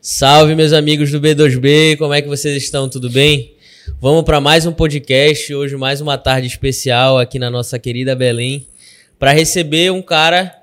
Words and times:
Salve, 0.00 0.54
meus 0.54 0.72
amigos 0.72 1.10
do 1.10 1.20
B2B, 1.20 1.98
como 1.98 2.14
é 2.14 2.22
que 2.22 2.28
vocês 2.28 2.56
estão? 2.56 2.88
Tudo 2.88 3.10
bem? 3.10 3.54
Vamos 4.00 4.22
para 4.22 4.40
mais 4.40 4.64
um 4.64 4.72
podcast, 4.72 5.54
hoje 5.54 5.76
mais 5.76 6.00
uma 6.00 6.16
tarde 6.16 6.46
especial 6.46 7.18
aqui 7.18 7.38
na 7.38 7.50
nossa 7.50 7.78
querida 7.78 8.14
Belém, 8.14 8.66
para 9.18 9.32
receber 9.32 9.92
um 9.92 10.00
cara 10.00 10.54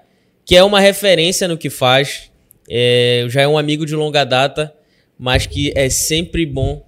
que 0.43 0.55
é 0.55 0.63
uma 0.63 0.79
referência 0.79 1.47
no 1.47 1.59
que 1.59 1.69
faz, 1.69 2.31
é, 2.67 3.25
já 3.29 3.41
é 3.41 3.47
um 3.47 3.57
amigo 3.57 3.85
de 3.85 3.95
longa 3.95 4.23
data, 4.23 4.73
mas 5.17 5.45
que 5.45 5.71
é 5.75 5.89
sempre 5.89 6.43
bom 6.43 6.83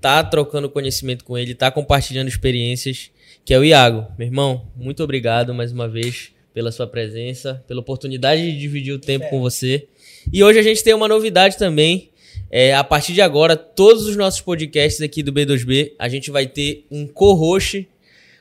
tá 0.00 0.24
trocando 0.24 0.68
conhecimento 0.68 1.24
com 1.24 1.36
ele, 1.36 1.54
tá 1.54 1.70
compartilhando 1.70 2.28
experiências, 2.28 3.10
que 3.48 3.54
é 3.54 3.58
o 3.58 3.64
Iago. 3.64 4.06
Meu 4.18 4.28
irmão, 4.28 4.66
muito 4.76 5.02
obrigado 5.02 5.54
mais 5.54 5.72
uma 5.72 5.88
vez 5.88 6.32
pela 6.52 6.70
sua 6.70 6.86
presença, 6.86 7.64
pela 7.66 7.80
oportunidade 7.80 8.42
de 8.42 8.58
dividir 8.58 8.92
o 8.92 8.98
tempo 8.98 9.24
é. 9.24 9.28
com 9.30 9.40
você. 9.40 9.88
E 10.30 10.44
hoje 10.44 10.58
a 10.58 10.62
gente 10.62 10.84
tem 10.84 10.92
uma 10.92 11.08
novidade 11.08 11.56
também. 11.56 12.10
É, 12.50 12.74
a 12.74 12.84
partir 12.84 13.14
de 13.14 13.22
agora, 13.22 13.56
todos 13.56 14.06
os 14.06 14.16
nossos 14.16 14.42
podcasts 14.42 15.00
aqui 15.00 15.22
do 15.22 15.32
B2B, 15.32 15.92
a 15.98 16.10
gente 16.10 16.30
vai 16.30 16.46
ter 16.46 16.84
um 16.90 17.06
co-host. 17.06 17.88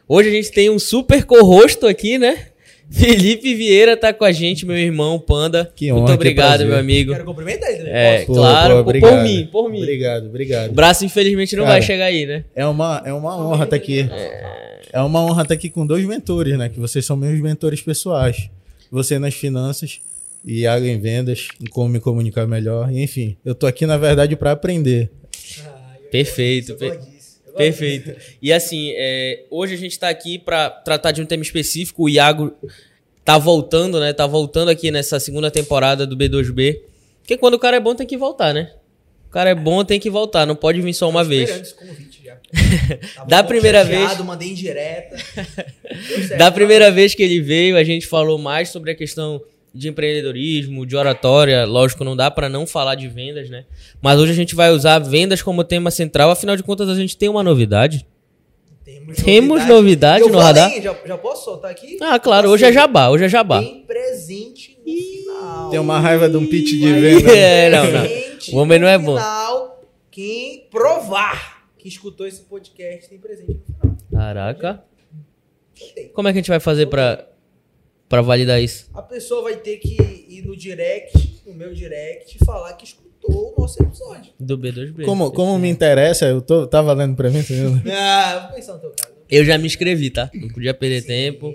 Hoje 0.10 0.28
a 0.28 0.32
gente 0.34 0.52
tem 0.52 0.70
um 0.70 0.78
super 0.78 1.24
co-host 1.24 1.86
aqui, 1.86 2.18
né? 2.18 2.50
Felipe 2.90 3.54
Vieira 3.54 3.98
tá 3.98 4.14
com 4.14 4.24
a 4.24 4.32
gente, 4.32 4.66
meu 4.66 4.78
irmão 4.78 5.20
Panda. 5.20 5.72
Que 5.76 5.92
honra, 5.92 6.02
Muito 6.02 6.14
obrigado, 6.14 6.66
meu 6.66 6.78
amigo. 6.78 7.12
Quero 7.12 7.26
cumprimentar 7.26 7.70
ele. 7.70 7.84
Né? 7.84 8.22
É, 8.22 8.26
pô, 8.26 8.34
claro, 8.34 8.84
pô, 8.84 8.92
por 9.00 9.24
mim, 9.24 9.50
por 9.52 9.70
mim. 9.70 9.82
Obrigado, 9.82 10.28
obrigado. 10.28 10.70
O 10.72 10.74
braço 10.74 11.04
infelizmente 11.04 11.56
não 11.56 11.64
Cara, 11.64 11.76
vai 11.76 11.82
chegar 11.82 12.06
aí, 12.06 12.26
né? 12.26 12.46
É 12.56 12.66
uma, 12.66 13.02
é 13.06 13.14
uma 13.14 13.38
honra 13.38 13.66
estar 13.66 13.68
tá 13.68 13.76
aqui. 13.76 14.10
É... 14.10 14.82
é 14.94 15.02
uma 15.02 15.22
honra 15.22 15.42
estar 15.42 15.48
tá 15.50 15.54
aqui 15.54 15.70
com 15.70 15.86
dois 15.86 16.06
mentores, 16.06 16.58
né? 16.58 16.70
Que 16.70 16.80
vocês 16.80 17.06
são 17.06 17.18
meus 17.18 17.40
mentores 17.40 17.82
pessoais. 17.82 18.50
Você 18.90 19.20
nas 19.20 19.34
finanças 19.34 20.00
e 20.46 20.62
Iago 20.62 20.86
em 20.86 20.98
vendas, 20.98 21.50
em 21.60 21.66
como 21.66 21.90
me 21.90 22.00
comunicar 22.00 22.48
melhor. 22.48 22.90
Enfim, 22.92 23.36
eu 23.44 23.54
tô 23.54 23.68
aqui 23.68 23.86
na 23.86 23.98
verdade 23.98 24.36
para 24.38 24.52
aprender. 24.52 25.12
Ah, 25.66 25.96
Perfeito. 26.10 26.76
Per 26.76 27.00
Perfeito. 27.58 28.16
E 28.42 28.54
assim, 28.54 28.92
é, 28.96 29.44
hoje 29.50 29.74
a 29.74 29.78
gente 29.78 29.92
está 29.92 30.10
aqui 30.10 30.38
para 30.38 30.70
tratar 30.70 31.12
de 31.12 31.22
um 31.22 31.26
tema 31.26 31.44
específico. 31.44 32.04
O 32.04 32.10
Iago 32.10 32.54
tá 33.26 33.38
voltando, 33.38 34.00
né? 34.00 34.14
Tá 34.14 34.26
voltando 34.26 34.70
aqui 34.70 34.92
nessa 34.92 35.20
segunda 35.20 35.52
temporada 35.52 36.06
do 36.06 36.16
B2B. 36.16 36.80
Porque 37.22 37.38
quando 37.38 37.56
o 37.56 37.60
cara 37.60 37.78
é 37.78 37.80
bom 37.80 37.94
tem 37.94 38.08
que 38.08 38.16
voltar, 38.16 38.54
né? 38.54 38.72
O 39.28 39.30
cara 39.30 39.50
é 39.50 39.56
bom 39.56 39.84
tem 39.84 40.00
que 40.00 40.10
voltar, 40.10 40.46
não 40.46 40.56
pode 40.56 40.82
vir 40.82 40.94
só 40.94 41.10
uma 41.10 41.24
vez. 41.24 41.50
Esse 41.50 41.74
convite 41.74 42.24
já. 42.24 42.38
da 43.28 43.44
primeira 43.44 43.84
chateado, 43.84 44.16
vez. 44.16 44.20
Mandei 44.26 44.50
indireta. 44.52 45.18
da 46.40 46.50
primeira 46.50 46.90
vez 46.90 47.14
que 47.14 47.22
ele 47.22 47.42
veio, 47.42 47.76
a 47.76 47.84
gente 47.84 48.08
falou 48.08 48.38
mais 48.38 48.70
sobre 48.70 48.92
a 48.92 48.96
questão 48.96 49.42
de 49.78 49.88
empreendedorismo, 49.90 50.86
de 50.86 50.96
oratória. 50.96 51.66
Lógico, 51.66 52.04
não 52.04 52.16
dá 52.16 52.32
para 52.32 52.50
não 52.50 52.66
falar 52.66 52.96
de 52.96 53.08
vendas, 53.08 53.50
né? 53.50 53.66
Mas 54.02 54.20
hoje 54.20 54.32
a 54.32 54.36
gente 54.36 54.56
vai 54.56 54.72
usar 54.72 55.00
vendas 55.00 55.42
como 55.42 55.64
tema 55.64 55.92
central. 55.92 56.32
Afinal 56.32 56.56
de 56.56 56.64
contas, 56.64 56.90
a 56.90 56.96
gente 56.96 57.16
tem 57.16 57.30
uma 57.30 57.44
novidade. 57.44 58.06
Temos, 58.84 59.18
Temos 59.18 59.68
novidade, 59.68 60.22
novidade 60.22 60.32
no 60.32 60.38
radar. 60.40 60.82
Já, 60.82 60.96
já, 61.06 61.18
posso 61.18 61.44
soltar 61.44 61.72
aqui? 61.72 61.98
Ah, 62.02 62.18
claro. 62.18 62.50
Hoje 62.50 62.66
é 62.66 62.72
jabá. 62.72 63.10
Hoje 63.10 63.26
é 63.26 63.30
jabá. 63.30 63.60
Tem 63.60 63.84
presente 63.86 64.80
no 64.86 64.94
final. 64.94 65.70
Tem 65.70 65.80
uma 65.80 66.00
raiva 66.00 66.30
de 66.30 66.38
um 66.38 66.48
pitch 66.48 66.70
de 66.72 66.94
venda. 66.94 67.32
é, 67.32 67.70
não, 67.70 67.92
não. 67.92 68.08
O 68.54 68.58
homem 68.62 68.80
não 68.80 68.88
é 68.88 68.98
bom. 68.98 69.18
Final, 69.18 69.84
quem 70.10 70.68
provar 70.72 71.68
que 71.78 71.88
escutou 71.88 72.26
esse 72.26 72.42
podcast 72.42 73.10
tem 73.10 73.20
presente 73.20 73.52
no 73.52 73.60
final. 73.60 73.98
Caraca. 74.12 74.84
Como 76.14 76.28
é 76.28 76.32
que 76.32 76.40
a 76.40 76.42
gente 76.42 76.50
vai 76.50 76.60
fazer 76.60 76.88
para 76.88 77.28
para 78.10 78.22
validar 78.22 78.62
isso? 78.62 78.90
A 78.94 79.02
pessoa 79.02 79.44
vai 79.44 79.58
ter 79.58 79.78
que 79.78 79.96
ir 80.30 80.44
no 80.46 80.56
direct, 80.56 81.42
no 81.46 81.54
meu 81.54 81.74
direct, 81.74 82.38
falar 82.46 82.74
que 82.74 82.86
escutou 82.86 83.54
o 83.56 83.62
nosso 83.62 83.82
episódio. 83.82 84.32
Do 84.40 84.58
B2B. 84.58 85.04
Como, 85.04 85.32
como 85.32 85.58
me 85.60 85.70
interessa, 85.70 86.26
eu 86.26 86.42
tô, 86.42 86.66
tá 86.66 86.82
valendo 86.82 87.16
pra 87.16 87.30
mim, 87.30 87.40
entendeu? 87.40 87.74
ah, 87.94 88.48
vou 88.48 88.56
pensar 88.56 88.74
no 88.74 88.80
teu 88.80 88.92
caso. 88.92 89.16
Eu 89.30 89.44
já 89.44 89.58
me 89.58 89.68
inscrevi, 89.68 90.10
tá? 90.10 90.30
Não 90.34 90.48
podia 90.48 90.74
perder 90.74 91.02
Sim. 91.02 91.08
tempo. 91.08 91.54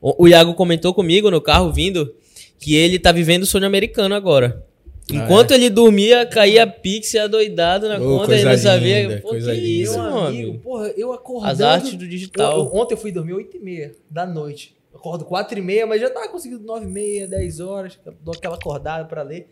O, 0.00 0.24
o 0.24 0.28
Iago 0.28 0.54
comentou 0.54 0.94
comigo 0.94 1.30
no 1.30 1.40
carro 1.40 1.72
vindo 1.72 2.14
que 2.60 2.76
ele 2.76 2.98
tá 2.98 3.10
vivendo 3.10 3.42
o 3.42 3.46
sonho 3.46 3.66
americano 3.66 4.14
agora. 4.14 4.64
Ah, 5.10 5.16
Enquanto 5.16 5.50
ah, 5.50 5.54
é? 5.54 5.58
ele 5.58 5.68
dormia, 5.68 6.24
caía 6.24 6.64
Pix 6.64 7.16
adoidado 7.16 7.88
na 7.88 7.96
oh, 7.96 8.18
conta, 8.18 8.34
ele 8.34 8.44
não 8.44 8.56
sabia. 8.56 9.02
Linda, 9.02 9.20
Pô, 9.20 9.30
que 9.30 9.38
linda. 9.38 9.54
isso, 9.54 9.98
mano? 9.98 10.58
Porra, 10.60 10.94
eu 10.96 11.12
acordando... 11.12 11.50
As 11.50 11.60
artes 11.60 11.94
do 11.94 12.06
digital. 12.06 12.60
Eu, 12.60 12.74
ontem 12.76 12.94
eu 12.94 12.98
fui 12.98 13.10
dormir 13.10 13.32
8 13.32 13.56
e 13.56 13.60
meia 13.60 13.94
da 14.08 14.24
noite 14.24 14.76
acordo 15.02 15.24
4 15.24 15.58
e 15.58 15.62
meia, 15.62 15.84
mas 15.84 16.00
já 16.00 16.08
tava 16.08 16.28
conseguindo 16.28 16.64
9 16.64 16.86
e 16.86 16.88
meia, 16.88 17.26
10 17.26 17.58
horas, 17.58 17.98
dou 18.20 18.32
aquela 18.32 18.54
acordada 18.54 19.04
para 19.04 19.22
ler. 19.22 19.48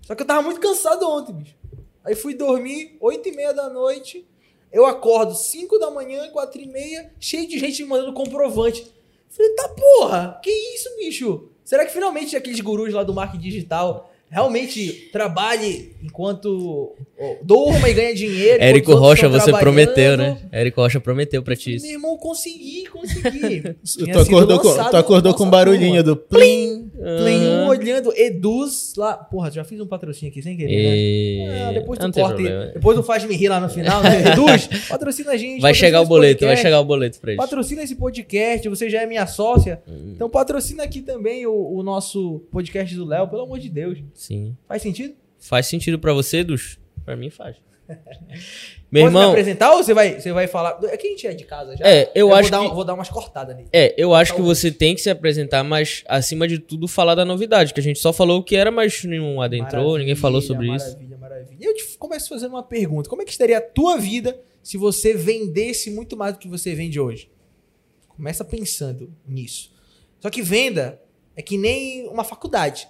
Só 0.00 0.14
que 0.14 0.22
eu 0.22 0.26
tava 0.26 0.40
muito 0.40 0.58
cansado 0.58 1.06
ontem, 1.06 1.34
bicho. 1.34 1.54
Aí 2.02 2.14
fui 2.14 2.34
dormir 2.34 2.96
8 2.98 3.28
e 3.28 3.32
meia 3.32 3.52
da 3.52 3.68
noite, 3.68 4.26
eu 4.72 4.86
acordo 4.86 5.34
5 5.34 5.78
da 5.78 5.90
manhã, 5.90 6.30
4 6.30 6.62
e 6.62 6.66
meia, 6.66 7.12
cheio 7.20 7.46
de 7.46 7.58
gente 7.58 7.82
me 7.82 7.90
mandando 7.90 8.14
comprovante. 8.14 8.90
Falei, 9.28 9.54
tá 9.54 9.68
porra, 9.68 10.40
que 10.42 10.50
isso, 10.50 10.88
bicho? 10.96 11.50
Será 11.62 11.84
que 11.84 11.92
finalmente 11.92 12.34
aqueles 12.34 12.60
gurus 12.60 12.94
lá 12.94 13.02
do 13.02 13.12
marketing 13.12 13.42
digital 13.42 14.10
realmente 14.30 15.10
trabalhe 15.12 15.96
enquanto 16.02 16.94
durma 17.42 17.88
e 17.88 17.92
ganha 17.92 18.14
dinheiro. 18.14 18.62
Érico 18.62 18.94
Rocha, 18.94 19.28
você 19.28 19.52
prometeu, 19.52 20.16
né? 20.16 20.38
Érico 20.52 20.80
Rocha 20.80 21.00
prometeu 21.00 21.42
pra 21.42 21.56
ti 21.56 21.74
isso. 21.74 21.84
Meu 21.84 21.96
irmão, 21.96 22.16
consegui, 22.16 22.86
consegui. 22.86 23.62
tu 24.12 24.18
acordou, 24.18 24.60
com, 24.60 24.72
tu 24.72 24.96
acordou 24.96 25.34
com 25.34 25.44
um 25.44 25.50
barulhinho 25.50 26.02
do 26.02 26.16
plim, 26.16 26.90
plim. 26.92 27.46
Uhum. 27.46 27.66
olhando, 27.66 28.12
Eduz 28.16 28.94
lá. 28.96 29.14
Porra, 29.14 29.50
já 29.50 29.64
fiz 29.64 29.80
um 29.80 29.86
patrocínio 29.86 30.30
aqui 30.30 30.40
sem 30.40 30.56
querer, 30.56 30.72
e... 30.72 31.46
né? 31.46 31.68
Ah, 31.68 31.72
depois 31.72 31.98
tu 31.98 32.12
corta, 32.12 32.72
depois 32.72 32.96
tu 32.96 33.02
faz 33.02 33.24
me 33.24 33.34
rir 33.34 33.48
lá 33.48 33.60
no 33.60 33.68
final, 33.68 34.02
né? 34.02 34.30
Eduz, 34.32 34.68
patrocina 34.88 35.32
a 35.32 35.36
gente. 35.36 35.60
Vai 35.60 35.74
chegar 35.74 36.00
o 36.00 36.06
boleto, 36.06 36.40
podcast. 36.40 36.54
vai 36.54 36.62
chegar 36.62 36.80
o 36.80 36.84
boleto 36.84 37.20
pra 37.20 37.32
gente. 37.32 37.40
Patrocina 37.40 37.82
esse 37.82 37.96
podcast, 37.96 38.68
você 38.68 38.88
já 38.88 39.02
é 39.02 39.06
minha 39.06 39.26
sócia. 39.26 39.82
Hum. 39.88 40.12
Então 40.14 40.30
patrocina 40.30 40.84
aqui 40.84 41.02
também 41.02 41.46
o, 41.46 41.52
o 41.52 41.82
nosso 41.82 42.42
podcast 42.52 42.94
do 42.94 43.04
Léo, 43.04 43.28
pelo 43.28 43.42
amor 43.42 43.58
de 43.58 43.68
Deus. 43.68 43.98
Sim. 44.20 44.54
Faz 44.68 44.82
sentido? 44.82 45.14
Faz 45.38 45.66
sentido 45.66 45.98
para 45.98 46.12
você, 46.12 46.44
Dus? 46.44 46.78
Para 47.06 47.16
mim 47.16 47.30
faz. 47.30 47.56
Meu 48.92 49.04
Pode 49.04 49.06
irmão, 49.06 49.22
me 49.22 49.28
apresentar 49.30 49.72
ou 49.72 49.82
você 49.82 49.94
vai, 49.94 50.20
você 50.20 50.30
vai 50.30 50.46
falar? 50.46 50.72
Aqui 50.72 51.06
a 51.06 51.10
gente 51.10 51.26
é 51.26 51.32
de 51.32 51.44
casa 51.44 51.74
já. 51.74 51.86
É, 51.86 52.12
eu, 52.14 52.28
eu 52.28 52.34
acho 52.34 52.50
vou 52.50 52.60
que 52.60 52.68
dar, 52.68 52.74
vou 52.74 52.84
dar 52.84 52.94
umas 52.94 53.08
cortadas 53.08 53.56
nele. 53.56 53.70
É, 53.72 53.94
eu 53.96 54.14
acho 54.14 54.34
que 54.34 54.42
você 54.42 54.70
tem 54.70 54.94
que 54.94 55.00
se 55.00 55.08
apresentar, 55.08 55.64
mas 55.64 56.04
acima 56.06 56.46
de 56.46 56.58
tudo 56.58 56.86
falar 56.86 57.14
da 57.14 57.24
novidade, 57.24 57.72
que 57.72 57.80
a 57.80 57.82
gente 57.82 57.98
só 57.98 58.12
falou 58.12 58.40
o 58.40 58.44
que 58.44 58.56
era, 58.56 58.70
mas 58.70 59.02
nenhum 59.04 59.40
adentrou, 59.40 59.84
maravilha, 59.84 59.98
ninguém 60.00 60.14
falou 60.14 60.42
sobre 60.42 60.66
maravilha, 60.66 60.86
isso. 60.86 60.96
Maravilha, 60.98 61.18
maravilha. 61.18 61.56
E 61.58 61.64
eu 61.64 61.74
te 61.74 61.96
começo 61.96 62.28
fazendo 62.28 62.50
uma 62.50 62.62
pergunta: 62.62 63.08
como 63.08 63.22
é 63.22 63.24
que 63.24 63.32
estaria 63.32 63.56
a 63.56 63.62
tua 63.62 63.96
vida 63.96 64.38
se 64.62 64.76
você 64.76 65.14
vendesse 65.14 65.90
muito 65.90 66.14
mais 66.14 66.34
do 66.34 66.38
que 66.38 66.48
você 66.48 66.74
vende 66.74 67.00
hoje? 67.00 67.30
Começa 68.06 68.44
pensando 68.44 69.10
nisso. 69.26 69.72
Só 70.20 70.28
que 70.28 70.42
venda 70.42 71.00
é 71.34 71.40
que 71.40 71.56
nem 71.56 72.06
uma 72.06 72.22
faculdade. 72.22 72.86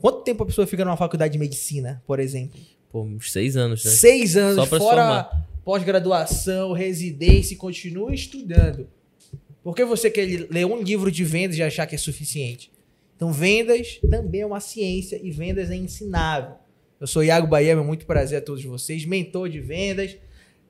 Quanto 0.00 0.22
tempo 0.22 0.42
a 0.42 0.46
pessoa 0.46 0.66
fica 0.66 0.84
numa 0.84 0.96
faculdade 0.96 1.32
de 1.32 1.38
medicina, 1.38 2.02
por 2.06 2.20
exemplo? 2.20 2.58
Pô, 2.90 3.02
uns 3.02 3.32
seis 3.32 3.56
anos, 3.56 3.84
né? 3.84 3.90
Seis 3.90 4.36
anos, 4.36 4.56
Só 4.56 4.66
pra 4.66 4.78
fora 4.78 5.30
pós-graduação, 5.64 6.72
residência 6.72 7.54
e 7.54 7.56
continua 7.56 8.14
estudando. 8.14 8.88
Por 9.62 9.74
que 9.74 9.84
você 9.84 10.10
quer 10.10 10.26
ler 10.50 10.64
um 10.64 10.80
livro 10.80 11.10
de 11.10 11.24
vendas 11.24 11.58
e 11.58 11.62
achar 11.62 11.86
que 11.86 11.94
é 11.94 11.98
suficiente? 11.98 12.72
Então, 13.16 13.32
vendas 13.32 14.00
também 14.08 14.40
é 14.40 14.46
uma 14.46 14.60
ciência 14.60 15.20
e 15.22 15.30
vendas 15.30 15.70
é 15.70 15.76
ensinável. 15.76 16.54
Eu 17.00 17.06
sou 17.06 17.22
Iago 17.22 17.46
Bahia, 17.46 17.72
é 17.72 17.76
muito 17.76 18.06
prazer 18.06 18.38
a 18.38 18.40
todos 18.40 18.64
vocês, 18.64 19.04
mentor 19.04 19.48
de 19.48 19.60
vendas. 19.60 20.16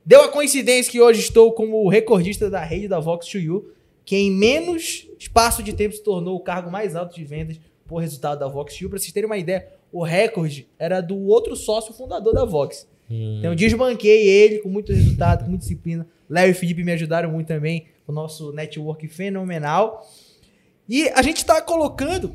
Deu 0.05 0.23
a 0.23 0.29
coincidência 0.29 0.91
que 0.91 1.01
hoje 1.01 1.21
estou 1.21 1.53
como 1.53 1.89
recordista 1.89 2.51
da 2.51 2.65
rede 2.65 2.89
da 2.89 2.99
Vox 2.99 3.31
2 3.31 3.49
U, 3.51 3.71
que 4.05 4.17
em 4.17 4.31
menos 4.31 5.07
espaço 5.19 5.63
de 5.63 5.75
tempo 5.75 5.95
se 5.95 6.03
tornou 6.03 6.35
o 6.37 6.41
cargo 6.41 6.71
mais 6.71 6.97
alto 6.97 7.15
de 7.15 7.25
vendas 7.25 7.61
por 7.89 7.99
resultado 7.99 8.39
da 8.39 8.47
Vox 8.47 8.75
Shield. 8.75 8.91
Para 8.91 8.99
vocês 9.01 9.13
terem 9.13 9.27
uma 9.27 9.39
ideia, 9.39 9.67
o 9.91 10.05
recorde 10.05 10.69
era 10.79 11.01
do 11.01 11.19
outro 11.27 11.57
sócio 11.57 11.93
fundador 11.93 12.35
da 12.35 12.45
Vox. 12.45 12.87
Hum. 13.11 13.39
Então 13.39 13.51
eu 13.51 13.57
desbanquei 13.57 14.29
ele 14.29 14.59
com 14.59 14.69
muito 14.69 14.93
resultado, 14.93 15.45
com 15.45 15.51
muita 15.51 15.63
disciplina. 15.63 16.07
Léo 16.29 16.51
e 16.51 16.55
Felipe 16.55 16.85
me 16.85 16.93
ajudaram 16.93 17.33
muito 17.33 17.49
também. 17.49 17.87
O 18.07 18.13
nosso 18.13 18.53
network 18.53 19.09
fenomenal. 19.09 20.07
E 20.89 21.09
a 21.09 21.23
gente 21.23 21.39
está 21.39 21.61
colocando 21.61 22.35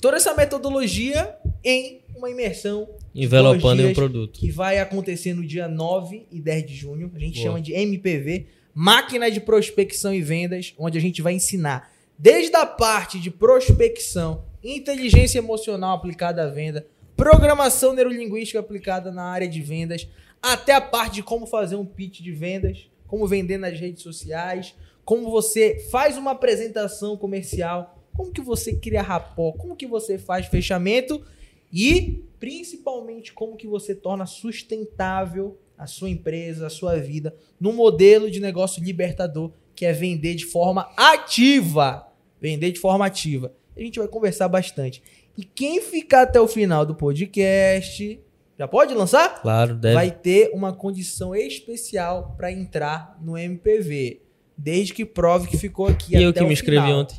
toda 0.00 0.16
essa 0.16 0.34
metodologia 0.34 1.36
em 1.62 2.00
uma 2.16 2.30
imersão. 2.30 2.88
Envelopando 3.14 3.82
em 3.82 3.86
um 3.86 3.94
produto. 3.94 4.38
Que 4.38 4.50
vai 4.50 4.78
acontecer 4.78 5.34
no 5.34 5.44
dia 5.44 5.68
9 5.68 6.26
e 6.30 6.40
10 6.40 6.66
de 6.66 6.74
junho. 6.74 7.12
A 7.14 7.18
gente 7.18 7.34
Boa. 7.34 7.46
chama 7.46 7.60
de 7.60 7.72
MPV 7.72 8.46
Máquina 8.72 9.30
de 9.30 9.40
Prospecção 9.40 10.12
e 10.12 10.20
Vendas, 10.20 10.74
onde 10.76 10.98
a 10.98 11.00
gente 11.00 11.22
vai 11.22 11.32
ensinar 11.32 11.92
desde 12.18 12.54
a 12.56 12.66
parte 12.66 13.20
de 13.20 13.30
prospecção 13.30 14.44
inteligência 14.64 15.38
emocional 15.38 15.96
aplicada 15.96 16.42
à 16.42 16.46
venda, 16.46 16.86
programação 17.16 17.92
neurolinguística 17.92 18.58
aplicada 18.58 19.12
na 19.12 19.24
área 19.24 19.48
de 19.48 19.60
vendas, 19.60 20.08
até 20.42 20.72
a 20.72 20.80
parte 20.80 21.14
de 21.14 21.22
como 21.22 21.46
fazer 21.46 21.76
um 21.76 21.84
pitch 21.84 22.20
de 22.20 22.32
vendas 22.32 22.88
como 23.14 23.28
vender 23.28 23.58
nas 23.58 23.78
redes 23.78 24.02
sociais, 24.02 24.74
como 25.04 25.30
você 25.30 25.86
faz 25.90 26.16
uma 26.16 26.32
apresentação 26.32 27.16
comercial, 27.16 28.02
como 28.12 28.32
que 28.32 28.40
você 28.40 28.74
cria 28.74 29.02
rapó, 29.02 29.52
como 29.52 29.76
que 29.76 29.86
você 29.86 30.18
faz 30.18 30.46
fechamento 30.46 31.24
e 31.72 32.24
principalmente 32.40 33.32
como 33.32 33.56
que 33.56 33.66
você 33.66 33.94
torna 33.94 34.26
sustentável 34.26 35.58
a 35.76 35.86
sua 35.86 36.10
empresa, 36.10 36.66
a 36.66 36.70
sua 36.70 36.96
vida, 36.96 37.34
num 37.60 37.72
modelo 37.72 38.30
de 38.30 38.40
negócio 38.40 38.82
libertador, 38.82 39.52
que 39.74 39.84
é 39.84 39.92
vender 39.92 40.34
de 40.34 40.46
forma 40.46 40.92
ativa. 40.96 42.08
Vender 42.40 42.72
de 42.72 42.80
forma 42.80 43.06
ativa. 43.06 43.52
A 43.76 43.80
gente 43.80 43.98
vai 43.98 44.08
conversar 44.08 44.48
bastante. 44.48 45.02
E 45.36 45.44
quem 45.44 45.80
ficar 45.80 46.22
até 46.22 46.40
o 46.40 46.46
final 46.46 46.86
do 46.86 46.94
podcast, 46.94 48.20
já 48.58 48.68
pode 48.68 48.94
lançar? 48.94 49.42
Claro, 49.42 49.74
deve. 49.74 49.94
Vai 49.94 50.10
ter 50.10 50.50
uma 50.54 50.72
condição 50.72 51.34
especial 51.34 52.34
para 52.36 52.52
entrar 52.52 53.18
no 53.20 53.36
MPV. 53.36 54.20
Desde 54.56 54.94
que 54.94 55.04
prove 55.04 55.48
que 55.48 55.56
ficou 55.58 55.86
aqui 55.88 56.12
E 56.12 56.16
até 56.16 56.26
eu 56.26 56.32
que 56.32 56.44
me 56.44 56.52
inscrevi 56.52 56.92
ontem. 56.92 57.16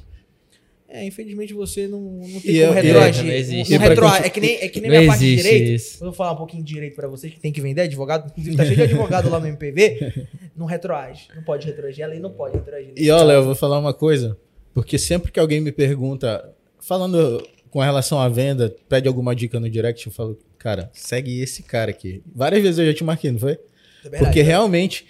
É, 0.88 1.04
infelizmente 1.04 1.54
você 1.54 1.88
não, 1.90 2.00
não 2.00 2.40
tem 2.40 2.52
E 2.56 2.62
como 2.62 2.72
retroagir. 2.74 3.22
eu- 3.24 3.28
não 3.28 3.34
existe. 3.34 3.74
Não 3.74 3.80
conti- 3.96 4.26
É 4.26 4.30
que 4.30 4.40
nem, 4.40 4.56
é 4.62 4.70
que 4.70 4.80
nem 4.80 4.90
minha 4.90 5.06
parte 5.08 5.20
de 5.20 5.36
direito. 5.36 5.72
isso. 5.72 5.96
Eu 5.98 6.06
vou 6.06 6.14
falar 6.14 6.32
um 6.32 6.38
pouquinho 6.38 6.64
de 6.64 6.74
direito 6.74 6.96
pra 6.96 7.08
vocês 7.10 7.34
que 7.34 7.40
tem 7.40 7.52
que 7.52 7.60
vender 7.60 7.82
advogado. 7.82 8.28
Inclusive, 8.32 8.56
tá 8.56 8.64
cheio 8.64 8.78
de 8.78 8.84
advogado 8.84 9.30
lá 9.30 9.38
no 9.42 9.48
MPV. 9.48 10.26
Não 10.56 10.66
retroage. 10.66 11.28
Não 11.36 11.44
pode 11.44 11.68
retroagir. 11.68 12.06
A 12.06 12.08
lei 12.08 12.20
não 12.20 12.32
pode 12.32 12.56
retroagir. 12.56 12.94
E 12.96 13.12
olha, 13.12 13.34
eu 13.34 13.44
vou 13.44 13.56
falar 13.56 13.78
uma 13.78 13.94
coisa, 13.94 14.38
porque 14.76 15.00
sempre 15.00 15.32
que 15.32 15.40
alguém 15.40 15.62
me 15.62 15.72
pergunta, 15.72 16.54
falando 16.82 17.42
com 17.72 17.80
relação 17.80 18.20
à 18.20 18.28
venda, 18.28 18.76
pede 18.90 19.08
alguma 19.08 19.34
dica 19.34 19.58
no 19.58 19.70
direct, 19.70 20.06
eu 20.06 20.12
falo, 20.12 20.38
cara, 20.58 20.92
segue 20.94 21.40
esse 21.40 21.64
cara 21.64 21.92
aqui. 21.92 22.22
Várias 22.36 22.62
vezes 22.62 22.80
eu 22.80 22.86
já 22.88 22.94
te 22.94 23.02
marquei, 23.02 23.32
não 23.32 23.40
foi? 23.40 23.54
É 23.54 23.58
verdade. 24.04 24.24
Porque 24.26 24.42
realmente, 24.42 25.06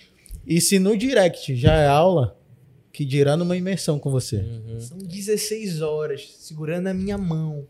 e 0.46 0.62
se 0.62 0.78
no 0.78 0.96
direct 0.96 1.56
já 1.56 1.74
é 1.78 1.88
aula, 1.88 2.38
que 2.94 3.04
dirá 3.04 3.36
numa 3.36 3.58
imersão 3.58 3.98
com 3.98 4.12
você. 4.12 4.36
Uhum. 4.38 4.80
São 4.80 4.98
16 5.00 5.82
horas 5.82 6.32
segurando 6.38 6.86
a 6.86 6.94
minha 6.94 7.18
mão. 7.18 7.68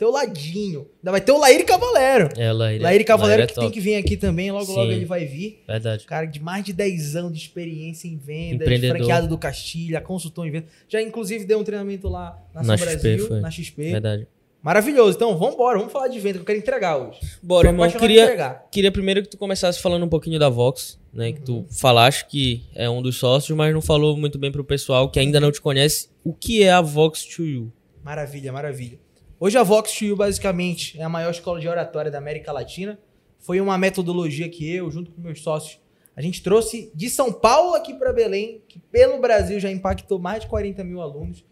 Teu 0.00 0.10
ladinho. 0.10 0.88
Ainda 1.00 1.10
vai 1.10 1.20
ter 1.20 1.30
o 1.30 1.36
Laíri 1.36 1.62
Cavalero. 1.62 2.30
É, 2.34 2.50
Laíra. 2.50 2.84
Laíri 2.84 3.04
Cavalero 3.04 3.40
Laíra 3.40 3.44
é 3.44 3.54
que 3.54 3.60
tem 3.60 3.70
que 3.70 3.80
vir 3.80 3.96
aqui 3.96 4.16
também. 4.16 4.50
Logo, 4.50 4.72
logo 4.72 4.88
Sim. 4.88 4.96
ele 4.96 5.04
vai 5.04 5.26
vir. 5.26 5.62
Verdade. 5.68 6.06
Cara 6.06 6.24
de 6.24 6.40
mais 6.40 6.64
de 6.64 6.72
10 6.72 7.16
anos 7.16 7.32
de 7.34 7.38
experiência 7.38 8.08
em 8.08 8.16
vendas, 8.16 8.62
Empreendedor. 8.62 8.96
franqueado 8.96 9.28
do 9.28 9.36
Castilha, 9.36 10.00
consultor 10.00 10.46
em 10.46 10.52
vendas. 10.52 10.70
Já 10.88 11.02
inclusive 11.02 11.44
deu 11.44 11.58
um 11.58 11.64
treinamento 11.64 12.08
lá 12.08 12.42
na, 12.54 12.62
Na 12.62 12.76
XP, 12.78 12.96
Brasil, 12.96 13.28
foi. 13.28 13.40
na 13.40 13.50
XP. 13.50 13.90
Verdade. 13.92 14.26
Maravilhoso. 14.62 15.16
Então, 15.16 15.36
vamos 15.36 15.54
embora, 15.54 15.76
vamos 15.76 15.92
falar 15.92 16.08
de 16.08 16.18
venda, 16.18 16.38
que 16.38 16.40
eu 16.40 16.46
quero 16.46 16.58
entregar 16.58 16.96
hoje. 16.96 17.18
Bora, 17.42 17.68
Tô 17.68 17.74
irmão. 17.74 17.90
Queria, 17.90 18.62
queria 18.72 18.90
primeiro 18.90 19.22
que 19.22 19.28
tu 19.28 19.36
começasse 19.36 19.82
falando 19.82 20.06
um 20.06 20.08
pouquinho 20.08 20.38
da 20.38 20.48
Vox, 20.48 20.98
né? 21.12 21.32
Que 21.32 21.42
tu 21.42 21.66
falaste 21.70 22.24
que 22.26 22.62
é 22.74 22.88
um 22.88 23.02
dos 23.02 23.16
sócios, 23.18 23.54
mas 23.54 23.74
não 23.74 23.82
falou 23.82 24.16
muito 24.16 24.38
bem 24.38 24.50
pro 24.50 24.64
pessoal 24.64 25.10
que 25.10 25.20
ainda 25.20 25.38
não 25.38 25.52
te 25.52 25.60
conhece. 25.60 26.08
O 26.24 26.32
que 26.32 26.62
é 26.62 26.70
a 26.72 26.80
Vox 26.80 27.26
to 27.26 27.44
You? 27.44 27.70
Maravilha, 28.02 28.50
maravilha. 28.50 28.98
Hoje 29.42 29.56
a 29.56 29.62
Vox 29.62 30.02
You, 30.02 30.14
basicamente, 30.16 31.00
é 31.00 31.02
a 31.02 31.08
maior 31.08 31.30
escola 31.30 31.58
de 31.58 31.66
oratória 31.66 32.10
da 32.10 32.18
América 32.18 32.52
Latina. 32.52 33.00
Foi 33.38 33.58
uma 33.58 33.78
metodologia 33.78 34.46
que 34.50 34.70
eu, 34.70 34.90
junto 34.90 35.10
com 35.10 35.22
meus 35.22 35.40
sócios, 35.40 35.80
a 36.14 36.20
gente 36.20 36.42
trouxe 36.42 36.92
de 36.94 37.08
São 37.08 37.32
Paulo 37.32 37.74
aqui 37.74 37.94
para 37.94 38.12
Belém, 38.12 38.62
que 38.68 38.78
pelo 38.78 39.18
Brasil 39.18 39.58
já 39.58 39.70
impactou 39.70 40.18
mais 40.18 40.42
de 40.42 40.46
40 40.46 40.84
mil 40.84 41.00
alunos. 41.00 41.42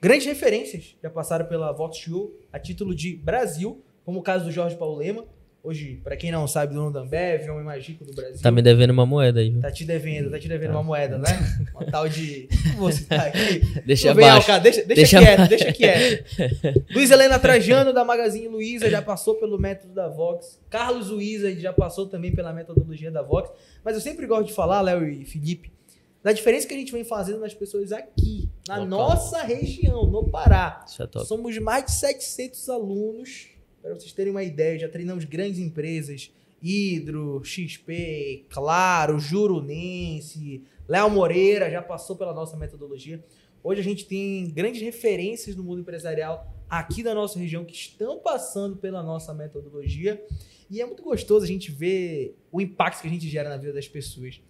Grandes 0.00 0.24
referências 0.24 0.96
já 1.02 1.10
passaram 1.10 1.44
pela 1.46 1.72
Vox 1.72 2.06
You 2.06 2.32
a 2.52 2.60
título 2.60 2.94
de 2.94 3.16
Brasil, 3.16 3.82
como 4.04 4.20
o 4.20 4.22
caso 4.22 4.44
do 4.44 4.52
Jorge 4.52 4.76
Paulo 4.76 4.98
Lema. 4.98 5.24
Hoje, 5.64 6.00
para 6.02 6.16
quem 6.16 6.32
não 6.32 6.48
sabe, 6.48 6.74
dono 6.74 6.90
da 6.92 7.00
Ambev, 7.02 7.46
é 7.46 7.52
um 7.52 7.62
mágico 7.62 8.04
do 8.04 8.12
Brasil. 8.12 8.42
Tá 8.42 8.50
me 8.50 8.60
devendo 8.60 8.90
uma 8.90 9.06
moeda 9.06 9.38
aí, 9.38 9.48
viu? 9.50 9.60
Tá 9.60 9.70
te 9.70 9.84
devendo, 9.84 10.28
tá 10.28 10.36
te 10.36 10.48
devendo 10.48 10.72
uma 10.72 10.82
moeda, 10.82 11.18
né? 11.18 11.28
Uma 11.72 11.84
tal 11.88 12.08
de. 12.08 12.48
Como 12.74 12.90
você 12.90 13.04
tá 13.04 13.26
aqui? 13.26 13.60
Deixa 13.86 14.10
abaixo. 14.10 14.44
caso, 14.48 14.60
deixa, 14.60 14.82
deixa, 14.84 14.94
Deixa 14.96 15.18
quieto, 15.20 15.34
abaixo. 15.40 15.50
deixa 15.50 15.70
quieto. 15.72 16.84
Luiz 16.92 17.12
Helena 17.12 17.38
Trajano, 17.38 17.92
da 17.92 18.04
Magazine 18.04 18.48
Luiza, 18.48 18.90
já 18.90 19.00
passou 19.00 19.36
pelo 19.36 19.56
método 19.56 19.94
da 19.94 20.08
Vox. 20.08 20.60
Carlos 20.68 21.10
Luiza 21.10 21.54
já 21.54 21.72
passou 21.72 22.06
também 22.08 22.34
pela 22.34 22.52
metodologia 22.52 23.12
da 23.12 23.22
Vox. 23.22 23.48
Mas 23.84 23.94
eu 23.94 24.00
sempre 24.00 24.26
gosto 24.26 24.48
de 24.48 24.54
falar, 24.54 24.80
Léo 24.80 25.08
e 25.08 25.24
Felipe, 25.24 25.70
da 26.24 26.32
diferença 26.32 26.66
que 26.66 26.74
a 26.74 26.76
gente 26.76 26.90
vem 26.90 27.04
fazendo 27.04 27.38
nas 27.38 27.54
pessoas 27.54 27.92
aqui, 27.92 28.48
na 28.66 28.78
Local. 28.78 28.88
nossa 28.88 29.40
região, 29.44 30.06
no 30.06 30.28
Pará. 30.28 30.84
Isso 30.88 31.00
é 31.04 31.06
top. 31.06 31.24
Somos 31.24 31.56
mais 31.58 31.84
de 31.84 31.92
700 31.92 32.68
alunos. 32.68 33.51
Para 33.82 33.94
vocês 33.94 34.12
terem 34.12 34.30
uma 34.30 34.42
ideia, 34.44 34.78
já 34.78 34.88
treinamos 34.88 35.24
grandes 35.24 35.58
empresas. 35.58 36.30
Hidro, 36.62 37.42
XP, 37.44 38.46
Claro, 38.48 39.18
Jurunense, 39.18 40.62
Léo 40.88 41.10
Moreira 41.10 41.68
já 41.70 41.82
passou 41.82 42.14
pela 42.14 42.32
nossa 42.32 42.56
metodologia. 42.56 43.24
Hoje 43.64 43.80
a 43.80 43.84
gente 43.84 44.06
tem 44.06 44.48
grandes 44.50 44.80
referências 44.80 45.56
no 45.56 45.64
mundo 45.64 45.80
empresarial 45.80 46.52
aqui 46.70 47.02
da 47.02 47.14
nossa 47.14 47.38
região 47.38 47.64
que 47.64 47.74
estão 47.74 48.18
passando 48.18 48.76
pela 48.76 49.02
nossa 49.02 49.34
metodologia. 49.34 50.24
E 50.70 50.80
é 50.80 50.86
muito 50.86 51.02
gostoso 51.02 51.44
a 51.44 51.48
gente 51.48 51.70
ver 51.72 52.36
o 52.50 52.60
impacto 52.60 53.02
que 53.02 53.08
a 53.08 53.10
gente 53.10 53.28
gera 53.28 53.48
na 53.48 53.56
vida 53.56 53.72
das 53.72 53.88
pessoas. 53.88 54.40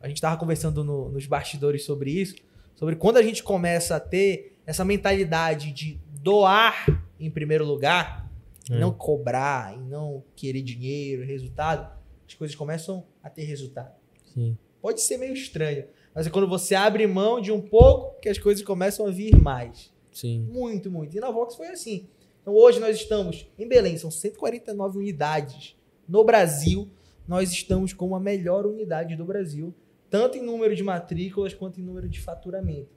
A 0.00 0.06
gente 0.08 0.18
estava 0.18 0.36
conversando 0.38 0.84
no- 0.84 1.08
nos 1.10 1.26
bastidores 1.26 1.82
sobre 1.84 2.10
isso, 2.10 2.36
sobre 2.74 2.94
quando 2.96 3.16
a 3.16 3.22
gente 3.22 3.42
começa 3.42 3.96
a 3.96 4.00
ter 4.00 4.56
essa 4.66 4.84
mentalidade 4.84 5.72
de 5.72 5.98
doar 6.20 7.02
em 7.18 7.30
primeiro 7.30 7.64
lugar, 7.64 8.23
É. 8.70 8.78
não 8.78 8.92
cobrar, 8.92 9.76
e 9.76 9.80
não 9.80 10.24
querer 10.34 10.62
dinheiro, 10.62 11.24
resultado, 11.24 11.92
as 12.26 12.34
coisas 12.34 12.56
começam 12.56 13.04
a 13.22 13.28
ter 13.28 13.44
resultado. 13.44 13.94
Sim. 14.32 14.56
Pode 14.80 15.00
ser 15.00 15.16
meio 15.18 15.34
estranho, 15.34 15.86
mas 16.14 16.26
é 16.26 16.30
quando 16.30 16.48
você 16.48 16.74
abre 16.74 17.06
mão 17.06 17.40
de 17.40 17.50
um 17.52 17.60
pouco 17.60 18.20
que 18.20 18.28
as 18.28 18.38
coisas 18.38 18.64
começam 18.64 19.06
a 19.06 19.10
vir 19.10 19.36
mais. 19.40 19.92
Sim. 20.12 20.40
Muito, 20.50 20.90
muito. 20.90 21.16
E 21.16 21.20
na 21.20 21.30
Vox 21.30 21.56
foi 21.56 21.68
assim. 21.68 22.08
Então 22.40 22.54
hoje 22.54 22.78
nós 22.78 22.96
estamos 22.96 23.46
em 23.58 23.66
Belém, 23.66 23.96
são 23.96 24.10
149 24.10 24.98
unidades. 24.98 25.76
No 26.06 26.22
Brasil, 26.22 26.88
nós 27.26 27.50
estamos 27.50 27.92
com 27.92 28.14
a 28.14 28.20
melhor 28.20 28.66
unidade 28.66 29.16
do 29.16 29.24
Brasil, 29.24 29.74
tanto 30.10 30.36
em 30.36 30.42
número 30.42 30.76
de 30.76 30.82
matrículas 30.82 31.54
quanto 31.54 31.80
em 31.80 31.82
número 31.82 32.08
de 32.08 32.20
faturamento. 32.20 32.90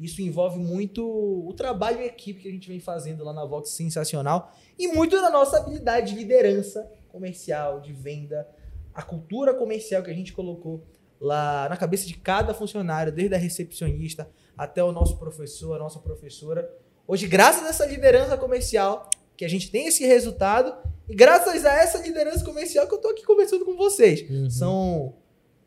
Isso 0.00 0.22
envolve 0.22 0.58
muito 0.58 1.04
o 1.06 1.52
trabalho 1.52 2.00
em 2.00 2.06
equipe 2.06 2.40
que 2.40 2.48
a 2.48 2.50
gente 2.50 2.68
vem 2.68 2.80
fazendo 2.80 3.22
lá 3.22 3.32
na 3.32 3.44
Vox, 3.44 3.70
sensacional, 3.70 4.52
e 4.78 4.88
muito 4.88 5.20
da 5.20 5.30
nossa 5.30 5.58
habilidade 5.58 6.12
de 6.12 6.18
liderança 6.18 6.90
comercial, 7.08 7.80
de 7.80 7.92
venda, 7.92 8.48
a 8.94 9.02
cultura 9.02 9.52
comercial 9.52 10.02
que 10.02 10.10
a 10.10 10.14
gente 10.14 10.32
colocou 10.32 10.82
lá 11.20 11.68
na 11.68 11.76
cabeça 11.76 12.06
de 12.06 12.14
cada 12.14 12.54
funcionário, 12.54 13.12
desde 13.12 13.34
a 13.34 13.38
recepcionista 13.38 14.30
até 14.56 14.82
o 14.82 14.90
nosso 14.90 15.18
professor, 15.18 15.76
a 15.76 15.78
nossa 15.78 15.98
professora. 15.98 16.70
Hoje, 17.06 17.26
graças 17.26 17.62
a 17.64 17.68
essa 17.68 17.86
liderança 17.86 18.36
comercial, 18.36 19.08
que 19.36 19.44
a 19.44 19.48
gente 19.48 19.70
tem 19.70 19.86
esse 19.86 20.06
resultado, 20.06 20.74
e 21.08 21.14
graças 21.14 21.64
a 21.64 21.74
essa 21.74 21.98
liderança 21.98 22.44
comercial 22.44 22.86
que 22.86 22.94
eu 22.94 22.98
tô 22.98 23.08
aqui 23.08 23.24
conversando 23.24 23.64
com 23.64 23.76
vocês. 23.76 24.28
Uhum. 24.30 24.50
São 24.50 25.14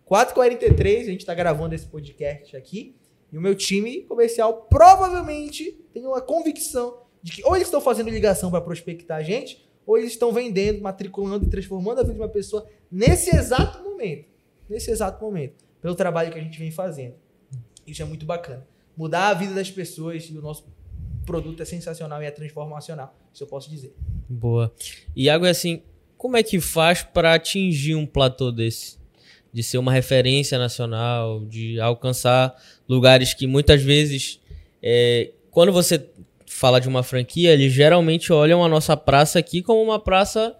4h43, 0.09 1.01
a 1.01 1.03
gente 1.05 1.25
tá 1.25 1.33
gravando 1.33 1.75
esse 1.75 1.85
podcast 1.85 2.55
aqui, 2.55 2.95
e 3.33 3.37
o 3.37 3.41
meu 3.41 3.55
time 3.55 4.03
comercial 4.03 4.67
provavelmente 4.69 5.71
tem 5.91 6.05
uma 6.05 6.21
convicção 6.21 6.99
de 7.23 7.31
que 7.31 7.43
ou 7.43 7.55
eles 7.55 7.67
estão 7.67 7.81
fazendo 7.81 8.11
ligação 8.11 8.51
para 8.51 8.61
prospectar 8.61 9.17
a 9.17 9.23
gente, 9.23 9.67
ou 9.87 9.97
eles 9.97 10.11
estão 10.11 10.31
vendendo, 10.31 10.81
matriculando 10.83 11.43
e 11.43 11.49
transformando 11.49 11.99
a 11.99 12.03
vida 12.03 12.13
de 12.13 12.19
uma 12.19 12.29
pessoa 12.29 12.67
nesse 12.91 13.35
exato 13.35 13.83
momento. 13.83 14.29
Nesse 14.69 14.91
exato 14.91 15.23
momento. 15.23 15.65
Pelo 15.81 15.95
trabalho 15.95 16.31
que 16.31 16.37
a 16.37 16.41
gente 16.43 16.59
vem 16.59 16.69
fazendo. 16.69 17.15
Isso 17.87 18.03
é 18.03 18.05
muito 18.05 18.23
bacana. 18.23 18.67
Mudar 18.95 19.29
a 19.29 19.33
vida 19.33 19.55
das 19.55 19.71
pessoas 19.71 20.25
e 20.25 20.37
o 20.37 20.41
nosso 20.41 20.67
produto 21.25 21.63
é 21.63 21.65
sensacional 21.65 22.21
e 22.21 22.27
é 22.27 22.31
transformacional. 22.31 23.15
Isso 23.33 23.43
eu 23.43 23.47
posso 23.47 23.67
dizer. 23.67 23.95
Boa. 24.29 24.71
Iago, 25.15 25.47
é 25.47 25.49
assim, 25.49 25.81
como 26.17 26.37
é 26.37 26.43
que 26.43 26.61
faz 26.61 27.01
para 27.01 27.33
atingir 27.33 27.95
um 27.95 28.05
platô 28.05 28.51
desse? 28.51 29.02
De 29.53 29.61
ser 29.61 29.77
uma 29.77 29.91
referência 29.91 30.57
nacional, 30.57 31.45
de 31.45 31.79
alcançar 31.79 32.55
lugares 32.89 33.33
que 33.33 33.45
muitas 33.45 33.81
vezes, 33.81 34.39
é, 34.81 35.29
quando 35.51 35.71
você 35.71 36.03
fala 36.47 36.79
de 36.79 36.87
uma 36.87 37.03
franquia, 37.03 37.51
eles 37.51 37.71
geralmente 37.71 38.33
olham 38.33 38.63
a 38.63 38.69
nossa 38.69 38.97
praça 38.97 39.39
aqui 39.39 39.61
como 39.61 39.81
uma 39.81 39.99
praça 39.99 40.55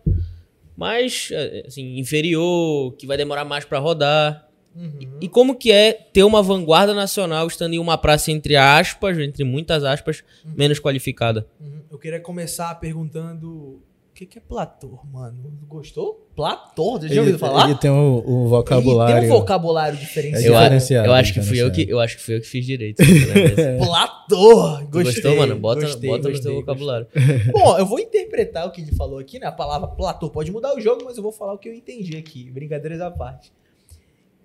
mais 0.76 1.30
é, 1.32 1.66
assim, 1.68 1.98
inferior, 1.98 2.94
que 2.94 3.06
vai 3.06 3.18
demorar 3.18 3.46
mais 3.46 3.66
para 3.66 3.80
rodar. 3.80 4.48
Uhum. 4.76 5.20
E 5.22 5.30
como 5.30 5.56
que 5.56 5.72
é 5.72 5.94
ter 5.94 6.24
uma 6.24 6.42
vanguarda 6.42 6.94
nacional 6.94 7.46
estando 7.48 7.74
em 7.74 7.80
uma 7.80 7.98
praça 7.98 8.32
entre 8.32 8.56
aspas, 8.56 9.18
entre 9.20 9.44
muitas 9.44 9.84
aspas, 9.84 10.24
menos 10.44 10.80
qualificada? 10.80 11.48
Uhum. 11.60 11.82
Eu 11.92 12.00
queria 12.00 12.20
começar 12.20 12.74
perguntando 12.76 13.82
o 14.14 14.16
que, 14.16 14.28
que 14.28 14.38
é 14.38 14.42
platô, 14.48 15.00
mano? 15.12 15.52
Gostou? 15.68 16.30
Você 16.38 17.10
já 17.10 17.22
ouviu 17.22 17.32
Ele, 17.34 17.38
falar? 17.40 17.68
ele 17.68 17.80
tem 17.80 17.90
o, 17.90 18.24
o 18.24 18.42
Ele 18.44 18.50
vocabulário. 18.50 19.22
tem 19.22 19.32
um 19.32 19.34
vocabulário 19.40 19.98
diferenciado. 19.98 20.46
É 20.46 20.50
Eu, 20.50 20.54
diferenciado, 20.62 21.08
eu 21.08 21.14
acho 21.14 21.34
que 21.34 21.42
fui 21.42 21.58
eu 21.60 21.72
que 21.72 21.90
eu 21.90 22.00
acho 22.00 22.18
que 22.18 22.22
fui 22.24 22.36
eu 22.36 22.42
que 22.42 22.46
fiz 22.46 22.64
direito. 22.64 23.02
né? 23.02 23.78
Platô! 23.84 24.78
Tu 24.82 24.86
Gostei, 24.86 25.04
Gostou, 25.14 25.36
mano? 25.36 25.56
Bota, 25.60 25.82
gostei, 25.82 26.10
bota 26.12 26.24
no 26.26 26.30
gostei, 26.30 26.52
teu 26.52 26.60
vocabulário. 26.62 27.08
gostei. 27.12 27.52
Bom, 27.52 27.76
eu 27.80 27.86
vou 27.88 28.00
interpretar 28.00 28.68
o 28.68 28.72
que 28.72 28.82
ele 28.82 28.92
falou 28.96 29.18
aqui, 29.18 29.40
né? 29.40 29.48
A 29.48 29.52
palavra 29.52 29.88
platô 29.88 30.30
pode 30.30 30.52
mudar 30.52 30.76
o 30.78 30.80
jogo, 30.80 31.06
mas 31.06 31.18
eu 31.18 31.24
vou 31.24 31.32
falar 31.32 31.54
o 31.54 31.58
que 31.58 31.68
eu 31.68 31.74
entendi 31.74 32.16
aqui. 32.16 32.52
Brincadeiras 32.52 33.02
à 33.02 33.10
parte. 33.10 33.52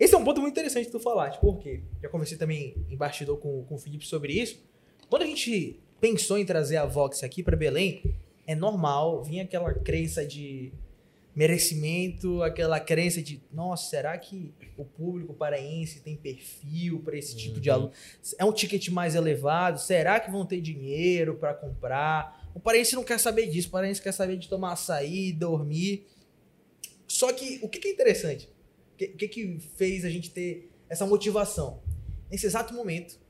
Esse 0.00 0.14
é 0.14 0.18
um 0.18 0.24
ponto 0.24 0.40
muito 0.40 0.52
interessante 0.52 0.86
de 0.86 0.92
tu 0.92 0.98
falar, 1.00 1.28
tipo, 1.30 1.52
porque 1.52 1.82
já 2.02 2.08
conversei 2.08 2.38
também 2.38 2.74
em 2.88 2.96
bastidor 2.96 3.36
com, 3.36 3.64
com 3.64 3.74
o 3.74 3.78
Felipe 3.78 4.06
sobre 4.06 4.32
isso. 4.32 4.58
Quando 5.10 5.22
a 5.22 5.26
gente 5.26 5.78
pensou 6.00 6.38
em 6.38 6.46
trazer 6.46 6.78
a 6.78 6.86
Vox 6.86 7.22
aqui 7.22 7.42
para 7.42 7.54
Belém, 7.56 8.02
é 8.48 8.54
normal 8.54 9.22
vir 9.22 9.40
aquela 9.40 9.74
crença 9.74 10.24
de 10.24 10.72
merecimento, 11.36 12.42
aquela 12.42 12.80
crença 12.80 13.22
de, 13.22 13.42
nossa, 13.52 13.90
será 13.90 14.16
que 14.16 14.54
o 14.76 14.86
público 14.86 15.34
paraense 15.34 16.00
tem 16.00 16.16
perfil 16.16 17.00
para 17.00 17.16
esse 17.16 17.36
tipo 17.36 17.60
de 17.60 17.68
aluno? 17.68 17.92
É 18.38 18.44
um 18.46 18.52
ticket 18.52 18.88
mais 18.88 19.14
elevado? 19.14 19.78
Será 19.78 20.18
que 20.18 20.30
vão 20.30 20.46
ter 20.46 20.62
dinheiro 20.62 21.36
para 21.36 21.52
comprar? 21.52 22.50
O 22.54 22.58
paraense 22.58 22.94
não 22.94 23.04
quer 23.04 23.20
saber 23.20 23.48
disso, 23.48 23.68
o 23.68 23.70
paraense 23.70 24.00
quer 24.00 24.12
saber 24.12 24.38
de 24.38 24.48
tomar 24.48 24.72
açaí, 24.72 25.30
dormir. 25.30 26.06
Só 27.06 27.30
que 27.34 27.60
o 27.62 27.68
que, 27.68 27.78
que 27.78 27.88
é 27.88 27.92
interessante? 27.92 28.48
O 28.94 28.96
que, 28.96 29.08
que, 29.08 29.28
que 29.28 29.58
fez 29.76 30.06
a 30.06 30.10
gente 30.10 30.30
ter 30.30 30.70
essa 30.88 31.06
motivação? 31.06 31.82
Nesse 32.30 32.46
exato 32.46 32.72
momento, 32.72 33.20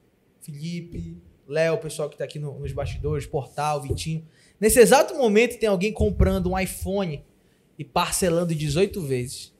Felipe, 0.41 1.19
Léo, 1.49 1.75
o 1.75 1.79
pessoal 1.79 2.09
que 2.09 2.15
está 2.15 2.25
aqui 2.25 2.39
no- 2.39 2.59
nos 2.59 2.73
bastidores, 2.73 3.27
Portal, 3.27 3.81
Vitinho. 3.83 4.25
Nesse 4.61 4.79
exato 4.81 5.15
momento 5.15 5.59
tem 5.59 5.69
alguém 5.69 5.93
comprando 5.93 6.51
um 6.51 6.59
iPhone 6.59 7.25
e 7.79 7.85
parcelando 7.85 8.55
18 8.55 9.01
vezes. 9.01 9.55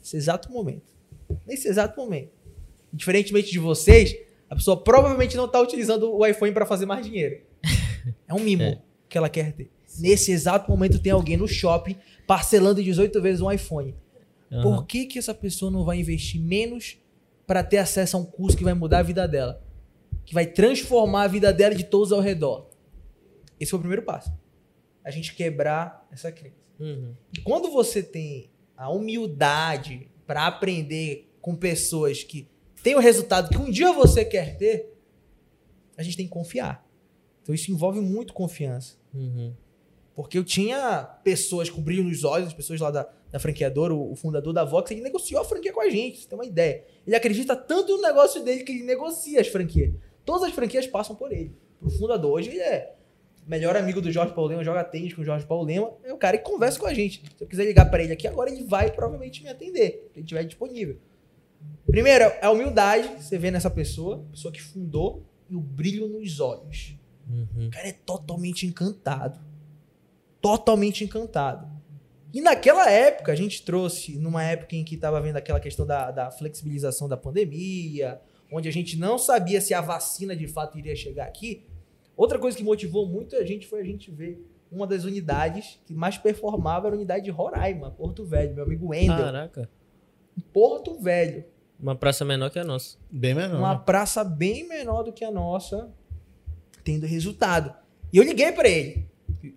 Nesse 0.00 0.16
exato 0.16 0.50
momento. 0.50 0.92
Nesse 1.46 1.68
exato 1.68 2.00
momento. 2.00 2.30
Diferentemente 2.92 3.50
de 3.50 3.58
vocês, 3.58 4.16
a 4.48 4.54
pessoa 4.54 4.76
provavelmente 4.82 5.36
não 5.36 5.44
está 5.46 5.60
utilizando 5.60 6.10
o 6.14 6.24
iPhone 6.26 6.52
para 6.52 6.64
fazer 6.64 6.86
mais 6.86 7.04
dinheiro. 7.04 7.40
É 8.28 8.34
um 8.34 8.38
mimo 8.40 8.62
É. 8.62 8.78
que 9.08 9.16
ela 9.16 9.28
quer 9.30 9.52
ter. 9.52 9.70
Nesse 9.98 10.30
exato 10.30 10.70
momento 10.70 10.98
tem 10.98 11.10
alguém 11.12 11.36
no 11.38 11.48
shopping 11.48 11.96
parcelando 12.26 12.82
18 12.82 13.20
vezes 13.22 13.40
um 13.40 13.50
iPhone. 13.50 13.94
Aham. 14.52 14.62
Por 14.62 14.86
que, 14.86 15.06
que 15.06 15.18
essa 15.18 15.32
pessoa 15.32 15.70
não 15.70 15.84
vai 15.84 15.98
investir 16.00 16.38
menos 16.40 16.98
para 17.46 17.62
ter 17.64 17.78
acesso 17.78 18.16
a 18.16 18.20
um 18.20 18.24
curso 18.24 18.56
que 18.58 18.64
vai 18.64 18.74
mudar 18.74 18.98
a 18.98 19.02
vida 19.02 19.26
dela? 19.26 19.62
Que 20.24 20.34
vai 20.34 20.46
transformar 20.46 21.24
a 21.24 21.28
vida 21.28 21.52
dela 21.52 21.74
e 21.74 21.76
de 21.76 21.84
todos 21.84 22.12
ao 22.12 22.20
redor? 22.20 22.70
Esse 23.58 23.70
foi 23.70 23.78
o 23.78 23.80
primeiro 23.80 24.02
passo. 24.02 24.32
A 25.04 25.10
gente 25.10 25.34
quebrar 25.34 26.06
essa 26.10 26.32
crença. 26.32 26.56
Uhum. 26.80 27.14
E 27.36 27.40
quando 27.40 27.70
você 27.70 28.02
tem 28.02 28.50
a 28.76 28.90
humildade 28.90 30.08
para 30.26 30.46
aprender 30.46 31.30
com 31.40 31.54
pessoas 31.54 32.24
que 32.24 32.48
têm 32.82 32.94
o 32.94 33.00
resultado 33.00 33.50
que 33.50 33.58
um 33.58 33.70
dia 33.70 33.92
você 33.92 34.24
quer 34.24 34.56
ter, 34.56 34.94
a 35.96 36.02
gente 36.02 36.16
tem 36.16 36.26
que 36.26 36.32
confiar. 36.32 36.84
Então 37.42 37.54
isso 37.54 37.70
envolve 37.70 38.00
muito 38.00 38.32
confiança. 38.32 38.96
Uhum. 39.12 39.54
Porque 40.14 40.38
eu 40.38 40.44
tinha 40.44 41.02
pessoas 41.22 41.68
com 41.68 41.82
brilho 41.82 42.04
nos 42.04 42.24
olhos, 42.24 42.52
pessoas 42.52 42.80
lá 42.80 42.90
da, 42.90 43.08
da 43.30 43.38
franqueadora, 43.38 43.92
o, 43.92 44.12
o 44.12 44.16
fundador 44.16 44.52
da 44.52 44.64
Vox, 44.64 44.90
ele 44.90 45.00
negociou 45.00 45.40
a 45.40 45.44
franquia 45.44 45.72
com 45.72 45.80
a 45.80 45.90
gente, 45.90 46.20
você 46.20 46.28
tem 46.28 46.38
uma 46.38 46.46
ideia. 46.46 46.84
Ele 47.06 47.16
acredita 47.16 47.56
tanto 47.56 47.96
no 47.96 48.02
negócio 48.02 48.42
dele 48.42 48.62
que 48.62 48.72
ele 48.72 48.84
negocia 48.84 49.40
as 49.40 49.48
franquias. 49.48 49.92
Todas 50.24 50.44
as 50.44 50.52
franquias 50.54 50.86
passam 50.86 51.14
por 51.14 51.32
ele. 51.32 51.54
O 51.80 51.90
fundador 51.90 52.32
hoje 52.32 52.50
ele 52.50 52.60
é 52.60 52.94
melhor 53.46 53.76
amigo 53.76 54.00
do 54.00 54.10
Jorge 54.10 54.32
Paulo 54.32 54.50
Lema, 54.50 54.64
joga 54.64 54.82
tênis 54.82 55.12
com 55.12 55.22
o 55.22 55.24
Jorge 55.24 55.46
Paulo 55.46 55.64
Lema, 55.64 55.92
é 56.02 56.12
o 56.12 56.16
cara 56.16 56.38
que 56.38 56.44
conversa 56.44 56.78
com 56.78 56.86
a 56.86 56.94
gente. 56.94 57.22
Se 57.36 57.44
eu 57.44 57.46
quiser 57.46 57.64
ligar 57.64 57.90
para 57.90 58.02
ele 58.02 58.12
aqui 58.12 58.26
agora, 58.26 58.50
ele 58.50 58.64
vai 58.64 58.90
provavelmente 58.90 59.42
me 59.42 59.50
atender, 59.50 60.08
se 60.12 60.18
ele 60.18 60.24
estiver 60.24 60.44
disponível. 60.44 60.96
Primeiro, 61.86 62.24
é 62.24 62.46
a 62.46 62.50
humildade, 62.50 63.22
você 63.22 63.38
vê 63.38 63.50
nessa 63.50 63.70
pessoa, 63.70 64.24
pessoa 64.30 64.52
que 64.52 64.60
fundou, 64.60 65.24
e 65.48 65.54
o 65.54 65.60
brilho 65.60 66.08
nos 66.08 66.40
olhos. 66.40 66.96
Uhum. 67.28 67.66
O 67.66 67.70
cara 67.70 67.88
é 67.88 67.92
totalmente 67.92 68.66
encantado. 68.66 69.38
Totalmente 70.40 71.04
encantado. 71.04 71.68
E 72.32 72.40
naquela 72.40 72.90
época, 72.90 73.30
a 73.30 73.36
gente 73.36 73.62
trouxe, 73.62 74.18
numa 74.18 74.42
época 74.42 74.74
em 74.74 74.84
que 74.84 74.94
estava 74.94 75.20
vendo 75.20 75.36
aquela 75.36 75.60
questão 75.60 75.86
da, 75.86 76.10
da 76.10 76.30
flexibilização 76.30 77.08
da 77.08 77.16
pandemia, 77.16 78.20
onde 78.50 78.68
a 78.68 78.72
gente 78.72 78.98
não 78.98 79.18
sabia 79.18 79.60
se 79.60 79.74
a 79.74 79.80
vacina 79.80 80.34
de 80.34 80.46
fato 80.46 80.78
iria 80.78 80.94
chegar 80.94 81.26
aqui. 81.26 81.66
Outra 82.16 82.38
coisa 82.38 82.56
que 82.56 82.64
motivou 82.64 83.06
muito 83.06 83.36
a 83.36 83.44
gente 83.44 83.66
foi 83.66 83.80
a 83.80 83.84
gente 83.84 84.10
ver 84.10 84.44
uma 84.70 84.86
das 84.86 85.04
unidades 85.04 85.80
que 85.86 85.94
mais 85.94 86.18
performava 86.18 86.88
era 86.88 86.96
a 86.96 86.98
unidade 86.98 87.24
de 87.24 87.30
Roraima, 87.30 87.90
Porto 87.90 88.24
Velho. 88.24 88.54
Meu 88.54 88.64
amigo 88.64 88.88
Wendel, 88.88 89.16
Caraca. 89.16 89.68
Porto 90.52 91.00
Velho. 91.00 91.44
Uma 91.78 91.94
praça 91.94 92.24
menor 92.24 92.50
que 92.50 92.58
a 92.58 92.64
nossa. 92.64 92.96
Bem 93.10 93.34
menor. 93.34 93.58
Uma 93.58 93.74
né? 93.74 93.82
praça 93.84 94.24
bem 94.24 94.66
menor 94.68 95.02
do 95.02 95.12
que 95.12 95.24
a 95.24 95.30
nossa, 95.30 95.90
tendo 96.82 97.06
resultado. 97.06 97.74
E 98.12 98.16
eu 98.16 98.24
liguei 98.24 98.52
pra 98.52 98.68
ele. 98.68 99.08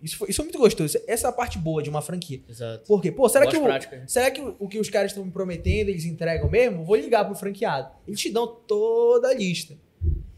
Isso 0.01 0.17
foi, 0.17 0.29
isso 0.29 0.37
foi 0.37 0.45
muito 0.45 0.57
gostoso. 0.57 0.97
Essa 1.07 1.27
é 1.27 1.29
a 1.29 1.33
parte 1.33 1.57
boa 1.57 1.81
de 1.81 1.89
uma 1.89 2.01
franquia. 2.01 2.41
Exato. 2.47 2.85
Por 2.87 3.01
quê? 3.01 3.11
Pô, 3.11 3.27
será 3.29 3.45
Boas 3.45 3.55
que, 3.55 3.61
o, 3.61 3.63
práticas, 3.63 4.11
será 4.11 4.31
que 4.31 4.41
o, 4.41 4.55
o 4.59 4.67
que 4.67 4.79
os 4.79 4.89
caras 4.89 5.11
estão 5.11 5.23
me 5.23 5.31
prometendo, 5.31 5.89
eles 5.89 6.05
entregam 6.05 6.49
mesmo? 6.49 6.83
Vou 6.83 6.95
ligar 6.95 7.25
pro 7.25 7.35
franqueado. 7.35 7.91
Eles 8.07 8.19
te 8.19 8.31
dão 8.31 8.47
toda 8.47 9.29
a 9.29 9.33
lista. 9.33 9.77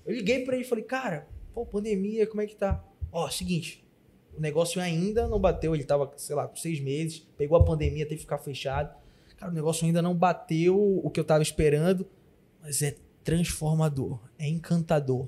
Eu 0.05 0.15
liguei 0.15 0.43
pra 0.43 0.55
ele 0.55 0.63
e 0.63 0.67
falei, 0.67 0.83
cara, 0.83 1.27
pô, 1.53 1.65
pandemia, 1.65 2.25
como 2.27 2.41
é 2.41 2.45
que 2.45 2.55
tá? 2.55 2.83
Ó, 3.11 3.29
seguinte, 3.29 3.85
o 4.37 4.41
negócio 4.41 4.81
ainda 4.81 5.27
não 5.27 5.39
bateu, 5.39 5.75
ele 5.75 5.83
tava, 5.83 6.11
sei 6.15 6.35
lá, 6.35 6.47
com 6.47 6.55
seis 6.55 6.79
meses, 6.79 7.27
pegou 7.37 7.57
a 7.57 7.63
pandemia, 7.63 8.05
teve 8.05 8.15
que 8.15 8.21
ficar 8.21 8.37
fechado. 8.37 8.95
Cara, 9.37 9.51
o 9.51 9.55
negócio 9.55 9.85
ainda 9.85 10.01
não 10.01 10.15
bateu 10.15 10.99
o 11.03 11.09
que 11.09 11.19
eu 11.19 11.23
tava 11.23 11.41
esperando, 11.41 12.07
mas 12.61 12.81
é 12.81 12.95
transformador, 13.23 14.19
é 14.37 14.47
encantador. 14.47 15.27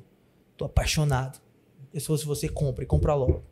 Tô 0.57 0.65
apaixonado. 0.65 1.39
E 1.93 1.99
se 1.99 2.07
fosse 2.07 2.25
você, 2.25 2.47
compra 2.47 2.83
e 2.83 2.87
compra 2.87 3.13
logo. 3.13 3.43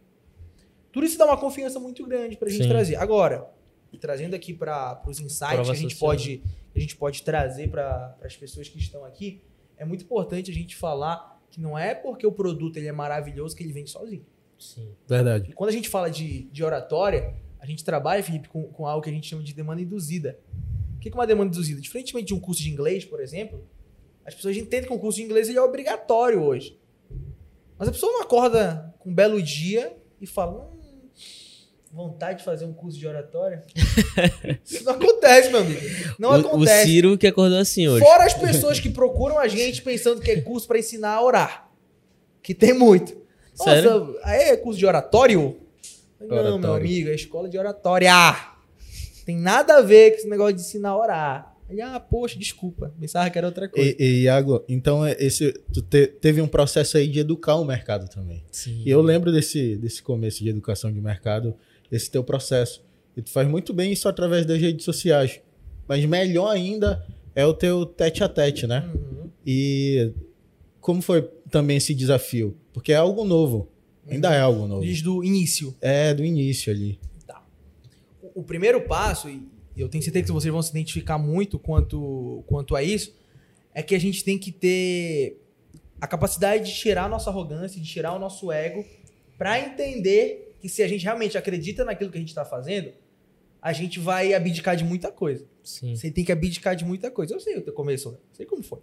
Tudo 0.92 1.06
isso 1.06 1.18
dá 1.18 1.26
uma 1.26 1.38
confiança 1.38 1.80
muito 1.80 2.06
grande 2.06 2.36
pra 2.36 2.50
gente 2.50 2.64
Sim. 2.64 2.70
trazer. 2.70 2.96
Agora, 2.96 3.48
trazendo 4.00 4.36
aqui 4.36 4.54
para 4.54 5.02
os 5.08 5.20
insights 5.20 5.56
Prova 5.56 5.64
que 5.64 5.72
a 5.72 5.80
gente 5.80 5.94
social. 5.94 6.10
pode, 6.12 6.44
a 6.76 6.80
gente 6.80 6.96
pode 6.96 7.24
trazer 7.24 7.70
para 7.70 8.18
as 8.24 8.36
pessoas 8.36 8.68
que 8.68 8.78
estão 8.78 9.04
aqui, 9.06 9.42
é 9.78 9.86
muito 9.86 10.04
importante 10.04 10.52
a 10.52 10.54
gente 10.54 10.76
falar 10.76 11.40
que 11.50 11.60
não 11.60 11.78
é 11.78 11.96
porque 11.96 12.26
o 12.28 12.32
produto 12.32 12.78
ele 12.78 12.88
é 12.88 12.92
maravilhoso 12.92 13.56
que 13.56 13.64
ele 13.64 13.74
vem 13.74 13.86
sozinho. 13.86 14.26
Sim. 14.58 14.90
Verdade. 15.08 15.52
E 15.52 15.54
quando 15.54 15.70
a 15.70 15.74
gente 15.74 15.88
fala 15.90 16.10
de, 16.10 16.44
de 16.44 16.64
oratória, 16.64 17.34
a 17.60 17.66
gente 17.66 17.84
trabalha, 17.84 18.22
Felipe, 18.22 18.50
com, 18.50 18.64
com 18.64 18.86
algo 18.86 19.02
que 19.02 19.10
a 19.10 19.14
gente 19.14 19.28
chama 19.28 19.42
de 19.42 19.54
demanda 19.54 19.82
induzida. 19.82 20.38
O 20.96 21.00
que 21.00 21.10
é 21.10 21.14
uma 21.14 21.26
demanda 21.26 21.50
induzida? 21.50 21.80
Diferentemente 21.80 22.28
de 22.28 22.34
um 22.34 22.40
curso 22.40 22.62
de 22.62 22.70
inglês, 22.70 23.06
por 23.06 23.22
exemplo, 23.22 23.66
as 24.26 24.36
pessoas 24.36 24.58
entendem 24.58 24.88
que 24.88 24.94
um 24.94 25.00
curso 25.00 25.18
de 25.18 25.24
inglês 25.24 25.48
ele 25.50 25.58
é 25.58 25.62
obrigatório 25.62 26.42
hoje. 26.42 26.78
Mas 27.78 27.88
a 27.88 27.92
pessoa 27.92 28.12
não 28.12 28.22
acorda 28.22 28.94
com 29.00 29.10
um 29.10 29.16
belo 29.16 29.42
dia 29.42 29.98
e 30.20 30.28
fala: 30.28 30.70
hum, 30.74 30.79
vontade 31.92 32.40
de 32.40 32.46
fazer 32.46 32.66
um 32.66 32.74
curso 32.74 32.98
de 32.98 33.08
oratória? 33.08 33.64
Isso 34.64 34.84
não 34.84 34.94
acontece, 34.94 35.50
meu 35.50 35.60
amigo. 35.62 35.80
Não 36.20 36.30
o, 36.30 36.34
o 36.34 36.40
acontece. 36.40 36.86
Ciro 36.88 37.18
que 37.18 37.28
acordou 37.28 37.58
assim 37.58 37.88
hoje. 37.88 38.04
Fora 38.06 38.26
as 38.26 38.34
pessoas 38.34 38.80
que 38.80 38.90
procuram 38.90 39.40
a 39.40 39.48
gente 39.48 39.82
pensando 39.82 40.22
que 40.22 40.32
é 40.32 40.42
curso 40.42 40.68
para 40.68 40.80
ensinar 40.80 41.14
a 41.16 41.24
orar. 41.24 41.70
Que 42.42 42.54
tem 42.54 42.74
muito. 42.74 43.18
Sério? 43.54 43.90
Nossa, 44.06 44.20
aí 44.24 44.44
é 44.50 44.58
curso 44.58 44.80
de 44.80 44.86
oratório? 44.86 45.58
Não, 46.20 46.28
Oratório. 46.28 46.60
meu 46.60 46.74
amigo, 46.74 47.10
é 47.10 47.16
escola 47.16 47.50
de 47.50 47.58
oratória. 47.58 48.12
Tem 49.26 49.38
nada 49.38 49.78
a 49.78 49.82
ver 49.82 50.12
com 50.12 50.18
esse 50.18 50.28
negócio 50.30 50.56
de 50.56 50.62
ensinar 50.62 50.90
a 50.90 50.98
orar. 50.98 51.56
Ele, 51.70 51.82
ah, 51.82 52.00
poxa, 52.00 52.38
desculpa. 52.38 52.92
Pensava 53.00 53.30
que 53.30 53.38
era 53.38 53.46
outra 53.46 53.70
coisa. 53.70 53.88
E, 53.88 53.96
e, 54.00 54.22
Iago, 54.24 54.64
então 54.68 55.06
é 55.06 55.16
esse, 55.20 55.54
tu 55.72 55.84
te- 55.84 56.08
teve 56.08 56.42
um 56.42 56.48
processo 56.48 56.98
aí 56.98 57.08
de 57.08 57.20
educar 57.20 57.56
o 57.56 57.64
mercado 57.64 58.10
também. 58.10 58.44
Sim. 58.52 58.82
E 58.84 58.90
eu 58.90 59.02
lembro 59.02 59.32
desse, 59.32 59.76
desse 59.78 60.02
começo 60.02 60.44
de 60.44 60.50
educação 60.50 60.92
de 60.92 61.00
mercado, 61.00 61.56
esse 61.92 62.10
teu 62.10 62.24
processo. 62.24 62.84
E 63.16 63.22
tu 63.22 63.32
faz 63.32 63.48
muito 63.48 63.74
bem 63.74 63.92
isso 63.92 64.08
através 64.08 64.46
das 64.46 64.60
redes 64.60 64.86
sociais. 64.86 65.42
Mas 65.88 66.06
melhor 66.06 66.50
ainda 66.50 67.06
é 67.36 67.46
o 67.46 67.54
teu 67.54 67.86
tete 67.86 68.24
a 68.24 68.30
tete, 68.30 68.68
né? 68.68 68.90
Uhum. 68.94 69.30
E 69.46 70.12
como 70.80 71.02
foi 71.02 71.22
também 71.50 71.78
esse 71.78 71.94
desafio? 71.94 72.56
Porque 72.72 72.92
é 72.92 72.96
algo 72.96 73.26
novo. 73.26 73.68
Ainda 74.08 74.34
é 74.34 74.40
algo 74.40 74.68
novo. 74.68 74.82
Desde 74.82 75.08
o 75.08 75.24
início. 75.24 75.76
É 75.82 76.14
do 76.14 76.24
início 76.24 76.72
ali. 76.72 77.00
O, 78.22 78.42
o 78.42 78.44
primeiro 78.44 78.82
passo, 78.82 79.30
e 79.30 79.48
eu 79.78 79.88
tenho 79.88 80.04
certeza 80.04 80.26
que 80.26 80.32
vocês 80.32 80.52
vão 80.52 80.62
se 80.62 80.72
identificar 80.72 81.18
muito 81.18 81.60
quanto, 81.60 82.44
quanto 82.48 82.76
a 82.76 82.84
isso, 82.84 83.16
é 83.74 83.84
que 83.84 83.96
a 83.96 84.00
gente 84.00 84.24
tem 84.24 84.38
que 84.38 84.52
ter 84.52 85.42
a 86.02 86.08
capacidade 86.08 86.66
de 86.66 86.74
tirar 86.74 87.06
a 87.06 87.10
nossa 87.10 87.30
arrogância, 87.30 87.80
de 87.80 87.88
tirar 87.88 88.14
o 88.14 88.20
nosso 88.20 88.52
ego, 88.52 88.86
para 89.38 89.60
entender 89.60 90.49
que 90.60 90.68
se 90.70 90.84
a 90.84 90.88
gente 90.88 91.04
realmente 91.04 91.38
acredita 91.38 91.84
naquilo 91.86 92.12
que 92.12 92.18
a 92.18 92.20
gente 92.22 92.30
está 92.30 92.44
fazendo, 92.46 92.92
a 93.62 93.74
gente 93.74 94.00
vai 94.00 94.34
abdicar 94.34 94.76
de 94.76 94.84
muita 94.84 95.12
coisa. 95.12 95.46
Sim. 95.64 95.96
Você 95.96 96.10
tem 96.12 96.24
que 96.24 96.32
abdicar 96.32 96.76
de 96.76 96.86
muita 96.86 97.10
coisa. 97.12 97.34
Eu 97.34 97.40
sei 97.40 97.58
o 97.58 97.62
teu 97.62 97.74
começo, 97.74 98.12
né? 98.12 98.18
sei 98.34 98.46
como 98.46 98.64
foi. 98.64 98.80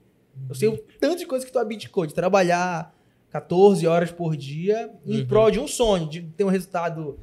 Eu 0.49 0.55
sei 0.55 0.69
o 0.69 0.77
tanto 1.01 1.19
de 1.19 1.27
coisa 1.27 1.47
que 1.47 1.53
tu 1.53 1.59
abdicou, 1.59 2.05
de 2.07 2.13
trabalhar 2.15 2.95
14 3.31 3.87
horas 3.87 4.11
por 4.13 4.37
dia 4.37 4.91
em 5.07 5.21
Uhum. 5.21 5.27
prol 5.27 5.51
de 5.51 5.59
um 5.59 5.67
sonho, 5.67 6.07
de 6.09 6.21
ter 6.23 6.45
um 6.45 6.49
resultado 6.49 7.19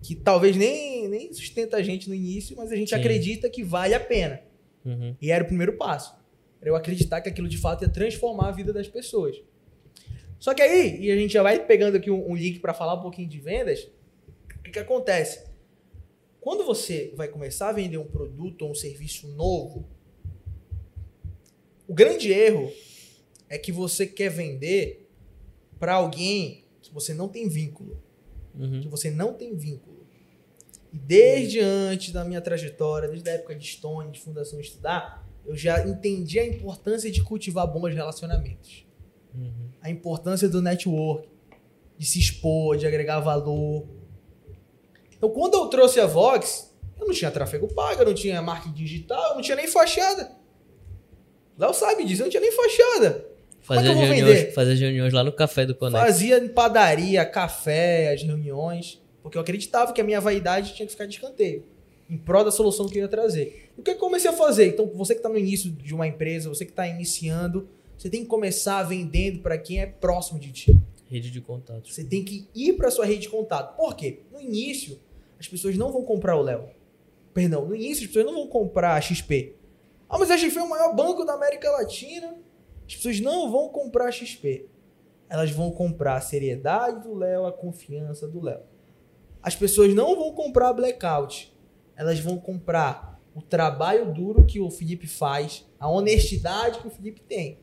que 0.00 0.14
talvez 0.16 0.56
nem, 0.56 1.08
nem 1.08 1.32
sustenta 1.32 1.76
a 1.76 1.82
gente 1.82 2.08
no 2.08 2.14
início, 2.14 2.56
mas 2.56 2.72
a 2.72 2.76
gente 2.76 2.88
Sim. 2.88 2.94
acredita 2.96 3.48
que 3.50 3.62
vale 3.62 3.94
a 3.94 4.00
pena. 4.00 4.40
Uhum. 4.84 5.14
E 5.20 5.30
era 5.30 5.44
o 5.44 5.46
primeiro 5.46 5.74
passo. 5.76 6.14
Era 6.60 6.70
eu 6.70 6.76
acreditar 6.76 7.20
que 7.20 7.28
aquilo 7.28 7.48
de 7.48 7.58
fato 7.58 7.82
ia 7.82 7.88
transformar 7.88 8.48
a 8.48 8.52
vida 8.52 8.72
das 8.72 8.88
pessoas. 8.88 9.36
Só 10.42 10.52
que 10.54 10.60
aí, 10.60 11.00
e 11.00 11.12
a 11.12 11.14
gente 11.14 11.32
já 11.32 11.40
vai 11.40 11.64
pegando 11.64 11.98
aqui 11.98 12.10
um, 12.10 12.32
um 12.32 12.34
link 12.34 12.58
para 12.58 12.74
falar 12.74 12.94
um 12.94 13.00
pouquinho 13.00 13.28
de 13.28 13.38
vendas, 13.38 13.88
o 14.58 14.62
que, 14.64 14.72
que 14.72 14.78
acontece? 14.80 15.44
Quando 16.40 16.64
você 16.64 17.12
vai 17.14 17.28
começar 17.28 17.68
a 17.68 17.72
vender 17.72 17.98
um 17.98 18.08
produto 18.08 18.62
ou 18.62 18.72
um 18.72 18.74
serviço 18.74 19.28
novo, 19.28 19.88
O 21.86 21.94
grande 21.94 22.32
erro 22.32 22.72
é 23.48 23.58
que 23.58 23.70
você 23.70 24.06
quer 24.06 24.30
vender 24.30 25.08
para 25.78 25.94
alguém 25.94 26.64
que 26.80 26.92
você 26.92 27.12
não 27.12 27.28
tem 27.28 27.48
vínculo. 27.48 28.02
Uhum. 28.54 28.80
Que 28.80 28.88
você 28.88 29.10
não 29.10 29.34
tem 29.34 29.54
vínculo. 29.54 30.06
E 30.92 30.98
desde 30.98 31.60
antes 31.60 32.12
da 32.12 32.24
minha 32.24 32.40
trajetória, 32.40 33.08
desde 33.08 33.28
a 33.28 33.34
época 33.34 33.54
de 33.54 33.66
Stone, 33.66 34.10
de 34.10 34.20
Fundação 34.20 34.58
Estudar, 34.58 35.28
eu 35.44 35.56
já 35.56 35.86
entendi 35.86 36.40
a 36.40 36.46
importância 36.46 37.10
de 37.10 37.22
cultivar 37.22 37.66
bons 37.66 37.94
relacionamentos. 37.94 38.86
Uhum. 39.34 39.71
A 39.82 39.90
importância 39.90 40.48
do 40.48 40.62
network, 40.62 41.28
de 41.98 42.06
se 42.06 42.18
expor, 42.18 42.76
de 42.76 42.86
agregar 42.86 43.20
valor. 43.20 43.86
Então, 45.16 45.28
quando 45.30 45.54
eu 45.54 45.66
trouxe 45.66 46.00
a 46.00 46.06
Vox, 46.06 46.72
eu 46.98 47.06
não 47.06 47.14
tinha 47.14 47.30
tráfego 47.30 47.68
pago, 47.74 48.00
eu 48.00 48.06
não 48.06 48.14
tinha 48.14 48.40
marketing 48.40 48.74
digital, 48.74 49.30
eu 49.30 49.34
não 49.34 49.42
tinha 49.42 49.56
nem 49.56 49.66
fachada. 49.66 50.32
Léo 51.58 51.74
sabe 51.74 52.04
disso, 52.04 52.22
eu 52.22 52.26
não 52.26 52.30
tinha 52.30 52.40
nem 52.40 52.52
fachada. 52.52 53.32
Como 53.66 53.78
é 53.78 53.82
que 53.82 53.88
Fazer 53.88 53.88
eu 53.88 53.94
vou 53.94 54.04
reuniões, 54.04 54.54
fazer 54.54 54.74
reuniões 54.74 55.12
lá 55.12 55.22
no 55.22 55.32
café 55.32 55.64
do 55.64 55.74
Conect. 55.74 56.04
Fazia 56.04 56.38
em 56.38 56.48
padaria, 56.48 57.24
café, 57.24 58.12
as 58.12 58.22
reuniões, 58.22 59.00
porque 59.22 59.38
eu 59.38 59.42
acreditava 59.42 59.92
que 59.92 60.00
a 60.00 60.04
minha 60.04 60.20
vaidade 60.20 60.74
tinha 60.74 60.86
que 60.86 60.92
ficar 60.92 61.06
de 61.06 61.14
escanteio, 61.14 61.64
em 62.10 62.16
prol 62.16 62.44
da 62.44 62.50
solução 62.50 62.88
que 62.88 62.98
eu 62.98 63.02
ia 63.02 63.08
trazer. 63.08 63.70
O 63.76 63.82
que 63.82 63.92
eu 63.92 63.96
comecei 63.96 64.28
a 64.28 64.32
fazer? 64.32 64.66
Então, 64.66 64.90
você 64.94 65.14
que 65.14 65.20
está 65.20 65.28
no 65.28 65.38
início 65.38 65.70
de 65.70 65.94
uma 65.94 66.06
empresa, 66.06 66.48
você 66.48 66.64
que 66.64 66.72
está 66.72 66.88
iniciando, 66.88 67.68
você 68.02 68.10
tem 68.10 68.22
que 68.22 68.28
começar 68.28 68.82
vendendo 68.82 69.42
para 69.42 69.56
quem 69.56 69.80
é 69.80 69.86
próximo 69.86 70.40
de 70.40 70.50
ti. 70.50 70.76
Rede 71.06 71.30
de 71.30 71.40
contatos. 71.40 71.94
Você 71.94 72.02
tem 72.02 72.24
que 72.24 72.48
ir 72.52 72.72
para 72.72 72.90
sua 72.90 73.06
rede 73.06 73.20
de 73.20 73.28
contato. 73.28 73.76
Por 73.76 73.94
quê? 73.94 74.24
No 74.32 74.40
início, 74.40 74.98
as 75.38 75.46
pessoas 75.46 75.76
não 75.76 75.92
vão 75.92 76.02
comprar 76.02 76.36
o 76.36 76.42
Léo. 76.42 76.68
Perdão, 77.32 77.64
no 77.64 77.76
início 77.76 78.02
as 78.02 78.08
pessoas 78.08 78.26
não 78.26 78.34
vão 78.34 78.48
comprar 78.48 78.96
a 78.96 79.00
XP. 79.00 79.54
Ah, 80.08 80.18
mas 80.18 80.32
a 80.32 80.36
XP 80.36 80.58
é 80.58 80.62
o 80.64 80.68
maior 80.68 80.96
banco 80.96 81.24
da 81.24 81.34
América 81.34 81.70
Latina. 81.70 82.36
As 82.88 82.96
pessoas 82.96 83.20
não 83.20 83.52
vão 83.52 83.68
comprar 83.68 84.08
a 84.08 84.10
XP. 84.10 84.66
Elas 85.28 85.52
vão 85.52 85.70
comprar 85.70 86.16
a 86.16 86.20
seriedade 86.20 87.04
do 87.04 87.14
Léo, 87.14 87.46
a 87.46 87.52
confiança 87.52 88.26
do 88.26 88.40
Léo. 88.40 88.62
As 89.40 89.54
pessoas 89.54 89.94
não 89.94 90.16
vão 90.16 90.32
comprar 90.32 90.70
a 90.70 90.72
Blackout. 90.72 91.56
Elas 91.94 92.18
vão 92.18 92.36
comprar 92.36 93.22
o 93.32 93.40
trabalho 93.40 94.12
duro 94.12 94.44
que 94.44 94.58
o 94.58 94.72
Felipe 94.72 95.06
faz, 95.06 95.64
a 95.78 95.88
honestidade 95.88 96.80
que 96.80 96.88
o 96.88 96.90
Felipe 96.90 97.20
tem. 97.20 97.62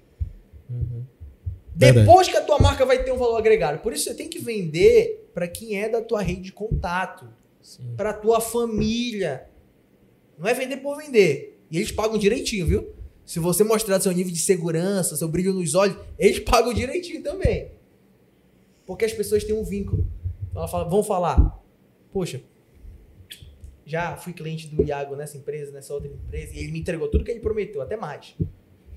Uhum. 0.70 1.04
Verdade. 1.76 2.06
Depois 2.06 2.28
que 2.28 2.36
a 2.38 2.42
tua 2.44 2.60
marca 2.60 2.86
vai 2.86 3.04
ter 3.04 3.12
um 3.12 3.18
valor 3.18 3.38
agregado. 3.38 3.80
Por 3.82 3.94
isso 3.94 4.04
você 4.04 4.14
tem 4.14 4.28
que 4.28 4.40
vender 4.40 5.30
para 5.34 5.48
quem 5.48 5.80
é 5.82 5.88
da 5.88 6.02
tua 6.02 6.22
rede 6.22 6.42
de 6.42 6.52
contato, 6.52 7.28
para 7.96 8.14
tua 8.14 8.42
família. 8.42 9.48
Não 10.38 10.48
é 10.48 10.54
vender 10.54 10.78
por 10.78 10.98
vender. 10.98 11.58
E 11.72 11.78
eles 11.78 11.92
pagam 11.92 12.18
direitinho, 12.18 12.66
viu? 12.66 12.90
Se 13.26 13.40
você 13.40 13.64
mostrar 13.64 14.00
seu 14.02 14.12
nível 14.12 14.34
de 14.34 14.40
segurança, 14.40 15.16
seu 15.16 15.28
brilho 15.28 15.54
nos 15.54 15.76
olhos, 15.76 15.98
eles 16.18 16.40
pagam 16.44 16.74
direitinho 16.74 17.22
também. 17.24 17.72
Porque 18.86 19.06
as 19.06 19.14
pessoas 19.14 19.44
têm 19.44 19.56
um 19.56 19.64
vínculo. 19.64 20.06
Ela 20.56 20.68
fala- 20.68 20.90
vão 20.90 21.04
falar, 21.04 21.62
poxa, 22.12 22.42
já 23.86 24.18
fui 24.18 24.34
cliente 24.34 24.68
do 24.68 24.84
Iago 24.84 25.16
nessa 25.16 25.38
empresa, 25.38 25.72
nessa 25.72 25.94
outra 25.94 26.10
empresa, 26.10 26.54
e 26.56 26.60
ele 26.60 26.72
me 26.72 26.80
entregou 26.80 27.08
tudo 27.08 27.24
que 27.24 27.32
ele 27.32 27.40
prometeu, 27.40 27.82
até 27.82 27.96
mais. 27.96 28.36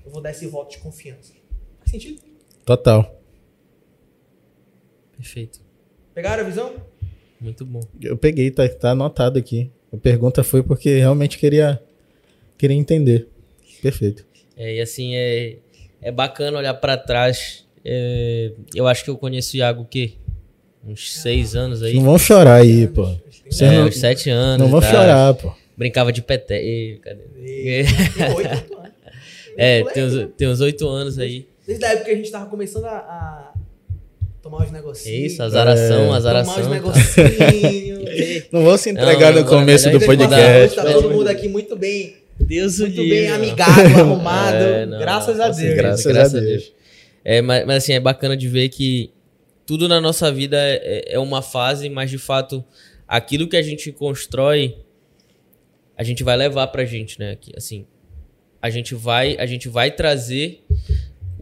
Eu 0.05 0.11
vou 0.11 0.21
dar 0.21 0.31
esse 0.31 0.45
voto 0.47 0.71
de 0.71 0.79
confiança. 0.79 1.33
Sentido? 1.93 2.19
Total. 2.65 3.21
Perfeito. 5.15 5.59
Pegaram 6.15 6.41
a 6.43 6.45
visão? 6.47 6.73
Muito 7.39 7.63
bom. 7.63 7.81
Eu 8.01 8.17
peguei, 8.17 8.49
tá, 8.49 8.67
tá 8.67 8.91
anotado 8.91 9.37
aqui. 9.37 9.69
A 9.93 9.97
pergunta 9.97 10.43
foi 10.43 10.63
porque 10.63 10.97
realmente 10.97 11.37
queria, 11.37 11.79
queria 12.57 12.75
entender. 12.75 13.27
Perfeito. 13.79 14.25
É, 14.57 14.77
e 14.77 14.81
assim, 14.81 15.13
é, 15.13 15.57
é 16.01 16.11
bacana 16.11 16.57
olhar 16.57 16.73
pra 16.73 16.97
trás. 16.97 17.63
É, 17.85 18.53
eu 18.73 18.87
acho 18.87 19.03
que 19.03 19.11
eu 19.11 19.17
conheço 19.17 19.53
o 19.55 19.57
Iago 19.59 19.83
o 19.83 19.85
quê? 19.85 20.13
Uns 20.83 21.13
seis 21.21 21.55
anos 21.55 21.83
aí. 21.83 21.93
Não 21.93 22.03
vão 22.05 22.17
chorar 22.17 22.55
aí, 22.61 22.87
pô. 22.87 23.03
É, 23.05 23.71
não, 23.77 23.87
uns 23.87 23.97
sete 23.97 24.31
anos. 24.31 24.57
não 24.59 24.67
vão 24.71 24.81
tá? 24.81 24.89
chorar, 24.89 25.33
pô. 25.35 25.53
Brincava 25.77 26.11
de 26.11 26.23
peté. 26.23 26.57
Cadê? 27.03 27.21
E- 27.37 27.83
Tem 28.15 28.33
oito 28.33 28.49
anos. 28.79 28.93
É, 29.55 29.83
tem 29.83 30.03
né? 30.03 30.09
uns, 30.09 30.29
tem 30.35 30.47
uns 30.47 30.59
oito 30.59 30.87
anos 30.87 31.19
aí. 31.19 31.52
Desde 31.65 31.85
a 31.85 31.89
época 31.89 32.05
que 32.05 32.11
a 32.11 32.15
gente 32.15 32.31
tava 32.31 32.45
começando 32.47 32.85
a, 32.85 32.97
a 32.97 33.53
tomar 34.41 34.65
os 34.65 34.71
negocinhos. 34.71 35.31
Isso, 35.33 35.43
azaração, 35.43 36.13
É. 36.13 36.17
azaração. 36.17 36.53
Tomar 36.55 36.61
os 36.61 36.67
tá? 36.67 37.23
negocinhos. 37.23 38.03
Não 38.51 38.63
vou 38.63 38.77
se 38.77 38.89
entregar 38.89 39.31
Não, 39.31 39.41
no 39.41 39.47
agora 39.47 39.59
começo 39.59 39.89
do 39.89 39.99
podcast. 39.99 40.75
Tá 40.75 40.91
todo 40.91 41.09
mundo 41.09 41.27
aqui 41.27 41.47
muito 41.47 41.75
bem, 41.75 42.17
Deus 42.39 42.79
muito 42.79 42.97
bem 42.97 43.29
mano. 43.29 43.35
amigado, 43.43 43.79
arrumado. 43.99 44.55
É, 44.57 44.85
não, 44.85 44.99
graças 44.99 45.39
a 45.39 45.49
Deus. 45.49 45.75
Graças 45.75 46.35
a 46.35 46.39
Deus. 46.39 46.73
É, 47.23 47.41
mas, 47.41 47.65
mas 47.65 47.77
assim, 47.83 47.93
é 47.93 47.99
bacana 47.99 48.35
de 48.35 48.47
ver 48.47 48.69
que 48.69 49.11
tudo 49.65 49.87
na 49.87 50.01
nossa 50.01 50.31
vida 50.31 50.57
é, 50.59 51.13
é 51.13 51.19
uma 51.19 51.41
fase, 51.41 51.89
mas 51.89 52.11
de 52.11 52.17
fato, 52.17 52.63
aquilo 53.07 53.47
que 53.47 53.55
a 53.55 53.61
gente 53.61 53.91
constrói, 53.91 54.77
a 55.97 56.03
gente 56.03 56.23
vai 56.23 56.35
levar 56.35 56.67
pra 56.67 56.83
gente, 56.85 57.17
né? 57.17 57.37
Que, 57.39 57.53
assim, 57.55 57.85
a 58.61 58.69
gente 58.69 58.93
vai, 58.93 59.37
a 59.39 59.45
gente 59.45 59.69
vai 59.69 59.89
trazer 59.89 60.63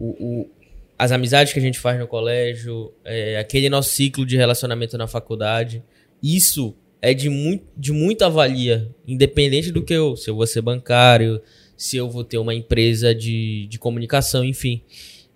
o, 0.04 0.40
o- 0.40 0.50
as 0.98 1.10
amizades 1.10 1.52
que 1.52 1.58
a 1.58 1.62
gente 1.62 1.78
faz 1.78 1.98
no 1.98 2.06
colégio, 2.06 2.92
é, 3.04 3.38
aquele 3.38 3.68
nosso 3.68 3.90
ciclo 3.90 4.24
de 4.24 4.36
relacionamento 4.36 4.96
na 4.96 5.06
faculdade. 5.06 5.82
Isso 6.22 6.74
é 7.00 7.12
de, 7.12 7.28
muito, 7.28 7.64
de 7.76 7.90
muita 7.92 8.30
valia, 8.30 8.88
independente 9.06 9.72
do 9.72 9.82
que 9.82 9.92
eu, 9.92 10.16
se 10.16 10.30
eu 10.30 10.36
vou 10.36 10.46
ser 10.46 10.60
bancário, 10.62 11.40
se 11.76 11.96
eu 11.96 12.08
vou 12.08 12.22
ter 12.22 12.38
uma 12.38 12.54
empresa 12.54 13.12
de, 13.14 13.66
de 13.66 13.78
comunicação, 13.78 14.44
enfim. 14.44 14.82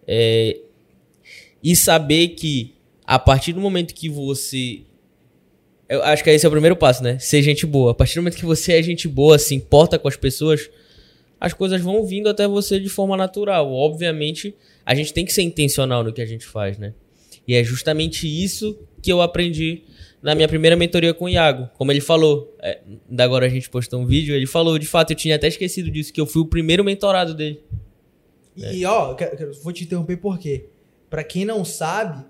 É, 0.06 0.58
e 1.62 1.74
saber 1.74 2.28
que 2.28 2.74
a 3.04 3.18
partir 3.18 3.52
do 3.52 3.60
momento 3.60 3.94
que 3.94 4.08
você. 4.08 4.82
Eu 5.88 6.02
acho 6.02 6.22
que 6.22 6.30
esse 6.30 6.44
é 6.44 6.48
o 6.48 6.52
primeiro 6.52 6.76
passo, 6.76 7.02
né? 7.02 7.18
Ser 7.18 7.42
gente 7.42 7.64
boa. 7.66 7.92
A 7.92 7.94
partir 7.94 8.14
do 8.16 8.22
momento 8.22 8.36
que 8.36 8.44
você 8.44 8.72
é 8.74 8.82
gente 8.82 9.06
boa, 9.08 9.38
se 9.38 9.54
importa 9.54 9.98
com 9.98 10.06
as 10.08 10.16
pessoas, 10.16 10.68
as 11.40 11.52
coisas 11.52 11.80
vão 11.80 12.04
vindo 12.04 12.28
até 12.28 12.46
você 12.48 12.78
de 12.80 12.88
forma 12.88 13.16
natural. 13.16 13.72
Obviamente, 13.72 14.54
a 14.84 14.94
gente 14.94 15.12
tem 15.12 15.24
que 15.24 15.32
ser 15.32 15.42
intencional 15.42 16.02
no 16.04 16.12
que 16.12 16.20
a 16.22 16.26
gente 16.26 16.46
faz, 16.46 16.78
né? 16.78 16.94
E 17.46 17.54
é 17.54 17.62
justamente 17.62 18.26
isso 18.26 18.78
que 19.02 19.12
eu 19.12 19.20
aprendi 19.22 19.82
na 20.22 20.34
minha 20.34 20.48
primeira 20.48 20.74
mentoria 20.74 21.14
com 21.14 21.26
o 21.26 21.28
Iago. 21.28 21.68
Como 21.74 21.92
ele 21.92 22.00
falou, 22.00 22.56
é, 22.60 22.80
da 23.08 23.22
agora 23.24 23.46
a 23.46 23.48
gente 23.48 23.70
postou 23.70 24.00
um 24.00 24.06
vídeo, 24.06 24.34
ele 24.34 24.46
falou, 24.46 24.78
de 24.78 24.86
fato, 24.86 25.12
eu 25.12 25.16
tinha 25.16 25.36
até 25.36 25.46
esquecido 25.46 25.90
disso, 25.90 26.12
que 26.12 26.20
eu 26.20 26.26
fui 26.26 26.42
o 26.42 26.46
primeiro 26.46 26.82
mentorado 26.82 27.34
dele. 27.34 27.60
E 28.56 28.84
ó, 28.86 29.10
eu 29.10 29.14
quero- 29.16 29.36
quero- 29.36 29.52
vou 29.62 29.72
te 29.72 29.84
interromper 29.84 30.16
por 30.16 30.38
quê? 30.38 30.64
Pra 31.10 31.22
quem 31.22 31.44
não 31.44 31.64
sabe, 31.64 32.24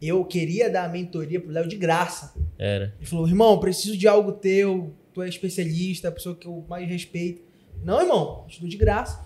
eu 0.00 0.24
queria 0.24 0.70
dar 0.70 0.84
a 0.84 0.88
mentoria 0.88 1.40
pro 1.40 1.50
Léo 1.50 1.68
de 1.68 1.76
graça. 1.76 2.32
Era. 2.58 2.94
Ele 2.98 3.06
falou, 3.06 3.26
irmão, 3.28 3.58
preciso 3.58 3.96
de 3.96 4.06
algo 4.08 4.32
teu, 4.32 4.94
tu 5.12 5.20
é 5.20 5.28
especialista, 5.28 6.08
a 6.08 6.12
pessoa 6.12 6.34
que 6.36 6.46
eu 6.46 6.64
mais 6.68 6.88
respeito. 6.88 7.42
Não, 7.84 8.00
irmão, 8.00 8.44
estudo 8.48 8.68
de 8.68 8.76
graça. 8.76 9.24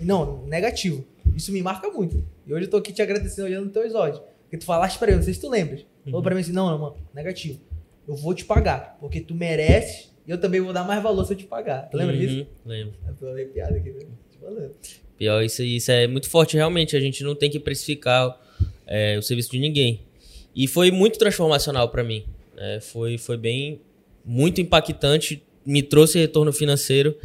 Não, 0.00 0.44
negativo. 0.46 1.04
Isso 1.36 1.52
me 1.52 1.62
marca 1.62 1.88
muito. 1.90 2.24
E 2.46 2.52
hoje 2.52 2.64
eu 2.66 2.70
tô 2.70 2.76
aqui 2.78 2.92
te 2.92 3.00
agradecendo 3.02 3.46
olhando 3.46 3.66
no 3.66 3.70
teu 3.70 3.82
episódio. 3.82 4.20
Porque 4.42 4.58
tu 4.58 4.64
falaste 4.64 4.98
pra 4.98 5.08
ele, 5.08 5.16
não 5.18 5.22
sei 5.24 5.34
se 5.34 5.40
tu 5.40 5.48
lembras. 5.48 5.84
Falou 6.04 6.22
pra 6.22 6.34
mim 6.34 6.40
assim, 6.40 6.52
não, 6.52 6.68
não, 6.70 6.78
mano, 6.78 6.96
negativo. 7.14 7.60
Eu 8.06 8.16
vou 8.16 8.34
te 8.34 8.44
pagar, 8.44 8.96
porque 9.00 9.20
tu 9.20 9.34
mereces 9.34 10.10
e 10.26 10.30
eu 10.30 10.38
também 10.38 10.60
vou 10.60 10.72
dar 10.72 10.84
mais 10.84 11.02
valor 11.02 11.24
se 11.24 11.32
eu 11.32 11.36
te 11.36 11.44
pagar. 11.44 11.88
Tu 11.88 11.96
lembra 11.96 12.14
Uhum, 12.14 12.20
disso? 12.20 12.46
Lembro. 12.66 12.94
Eu 13.06 13.14
tô 13.14 13.26
arrepiado 13.28 13.74
aqui, 13.76 13.90
né? 13.90 14.00
Te 14.30 14.38
falando. 14.38 14.72
Pior, 15.16 15.42
isso, 15.44 15.62
isso 15.62 15.90
é 15.92 16.06
muito 16.08 16.28
forte, 16.28 16.56
realmente. 16.56 16.96
A 16.96 17.00
gente 17.00 17.22
não 17.22 17.34
tem 17.36 17.48
que 17.48 17.60
precificar 17.60 18.36
é, 18.86 19.16
o 19.16 19.22
serviço 19.22 19.52
de 19.52 19.58
ninguém. 19.60 20.00
E 20.54 20.66
foi 20.66 20.90
muito 20.90 21.18
transformacional 21.18 21.88
para 21.88 22.02
mim. 22.02 22.24
né? 22.56 22.80
foi, 22.80 23.16
foi 23.16 23.36
bem, 23.36 23.80
muito 24.24 24.60
impactante, 24.60 25.42
me 25.64 25.82
trouxe 25.82 26.18
retorno 26.18 26.52
financeiro. 26.52 27.16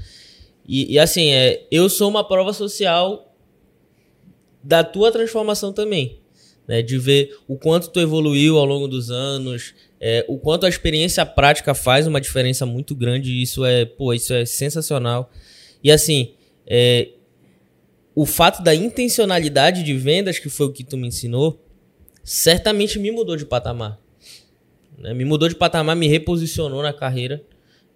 E, 0.68 0.94
e, 0.94 1.00
assim, 1.00 1.30
é, 1.32 1.66
eu 1.72 1.90
sou 1.90 2.10
uma 2.10 2.28
prova 2.28 2.52
social 2.54 3.34
da 4.62 4.84
tua 4.84 5.12
transformação 5.12 5.72
também. 5.72 6.20
Né? 6.68 6.82
De 6.82 6.98
ver 6.98 7.38
o 7.48 7.58
quanto 7.58 7.90
tu 7.90 8.00
evoluiu 8.00 8.58
ao 8.58 8.66
longo 8.66 8.88
dos 8.88 9.10
anos, 9.10 9.74
é, 10.00 10.26
o 10.28 10.38
quanto 10.38 10.66
a 10.66 10.70
experiência 10.70 11.26
prática 11.26 11.74
faz 11.74 12.06
uma 12.06 12.20
diferença 12.20 12.66
muito 12.66 12.94
grande. 12.94 13.32
E 13.32 13.42
isso 13.42 13.64
é, 13.64 13.86
pô, 13.86 14.14
isso 14.14 14.34
é 14.34 14.46
sensacional. 14.46 15.32
E 15.84 15.92
assim, 15.92 16.34
é, 16.66 17.10
o 18.14 18.26
fato 18.26 18.62
da 18.62 18.76
intencionalidade 18.76 19.84
de 19.84 19.94
vendas, 19.94 20.40
que 20.40 20.50
foi 20.50 20.66
o 20.66 20.72
que 20.72 20.84
tu 20.84 20.98
me 20.98 21.08
ensinou, 21.08 21.64
certamente 22.24 23.00
me 23.00 23.12
mudou 23.12 23.38
de 23.38 23.46
patamar. 23.46 24.00
Né? 24.98 25.14
Me 25.14 25.24
mudou 25.24 25.48
de 25.48 25.56
patamar, 25.56 25.96
me 25.96 26.08
reposicionou 26.08 26.82
na 26.82 26.92
carreira. 26.92 27.42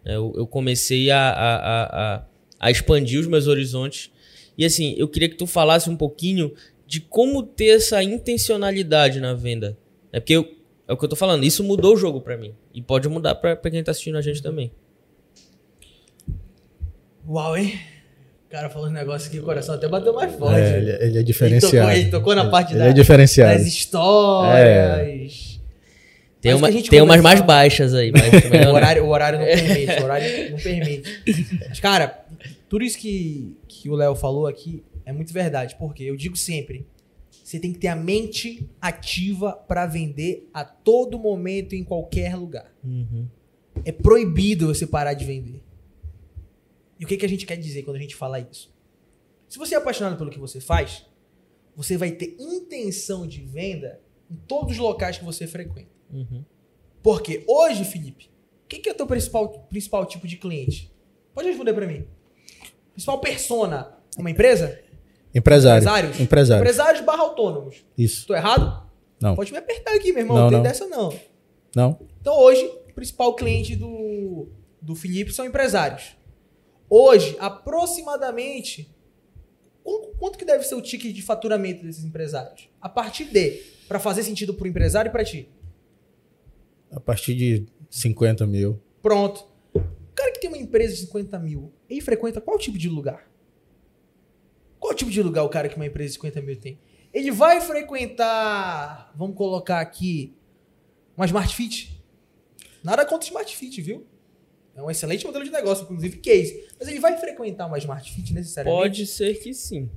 né? 0.06 0.16
Eu, 0.16 0.32
eu 0.38 0.48
comecei 0.48 1.10
a, 1.12 1.20
a, 1.20 1.56
a, 1.56 2.16
a, 2.16 2.26
a 2.62 2.70
expandir 2.72 3.20
os 3.20 3.26
meus 3.28 3.48
horizontes. 3.48 4.12
E 4.58 4.64
assim, 4.64 4.94
eu 4.98 5.08
queria 5.08 5.28
que 5.28 5.36
tu 5.36 5.48
falasse 5.48 5.90
um 5.90 5.98
pouquinho 5.98 6.54
de 6.86 7.00
como 7.02 7.42
ter 7.42 7.78
essa 7.78 8.04
intencionalidade 8.04 9.20
na 9.20 9.34
venda. 9.34 9.76
É 10.14 10.20
porque 10.20 10.34
eu- 10.34 10.48
é 10.88 10.94
o 10.94 10.98
que 10.98 11.04
eu 11.06 11.10
tô 11.10 11.16
falando, 11.16 11.44
isso 11.44 11.64
mudou 11.64 11.96
o 11.96 11.98
jogo 11.98 12.22
pra 12.22 12.38
mim. 12.38 12.54
E 12.74 12.82
pode 12.82 13.08
mudar 13.10 13.34
pra 13.36 13.56
pra 13.56 13.72
quem 13.72 13.84
tá 13.84 13.92
assistindo 13.92 14.18
a 14.18 14.22
gente 14.22 14.42
também. 14.44 14.72
Uau, 17.28 17.58
hein? 17.58 17.80
cara 18.50 18.70
falou 18.70 18.90
um 18.90 18.92
negócio 18.92 19.32
que 19.32 19.40
o 19.40 19.44
coração 19.44 19.76
até 19.76 19.88
bateu 19.88 20.14
mais 20.14 20.36
forte. 20.36 20.60
É, 20.60 20.78
ele, 20.78 20.92
ele 20.92 21.02
é 21.02 21.06
Ele 21.06 21.24
diferenciado. 21.24 21.88
tocou, 21.88 21.92
ele 22.02 22.10
tocou 22.12 22.36
na 22.36 22.50
parte 22.50 22.74
ele 22.74 22.80
da- 22.80 22.88
é 22.88 22.94
diferenciado. 22.94 23.58
das 23.58 23.66
histórias. 23.66 25.62
Tem, 26.42 26.52
Mas 26.52 26.60
uma, 26.62 26.68
que 26.68 26.74
a 26.74 26.78
gente 26.78 26.90
tem 26.90 27.02
umas 27.02 27.22
mais 27.22 27.40
baixas 27.40 27.94
aí, 27.94 28.12
mas 28.12 28.24
O 28.68 28.74
horário, 28.74 29.06
o 29.06 29.10
horário 29.10 29.40
não 29.40 29.46
permite, 29.46 30.02
o 30.02 30.04
horário 30.04 30.52
não 30.52 30.58
permite. 30.58 31.22
Mas, 31.70 31.80
cara, 31.80 32.26
tudo 32.72 32.86
isso 32.86 32.98
que, 32.98 33.58
que 33.68 33.90
o 33.90 33.96
Léo 33.96 34.16
falou 34.16 34.48
aqui 34.48 34.82
é 35.04 35.12
muito 35.12 35.34
verdade, 35.34 35.76
porque 35.78 36.06
eu 36.06 36.16
digo 36.16 36.38
sempre, 36.38 36.88
você 37.30 37.60
tem 37.60 37.74
que 37.74 37.80
ter 37.80 37.90
a 37.90 37.98
mente 37.98 38.66
ativa 38.80 39.52
pra 39.52 39.86
vender 39.86 40.50
a 40.54 40.64
todo 40.64 41.20
momento, 41.20 41.76
em 41.76 41.84
qualquer 41.84 42.34
lugar. 42.34 42.74
Uhum. 42.82 43.28
É 43.84 43.92
proibido 43.92 44.68
você 44.68 44.88
parar 44.88 45.14
de 45.14 45.26
vender. 45.26 45.62
E 46.98 47.04
o 47.04 47.08
que, 47.10 47.18
que 47.18 47.26
a 47.26 47.28
gente 47.28 47.46
quer 47.46 47.58
dizer 47.58 47.84
quando 47.84 47.98
a 47.98 48.00
gente 48.00 48.16
fala 48.16 48.40
isso? 48.40 48.74
Se 49.50 49.60
você 49.60 49.76
é 49.76 49.78
apaixonado 49.78 50.18
pelo 50.18 50.32
que 50.32 50.40
você 50.40 50.62
faz, 50.62 51.06
você 51.76 51.98
vai 51.98 52.12
ter 52.12 52.38
intenção 52.40 53.28
de 53.28 53.42
venda 53.42 54.00
em 54.30 54.36
todos 54.48 54.72
os 54.72 54.78
locais 54.78 55.18
que 55.18 55.26
você 55.26 55.46
frequenta. 55.46 55.92
Uhum. 56.10 56.46
Porque 57.04 57.44
hoje, 57.50 57.84
Felipe, 57.84 58.32
o 58.64 58.68
que, 58.70 58.80
que 58.80 58.88
é 58.88 58.94
o 58.94 58.96
teu 58.96 59.08
principal, 59.08 59.50
principal 59.68 60.06
tipo 60.06 60.26
de 60.26 60.38
cliente? 60.38 60.90
Pode 61.34 61.50
responder 61.50 61.74
pra 61.74 61.86
mim. 61.86 62.08
Principal 62.94 63.20
persona? 63.20 63.98
Uma 64.18 64.30
empresa? 64.30 64.80
Empresário. 65.34 65.82
Empresários? 65.82 66.20
Empresário. 66.20 66.62
Empresários 66.62 67.06
barra 67.06 67.22
autônomos. 67.24 67.86
Isso. 67.98 68.28
Tô 68.28 68.36
errado? 68.36 68.86
Não. 69.22 69.36
Pode 69.36 69.52
me 69.52 69.58
apertar 69.58 69.96
aqui, 69.96 70.12
meu 70.12 70.22
irmão. 70.24 70.36
Não, 70.38 70.44
não 70.44 70.50
tem 70.50 70.58
não. 70.58 70.64
dessa 70.64 70.88
não. 70.88 71.20
Não? 71.76 72.00
Então 72.20 72.38
hoje, 72.38 72.66
o 72.90 72.94
principal 72.94 73.34
cliente 73.36 73.76
do, 73.76 74.50
do 74.82 74.96
Felipe 74.96 75.32
são 75.32 75.46
empresários. 75.46 76.16
Hoje, 76.90 77.38
aproximadamente, 77.40 78.94
qu- 79.84 80.12
quanto 80.20 80.38
que 80.38 80.44
deve 80.44 80.64
ser 80.66 80.76
o 80.76 80.82
ticket 80.82 81.16
de 81.16 81.22
faturamento 81.22 81.84
desses 81.86 82.04
empresários? 82.04 82.68
A 82.82 82.90
partir 82.90 83.26
de, 83.26 83.62
para 83.88 84.00
fazer 84.00 84.24
sentido 84.24 84.54
pro 84.54 84.68
empresário 84.68 85.08
e 85.10 85.12
para 85.12 85.24
ti. 85.24 85.48
A 86.92 87.00
partir 87.00 87.34
de 87.36 87.66
50 87.90 88.46
mil. 88.46 88.82
Pronto. 89.02 89.46
Empresa 90.72 90.94
de 90.94 91.02
50 91.02 91.38
mil, 91.40 91.74
ele 91.90 92.00
frequenta 92.00 92.40
qual 92.40 92.58
tipo 92.58 92.78
de 92.78 92.88
lugar? 92.88 93.30
Qual 94.80 94.94
tipo 94.94 95.12
de 95.12 95.22
lugar 95.22 95.44
o 95.44 95.50
cara 95.50 95.68
que 95.68 95.76
uma 95.76 95.86
empresa 95.86 96.08
de 96.08 96.14
50 96.14 96.42
mil 96.42 96.56
tem? 96.56 96.80
Ele 97.14 97.30
vai 97.30 97.60
frequentar, 97.60 99.12
vamos 99.14 99.36
colocar 99.36 99.82
aqui, 99.82 100.34
uma 101.16 101.26
Smart 101.26 101.54
Fit. 101.54 102.02
Nada 102.82 103.06
contra 103.06 103.28
Smart 103.28 103.56
Fit, 103.56 103.82
viu? 103.82 104.08
É 104.74 104.82
um 104.82 104.90
excelente 104.90 105.26
modelo 105.26 105.44
de 105.44 105.52
negócio, 105.52 105.84
inclusive 105.84 106.18
case. 106.18 106.66
Mas 106.80 106.88
ele 106.88 107.00
vai 107.00 107.18
frequentar 107.20 107.68
uma 107.68 107.78
Smart 107.78 108.10
Fit 108.12 108.34
necessariamente? 108.34 108.82
Pode 108.82 109.06
ser 109.06 109.34
que 109.36 109.54
sim. 109.54 109.90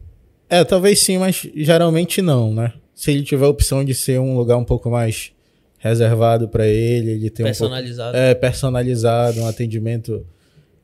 É, 0.50 0.64
talvez 0.64 1.00
sim, 1.00 1.16
mas 1.16 1.48
geralmente 1.54 2.20
não, 2.20 2.52
né? 2.52 2.74
Se 2.92 3.12
ele 3.12 3.22
tiver 3.22 3.46
a 3.46 3.48
opção 3.48 3.84
de 3.84 3.94
ser 3.94 4.18
um 4.18 4.36
lugar 4.36 4.56
um 4.56 4.64
pouco 4.64 4.90
mais 4.90 5.32
reservado 5.78 6.48
para 6.48 6.66
ele, 6.66 7.12
ele 7.12 7.30
tem 7.30 7.46
um 7.46 7.48
pouco, 7.48 7.60
Personalizado. 7.60 8.16
é 8.16 8.34
personalizado, 8.34 9.40
um 9.40 9.46
atendimento 9.46 10.26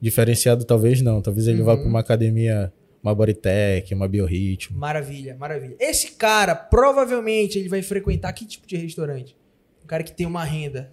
diferenciado, 0.00 0.64
talvez 0.64 1.00
não. 1.02 1.20
Talvez 1.20 1.46
ele 1.46 1.62
vá 1.62 1.72
Uhum. 1.74 1.80
para 1.80 1.88
uma 1.88 2.00
academia, 2.00 2.72
uma 3.02 3.14
bodytech, 3.14 3.94
uma 3.94 4.08
biorritmo. 4.08 4.78
Maravilha, 4.78 5.36
maravilha. 5.36 5.76
Esse 5.78 6.12
cara, 6.12 6.54
provavelmente, 6.54 7.58
ele 7.58 7.68
vai 7.68 7.82
frequentar 7.82 8.32
que 8.32 8.46
tipo 8.46 8.66
de 8.66 8.76
restaurante? 8.76 9.36
Um 9.84 9.86
cara 9.86 10.02
que 10.02 10.12
tem 10.12 10.26
uma 10.26 10.44
renda. 10.44 10.92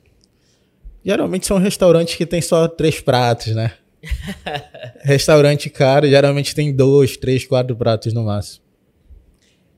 Geralmente 1.04 1.46
são 1.48 1.58
restaurantes 1.58 2.16
que 2.16 2.26
tem 2.26 2.42
só 2.42 2.68
três 2.68 3.00
pratos, 3.00 3.56
né? 3.56 3.74
Restaurante 5.04 5.70
caro, 5.70 6.08
geralmente 6.08 6.54
tem 6.54 6.74
dois, 6.76 7.18
três, 7.18 7.46
quatro 7.46 7.76
pratos 7.76 8.14
no 8.14 8.24
máximo. 8.24 8.64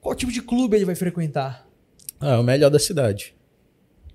Qual 0.02 0.16
tipo 0.16 0.32
de 0.32 0.42
clube 0.42 0.76
ele 0.76 0.86
vai 0.86 0.96
frequentar? 0.96 1.68
Ah, 2.20 2.40
o 2.40 2.44
melhor 2.44 2.70
da 2.70 2.80
cidade. 2.80 3.36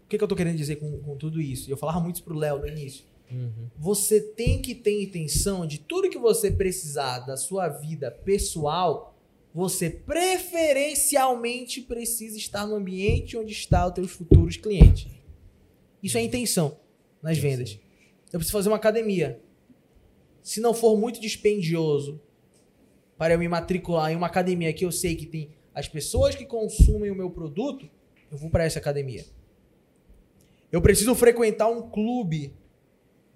O 0.04 0.08
que, 0.08 0.18
que 0.18 0.24
eu 0.24 0.28
tô 0.28 0.34
querendo 0.36 0.56
dizer 0.56 0.76
com, 0.76 0.98
com 0.98 1.16
tudo 1.16 1.40
isso? 1.40 1.70
Eu 1.70 1.76
falava 1.76 2.00
muito 2.00 2.16
isso 2.16 2.24
pro 2.24 2.36
Léo 2.36 2.58
no 2.58 2.66
início. 2.68 3.04
Uhum. 3.30 3.70
Você 3.78 4.20
tem 4.20 4.60
que 4.60 4.74
ter 4.74 5.02
intenção 5.02 5.66
de 5.66 5.78
tudo 5.78 6.10
que 6.10 6.18
você 6.18 6.50
precisar 6.50 7.20
da 7.20 7.36
sua 7.36 7.68
vida 7.68 8.10
pessoal, 8.10 9.16
você 9.54 9.88
preferencialmente 9.88 11.80
precisa 11.80 12.36
estar 12.36 12.66
no 12.66 12.74
ambiente 12.74 13.36
onde 13.36 13.52
está 13.52 13.86
os 13.86 13.94
teus 13.94 14.10
futuros 14.10 14.56
clientes. 14.56 15.10
Isso 16.02 16.18
é 16.18 16.22
intenção 16.22 16.78
nas 17.22 17.38
vendas. 17.38 17.78
Eu 18.32 18.38
preciso 18.38 18.58
fazer 18.58 18.68
uma 18.68 18.76
academia. 18.76 19.40
Se 20.42 20.60
não 20.60 20.74
for 20.74 20.98
muito 20.98 21.20
dispendioso 21.20 22.20
para 23.16 23.34
eu 23.34 23.38
me 23.38 23.48
matricular 23.48 24.12
em 24.12 24.16
uma 24.16 24.26
academia 24.26 24.72
que 24.72 24.84
eu 24.84 24.92
sei 24.92 25.14
que 25.14 25.24
tem 25.24 25.54
as 25.74 25.88
pessoas 25.88 26.34
que 26.34 26.44
consumem 26.44 27.10
o 27.10 27.14
meu 27.14 27.30
produto, 27.30 27.88
eu 28.30 28.36
vou 28.36 28.50
para 28.50 28.64
essa 28.64 28.78
academia. 28.78 29.24
Eu 30.70 30.82
preciso 30.82 31.14
frequentar 31.14 31.68
um 31.68 31.88
clube. 31.88 32.52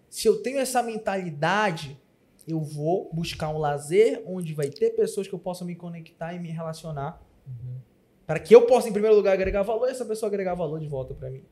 Se 0.09 0.27
eu 0.27 0.43
tenho 0.43 0.59
essa 0.59 0.83
mentalidade, 0.83 2.01
eu 2.47 2.61
vou 2.61 3.11
buscar 3.13 3.51
um 3.51 3.59
lazer 3.59 4.23
onde 4.27 4.55
vai 4.55 4.69
ter 4.69 4.91
pessoas 4.91 5.29
que 5.29 5.35
eu 5.35 5.39
possa 5.39 5.65
me 5.65 5.75
conectar 5.75 6.33
e 6.33 6.39
me 6.39 6.49
relacionar. 6.49 7.23
Para 8.27 8.39
que 8.39 8.55
eu 8.55 8.67
possa, 8.67 8.89
em 8.89 8.93
primeiro 8.93 9.17
lugar, 9.17 9.33
agregar 9.33 9.63
valor 9.63 9.89
e 9.89 9.91
essa 9.91 10.05
pessoa 10.05 10.29
agregar 10.29 10.55
valor 10.55 10.81
de 10.81 10.87
volta 10.87 11.15
para 11.15 11.31
mim. 11.31 11.43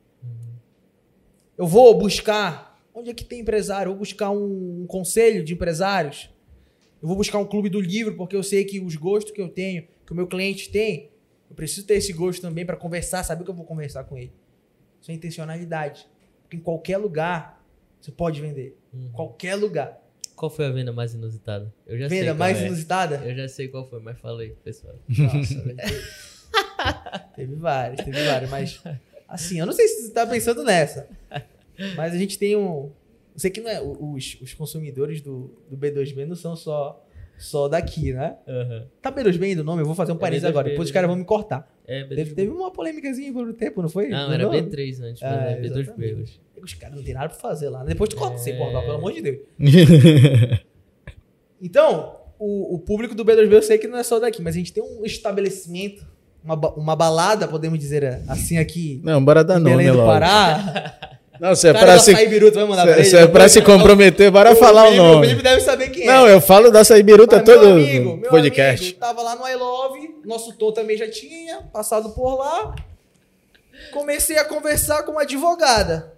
Eu 1.56 1.66
vou 1.66 1.96
buscar. 1.96 2.76
Onde 2.94 3.10
é 3.10 3.14
que 3.14 3.24
tem 3.24 3.40
empresário? 3.40 3.90
Eu 3.90 3.92
vou 3.92 4.00
buscar 4.00 4.30
um, 4.30 4.82
um 4.82 4.86
conselho 4.86 5.44
de 5.44 5.52
empresários. 5.52 6.30
Eu 7.00 7.08
vou 7.08 7.16
buscar 7.16 7.38
um 7.38 7.46
clube 7.46 7.68
do 7.68 7.80
livro, 7.80 8.16
porque 8.16 8.34
eu 8.34 8.42
sei 8.42 8.64
que 8.64 8.80
os 8.80 8.96
gostos 8.96 9.32
que 9.32 9.40
eu 9.40 9.48
tenho, 9.48 9.86
que 10.06 10.12
o 10.12 10.14
meu 10.14 10.26
cliente 10.26 10.70
tem, 10.70 11.10
eu 11.48 11.54
preciso 11.54 11.86
ter 11.86 11.94
esse 11.94 12.12
gosto 12.12 12.40
também 12.40 12.64
para 12.64 12.76
conversar, 12.76 13.22
saber 13.22 13.44
que 13.44 13.50
eu 13.50 13.54
vou 13.54 13.66
conversar 13.66 14.04
com 14.04 14.16
ele. 14.16 14.32
Isso 15.00 15.10
é 15.10 15.14
intencionalidade. 15.14 16.08
Porque 16.42 16.56
em 16.56 16.60
qualquer 16.60 16.96
lugar 16.96 17.55
você 18.00 18.10
pode 18.10 18.40
vender. 18.40 18.78
Uhum. 18.92 19.10
Qualquer 19.12 19.54
lugar. 19.54 20.00
Qual 20.34 20.50
foi 20.50 20.66
a 20.66 20.70
venda 20.70 20.92
mais 20.92 21.14
inusitada? 21.14 21.72
Eu 21.86 21.98
já. 21.98 22.08
Venda 22.08 22.34
mais 22.34 22.58
é. 22.58 22.66
inusitada? 22.66 23.16
Eu 23.24 23.34
já 23.34 23.48
sei 23.48 23.68
qual 23.68 23.88
foi, 23.88 24.00
mas 24.00 24.18
falei, 24.18 24.50
pessoal. 24.62 24.94
Nossa, 25.08 25.60
velho. 25.62 25.76
Teve, 25.76 26.04
teve 27.34 27.54
várias, 27.54 28.04
teve 28.04 28.24
várias. 28.24 28.50
Mas, 28.50 28.82
assim, 29.26 29.58
eu 29.58 29.66
não 29.66 29.72
sei 29.72 29.88
se 29.88 30.02
você 30.02 30.12
tá 30.12 30.26
pensando 30.26 30.62
nessa. 30.62 31.08
Mas 31.96 32.14
a 32.14 32.18
gente 32.18 32.38
tem 32.38 32.54
um. 32.54 32.92
Eu 33.34 33.40
sei 33.40 33.50
que 33.50 33.60
não 33.60 33.70
é, 33.70 33.80
os, 33.82 34.38
os 34.40 34.54
consumidores 34.54 35.20
do, 35.20 35.50
do 35.70 35.76
B2B 35.76 36.24
não 36.26 36.36
são 36.36 36.56
só, 36.56 37.05
só 37.38 37.68
daqui, 37.68 38.12
né? 38.12 38.36
Aham. 38.48 38.86
Tá 39.02 39.12
B2B 39.12 39.42
ainda 39.42 39.60
o 39.62 39.64
nome? 39.64 39.82
Eu 39.82 39.86
vou 39.86 39.94
fazer 39.94 40.12
um 40.12 40.16
É 40.16 40.18
parênteses 40.18 40.46
B2B, 40.46 40.50
agora. 40.50 40.68
Depois 40.70 40.88
os 40.88 40.92
caras 40.92 41.08
vão 41.08 41.16
me 41.16 41.24
cortar. 41.24 41.68
É, 41.86 42.02
B2B. 42.04 42.14
Teve, 42.14 42.34
teve 42.34 42.50
uma 42.50 42.70
polêmicazinha 42.70 43.32
por 43.32 43.46
um 43.48 43.52
tempo, 43.52 43.82
não 43.82 43.88
foi? 43.88 44.08
Não, 44.08 44.28
Do 44.28 44.34
era 44.34 44.44
nome? 44.44 44.62
B3 44.62 45.02
antes, 45.02 45.22
mas 45.22 45.32
é 45.32 45.60
B2B 45.60 45.80
exatamente. 45.80 46.14
hoje. 46.14 46.40
Os 46.62 46.74
caras 46.74 46.96
não 46.96 47.02
tem 47.04 47.14
nada 47.14 47.28
pra 47.28 47.38
fazer 47.38 47.68
lá. 47.68 47.80
né? 47.80 47.86
Depois 47.90 48.08
tu 48.10 48.16
corta 48.16 48.38
sem 48.38 48.54
É. 48.54 48.56
cortar, 48.56 48.80
pelo 48.82 48.94
amor 48.94 49.12
de 49.12 49.20
Deus. 49.22 49.38
Então, 51.60 52.16
o, 52.38 52.74
o 52.74 52.78
público 52.78 53.14
do 53.14 53.24
B2B 53.24 53.50
eu 53.52 53.62
sei 53.62 53.78
que 53.78 53.88
não 53.88 53.98
é 53.98 54.02
só 54.02 54.18
daqui, 54.18 54.42
mas 54.42 54.54
a 54.54 54.58
gente 54.58 54.72
tem 54.72 54.82
um 54.82 55.04
estabelecimento, 55.04 56.06
uma, 56.44 56.54
uma 56.74 56.94
balada, 56.96 57.48
podemos 57.48 57.78
dizer 57.78 58.20
assim 58.28 58.58
aqui, 58.58 59.00
Não, 59.02 59.24
bora 59.24 59.42
dar 59.42 59.58
nome 59.58 59.76
Belém 59.76 59.90
do 59.90 59.96
logo. 59.98 60.08
Pará. 60.10 60.95
Não, 61.40 61.54
se 61.54 61.68
é 61.68 61.70
O 61.70 61.74
do 61.74 62.00
se, 62.00 62.26
Biruta 62.26 62.58
vai 62.60 62.68
mandar 62.68 62.82
pra 62.84 62.92
ele. 62.98 63.04
se 63.04 63.16
é 63.16 63.26
pra 63.26 63.48
se 63.48 63.60
comprometer, 63.62 64.30
bora 64.30 64.52
O 64.52 64.56
falar 64.56 64.82
o 64.84 64.86
Felipe- 64.86 65.00
O 65.00 65.06
nome. 65.06 65.26
Felipe 65.26 65.42
deve 65.42 65.60
saber 65.60 65.90
quem 65.90 66.02
é. 66.02 66.06
Não, 66.06 66.26
eu 66.28 66.40
falo 66.40 66.70
da 66.70 66.80
Açaí 66.80 67.02
Biruta 67.02 67.36
Mas, 67.36 67.44
todo 67.44 67.60
meu 67.66 67.72
amigo, 67.72 68.16
meu 68.16 68.30
podcast. 68.30 68.84
amigo, 68.84 68.98
tava 69.00 69.22
lá 69.22 69.36
no 69.36 69.46
I 69.48 69.54
Love, 69.54 70.14
nosso 70.24 70.52
Tom 70.54 70.72
também 70.72 70.96
já 70.96 71.08
tinha 71.10 71.62
passado 71.72 72.10
por 72.10 72.36
lá. 72.36 72.74
Comecei 73.92 74.38
a 74.38 74.44
conversar 74.44 75.02
com 75.02 75.12
uma 75.12 75.22
advogada. 75.22 76.12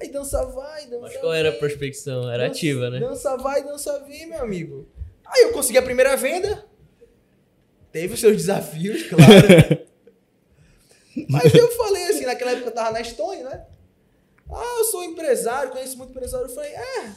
Aí 0.00 0.08
dança 0.08 0.44
vai, 0.46 0.86
dança 0.86 1.02
Mas 1.02 1.16
qual 1.18 1.34
era 1.34 1.48
a 1.48 1.50
vem. 1.50 1.60
prospecção? 1.60 2.22
Era 2.30 2.44
Dança- 2.44 2.50
ativa, 2.52 2.90
né? 2.90 3.00
Dança 3.00 3.36
vai, 3.36 3.62
dança 3.64 4.02
vem, 4.08 4.26
meu 4.28 4.40
amigo. 4.40 4.88
Aí 5.26 5.42
eu 5.42 5.52
consegui 5.52 5.78
a 5.78 5.82
primeira 5.82 6.16
venda. 6.16 6.64
Teve 7.92 8.14
os 8.14 8.20
seus 8.20 8.36
desafios, 8.36 9.02
claro. 9.02 9.80
Mas 11.28 11.52
eu 11.54 11.68
falei 11.72 12.04
assim, 12.04 12.24
naquela 12.24 12.52
época 12.52 12.68
eu 12.68 12.74
tava 12.74 12.92
na 12.92 13.00
Estônia, 13.00 13.44
né? 13.44 13.62
Ah, 14.52 14.76
eu 14.78 14.84
sou 14.84 15.04
empresário, 15.04 15.70
conheço 15.70 15.96
muito 15.96 16.10
empresário. 16.10 16.46
Eu 16.46 16.54
falei, 16.54 16.70
é, 16.72 17.10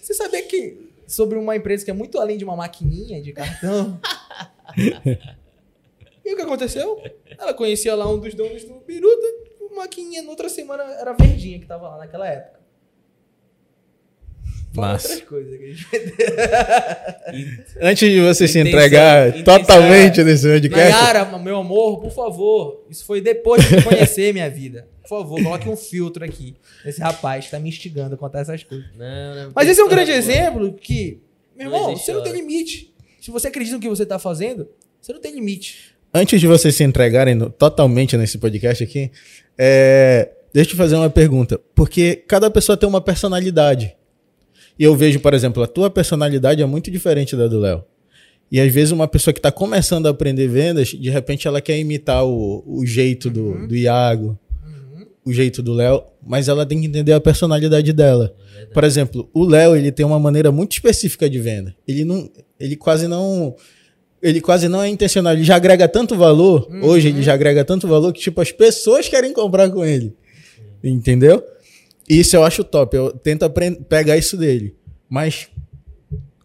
você 0.00 0.14
sabia 0.14 0.42
que 0.42 0.90
sobre 1.06 1.38
uma 1.38 1.54
empresa 1.56 1.84
que 1.84 1.90
é 1.90 1.94
muito 1.94 2.18
além 2.18 2.36
de 2.38 2.44
uma 2.44 2.56
maquininha 2.56 3.20
de 3.22 3.32
cartão? 3.32 4.00
e 6.24 6.32
o 6.32 6.36
que 6.36 6.42
aconteceu? 6.42 7.00
Ela 7.38 7.54
conhecia 7.54 7.94
lá 7.94 8.10
um 8.10 8.18
dos 8.18 8.34
donos 8.34 8.64
do 8.64 8.74
Biruta, 8.80 9.26
uma 9.60 9.82
maquininha, 9.82 10.22
na 10.22 10.30
outra 10.30 10.48
semana 10.48 10.82
era 10.94 11.12
verdinha 11.12 11.58
que 11.58 11.66
tava 11.66 11.88
lá 11.88 11.98
naquela 11.98 12.28
época. 12.28 12.62
Outras 14.74 15.20
coisas 15.28 15.58
que 15.58 15.64
a 15.64 15.68
gente 15.68 15.86
Antes 17.80 18.10
de 18.10 18.20
você 18.22 18.48
se 18.48 18.58
entregar 18.58 19.28
intenção- 19.28 19.58
totalmente 19.60 20.24
nesse 20.24 20.48
podcast, 20.48 20.90
Nayara, 20.90 21.38
meu 21.38 21.58
amor, 21.58 22.00
por 22.00 22.10
favor. 22.10 22.86
Isso 22.88 23.04
foi 23.04 23.20
depois 23.20 23.62
de 23.68 23.82
conhecer 23.82 24.32
minha 24.32 24.48
vida. 24.48 24.88
Por 25.02 25.08
favor, 25.08 25.42
coloque 25.42 25.68
um 25.68 25.76
filtro 25.76 26.24
aqui. 26.24 26.54
Esse 26.84 27.00
rapaz 27.00 27.44
que 27.46 27.50
tá 27.50 27.58
me 27.58 27.68
instigando 27.68 28.14
a 28.14 28.18
contar 28.18 28.40
essas 28.40 28.62
coisas. 28.62 28.86
Não, 28.96 29.34
não. 29.34 29.52
Mas 29.54 29.64
tem 29.64 29.72
esse 29.72 29.80
é 29.80 29.84
um 29.84 29.88
que- 29.88 29.94
grande 29.94 30.10
exemplo 30.12 30.72
que, 30.74 31.20
meu 31.56 31.68
Não 31.70 31.76
irmão, 31.76 31.90
existe 31.92 32.06
você 32.06 32.12
não 32.12 32.22
tem 32.22 32.32
limite. 32.32 32.92
Se 33.20 33.30
você 33.30 33.48
acredita 33.48 33.76
no 33.76 33.82
que 33.82 33.88
você 33.88 34.02
está 34.04 34.18
fazendo, 34.18 34.68
você 35.00 35.12
não 35.12 35.20
tem 35.20 35.32
limite. 35.34 35.92
Antes 36.14 36.40
de 36.40 36.46
vocês 36.46 36.74
se 36.74 36.84
entregarem 36.84 37.34
no- 37.34 37.50
totalmente 37.50 38.16
nesse 38.16 38.38
podcast 38.38 38.84
aqui, 38.84 39.10
é, 39.56 40.30
deixa 40.52 40.70
eu 40.70 40.72
te 40.72 40.76
fazer 40.76 40.94
uma 40.96 41.10
pergunta. 41.10 41.58
Porque 41.74 42.16
cada 42.28 42.50
pessoa 42.50 42.76
tem 42.76 42.88
uma 42.88 43.00
personalidade. 43.00 43.96
E 44.78 44.84
eu 44.84 44.94
vejo, 44.96 45.20
por 45.20 45.34
exemplo, 45.34 45.62
a 45.62 45.66
tua 45.66 45.90
personalidade 45.90 46.62
é 46.62 46.66
muito 46.66 46.90
diferente 46.90 47.36
da 47.36 47.46
do 47.46 47.58
Léo. 47.60 47.84
E 48.50 48.60
às 48.60 48.70
vezes 48.72 48.90
uma 48.92 49.08
pessoa 49.08 49.32
que 49.32 49.38
está 49.38 49.50
começando 49.50 50.06
a 50.06 50.10
aprender 50.10 50.46
vendas, 50.48 50.88
de 50.88 51.08
repente 51.08 51.48
ela 51.48 51.60
quer 51.60 51.78
imitar 51.78 52.24
o, 52.26 52.62
o 52.66 52.84
jeito 52.84 53.30
do, 53.30 53.66
do 53.66 53.74
Iago, 53.74 54.38
o 55.24 55.32
jeito 55.32 55.62
do 55.62 55.72
Léo, 55.72 56.02
mas 56.24 56.48
ela 56.48 56.66
tem 56.66 56.80
que 56.80 56.86
entender 56.86 57.12
a 57.12 57.20
personalidade 57.20 57.92
dela. 57.92 58.34
Por 58.72 58.84
exemplo, 58.84 59.28
o 59.32 59.44
Léo, 59.44 59.76
ele 59.76 59.92
tem 59.92 60.04
uma 60.04 60.18
maneira 60.18 60.50
muito 60.50 60.72
específica 60.72 61.28
de 61.28 61.38
venda. 61.38 61.74
Ele 61.86 62.04
não, 62.04 62.28
ele 62.58 62.76
quase 62.76 63.06
não, 63.06 63.54
ele 64.20 64.40
quase 64.40 64.68
não 64.68 64.82
é 64.82 64.88
intencional. 64.88 65.32
Ele 65.32 65.44
já 65.44 65.56
agrega 65.56 65.88
tanto 65.88 66.16
valor, 66.16 66.68
hoje 66.82 67.08
ele 67.08 67.22
já 67.22 67.34
agrega 67.34 67.64
tanto 67.64 67.86
valor 67.86 68.12
que 68.12 68.20
tipo 68.20 68.40
as 68.40 68.50
pessoas 68.50 69.08
querem 69.08 69.32
comprar 69.32 69.70
com 69.70 69.84
ele. 69.84 70.14
Entendeu? 70.82 71.42
Isso 72.08 72.34
eu 72.34 72.42
acho 72.42 72.64
top. 72.64 72.96
Eu 72.96 73.12
tento 73.12 73.48
pegar 73.88 74.16
isso 74.16 74.36
dele, 74.36 74.74
mas 75.08 75.48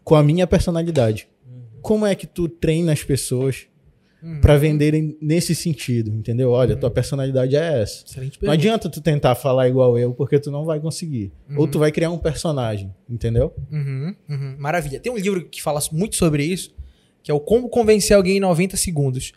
com 0.03 0.15
a 0.15 0.23
minha 0.23 0.45
personalidade. 0.45 1.27
Como 1.81 2.05
é 2.05 2.13
que 2.13 2.27
tu 2.27 2.47
treina 2.47 2.91
as 2.93 3.03
pessoas 3.03 3.65
pra 4.41 4.57
venderem 4.57 5.17
nesse 5.21 5.55
sentido, 5.55 6.11
entendeu? 6.11 6.51
Olha, 6.51 6.75
tua 6.75 6.91
personalidade 6.91 7.55
é 7.55 7.81
essa. 7.81 8.03
Não 8.41 8.51
adianta 8.51 8.89
tu 8.89 9.01
tentar 9.01 9.35
falar 9.35 9.67
igual 9.67 9.97
eu, 9.97 10.13
porque 10.13 10.39
tu 10.39 10.51
não 10.51 10.65
vai 10.65 10.79
conseguir. 10.79 11.31
Ou 11.55 11.67
tu 11.67 11.79
vai 11.79 11.91
criar 11.91 12.11
um 12.11 12.17
personagem, 12.17 12.93
entendeu? 13.09 13.53
Uhum, 13.71 14.15
uhum. 14.29 14.55
Maravilha. 14.57 14.99
Tem 14.99 15.11
um 15.11 15.17
livro 15.17 15.45
que 15.45 15.61
fala 15.61 15.79
muito 15.91 16.15
sobre 16.15 16.43
isso, 16.43 16.73
que 17.23 17.31
é 17.31 17.33
o 17.33 17.39
Como 17.39 17.69
Convencer 17.69 18.15
Alguém 18.15 18.37
em 18.37 18.41
90 18.41 18.75
Segundos. 18.77 19.33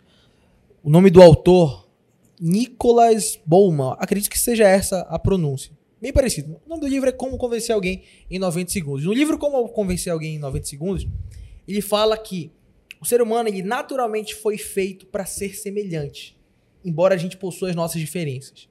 O 0.83 0.89
nome 0.89 1.09
do 1.09 1.21
autor, 1.21 1.87
Nicholas 2.39 3.39
Bowman. 3.45 3.95
Acredito 3.99 4.29
que 4.29 4.39
seja 4.39 4.67
essa 4.67 5.01
a 5.01 5.19
pronúncia. 5.19 5.71
Bem 6.01 6.11
parecido. 6.11 6.59
O 6.65 6.69
nome 6.69 6.81
do 6.81 6.87
livro 6.87 7.07
é 7.07 7.11
Como 7.11 7.37
Convencer 7.37 7.75
Alguém 7.75 8.03
em 8.29 8.39
90 8.39 8.71
Segundos. 8.71 9.05
No 9.05 9.13
livro 9.13 9.37
Como 9.37 9.69
Convencer 9.69 10.11
Alguém 10.11 10.35
em 10.35 10.39
90 10.39 10.65
Segundos, 10.65 11.07
ele 11.67 11.81
fala 11.81 12.17
que 12.17 12.51
o 13.01 13.05
ser 13.05 13.21
humano 13.21 13.49
ele 13.49 13.63
naturalmente 13.63 14.35
foi 14.35 14.57
feito 14.57 15.07
para 15.07 15.25
ser 15.25 15.55
semelhante, 15.55 16.37
embora 16.85 17.15
a 17.15 17.17
gente 17.17 17.35
possua 17.35 17.69
as 17.69 17.75
nossas 17.75 17.99
diferenças. 17.99 18.69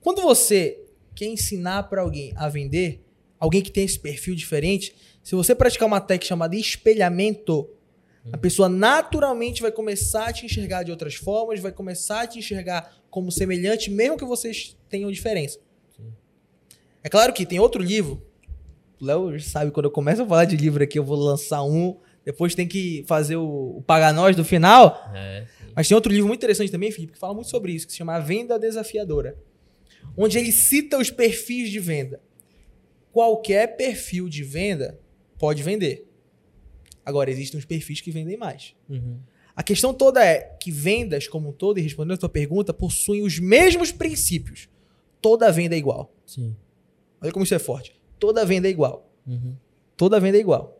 Quando 0.00 0.22
você 0.22 0.80
quer 1.14 1.26
ensinar 1.26 1.82
para 1.84 2.02
alguém 2.02 2.32
a 2.36 2.48
vender, 2.48 3.04
alguém 3.38 3.60
que 3.60 3.72
tem 3.72 3.84
esse 3.84 3.98
perfil 3.98 4.36
diferente, 4.36 4.94
se 5.24 5.34
você 5.34 5.54
praticar 5.54 5.88
uma 5.88 6.00
técnica 6.00 6.28
chamada 6.28 6.54
espelhamento, 6.54 7.68
a 8.32 8.38
pessoa 8.38 8.68
naturalmente 8.68 9.60
vai 9.60 9.72
começar 9.72 10.28
a 10.28 10.32
te 10.32 10.46
enxergar 10.46 10.84
de 10.84 10.92
outras 10.92 11.16
formas, 11.16 11.60
vai 11.60 11.72
começar 11.72 12.20
a 12.20 12.26
te 12.26 12.38
enxergar 12.38 12.96
como 13.10 13.32
semelhante, 13.32 13.90
mesmo 13.90 14.16
que 14.16 14.24
vocês 14.24 14.76
tenham 14.88 15.10
diferença. 15.10 15.58
É 17.02 17.08
claro 17.08 17.32
que 17.32 17.44
tem 17.44 17.58
outro 17.58 17.82
livro. 17.82 18.22
O 19.00 19.04
Léo 19.04 19.40
sabe, 19.40 19.70
quando 19.70 19.86
eu 19.86 19.90
começo 19.90 20.22
a 20.22 20.26
falar 20.26 20.44
de 20.44 20.56
livro 20.56 20.82
aqui, 20.82 20.98
eu 20.98 21.04
vou 21.04 21.16
lançar 21.16 21.62
um, 21.62 21.96
depois 22.28 22.54
tem 22.54 22.68
que 22.68 23.06
fazer 23.06 23.36
o, 23.36 23.78
o 23.78 23.82
Paga 23.86 24.12
Nós 24.12 24.36
do 24.36 24.44
final. 24.44 25.10
É. 25.14 25.46
Mas 25.74 25.88
tem 25.88 25.94
outro 25.94 26.12
livro 26.12 26.28
muito 26.28 26.40
interessante 26.40 26.70
também, 26.70 26.92
Felipe, 26.92 27.14
que 27.14 27.18
fala 27.18 27.32
muito 27.32 27.48
sobre 27.48 27.72
isso, 27.72 27.86
que 27.86 27.92
se 27.92 27.96
chama 27.96 28.16
A 28.16 28.18
Venda 28.18 28.58
Desafiadora. 28.58 29.34
Onde 30.14 30.36
ele 30.36 30.52
cita 30.52 30.98
os 30.98 31.10
perfis 31.10 31.70
de 31.70 31.80
venda. 31.80 32.20
Qualquer 33.10 33.78
perfil 33.78 34.28
de 34.28 34.44
venda 34.44 35.00
pode 35.38 35.62
vender. 35.62 36.06
Agora, 37.02 37.30
existem 37.30 37.58
os 37.58 37.64
perfis 37.64 38.02
que 38.02 38.10
vendem 38.10 38.36
mais. 38.36 38.74
Uhum. 38.90 39.20
A 39.56 39.62
questão 39.62 39.94
toda 39.94 40.22
é 40.22 40.54
que 40.60 40.70
vendas, 40.70 41.26
como 41.26 41.48
um 41.48 41.52
todo, 41.52 41.78
e 41.78 41.80
respondendo 41.80 42.16
a 42.16 42.18
tua 42.18 42.28
pergunta, 42.28 42.74
possuem 42.74 43.22
os 43.22 43.38
mesmos 43.38 43.90
princípios. 43.90 44.68
Toda 45.18 45.50
venda 45.50 45.74
é 45.74 45.78
igual. 45.78 46.12
Sim. 46.26 46.54
Olha 47.22 47.32
como 47.32 47.44
isso 47.44 47.54
é 47.54 47.58
forte. 47.58 47.98
Toda 48.18 48.44
venda 48.44 48.68
é 48.68 48.70
igual. 48.70 49.10
Uhum. 49.26 49.56
Toda 49.96 50.20
venda 50.20 50.36
é 50.36 50.40
igual. 50.40 50.77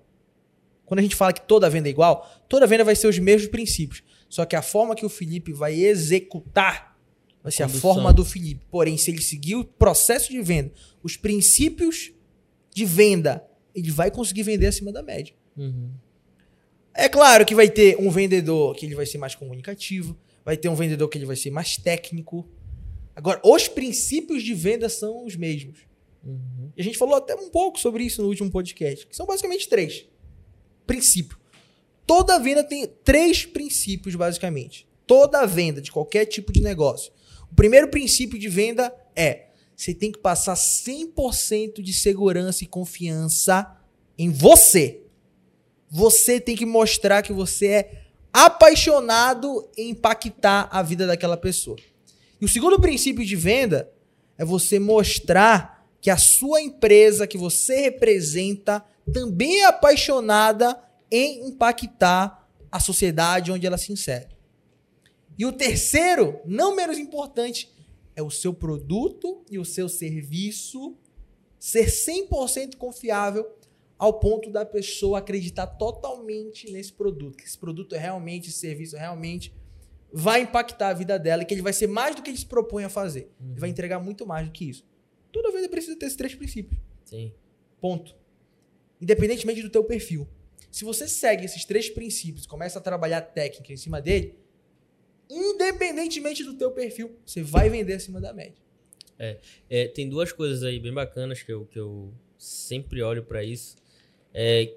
Quando 0.88 1.00
a 1.00 1.02
gente 1.02 1.14
fala 1.14 1.32
que 1.32 1.42
toda 1.42 1.68
venda 1.68 1.88
é 1.88 1.90
igual, 1.90 2.28
toda 2.48 2.66
venda 2.66 2.82
vai 2.82 2.96
ser 2.96 3.06
os 3.06 3.18
mesmos 3.18 3.50
princípios. 3.50 4.02
Só 4.28 4.44
que 4.44 4.56
a 4.56 4.62
forma 4.62 4.94
que 4.94 5.06
o 5.06 5.08
Felipe 5.08 5.52
vai 5.52 5.74
executar 5.74 6.98
vai 7.42 7.52
ser 7.52 7.62
a 7.62 7.66
Condução. 7.66 7.94
forma 7.94 8.12
do 8.12 8.24
Felipe. 8.24 8.62
Porém, 8.70 8.96
se 8.96 9.10
ele 9.10 9.22
seguir 9.22 9.56
o 9.56 9.64
processo 9.64 10.30
de 10.30 10.40
venda, 10.42 10.72
os 11.02 11.16
princípios 11.16 12.12
de 12.74 12.84
venda, 12.84 13.44
ele 13.74 13.90
vai 13.90 14.10
conseguir 14.10 14.42
vender 14.42 14.66
acima 14.66 14.90
da 14.90 15.02
média. 15.02 15.34
Uhum. 15.56 15.90
É 16.94 17.08
claro 17.08 17.44
que 17.44 17.54
vai 17.54 17.68
ter 17.68 17.96
um 17.98 18.10
vendedor 18.10 18.74
que 18.74 18.84
ele 18.84 18.94
vai 18.94 19.06
ser 19.06 19.18
mais 19.18 19.34
comunicativo, 19.34 20.16
vai 20.44 20.56
ter 20.56 20.68
um 20.68 20.74
vendedor 20.74 21.08
que 21.08 21.16
ele 21.16 21.26
vai 21.26 21.36
ser 21.36 21.50
mais 21.50 21.76
técnico. 21.76 22.48
Agora, 23.14 23.40
os 23.44 23.68
princípios 23.68 24.42
de 24.42 24.54
venda 24.54 24.88
são 24.88 25.24
os 25.24 25.36
mesmos. 25.36 25.80
Uhum. 26.24 26.70
E 26.76 26.80
a 26.80 26.84
gente 26.84 26.98
falou 26.98 27.14
até 27.14 27.34
um 27.34 27.50
pouco 27.50 27.78
sobre 27.78 28.04
isso 28.04 28.20
no 28.22 28.28
último 28.28 28.50
podcast, 28.50 29.06
que 29.06 29.16
são 29.16 29.26
basicamente 29.26 29.68
três. 29.68 30.06
Princípio. 30.88 31.38
Toda 32.06 32.38
venda 32.38 32.64
tem 32.64 32.86
três 33.04 33.44
princípios, 33.44 34.14
basicamente. 34.14 34.88
Toda 35.06 35.46
venda 35.46 35.82
de 35.82 35.92
qualquer 35.92 36.24
tipo 36.24 36.50
de 36.50 36.62
negócio. 36.62 37.12
O 37.52 37.54
primeiro 37.54 37.88
princípio 37.88 38.38
de 38.38 38.48
venda 38.48 38.90
é: 39.14 39.48
você 39.76 39.92
tem 39.92 40.10
que 40.10 40.18
passar 40.18 40.54
100% 40.54 41.82
de 41.82 41.92
segurança 41.92 42.64
e 42.64 42.66
confiança 42.66 43.76
em 44.16 44.30
você. 44.30 45.02
Você 45.90 46.40
tem 46.40 46.56
que 46.56 46.64
mostrar 46.64 47.20
que 47.20 47.32
você 47.34 47.66
é 47.66 48.02
apaixonado 48.32 49.68
em 49.76 49.90
impactar 49.90 50.68
a 50.72 50.82
vida 50.82 51.06
daquela 51.06 51.36
pessoa. 51.36 51.76
E 52.40 52.44
o 52.46 52.48
segundo 52.48 52.80
princípio 52.80 53.24
de 53.24 53.36
venda 53.36 53.92
é 54.38 54.44
você 54.44 54.78
mostrar 54.78 55.86
que 56.00 56.08
a 56.08 56.16
sua 56.16 56.62
empresa 56.62 57.26
que 57.26 57.36
você 57.36 57.82
representa 57.82 58.82
também 59.12 59.60
é 59.60 59.66
apaixonada 59.66 60.80
em 61.10 61.48
impactar 61.48 62.48
a 62.70 62.80
sociedade 62.80 63.50
onde 63.50 63.66
ela 63.66 63.78
se 63.78 63.92
insere. 63.92 64.28
E 65.38 65.46
o 65.46 65.52
terceiro, 65.52 66.40
não 66.44 66.74
menos 66.74 66.98
importante, 66.98 67.72
é 68.14 68.22
o 68.22 68.30
seu 68.30 68.52
produto 68.52 69.44
e 69.50 69.58
o 69.58 69.64
seu 69.64 69.88
serviço 69.88 70.96
ser 71.58 71.86
100% 71.86 72.76
confiável 72.76 73.48
ao 73.96 74.18
ponto 74.20 74.50
da 74.50 74.64
pessoa 74.64 75.18
acreditar 75.18 75.66
totalmente 75.66 76.70
nesse 76.70 76.92
produto, 76.92 77.36
que 77.36 77.44
esse 77.44 77.58
produto 77.58 77.94
é 77.94 77.98
realmente, 77.98 78.48
esse 78.48 78.58
serviço 78.58 78.96
realmente 78.96 79.52
vai 80.12 80.42
impactar 80.42 80.88
a 80.88 80.94
vida 80.94 81.18
dela 81.18 81.42
e 81.42 81.46
que 81.46 81.54
ele 81.54 81.62
vai 81.62 81.72
ser 81.72 81.86
mais 81.86 82.14
do 82.14 82.22
que 82.22 82.30
ele 82.30 82.38
se 82.38 82.46
propõe 82.46 82.84
a 82.84 82.88
fazer. 82.88 83.30
Ele 83.40 83.60
vai 83.60 83.68
entregar 83.68 83.98
muito 83.98 84.26
mais 84.26 84.46
do 84.46 84.52
que 84.52 84.68
isso. 84.68 84.84
Toda 85.30 85.52
venda 85.52 85.68
precisa 85.68 85.96
ter 85.96 86.06
esses 86.06 86.16
três 86.16 86.34
princípios. 86.34 86.80
Sim. 87.04 87.32
Ponto. 87.80 88.16
Independentemente 89.00 89.62
do 89.62 89.70
teu 89.70 89.84
perfil. 89.84 90.26
Se 90.70 90.84
você 90.84 91.08
segue 91.08 91.44
esses 91.44 91.64
três 91.64 91.88
princípios 91.88 92.46
começa 92.46 92.78
a 92.78 92.82
trabalhar 92.82 93.20
técnica 93.22 93.72
em 93.72 93.76
cima 93.76 94.00
dele, 94.02 94.34
independentemente 95.30 96.44
do 96.44 96.54
teu 96.54 96.70
perfil, 96.70 97.16
você 97.24 97.42
vai 97.42 97.68
vender 97.70 97.94
acima 97.94 98.20
da 98.20 98.32
média. 98.32 98.62
É, 99.68 99.88
tem 99.88 100.08
duas 100.08 100.30
coisas 100.32 100.62
aí 100.62 100.78
bem 100.78 100.92
bacanas 100.92 101.42
que 101.42 101.52
eu, 101.52 101.66
que 101.66 101.78
eu 101.78 102.12
sempre 102.36 103.02
olho 103.02 103.22
pra 103.24 103.42
isso. 103.42 103.76
É 104.32 104.72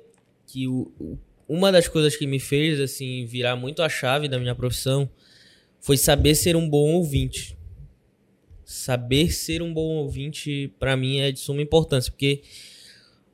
que 0.48 0.68
o, 0.68 0.92
o- 1.00 1.18
uma 1.48 1.72
das 1.72 1.88
coisas 1.88 2.16
que 2.16 2.26
me 2.26 2.40
fez 2.40 2.80
assim 2.80 3.26
virar 3.26 3.56
muito 3.56 3.82
a 3.84 3.90
chave 3.90 4.28
da 4.28 4.40
minha 4.40 4.56
profissão 4.56 5.10
foi 5.80 5.98
saber 5.98 6.36
ser 6.36 6.56
um 6.56 6.68
bom 6.68 6.94
ouvinte. 6.94 7.58
Saber 8.64 9.32
ser 9.32 9.62
um 9.62 9.74
bom 9.74 9.98
ouvinte 9.98 10.74
pra 10.80 10.96
mim 10.96 11.20
é 11.20 11.32
de 11.32 11.40
suma 11.40 11.62
importância, 11.62 12.12
porque 12.12 12.42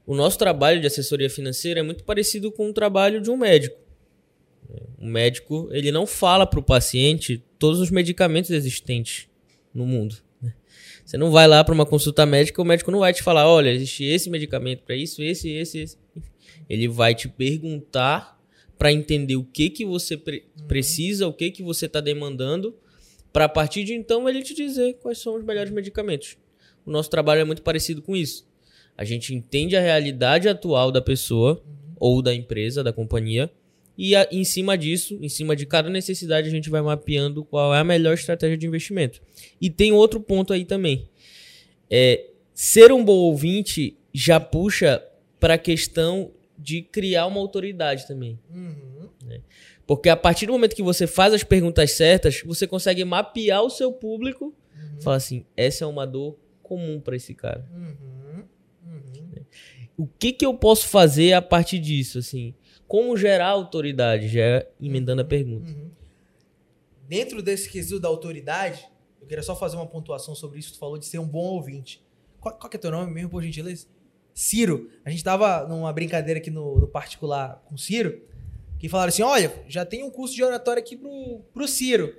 o 0.07 0.15
nosso 0.15 0.39
trabalho 0.39 0.79
de 0.79 0.87
assessoria 0.87 1.29
financeira 1.29 1.81
é 1.81 1.83
muito 1.83 2.03
parecido 2.05 2.51
com 2.51 2.69
o 2.69 2.73
trabalho 2.73 3.21
de 3.21 3.29
um 3.29 3.35
médico. 3.37 3.77
O 4.97 5.05
médico, 5.05 5.69
ele 5.71 5.91
não 5.91 6.07
fala 6.07 6.47
para 6.47 6.59
o 6.59 6.63
paciente 6.63 7.43
todos 7.59 7.79
os 7.79 7.91
medicamentos 7.91 8.49
existentes 8.49 9.27
no 9.73 9.85
mundo. 9.85 10.15
né? 10.41 10.53
Você 11.05 11.17
não 11.17 11.29
vai 11.29 11.47
lá 11.47 11.63
para 11.63 11.73
uma 11.73 11.85
consulta 11.85 12.25
médica, 12.25 12.61
o 12.61 12.65
médico 12.65 12.89
não 12.89 12.99
vai 12.99 13.13
te 13.13 13.21
falar, 13.21 13.47
olha, 13.47 13.69
existe 13.69 14.03
esse 14.05 14.29
medicamento 14.29 14.83
para 14.83 14.95
isso, 14.95 15.21
esse, 15.21 15.49
esse, 15.51 15.79
esse. 15.79 15.97
Ele 16.69 16.87
vai 16.87 17.13
te 17.13 17.27
perguntar 17.27 18.41
para 18.77 18.91
entender 18.91 19.35
o 19.35 19.43
que 19.43 19.69
que 19.69 19.85
você 19.85 20.15
pre- 20.15 20.45
precisa, 20.67 21.27
o 21.27 21.33
que 21.33 21.51
que 21.51 21.63
você 21.63 21.85
está 21.85 21.99
demandando, 21.99 22.75
para 23.33 23.45
a 23.45 23.49
partir 23.49 23.83
de 23.83 23.93
então 23.93 24.27
ele 24.27 24.41
te 24.41 24.53
dizer 24.53 24.95
quais 24.95 25.17
são 25.17 25.35
os 25.35 25.43
melhores 25.43 25.71
medicamentos. 25.71 26.37
O 26.85 26.91
nosso 26.91 27.09
trabalho 27.09 27.41
é 27.41 27.43
muito 27.43 27.61
parecido 27.61 28.01
com 28.01 28.15
isso. 28.15 28.47
A 28.97 29.03
gente 29.05 29.33
entende 29.33 29.75
a 29.75 29.81
realidade 29.81 30.49
atual 30.49 30.91
da 30.91 31.01
pessoa 31.01 31.61
ou 31.99 32.21
da 32.21 32.33
empresa, 32.33 32.83
da 32.83 32.91
companhia, 32.91 33.49
e 33.97 34.15
a- 34.15 34.27
em 34.31 34.43
cima 34.43 34.77
disso, 34.77 35.17
em 35.21 35.29
cima 35.29 35.55
de 35.55 35.65
cada 35.65 35.89
necessidade, 35.89 36.47
a 36.47 36.51
gente 36.51 36.69
vai 36.69 36.81
mapeando 36.81 37.43
qual 37.43 37.73
é 37.73 37.79
a 37.79 37.83
melhor 37.83 38.13
estratégia 38.13 38.57
de 38.57 38.65
investimento. 38.67 39.21
E 39.61 39.69
tem 39.69 39.91
outro 39.91 40.19
ponto 40.19 40.53
aí 40.53 40.65
também. 40.65 41.07
É, 41.89 42.25
ser 42.53 42.91
um 42.91 43.03
bom 43.03 43.15
ouvinte 43.15 43.97
já 44.13 44.39
puxa 44.39 45.03
para 45.39 45.55
a 45.55 45.57
questão 45.57 46.31
de 46.57 46.81
criar 46.81 47.27
uma 47.27 47.39
autoridade 47.39 48.07
também. 48.07 48.39
Uhum. 48.53 48.77
Porque 49.85 50.09
a 50.09 50.17
partir 50.17 50.47
do 50.47 50.51
momento 50.51 50.75
que 50.75 50.83
você 50.83 51.07
faz 51.07 51.33
as 51.33 51.43
perguntas 51.43 51.91
certas, 51.91 52.41
você 52.41 52.67
consegue 52.67 53.03
mapear 53.05 53.61
o 53.63 53.69
seu 53.69 53.91
público 53.91 54.53
Uhum. 54.75 55.01
Fala 55.01 55.15
assim, 55.17 55.45
essa 55.55 55.83
é 55.83 55.87
uma 55.87 56.05
dor 56.05 56.37
comum 56.61 56.99
pra 56.99 57.15
esse 57.15 57.33
cara. 57.33 57.65
Uhum. 57.73 57.81
Uhum. 57.83 58.26
O 59.97 60.05
que 60.05 60.31
que 60.31 60.45
eu 60.45 60.53
posso 60.53 60.87
fazer 60.87 61.33
a 61.33 61.41
partir 61.41 61.79
disso, 61.79 62.19
assim? 62.19 62.53
Como 62.87 63.17
gerar 63.17 63.47
autoridade? 63.47 64.27
Já 64.27 64.41
é 64.41 64.71
emendando 64.79 65.23
a 65.23 65.25
pergunta. 65.25 65.71
Uhum. 65.71 65.89
Dentro 67.07 67.41
desse 67.41 67.67
quesito 67.69 67.99
da 67.99 68.07
autoridade, 68.07 68.87
eu 69.19 69.25
queria 69.25 69.43
só 69.43 69.55
fazer 69.55 69.75
uma 69.75 69.87
pontuação 69.87 70.35
sobre 70.35 70.59
isso. 70.59 70.73
Tu 70.73 70.79
falou 70.79 70.97
de 70.97 71.05
ser 71.05 71.17
um 71.17 71.27
bom 71.27 71.45
ouvinte. 71.45 72.05
Qual, 72.39 72.55
qual 72.55 72.69
que 72.69 72.77
é 72.77 72.79
teu 72.79 72.91
nome 72.91 73.11
mesmo, 73.11 73.29
por 73.29 73.41
gentileza? 73.41 73.87
Ciro. 74.33 74.91
A 75.03 75.09
gente 75.09 75.23
tava 75.23 75.67
numa 75.67 75.91
brincadeira 75.91 76.39
aqui 76.39 76.51
no, 76.51 76.79
no 76.79 76.87
particular 76.87 77.63
com 77.65 77.73
o 77.73 77.77
Ciro, 77.77 78.21
que 78.77 78.87
falaram 78.87 79.09
assim: 79.09 79.23
olha, 79.23 79.63
já 79.67 79.83
tem 79.83 80.03
um 80.03 80.11
curso 80.11 80.35
de 80.35 80.43
oratória 80.43 80.79
aqui 80.79 80.95
pro, 80.95 81.41
pro 81.51 81.67
Ciro. 81.67 82.15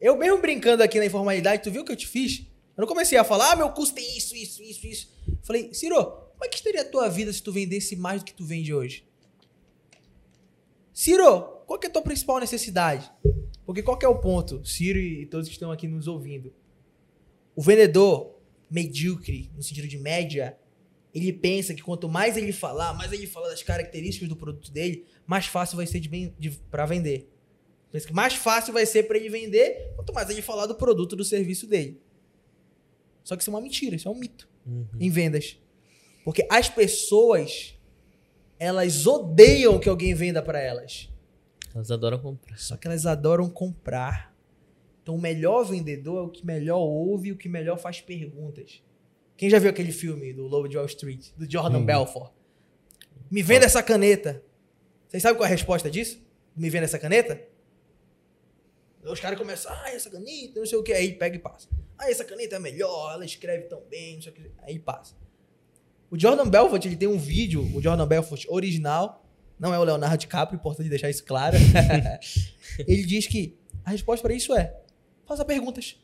Eu 0.00 0.16
mesmo 0.16 0.38
brincando 0.38 0.82
aqui 0.82 0.98
na 0.98 1.06
informalidade, 1.06 1.62
tu 1.62 1.70
viu 1.70 1.82
o 1.82 1.84
que 1.84 1.92
eu 1.92 1.96
te 1.96 2.06
fiz? 2.06 2.46
Eu 2.76 2.80
não 2.80 2.88
comecei 2.88 3.16
a 3.18 3.24
falar, 3.24 3.52
ah, 3.52 3.56
meu 3.56 3.70
curso 3.70 3.94
tem 3.94 4.16
isso, 4.16 4.34
isso, 4.34 4.62
isso, 4.62 4.86
isso. 4.86 5.12
Falei, 5.42 5.72
Ciro, 5.72 6.23
como 6.44 6.46
é 6.46 6.48
que 6.50 6.56
estaria 6.56 6.82
a 6.82 6.84
tua 6.84 7.08
vida 7.08 7.32
se 7.32 7.42
tu 7.42 7.50
vendesse 7.50 7.96
mais 7.96 8.20
do 8.20 8.26
que 8.26 8.34
tu 8.34 8.44
vende 8.44 8.74
hoje? 8.74 9.06
Ciro, 10.92 11.40
qual 11.66 11.78
que 11.78 11.86
é 11.86 11.90
a 11.90 11.92
tua 11.92 12.02
principal 12.02 12.38
necessidade? 12.38 13.10
Porque 13.64 13.82
qual 13.82 13.96
que 13.98 14.04
é 14.04 14.08
o 14.08 14.18
ponto, 14.18 14.64
Ciro 14.64 14.98
e 14.98 15.24
todos 15.24 15.48
que 15.48 15.54
estão 15.54 15.72
aqui 15.72 15.88
nos 15.88 16.06
ouvindo? 16.06 16.52
O 17.56 17.62
vendedor 17.62 18.38
medíocre, 18.70 19.50
no 19.56 19.62
sentido 19.62 19.88
de 19.88 19.96
média, 19.98 20.58
ele 21.14 21.32
pensa 21.32 21.72
que 21.72 21.82
quanto 21.82 22.08
mais 22.10 22.36
ele 22.36 22.52
falar, 22.52 22.92
mais 22.92 23.10
ele 23.10 23.26
falar 23.26 23.48
das 23.48 23.62
características 23.62 24.28
do 24.28 24.36
produto 24.36 24.70
dele, 24.70 25.06
mais 25.26 25.46
fácil 25.46 25.76
vai 25.76 25.86
ser 25.86 26.02
para 26.70 26.84
vender. 26.84 27.30
Pensa 27.90 28.06
que 28.06 28.12
mais 28.12 28.34
fácil 28.34 28.74
vai 28.74 28.84
ser 28.84 29.04
para 29.04 29.16
ele 29.16 29.30
vender, 29.30 29.92
quanto 29.96 30.12
mais 30.12 30.28
ele 30.28 30.42
falar 30.42 30.66
do 30.66 30.74
produto, 30.74 31.16
do 31.16 31.24
serviço 31.24 31.66
dele. 31.66 31.98
Só 33.22 33.34
que 33.34 33.42
isso 33.42 33.50
é 33.50 33.54
uma 33.54 33.60
mentira, 33.62 33.96
isso 33.96 34.08
é 34.08 34.10
um 34.10 34.14
mito 34.18 34.52
Uhum. 34.66 34.86
em 34.98 35.10
vendas. 35.10 35.58
Porque 36.24 36.46
as 36.50 36.68
pessoas, 36.68 37.74
elas 38.58 39.06
odeiam 39.06 39.78
que 39.78 39.88
alguém 39.88 40.14
venda 40.14 40.42
para 40.42 40.58
elas. 40.60 41.08
Elas 41.74 41.90
adoram 41.90 42.18
comprar. 42.18 42.56
Só 42.58 42.76
que 42.76 42.86
elas 42.86 43.04
adoram 43.04 43.48
comprar. 43.50 44.34
Então, 45.02 45.16
o 45.16 45.20
melhor 45.20 45.64
vendedor 45.64 46.18
é 46.24 46.26
o 46.26 46.30
que 46.30 46.46
melhor 46.46 46.78
ouve 46.78 47.28
e 47.28 47.32
o 47.32 47.36
que 47.36 47.48
melhor 47.48 47.76
faz 47.78 48.00
perguntas. 48.00 48.82
Quem 49.36 49.50
já 49.50 49.58
viu 49.58 49.68
aquele 49.68 49.92
filme 49.92 50.32
do 50.32 50.46
Lobo 50.46 50.66
de 50.68 50.76
Wall 50.76 50.86
Street, 50.86 51.26
do 51.36 51.50
Jordan 51.50 51.78
Hum. 51.80 51.84
Belfort? 51.84 52.32
Me 53.30 53.42
venda 53.42 53.66
essa 53.66 53.82
caneta. 53.82 54.42
Vocês 55.08 55.22
sabem 55.22 55.36
qual 55.36 55.44
é 55.44 55.48
a 55.48 55.50
resposta 55.50 55.90
disso? 55.90 56.18
Me 56.56 56.70
venda 56.70 56.84
essa 56.84 56.98
caneta? 56.98 57.42
Os 59.02 59.20
caras 59.20 59.36
começam, 59.38 59.70
ah, 59.70 59.90
essa 59.90 60.08
caneta, 60.08 60.58
não 60.60 60.66
sei 60.66 60.78
o 60.78 60.82
que. 60.82 60.92
Aí 60.92 61.12
pega 61.12 61.36
e 61.36 61.38
passa. 61.38 61.68
Ah, 61.98 62.10
essa 62.10 62.24
caneta 62.24 62.56
é 62.56 62.58
melhor, 62.58 63.12
ela 63.12 63.24
escreve 63.24 63.64
tão 63.64 63.82
bem, 63.90 64.14
não 64.14 64.22
sei 64.22 64.32
o 64.32 64.34
que. 64.34 64.50
Aí 64.62 64.78
passa. 64.78 65.14
O 66.14 66.20
Jordan 66.20 66.48
Belfort, 66.48 66.84
ele 66.84 66.94
tem 66.94 67.08
um 67.08 67.18
vídeo, 67.18 67.68
o 67.74 67.82
Jordan 67.82 68.06
Belfort 68.06 68.44
original, 68.48 69.26
não 69.58 69.74
é 69.74 69.78
o 69.80 69.82
Leonardo 69.82 70.16
DiCaprio, 70.16 70.56
importante 70.56 70.88
deixar 70.88 71.10
isso 71.10 71.24
claro. 71.24 71.56
ele 72.86 73.04
diz 73.04 73.26
que 73.26 73.58
a 73.84 73.90
resposta 73.90 74.22
para 74.22 74.32
isso 74.32 74.54
é: 74.54 74.80
faça 75.26 75.44
perguntas. 75.44 75.96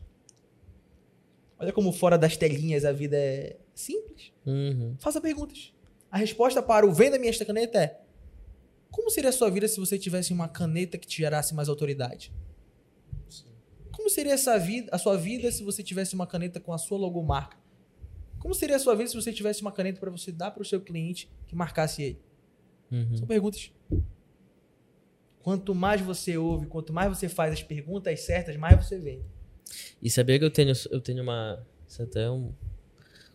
Olha 1.56 1.72
como 1.72 1.92
fora 1.92 2.18
das 2.18 2.36
telinhas 2.36 2.84
a 2.84 2.90
vida 2.90 3.16
é 3.16 3.56
simples. 3.72 4.32
Uhum. 4.44 4.96
Faça 4.98 5.20
perguntas. 5.20 5.72
A 6.10 6.18
resposta 6.18 6.60
para 6.60 6.84
o 6.84 6.92
venda 6.92 7.16
minha 7.16 7.30
esta 7.30 7.44
caneta 7.44 7.80
é: 7.80 8.00
como 8.90 9.10
seria 9.10 9.30
a 9.30 9.32
sua 9.32 9.48
vida 9.48 9.68
se 9.68 9.78
você 9.78 9.96
tivesse 9.96 10.32
uma 10.32 10.48
caneta 10.48 10.98
que 10.98 11.06
te 11.06 11.18
gerasse 11.18 11.54
mais 11.54 11.68
autoridade? 11.68 12.32
Como 13.92 14.10
seria 14.10 14.32
essa 14.32 14.58
vida, 14.58 14.88
a 14.90 14.98
sua 14.98 15.16
vida 15.16 15.52
se 15.52 15.62
você 15.62 15.84
tivesse 15.84 16.16
uma 16.16 16.26
caneta 16.26 16.58
com 16.58 16.72
a 16.72 16.78
sua 16.78 16.98
logomarca? 16.98 17.59
Como 18.40 18.54
seria 18.54 18.76
a 18.76 18.78
sua 18.78 18.96
vida 18.96 19.08
se 19.08 19.14
você 19.14 19.32
tivesse 19.32 19.60
uma 19.60 19.70
caneta 19.70 20.00
para 20.00 20.10
você 20.10 20.32
dar 20.32 20.50
para 20.50 20.62
o 20.62 20.64
seu 20.64 20.80
cliente 20.80 21.30
que 21.46 21.54
marcasse 21.54 22.02
ele? 22.02 22.20
Uhum. 22.90 23.16
São 23.16 23.26
perguntas. 23.26 23.70
Quanto 25.42 25.74
mais 25.74 26.00
você 26.00 26.36
ouve, 26.36 26.66
quanto 26.66 26.92
mais 26.92 27.08
você 27.08 27.28
faz 27.28 27.52
as 27.52 27.62
perguntas 27.62 28.20
certas, 28.20 28.56
mais 28.56 28.84
você 28.84 28.98
vende. 28.98 29.24
E 30.02 30.10
sabia 30.10 30.38
que 30.38 30.44
eu 30.44 30.50
tenho, 30.50 30.72
eu 30.90 31.00
tenho 31.00 31.22
uma. 31.22 31.64
Isso 31.86 32.02
até 32.02 32.24
é 32.24 32.30
uma 32.30 32.52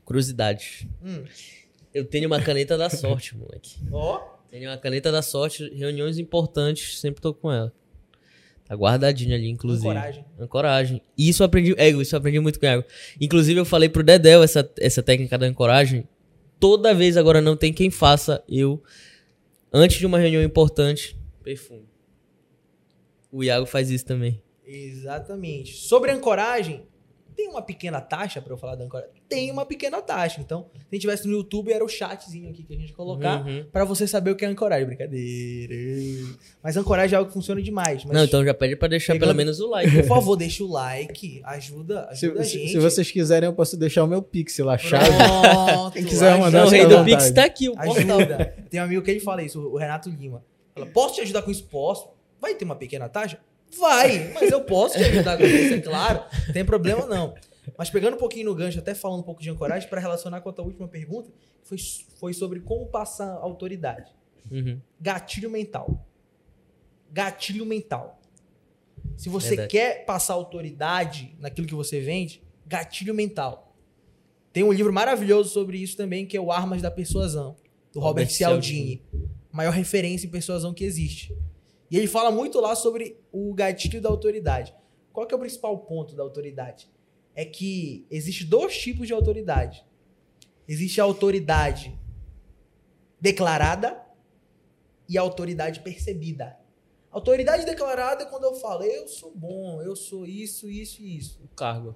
curiosidade. 0.03 0.89
Hum. 1.01 1.23
Eu 1.93 2.03
tenho 2.03 2.27
uma 2.27 2.41
caneta 2.41 2.77
da 2.77 2.89
sorte, 2.91 3.37
moleque. 3.37 3.77
Ó, 3.91 4.35
Tenho 4.49 4.69
uma 4.69 4.77
caneta 4.77 5.11
da 5.11 5.21
sorte, 5.21 5.67
reuniões 5.73 6.17
importantes, 6.17 6.99
sempre 6.99 7.21
tô 7.21 7.33
com 7.33 7.51
ela. 7.51 7.73
Tá 8.67 8.75
guardadinha 8.75 9.35
ali, 9.35 9.47
inclusive. 9.47 9.87
Ancoragem. 9.87 10.25
Ancoragem. 10.39 11.01
E 11.15 11.29
isso 11.29 11.43
eu 11.43 11.45
aprendi, 11.45 11.75
é, 11.77 11.89
isso 11.89 12.15
eu 12.15 12.19
aprendi 12.19 12.39
muito 12.39 12.59
com 12.59 12.65
o 12.65 12.69
Iago. 12.69 12.83
Inclusive, 13.21 13.59
eu 13.59 13.65
falei 13.65 13.89
pro 13.89 14.03
Dedel 14.03 14.41
essa, 14.41 14.67
essa 14.79 15.03
técnica 15.03 15.37
da 15.37 15.45
ancoragem. 15.45 16.07
Toda 16.59 16.93
vez 16.93 17.15
agora 17.15 17.41
não 17.41 17.55
tem 17.55 17.71
quem 17.71 17.91
faça 17.91 18.43
eu, 18.49 18.81
antes 19.71 19.99
de 19.99 20.05
uma 20.05 20.17
reunião 20.17 20.41
importante, 20.41 21.15
perfume. 21.43 21.85
O 23.31 23.43
Iago 23.43 23.67
faz 23.67 23.91
isso 23.91 24.05
também. 24.05 24.41
Exatamente. 24.65 25.73
Sobre 25.73 26.09
ancoragem, 26.09 26.87
tem 27.35 27.49
uma 27.49 27.61
pequena 27.61 27.99
taxa 27.99 28.41
para 28.41 28.53
eu 28.53 28.57
falar 28.57 28.75
da 28.75 28.85
ancoragem? 28.85 29.13
Tem 29.27 29.51
uma 29.51 29.65
pequena 29.65 30.01
taxa. 30.01 30.39
Então, 30.41 30.67
se 30.73 30.77
a 30.79 30.95
gente 30.95 31.01
tivesse 31.01 31.27
no 31.27 31.33
YouTube, 31.33 31.71
era 31.71 31.83
o 31.83 31.87
chatzinho 31.87 32.49
aqui 32.49 32.63
que 32.63 32.73
a 32.73 32.77
gente 32.77 32.89
ia 32.89 32.95
colocar 32.95 33.45
Uhum. 33.45 33.65
para 33.71 33.83
você 33.85 34.07
saber 34.07 34.31
o 34.31 34.35
que 34.35 34.45
é 34.45 34.47
ancoragem. 34.47 34.85
Brincadeira. 34.85 35.75
Mas 36.63 36.77
ancoragem 36.77 37.15
é 37.15 37.17
algo 37.17 37.27
que 37.29 37.33
funciona 37.33 37.61
demais. 37.61 38.03
Mas, 38.05 38.15
Não, 38.15 38.23
então 38.23 38.43
já 38.45 38.53
pede 38.53 38.75
pra 38.75 38.87
deixar 38.87 39.13
Pegando- 39.13 39.27
pelo 39.29 39.37
menos 39.37 39.59
o 39.59 39.67
like. 39.69 39.91
por 39.97 40.07
favor, 40.07 40.35
deixa 40.35 40.63
o 40.63 40.67
like. 40.71 41.41
Ajuda, 41.43 42.09
Se, 42.13 42.25
ajuda 42.27 42.41
a 42.41 42.43
se- 42.43 42.49
gente. 42.59 42.71
se 42.71 42.79
vocês 42.79 43.11
quiserem, 43.11 43.47
eu 43.47 43.53
posso 43.53 43.75
deixar 43.77 44.03
o 44.03 44.07
meu 44.07 44.21
pixel, 44.21 44.69
a 44.69 44.77
chave. 44.77 45.09
Pronto, 45.09 45.93
Quem 45.93 46.05
quiser 46.05 46.37
mandar, 46.39 46.59
Não, 46.59 46.67
o 46.67 46.69
rei 46.69 46.83
do 46.83 46.89
vontade. 46.97 47.11
Pix 47.11 47.31
tá 47.31 47.43
aqui, 47.45 47.69
o. 47.69 47.75
Ajuda. 47.79 48.55
Tem 48.69 48.79
um 48.79 48.83
amigo 48.83 49.01
que 49.01 49.11
ele 49.11 49.19
fala 49.19 49.43
isso, 49.43 49.59
o 49.61 49.77
Renato 49.77 50.09
Lima. 50.09 50.43
Fala, 50.73 50.85
posso 50.87 51.15
te 51.15 51.21
ajudar 51.21 51.41
com 51.41 51.51
isso? 51.51 51.63
Posso. 51.65 52.07
Vai 52.41 52.53
ter 52.55 52.65
uma 52.65 52.75
pequena 52.75 53.07
taxa? 53.09 53.39
Vai, 53.79 54.31
mas 54.35 54.51
eu 54.51 54.61
posso 54.61 54.97
te 54.97 55.03
ajudar 55.03 55.37
com 55.37 55.43
isso, 55.43 55.73
é 55.75 55.81
claro. 55.81 56.23
Não 56.47 56.53
tem 56.53 56.65
problema 56.65 57.05
não. 57.05 57.35
Mas 57.77 57.89
pegando 57.89 58.15
um 58.15 58.19
pouquinho 58.19 58.45
no 58.45 58.55
gancho, 58.55 58.79
até 58.79 58.93
falando 58.93 59.19
um 59.19 59.23
pouco 59.23 59.41
de 59.41 59.49
ancoragem, 59.49 59.89
para 59.89 59.99
relacionar 59.99 60.41
com 60.41 60.49
a 60.49 60.53
tua 60.53 60.65
última 60.65 60.87
pergunta, 60.87 61.31
foi, 61.63 61.77
foi 62.19 62.33
sobre 62.33 62.59
como 62.59 62.85
passar 62.87 63.31
autoridade. 63.33 64.11
Uhum. 64.51 64.79
Gatilho 64.99 65.49
mental. 65.49 66.05
Gatilho 67.11 67.65
mental. 67.65 68.21
Se 69.17 69.29
você 69.29 69.49
Verdade. 69.49 69.69
quer 69.69 70.05
passar 70.05 70.33
autoridade 70.33 71.35
naquilo 71.39 71.67
que 71.67 71.75
você 71.75 71.99
vende, 71.99 72.43
gatilho 72.65 73.13
mental. 73.13 73.75
Tem 74.51 74.63
um 74.63 74.71
livro 74.71 74.93
maravilhoso 74.93 75.49
sobre 75.49 75.77
isso 75.77 75.97
também, 75.97 76.25
que 76.25 76.35
é 76.35 76.41
o 76.41 76.51
Armas 76.51 76.81
da 76.81 76.91
Persuasão, 76.91 77.55
do 77.91 77.99
Robert, 77.99 78.25
Robert 78.25 78.29
Cialdini. 78.29 79.01
Maior 79.51 79.71
referência 79.71 80.27
em 80.27 80.29
persuasão 80.29 80.73
que 80.73 80.83
existe. 80.83 81.35
E 81.95 81.97
ele 81.97 82.07
fala 82.07 82.29
muito 82.29 82.59
lá 82.59 82.75
sobre 82.75 83.17
o 83.31 83.53
gatilho 83.53 84.01
da 84.01 84.09
autoridade. 84.09 84.75
Qual 85.13 85.25
que 85.25 85.33
é 85.33 85.37
o 85.37 85.39
principal 85.39 85.77
ponto 85.77 86.13
da 86.13 86.23
autoridade? 86.23 86.89
É 87.33 87.45
que 87.45 88.05
existe 88.11 88.43
dois 88.43 88.77
tipos 88.77 89.07
de 89.07 89.13
autoridade. 89.13 89.85
Existe 90.67 90.99
a 90.99 91.05
autoridade 91.05 91.97
declarada 93.17 93.97
e 95.07 95.17
a 95.17 95.21
autoridade 95.21 95.79
percebida. 95.79 96.59
Autoridade 97.09 97.65
declarada 97.65 98.23
é 98.23 98.25
quando 98.25 98.43
eu 98.43 98.55
falo, 98.55 98.83
eu 98.83 99.07
sou 99.07 99.31
bom, 99.33 99.81
eu 99.81 99.95
sou 99.95 100.25
isso, 100.25 100.69
isso 100.69 101.01
e 101.01 101.17
isso. 101.17 101.39
O 101.45 101.47
cargo. 101.55 101.95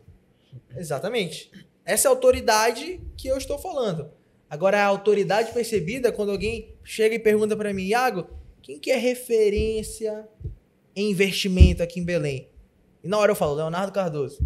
Exatamente. 0.78 1.52
Essa 1.84 2.08
é 2.08 2.10
a 2.10 2.14
autoridade 2.14 3.02
que 3.18 3.28
eu 3.28 3.38
estou 3.38 3.60
falando. 3.60 4.14
Agora, 4.50 4.80
a 4.80 4.86
autoridade 4.86 5.52
percebida 5.52 6.08
é 6.08 6.12
quando 6.14 6.32
alguém 6.32 6.74
chega 6.86 7.16
e 7.16 7.20
pergunta 7.20 7.58
para 7.58 7.74
mim, 7.74 7.88
Iago, 7.88 8.39
quem 8.62 8.80
que 8.80 8.92
é 8.92 8.98
referência 8.98 10.28
em 10.96 11.12
investimento 11.12 11.82
aqui 11.82 12.00
em 12.00 12.04
Belém? 12.04 12.50
E 13.04 13.08
na 13.08 13.18
hora 13.18 13.32
eu 13.32 13.36
falo, 13.36 13.56
Leonardo 13.56 13.92
Cardoso. 13.92 14.46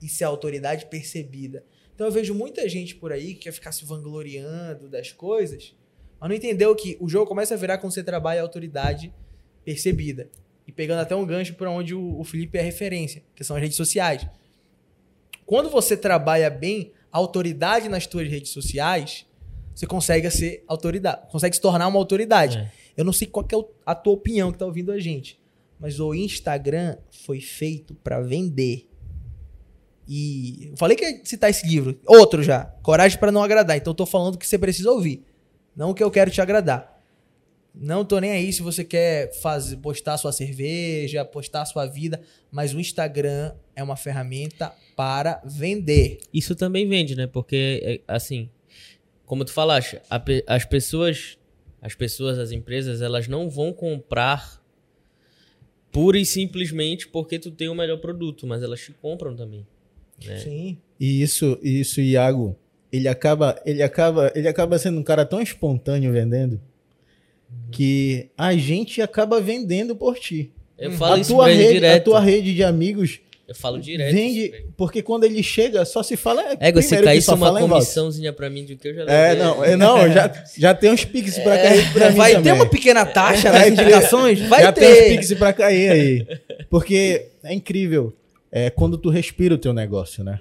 Isso 0.00 0.22
é 0.22 0.26
autoridade 0.26 0.86
percebida. 0.86 1.64
Então 1.94 2.06
eu 2.06 2.12
vejo 2.12 2.34
muita 2.34 2.68
gente 2.68 2.94
por 2.94 3.12
aí 3.12 3.34
que 3.34 3.40
quer 3.40 3.52
ficar 3.52 3.72
se 3.72 3.84
vangloriando 3.84 4.88
das 4.88 5.12
coisas, 5.12 5.74
mas 6.18 6.28
não 6.28 6.36
entendeu 6.36 6.74
que 6.74 6.96
o 7.00 7.08
jogo 7.08 7.26
começa 7.26 7.54
a 7.54 7.56
virar 7.56 7.78
quando 7.78 7.92
você 7.92 8.02
trabalha 8.02 8.40
a 8.40 8.42
autoridade 8.42 9.12
percebida. 9.64 10.30
E 10.66 10.72
pegando 10.72 11.00
até 11.00 11.14
um 11.16 11.26
gancho 11.26 11.54
para 11.54 11.70
onde 11.70 11.94
o, 11.94 12.22
Felipe 12.24 12.56
é 12.56 12.62
referência, 12.62 13.22
que 13.34 13.42
são 13.42 13.56
as 13.56 13.62
redes 13.62 13.76
sociais. 13.76 14.26
Quando 15.44 15.68
você 15.68 15.96
trabalha 15.96 16.48
bem 16.48 16.92
a 17.12 17.18
autoridade 17.18 17.88
nas 17.88 18.04
suas 18.04 18.28
redes 18.28 18.50
sociais, 18.50 19.26
você 19.74 19.86
consegue 19.86 20.30
ser 20.30 20.62
autoridade, 20.68 21.28
consegue 21.30 21.56
se 21.56 21.60
tornar 21.60 21.88
uma 21.88 21.98
autoridade. 21.98 22.58
É. 22.58 22.79
Eu 22.96 23.04
não 23.04 23.12
sei 23.12 23.26
qual 23.26 23.46
é 23.50 23.56
a 23.86 23.94
tua 23.94 24.12
opinião 24.12 24.52
que 24.52 24.58
tá 24.58 24.66
ouvindo 24.66 24.92
a 24.92 24.98
gente, 24.98 25.38
mas 25.78 26.00
o 26.00 26.14
Instagram 26.14 26.96
foi 27.10 27.40
feito 27.40 27.94
para 27.94 28.20
vender. 28.20 28.88
E 30.06 30.70
eu 30.70 30.76
falei 30.76 30.96
que 30.96 31.04
ia 31.04 31.24
citar 31.24 31.50
esse 31.50 31.66
livro, 31.66 31.98
outro 32.06 32.42
já, 32.42 32.64
Coragem 32.82 33.18
para 33.18 33.30
não 33.30 33.42
agradar. 33.42 33.76
Então 33.76 33.92
eu 33.92 33.96
tô 33.96 34.04
falando 34.04 34.36
que 34.36 34.46
você 34.46 34.58
precisa 34.58 34.90
ouvir. 34.90 35.24
Não 35.74 35.94
que 35.94 36.02
eu 36.02 36.10
quero 36.10 36.30
te 36.30 36.40
agradar. 36.40 37.00
Não 37.74 38.04
tô 38.04 38.18
nem 38.18 38.32
aí 38.32 38.52
se 38.52 38.62
você 38.62 38.84
quer 38.84 39.32
fazer, 39.40 39.76
postar 39.76 40.18
sua 40.18 40.32
cerveja, 40.32 41.24
postar 41.24 41.64
sua 41.64 41.86
vida, 41.86 42.20
mas 42.50 42.74
o 42.74 42.80
Instagram 42.80 43.52
é 43.76 43.82
uma 43.82 43.96
ferramenta 43.96 44.72
para 44.96 45.40
vender. 45.44 46.18
Isso 46.34 46.56
também 46.56 46.88
vende, 46.88 47.14
né? 47.14 47.26
Porque, 47.26 47.80
é, 47.82 48.00
assim, 48.12 48.50
como 49.24 49.44
tu 49.44 49.52
falaste, 49.52 50.00
as 50.46 50.64
pessoas, 50.64 51.38
as 51.80 51.94
pessoas, 51.94 52.38
as 52.38 52.52
empresas, 52.52 53.00
elas 53.02 53.26
não 53.26 53.48
vão 53.48 53.72
comprar 53.72 54.60
pura 55.90 56.18
e 56.18 56.24
simplesmente 56.24 57.08
porque 57.08 57.38
tu 57.38 57.50
tem 57.50 57.68
o 57.68 57.74
melhor 57.74 57.98
produto, 57.98 58.46
mas 58.46 58.62
elas 58.62 58.80
te 58.80 58.92
compram 58.92 59.34
também. 59.34 59.66
né? 60.24 60.38
Sim. 60.38 60.78
E 60.98 61.22
isso, 61.22 61.58
e 61.62 61.80
isso, 61.80 62.00
Iago, 62.00 62.56
ele 62.92 63.08
acaba, 63.08 63.60
ele 63.64 63.82
acaba, 63.82 64.30
ele 64.34 64.46
acaba 64.46 64.78
sendo 64.78 64.98
um 64.98 65.02
cara 65.02 65.24
tão 65.24 65.40
espontâneo 65.40 66.12
vendendo 66.12 66.60
que 67.72 68.28
a 68.36 68.54
gente 68.54 69.00
acaba 69.00 69.40
vendendo 69.40 69.96
por 69.96 70.18
ti. 70.18 70.52
Eu 70.78 70.92
falo 70.92 71.14
a 71.14 71.18
isso 71.18 71.32
tua 71.32 71.48
rede, 71.48 71.72
direto. 71.74 71.96
a 71.96 72.04
tua 72.04 72.20
rede 72.20 72.54
de 72.54 72.62
amigos 72.62 73.20
Eu 73.50 73.54
falo 73.56 73.80
direto. 73.80 74.12
vende, 74.14 74.52
porque 74.76 75.02
quando 75.02 75.24
ele 75.24 75.42
chega 75.42 75.84
só 75.84 76.04
se 76.04 76.16
fala 76.16 76.40
é, 76.60 76.70
que 76.70 77.02
caísse 77.02 77.26
só 77.26 77.34
uma 77.34 77.52
comissãozinha 77.58 78.32
pra 78.32 78.48
mim 78.48 78.64
do 78.64 78.76
que 78.76 78.86
eu 78.86 78.94
já 78.94 79.02
É, 79.06 79.34
não, 79.34 79.64
é, 79.64 79.76
não, 79.76 80.08
já, 80.08 80.44
já 80.56 80.72
tem 80.72 80.88
uns 80.92 81.04
pix 81.04 81.36
pra 81.40 81.58
cair 81.60 81.92
pra 81.92 82.10
Vai 82.10 82.30
ter 82.30 82.36
também. 82.36 82.52
uma 82.52 82.66
pequena 82.66 83.04
taxa 83.04 83.50
nas 83.50 83.64
ter- 83.64 83.72
indicações? 83.72 84.38
Vai 84.42 84.62
já 84.62 84.70
tem 84.72 84.88
uns 84.88 84.96
ter. 84.98 85.16
pix 85.16 85.34
pra 85.34 85.52
cair 85.52 85.90
aí. 85.90 86.26
Porque 86.70 87.26
é 87.42 87.52
incrível. 87.52 88.12
É 88.52 88.70
quando 88.70 88.96
tu 88.96 89.10
respira 89.10 89.52
o 89.52 89.58
teu 89.58 89.72
negócio, 89.72 90.22
né? 90.22 90.38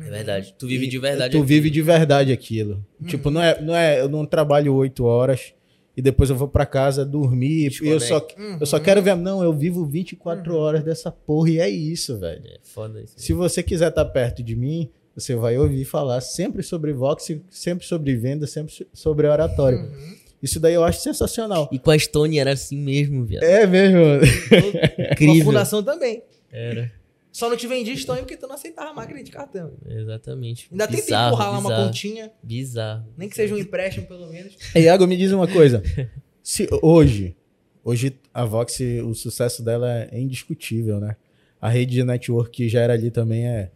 É 0.00 0.10
verdade. 0.10 0.54
Tu 0.56 0.66
vive 0.68 0.86
de 0.86 0.98
verdade. 1.00 1.32
Tu 1.32 1.38
aqui. 1.38 1.46
vive 1.46 1.68
de 1.68 1.82
verdade 1.82 2.30
aquilo. 2.32 2.80
Tipo, 3.08 3.28
não 3.28 3.42
é, 3.42 3.60
não 3.60 3.74
é, 3.74 4.00
eu 4.00 4.08
não 4.08 4.24
trabalho 4.24 4.72
oito 4.74 5.04
horas 5.04 5.52
e 5.96 6.00
depois 6.00 6.30
eu 6.30 6.36
vou 6.36 6.48
pra 6.48 6.64
casa 6.64 7.04
dormir 7.04 7.72
e 7.82 7.88
eu 7.88 8.00
só, 8.00 8.26
eu 8.58 8.66
só 8.66 8.78
quero 8.80 9.02
ver, 9.02 9.14
não, 9.16 9.42
eu 9.42 9.52
vivo 9.52 9.84
24 9.84 10.56
horas 10.56 10.82
dessa 10.82 11.10
porra 11.10 11.50
e 11.50 11.58
é 11.58 11.68
isso, 11.68 12.18
velho. 12.18 12.46
É 12.46 12.58
foda 12.62 13.00
isso. 13.00 13.14
Se 13.16 13.32
você 13.32 13.62
quiser 13.62 13.88
estar 13.88 14.04
perto 14.06 14.42
de 14.42 14.56
mim, 14.56 14.88
você 15.14 15.36
vai 15.36 15.58
ouvir 15.58 15.84
falar 15.84 16.20
sempre 16.20 16.62
sobre 16.62 16.92
Vox, 16.92 17.30
sempre 17.50 17.86
sobre 17.86 18.16
venda, 18.16 18.46
sempre 18.46 18.86
sobre 18.92 19.26
oratório. 19.26 19.80
Uhum. 19.80 20.16
Isso 20.42 20.58
daí 20.58 20.74
eu 20.74 20.82
acho 20.82 21.00
sensacional. 21.00 21.68
E 21.70 21.78
com 21.78 21.90
a 21.90 21.98
Stone 21.98 22.38
era 22.38 22.52
assim 22.52 22.76
mesmo, 22.76 23.24
viado. 23.24 23.44
É 23.44 23.66
mesmo. 23.66 24.00
Com 24.48 25.02
a 25.02 25.12
Incrível. 25.12 25.44
fundação 25.46 25.82
também. 25.82 26.22
Era. 26.50 26.90
Só 27.32 27.48
não 27.48 27.56
te 27.56 27.66
vendi 27.66 27.96
Stone 27.96 28.20
porque 28.20 28.36
tu 28.36 28.46
não 28.46 28.54
aceitava 28.54 28.90
a 28.90 28.94
máquina 28.94 29.22
de 29.24 29.30
cartão. 29.30 29.72
Exatamente. 29.88 30.68
Ainda 30.70 30.86
tentei 30.86 31.04
Bizarro, 31.04 31.28
empurrar 31.28 31.50
lá 31.52 31.58
uma 31.58 31.70
bizarro. 31.70 31.86
continha, 31.88 32.32
Bizarro. 32.42 33.04
nem 33.16 33.28
que 33.28 33.34
seja 33.34 33.54
um 33.54 33.58
empréstimo 33.58 34.06
pelo 34.06 34.26
menos. 34.28 34.54
Ei, 34.74 34.82
Iago, 34.84 35.06
me 35.06 35.16
diz 35.16 35.32
uma 35.32 35.48
coisa. 35.48 35.82
Se 36.42 36.68
hoje, 36.82 37.34
hoje 37.82 38.18
a 38.34 38.44
Vox, 38.44 38.78
o 39.04 39.14
sucesso 39.14 39.62
dela 39.64 39.90
é 40.10 40.20
indiscutível, 40.20 41.00
né? 41.00 41.16
A 41.60 41.68
rede 41.70 41.92
de 41.92 42.04
network 42.04 42.50
que 42.50 42.68
já 42.68 42.80
era 42.80 42.92
ali 42.92 43.10
também 43.10 43.46
é. 43.46 43.70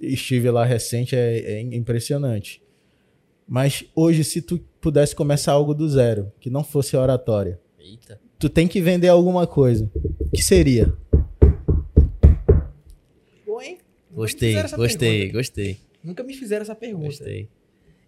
Estive 0.00 0.50
lá 0.50 0.64
recente, 0.64 1.14
é, 1.14 1.38
é 1.38 1.60
impressionante. 1.60 2.62
Mas 3.46 3.84
hoje, 3.94 4.24
se 4.24 4.40
tu 4.40 4.58
pudesse 4.80 5.14
começar 5.14 5.52
algo 5.52 5.74
do 5.74 5.86
zero, 5.88 6.32
que 6.40 6.48
não 6.48 6.64
fosse 6.64 6.96
oratória, 6.96 7.60
Eita. 7.78 8.18
tu 8.38 8.48
tem 8.48 8.66
que 8.66 8.80
vender 8.80 9.08
alguma 9.08 9.46
coisa. 9.46 9.90
O 10.20 10.30
que 10.30 10.42
seria? 10.42 10.90
Gostei, 14.18 14.54
gostei, 14.76 15.18
pergunta. 15.18 15.32
gostei, 15.38 15.78
Nunca 16.02 16.22
me 16.22 16.34
fizeram 16.34 16.62
essa 16.62 16.74
pergunta. 16.74 17.06
gostei. 17.06 17.48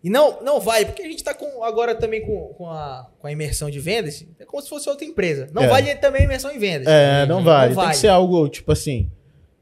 E 0.02 0.08
não, 0.08 0.42
não 0.42 0.58
vale, 0.61 0.86
porque 0.86 1.02
a 1.02 1.08
gente 1.08 1.22
tá 1.22 1.34
com, 1.34 1.62
agora 1.62 1.94
também 1.94 2.22
com, 2.22 2.48
com, 2.54 2.66
a, 2.70 3.11
com 3.18 3.26
a 3.26 3.32
imersão 3.32 3.68
de 3.70 3.78
vendas. 3.78 4.24
É 4.38 4.44
como 4.46 4.62
se 4.62 4.68
fosse 4.68 4.88
outra 4.88 5.04
empresa. 5.04 5.48
Não 5.52 5.64
É. 5.64 5.68
vale 5.68 5.94
também 5.96 6.22
a 6.22 6.24
imersão 6.24 6.50
em 6.50 6.58
vendas. 6.58 6.86
É, 6.88 7.26
não 7.26 7.38
Uhum. 7.38 7.44
vale. 7.44 7.74
Não 7.74 7.82
Tem 7.82 7.90
que 7.90 7.96
ser 7.98 8.08
algo, 8.08 8.48
tipo 8.48 8.72
assim, 8.72 9.11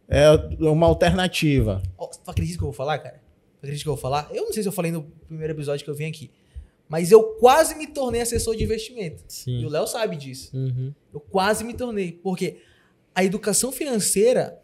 é 0.09 0.31
uma 0.61 0.87
alternativa. 0.87 1.83
Ó, 1.99 2.07
Tu 2.07 2.31
acredita 2.31 2.57
que 2.57 2.63
eu 2.63 2.69
vou 2.69 2.73
falar, 2.73 2.99
cara? 2.99 3.17
Tu 3.17 3.65
acredita 3.65 3.83
que 3.83 3.89
eu 3.89 3.95
vou 3.95 4.01
falar? 4.01 4.29
Eu 4.33 4.45
não 4.45 4.53
sei 4.53 4.63
se 4.63 4.69
eu 4.69 4.73
falei 4.73 4.93
no 4.93 5.03
primeiro 5.27 5.53
episódio 5.53 5.85
que 5.85 5.91
eu 5.91 5.95
vim 5.95 6.07
aqui. 6.07 6.31
Mas 6.89 7.11
eu 7.11 7.23
quase 7.41 7.75
me 7.75 7.87
tornei 7.89 8.21
assessor 8.21 8.55
de 8.55 8.63
investimento. 8.63 9.23
E 9.23 9.27
o 9.27 9.61
Sim. 9.63 9.67
Léo 9.69 9.87
sabe 9.89 10.17
disso. 10.17 10.57
Uhum. 10.57 10.95
Eu 11.13 11.19
quase 11.21 11.65
me 11.65 11.75
tornei. 11.75 12.13
Porque 12.13 12.59
a 13.15 13.25
educação 13.25 13.73
financeira, 13.73 14.57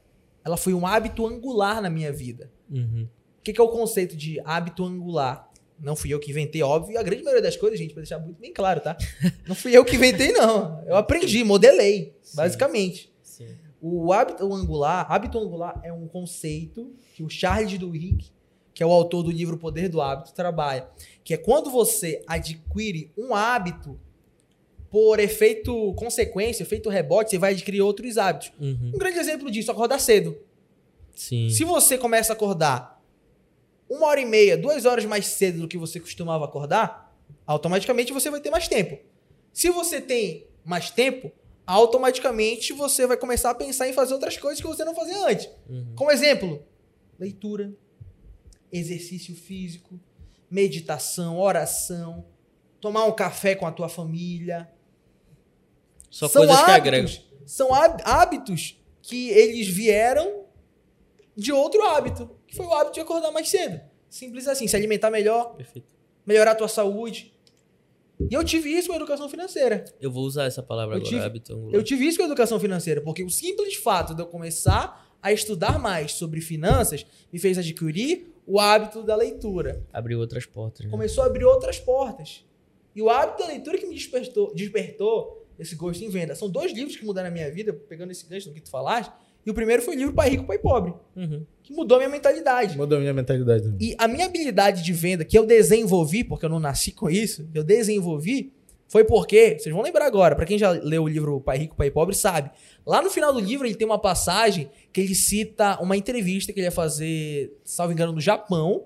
ela 0.45 0.57
foi 0.57 0.75
um 0.75 0.87
hábito 0.87 1.27
angular 1.27 1.81
na 1.81 1.89
minha 1.89 2.13
vida. 2.13 2.51
Uhum. 2.71 3.09
O 3.39 3.43
que, 3.43 3.53
que 3.53 3.61
é 3.61 3.65
o 3.65 3.69
conceito 3.69 4.17
de 4.17 4.41
hábito 4.45 4.85
angular? 4.85 5.51
Não 5.79 5.97
fui 5.97 6.13
eu 6.13 6.21
que 6.21 6.31
inventei, 6.31 6.63
óbvio. 6.63 6.99
A 6.99 7.03
grande 7.03 7.23
maioria 7.23 7.43
das 7.43 7.57
coisas, 7.57 7.79
gente, 7.79 7.93
pra 7.93 8.03
deixar 8.03 8.19
muito 8.19 8.41
bem 8.41 8.53
claro, 8.53 8.81
tá? 8.81 8.97
Não 9.47 9.55
fui 9.55 9.77
eu 9.77 9.85
que 9.85 9.97
inventei, 9.97 10.33
não. 10.33 10.83
Eu 10.87 10.97
aprendi, 10.97 11.43
modelei, 11.43 12.15
Sim. 12.23 12.37
basicamente. 12.37 13.13
Sim. 13.23 13.49
O 13.83 14.13
hábito 14.13 14.51
angular, 14.55 15.11
hábito 15.11 15.39
angular 15.39 15.79
é 15.83 15.93
um 15.93 16.07
conceito 16.07 16.95
que 17.15 17.23
o 17.23 17.29
Charles 17.29 17.77
Duhigg, 17.77 18.33
que 18.73 18.83
é 18.83 18.87
o 18.87 18.91
autor 18.91 19.25
do 19.25 19.31
livro 19.31 19.59
Poder 19.59 19.89
do 19.89 20.01
Hábito, 20.01 20.33
trabalha. 20.33 20.89
Que 21.23 21.35
é 21.35 21.37
quando 21.37 21.71
você 21.71 22.23
adquire 22.27 23.13
um 23.17 23.35
hábito, 23.35 24.01
por 24.95 25.19
efeito 25.19 25.93
consequência, 25.95 26.63
efeito 26.63 26.89
rebote, 26.89 27.31
você 27.31 27.39
vai 27.39 27.51
adquirir 27.51 27.81
outros 27.81 28.17
hábitos. 28.17 28.53
Uhum. 28.61 28.93
Um 28.95 28.99
grande 28.99 29.19
exemplo 29.19 29.51
disso, 29.51 29.73
acordar 29.73 29.99
cedo. 29.99 30.39
Sim. 31.17 31.51
Se 31.51 31.65
você 31.65 31.99
começa 31.99 32.33
a 32.33 32.37
acordar 32.37 33.03
uma 33.91 34.07
hora 34.07 34.21
e 34.21 34.25
meia, 34.25 34.57
duas 34.57 34.85
horas 34.85 35.05
mais 35.05 35.27
cedo 35.27 35.63
do 35.63 35.67
que 35.67 35.77
você 35.77 35.99
costumava 35.99 36.45
acordar, 36.45 37.13
automaticamente 37.45 38.13
você 38.13 38.31
vai 38.31 38.41
ter 38.41 38.51
mais 38.51 38.69
tempo. 38.69 38.97
Se 39.53 39.69
você 39.69 40.01
tem 40.01 40.47
mais 40.65 40.91
tempo, 40.91 41.33
automaticamente 41.67 42.73
você 42.73 43.05
vai 43.05 43.17
começar 43.17 43.51
a 43.51 43.55
pensar 43.57 43.89
em 43.89 43.93
fazer 43.93 44.15
outras 44.15 44.37
coisas 44.37 44.61
que 44.61 44.67
você 44.69 44.85
não 44.85 44.95
fazia 44.95 45.27
antes. 45.27 45.51
Uhum. 45.69 45.93
Como 45.97 46.13
exemplo, 46.13 46.63
leitura, 47.19 47.75
exercício 48.71 49.35
físico, 49.35 49.99
meditação, 50.49 51.41
oração, 51.41 52.25
tomar 52.81 53.07
um 53.07 53.13
café 53.13 53.57
com 53.57 53.67
a 53.67 53.73
tua 53.73 53.89
família. 53.89 54.73
Só 56.15 56.29
São 56.29 56.43
coisas 56.47 56.57
que 56.65 56.71
hábitos- 56.71 56.87
agregam. 56.87 57.13
São 57.45 57.75
há- 57.75 57.97
hábitos 58.05 58.81
que 59.03 59.31
eles 59.31 59.67
vieram 59.67 60.45
de 61.37 61.53
outro 61.53 61.83
hábito, 61.83 62.31
que 62.47 62.55
foi 62.55 62.65
o 62.67 62.73
hábito 62.73 62.95
de 62.95 63.01
acordar 63.01 63.33
mais 63.33 63.49
cedo. 63.49 63.81
Simples 64.09 64.47
assim, 64.47 64.69
se 64.69 64.77
alimentar 64.77 65.11
melhor, 65.11 65.57
Perfeito. 65.57 65.89
melhorar 66.25 66.53
a 66.53 66.55
tua 66.55 66.69
saúde. 66.69 67.35
E 68.31 68.33
eu 68.33 68.45
tive 68.45 68.71
isso 68.71 68.87
com 68.87 68.93
a 68.93 68.97
educação 68.97 69.29
financeira. 69.29 69.85
Eu 70.01 70.09
vou 70.09 70.23
usar 70.25 70.45
essa 70.45 70.63
palavra 70.63 70.95
Eu 70.95 70.99
agora, 70.99 71.11
tive- 71.11 71.21
hábito 71.25 71.53
angular. 71.53 71.75
Eu 71.75 71.83
tive 71.83 72.07
isso 72.07 72.17
com 72.17 72.23
a 72.23 72.27
educação 72.27 72.61
financeira, 72.61 73.01
porque 73.01 73.25
o 73.25 73.29
simples 73.29 73.75
fato 73.75 74.15
de 74.15 74.23
eu 74.23 74.27
começar 74.29 75.05
a 75.21 75.33
estudar 75.33 75.81
mais 75.81 76.13
sobre 76.13 76.41
finanças 76.41 77.05
me 77.33 77.41
fez 77.41 77.59
adquirir 77.59 78.33
o 78.47 78.61
hábito 78.61 79.03
da 79.03 79.17
leitura. 79.17 79.83
Abriu 79.93 80.21
outras 80.21 80.47
portas. 80.47 80.85
Né? 80.87 80.91
Começou 80.93 81.25
a 81.25 81.27
abrir 81.27 81.45
outras 81.45 81.81
portas. 81.81 82.45
E 82.95 83.03
o 83.03 83.11
hábito 83.11 83.39
da 83.43 83.49
leitura 83.49 83.77
que 83.79 83.87
me 83.87 83.95
despertou, 83.97 84.55
despertou 84.55 85.44
esse 85.59 85.75
gosto 85.75 86.03
em 86.05 86.09
venda. 86.09 86.35
São 86.35 86.49
dois 86.51 86.73
livros 86.73 86.97
que 86.97 87.05
mudaram 87.05 87.29
a 87.29 87.31
minha 87.31 87.51
vida, 87.51 87.73
pegando 87.73 88.11
esse 88.11 88.27
gancho 88.27 88.49
do 88.49 88.55
que 88.55 88.61
tu 88.63 88.71
falaste. 88.71 89.13
E 89.47 89.51
o 89.51 89.55
primeiro 89.55 89.83
foi 89.83 89.95
o 89.95 89.99
livro 89.99 90.15
Pai 90.15 90.31
Rico, 90.31 90.45
Pai 90.45 90.59
Pobre, 90.59 90.95
Uhum. 91.15 91.45
que 91.63 91.73
mudou 91.75 91.97
a 91.97 92.01
minha 92.01 92.09
mentalidade. 92.11 92.77
Mudou 92.79 92.99
minha 92.99 93.13
mentalidade 93.13 93.63
também. 93.65 93.89
E 93.91 93.95
a 93.99 94.09
minha 94.09 94.25
habilidade 94.27 94.83
de 94.83 94.93
venda, 94.93 95.25
que 95.25 95.37
eu 95.39 95.45
desenvolvi, 95.45 96.25
porque 96.25 96.47
eu 96.47 96.49
não 96.49 96.59
nasci 96.59 96.93
com 96.93 97.11
isso, 97.11 97.47
eu 97.55 97.63
desenvolvi, 97.63 98.53
foi 98.89 99.05
porque, 99.05 99.59
vocês 99.59 99.75
vão 99.75 99.83
lembrar 99.83 100.07
agora, 100.07 100.35
pra 100.35 100.47
quem 100.47 100.57
já 100.57 100.71
leu 100.71 101.03
o 101.05 101.09
livro 101.09 101.41
Pai 101.43 101.59
Rico, 101.59 101.77
Pai 101.77 101.91
Pobre, 101.91 102.15
sabe. 102.17 102.51
Lá 102.87 103.03
no 103.03 103.11
final 103.11 103.33
do 103.35 103.41
livro 103.41 103.67
ele 103.67 103.75
tem 103.75 103.87
uma 103.87 103.99
passagem 103.99 104.71
que 104.93 105.01
ele 105.03 105.15
cita 105.15 105.79
uma 105.83 105.95
entrevista 105.97 106.51
que 106.53 106.61
ele 106.61 106.67
ia 106.69 106.71
fazer, 106.73 107.55
salvo 107.65 107.93
engano, 107.93 108.13
no 108.13 108.21
Japão. 108.23 108.85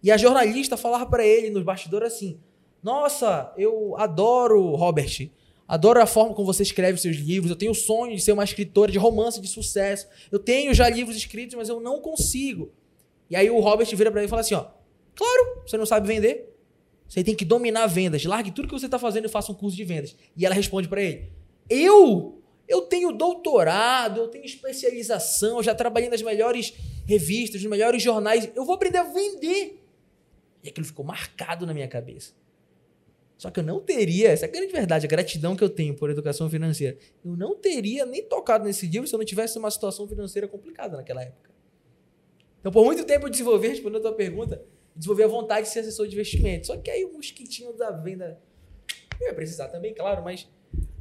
E 0.00 0.12
a 0.12 0.16
jornalista 0.16 0.76
falava 0.76 1.06
pra 1.06 1.26
ele 1.26 1.50
nos 1.50 1.64
bastidores 1.64 2.12
assim: 2.12 2.38
Nossa, 2.82 3.52
eu 3.56 3.96
adoro, 3.98 4.74
Robert. 4.76 5.28
Adoro 5.68 6.00
a 6.00 6.06
forma 6.06 6.34
como 6.34 6.46
você 6.46 6.62
escreve 6.62 6.98
seus 6.98 7.16
livros. 7.16 7.50
Eu 7.50 7.56
tenho 7.56 7.72
o 7.72 7.74
sonho 7.74 8.16
de 8.16 8.22
ser 8.22 8.32
uma 8.32 8.42
escritora 8.42 8.90
de 8.90 8.96
romance 8.96 9.38
de 9.38 9.46
sucesso. 9.46 10.08
Eu 10.32 10.38
tenho 10.38 10.72
já 10.72 10.88
livros 10.88 11.14
escritos, 11.14 11.54
mas 11.54 11.68
eu 11.68 11.78
não 11.78 12.00
consigo. 12.00 12.72
E 13.28 13.36
aí 13.36 13.50
o 13.50 13.60
Robert 13.60 13.86
vira 13.94 14.10
pra 14.10 14.20
ele 14.20 14.26
e 14.26 14.30
fala 14.30 14.40
assim, 14.40 14.54
ó. 14.54 14.66
Claro, 15.14 15.62
você 15.66 15.76
não 15.76 15.84
sabe 15.84 16.08
vender. 16.08 16.56
Você 17.06 17.22
tem 17.22 17.34
que 17.34 17.44
dominar 17.44 17.86
vendas. 17.86 18.24
Largue 18.24 18.50
tudo 18.50 18.68
que 18.68 18.74
você 18.74 18.88
tá 18.88 18.98
fazendo 18.98 19.26
e 19.26 19.28
faça 19.28 19.52
um 19.52 19.54
curso 19.54 19.76
de 19.76 19.84
vendas. 19.84 20.16
E 20.36 20.46
ela 20.46 20.54
responde 20.54 20.88
pra 20.88 21.02
ele: 21.02 21.32
Eu? 21.68 22.42
Eu 22.66 22.82
tenho 22.82 23.12
doutorado, 23.12 24.20
eu 24.20 24.28
tenho 24.28 24.44
especialização, 24.44 25.56
eu 25.56 25.62
já 25.62 25.74
trabalhei 25.74 26.10
nas 26.10 26.20
melhores 26.20 26.74
revistas, 27.06 27.62
nos 27.62 27.70
melhores 27.70 28.02
jornais. 28.02 28.50
Eu 28.54 28.64
vou 28.64 28.74
aprender 28.74 28.98
a 28.98 29.04
vender. 29.04 29.82
E 30.62 30.68
aquilo 30.68 30.86
ficou 30.86 31.04
marcado 31.04 31.66
na 31.66 31.72
minha 31.72 31.88
cabeça. 31.88 32.32
Só 33.38 33.52
que 33.52 33.60
eu 33.60 33.64
não 33.64 33.78
teria, 33.78 34.30
essa 34.30 34.46
é 34.46 34.48
a 34.48 34.50
grande 34.50 34.72
verdade, 34.72 35.06
a 35.06 35.08
gratidão 35.08 35.54
que 35.54 35.62
eu 35.62 35.70
tenho 35.70 35.94
por 35.94 36.10
educação 36.10 36.50
financeira. 36.50 36.98
Eu 37.24 37.36
não 37.36 37.54
teria 37.54 38.04
nem 38.04 38.20
tocado 38.24 38.64
nesse 38.64 38.88
livro 38.88 39.06
se 39.06 39.14
eu 39.14 39.18
não 39.18 39.24
tivesse 39.24 39.56
uma 39.56 39.70
situação 39.70 40.08
financeira 40.08 40.48
complicada 40.48 40.96
naquela 40.96 41.22
época. 41.22 41.48
Então, 42.58 42.72
por 42.72 42.84
muito 42.84 43.04
tempo 43.04 43.26
eu 43.26 43.30
desenvolvi, 43.30 43.68
respondendo 43.68 43.98
a 43.98 44.02
tua 44.02 44.12
pergunta, 44.12 44.60
desenvolvi 44.94 45.22
a 45.22 45.28
vontade 45.28 45.68
de 45.68 45.72
ser 45.72 45.80
assessor 45.80 46.08
de 46.08 46.14
investimento. 46.14 46.66
Só 46.66 46.76
que 46.76 46.90
aí 46.90 47.04
o 47.04 47.12
mosquitinho 47.12 47.72
da 47.74 47.92
venda 47.92 48.40
Eu 49.20 49.28
ia 49.28 49.34
precisar 49.34 49.68
também, 49.68 49.94
claro, 49.94 50.24
mas 50.24 50.48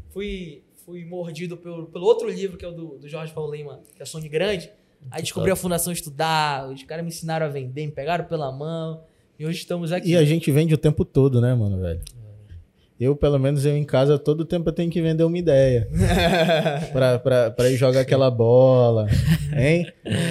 fui, 0.10 0.64
fui 0.86 1.04
mordido 1.04 1.58
pelo, 1.58 1.88
pelo 1.88 2.06
outro 2.06 2.30
livro, 2.30 2.56
que 2.56 2.64
é 2.64 2.68
o 2.68 2.72
do, 2.72 3.00
do 3.00 3.10
Jorge 3.10 3.34
Paulo 3.34 3.52
Lima, 3.52 3.82
que 3.96 4.04
é 4.04 4.06
Sonho 4.06 4.30
Grande. 4.30 4.72
Aí 5.10 5.24
descobri 5.24 5.50
a 5.50 5.56
Fundação 5.56 5.92
Estudar, 5.92 6.70
os 6.70 6.84
caras 6.84 7.04
me 7.04 7.10
ensinaram 7.10 7.48
a 7.48 7.50
vender, 7.50 7.88
me 7.88 7.92
pegaram 7.92 8.26
pela 8.26 8.52
mão. 8.52 9.04
E 9.40 9.46
hoje 9.46 9.60
estamos 9.60 9.92
aqui. 9.92 10.12
E 10.12 10.16
a 10.16 10.24
gente 10.24 10.52
vende 10.52 10.74
o 10.76 10.78
tempo 10.78 11.04
todo, 11.04 11.42
né, 11.42 11.56
mano, 11.56 11.80
velho? 11.80 12.02
Eu, 13.00 13.16
pelo 13.16 13.38
menos, 13.38 13.64
eu 13.64 13.78
em 13.78 13.84
casa, 13.84 14.18
todo 14.18 14.44
tempo 14.44 14.70
eu 14.70 14.74
tenho 14.74 14.90
que 14.90 15.00
vender 15.00 15.24
uma 15.24 15.38
ideia. 15.38 15.88
pra, 16.92 17.20
pra, 17.20 17.52
pra 17.52 17.70
ir 17.70 17.78
jogar 17.78 18.00
aquela 18.02 18.32
bola, 18.32 19.08
hein? 19.56 19.86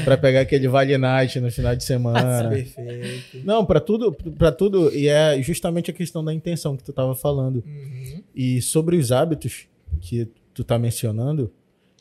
Pra 0.04 0.16
pegar 0.16 0.40
aquele 0.40 0.66
Vale 0.66 0.98
Night 0.98 1.38
no 1.38 1.50
final 1.50 1.76
de 1.76 1.84
semana. 1.84 2.48
Perfeito. 2.48 3.44
Não, 3.44 3.64
pra 3.64 3.78
tudo, 3.78 4.12
pra 4.12 4.50
tudo. 4.50 4.92
E 4.92 5.06
é 5.06 5.40
justamente 5.40 5.92
a 5.92 5.94
questão 5.94 6.24
da 6.24 6.34
intenção 6.34 6.76
que 6.76 6.82
tu 6.82 6.92
tava 6.92 7.14
falando. 7.14 7.62
Uhum. 7.64 8.22
E 8.34 8.60
sobre 8.60 8.96
os 8.96 9.12
hábitos 9.12 9.68
que 10.00 10.28
tu 10.52 10.64
tá 10.64 10.76
mencionando, 10.76 11.52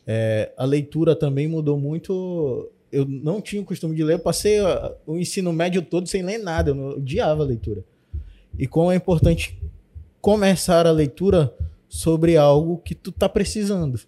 é, 0.08 0.52
a 0.58 0.66
leitura 0.66 1.16
também 1.16 1.48
mudou 1.48 1.78
muito. 1.78 2.72
Eu 2.92 3.06
não 3.06 3.40
tinha 3.40 3.62
o 3.62 3.66
costume 3.66 3.96
de 3.96 4.04
ler, 4.04 4.14
eu 4.14 4.20
passei 4.20 4.58
o 5.06 5.16
ensino 5.16 5.54
médio 5.54 5.84
todo 5.84 6.08
sem 6.08 6.24
ler 6.24 6.40
nada, 6.40 6.72
eu 6.72 6.98
odiava 6.98 7.44
a 7.44 7.46
leitura. 7.46 7.84
E 8.58 8.66
como 8.66 8.92
é 8.92 8.96
importante 8.96 9.60
começar 10.26 10.88
a 10.88 10.92
leitura 10.92 11.54
sobre 11.88 12.36
algo 12.36 12.80
que 12.80 12.96
tu 12.96 13.12
tá 13.12 13.30
precisando, 13.30 14.00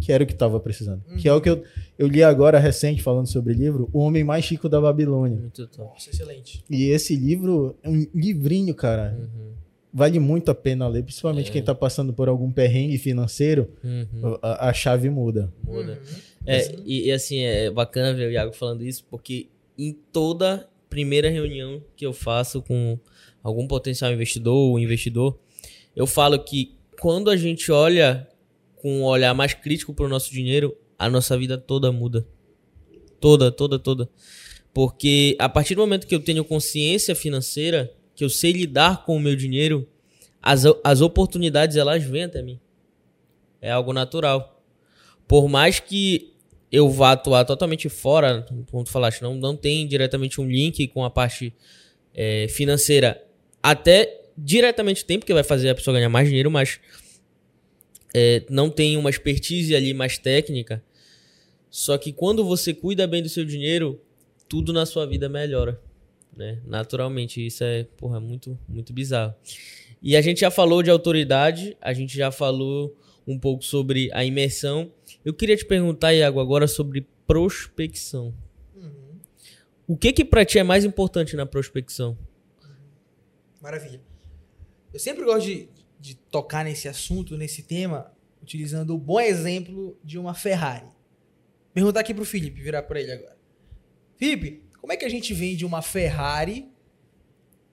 que 0.00 0.10
era 0.10 0.24
o 0.24 0.26
que 0.26 0.34
tava 0.34 0.58
precisando. 0.58 1.00
Que 1.16 1.28
é 1.28 1.32
o 1.32 1.40
que 1.40 1.48
eu, 1.48 1.62
eu 1.96 2.08
li 2.08 2.24
agora 2.24 2.58
recente, 2.58 3.00
falando 3.00 3.28
sobre 3.28 3.52
o 3.52 3.56
livro, 3.56 3.88
O 3.92 4.00
Homem 4.00 4.24
Mais 4.24 4.44
Chico 4.44 4.68
da 4.68 4.80
Babilônia. 4.80 5.38
Muito 5.38 5.64
top. 5.68 5.90
Nossa, 5.90 6.10
excelente. 6.10 6.64
E 6.68 6.86
esse 6.86 7.14
livro 7.14 7.76
é 7.84 7.88
um 7.88 8.04
livrinho, 8.12 8.74
cara. 8.74 9.16
Uhum. 9.16 9.52
Vale 9.92 10.18
muito 10.18 10.50
a 10.50 10.56
pena 10.56 10.88
ler, 10.88 11.04
principalmente 11.04 11.52
quem 11.52 11.62
tá 11.62 11.72
passando 11.72 12.12
por 12.12 12.28
algum 12.28 12.50
perrengue 12.50 12.98
financeiro, 12.98 13.70
Uhum. 13.84 14.36
a, 14.42 14.70
a 14.70 14.72
chave 14.72 15.08
muda. 15.08 15.52
Muda. 15.62 15.92
Uhum. 15.92 16.18
É, 16.46 16.74
e, 16.84 17.06
e 17.06 17.12
assim, 17.12 17.38
é 17.42 17.70
bacana 17.70 18.12
ver 18.12 18.26
o 18.26 18.32
Iago 18.32 18.52
falando 18.52 18.82
isso, 18.82 19.04
porque 19.08 19.46
em 19.78 19.96
toda 20.12 20.68
primeira 20.90 21.30
reunião 21.30 21.80
que 21.94 22.04
eu 22.04 22.12
faço 22.12 22.60
com 22.60 22.98
algum 23.40 23.68
potencial 23.68 24.12
investidor 24.12 24.56
ou 24.56 24.80
investidor, 24.80 25.38
eu 25.94 26.06
falo 26.06 26.38
que 26.38 26.74
quando 27.00 27.30
a 27.30 27.36
gente 27.36 27.70
olha 27.70 28.28
com 28.76 29.00
um 29.00 29.04
olhar 29.04 29.34
mais 29.34 29.54
crítico 29.54 29.94
para 29.94 30.04
o 30.06 30.08
nosso 30.08 30.30
dinheiro, 30.30 30.76
a 30.98 31.08
nossa 31.08 31.36
vida 31.36 31.56
toda 31.56 31.90
muda. 31.90 32.26
Toda, 33.20 33.50
toda, 33.50 33.78
toda. 33.78 34.08
Porque 34.72 35.36
a 35.38 35.48
partir 35.48 35.74
do 35.74 35.80
momento 35.80 36.06
que 36.06 36.14
eu 36.14 36.20
tenho 36.20 36.44
consciência 36.44 37.14
financeira, 37.14 37.92
que 38.14 38.24
eu 38.24 38.28
sei 38.28 38.52
lidar 38.52 39.04
com 39.04 39.16
o 39.16 39.20
meu 39.20 39.36
dinheiro, 39.36 39.88
as, 40.42 40.64
as 40.82 41.00
oportunidades 41.00 41.76
elas 41.76 42.02
vêm 42.02 42.24
até 42.24 42.42
mim. 42.42 42.60
É 43.60 43.70
algo 43.70 43.92
natural. 43.92 44.62
Por 45.26 45.48
mais 45.48 45.80
que 45.80 46.34
eu 46.70 46.90
vá 46.90 47.12
atuar 47.12 47.44
totalmente 47.44 47.88
fora, 47.88 48.44
como 48.70 48.84
tu 48.84 48.90
falaste, 48.90 49.22
não, 49.22 49.34
não 49.34 49.56
tem 49.56 49.86
diretamente 49.86 50.40
um 50.40 50.46
link 50.46 50.88
com 50.88 51.04
a 51.04 51.10
parte 51.10 51.54
é, 52.12 52.46
financeira. 52.48 53.24
Até 53.62 54.23
diretamente 54.36 55.04
tem, 55.04 55.18
porque 55.18 55.32
vai 55.32 55.44
fazer 55.44 55.70
a 55.70 55.74
pessoa 55.74 55.94
ganhar 55.94 56.08
mais 56.08 56.28
dinheiro, 56.28 56.50
mas 56.50 56.80
é, 58.12 58.44
não 58.48 58.70
tem 58.70 58.96
uma 58.96 59.10
expertise 59.10 59.74
ali 59.74 59.92
mais 59.92 60.18
técnica. 60.18 60.82
Só 61.70 61.98
que 61.98 62.12
quando 62.12 62.44
você 62.44 62.72
cuida 62.72 63.06
bem 63.06 63.22
do 63.22 63.28
seu 63.28 63.44
dinheiro, 63.44 64.00
tudo 64.48 64.72
na 64.72 64.86
sua 64.86 65.06
vida 65.06 65.28
melhora, 65.28 65.80
né? 66.36 66.60
Naturalmente, 66.64 67.44
isso 67.44 67.64
é, 67.64 67.84
porra, 67.96 68.20
muito, 68.20 68.58
muito 68.68 68.92
bizarro. 68.92 69.34
E 70.00 70.16
a 70.16 70.20
gente 70.20 70.40
já 70.40 70.50
falou 70.50 70.82
de 70.82 70.90
autoridade, 70.90 71.76
a 71.80 71.92
gente 71.92 72.16
já 72.16 72.30
falou 72.30 72.96
um 73.26 73.38
pouco 73.38 73.64
sobre 73.64 74.10
a 74.12 74.24
imersão. 74.24 74.92
Eu 75.24 75.34
queria 75.34 75.56
te 75.56 75.64
perguntar, 75.64 76.12
Iago, 76.12 76.40
agora 76.40 76.68
sobre 76.68 77.06
prospecção. 77.26 78.34
Uhum. 78.76 79.18
O 79.88 79.96
que 79.96 80.12
que 80.12 80.24
pra 80.24 80.44
ti 80.44 80.58
é 80.58 80.62
mais 80.62 80.84
importante 80.84 81.34
na 81.34 81.46
prospecção? 81.46 82.16
Maravilha. 83.60 84.00
Eu 84.94 85.00
sempre 85.00 85.24
gosto 85.24 85.46
de, 85.46 85.68
de 85.98 86.14
tocar 86.14 86.64
nesse 86.64 86.86
assunto, 86.86 87.36
nesse 87.36 87.64
tema, 87.64 88.12
utilizando 88.40 88.94
o 88.94 88.98
bom 88.98 89.20
exemplo 89.20 89.98
de 90.04 90.16
uma 90.20 90.34
Ferrari. 90.34 90.86
Perguntar 91.72 91.98
aqui 91.98 92.14
pro 92.14 92.24
Felipe, 92.24 92.62
virar 92.62 92.84
para 92.84 93.00
ele 93.00 93.10
agora. 93.10 93.36
Felipe, 94.16 94.62
como 94.80 94.92
é 94.92 94.96
que 94.96 95.04
a 95.04 95.08
gente 95.08 95.34
vende 95.34 95.66
uma 95.66 95.82
Ferrari 95.82 96.68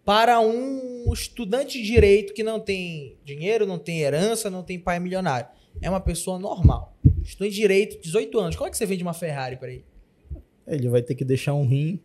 para 0.04 0.40
um 0.40 1.14
estudante 1.14 1.80
de 1.80 1.86
direito 1.86 2.34
que 2.34 2.42
não 2.42 2.60
tem 2.60 3.16
dinheiro, 3.24 3.68
não 3.68 3.78
tem 3.78 4.00
herança, 4.00 4.50
não 4.50 4.64
tem 4.64 4.80
pai 4.80 5.00
milionário? 5.00 5.48
É 5.80 5.88
uma 5.88 6.02
pessoa 6.02 6.40
normal. 6.40 6.98
Estudante 7.22 7.54
de 7.54 7.62
direito, 7.62 8.02
18 8.02 8.40
anos. 8.40 8.56
Como 8.56 8.68
é 8.68 8.72
que 8.72 8.78
você 8.78 8.88
vende 8.88 9.04
uma 9.04 9.14
Ferrari 9.14 9.58
para 9.58 9.72
ele? 9.72 9.86
Ele 10.66 10.90
vai 10.90 11.04
ter 11.04 11.14
que 11.14 11.24
deixar 11.24 11.54
um 11.54 11.68
rim, 11.68 12.02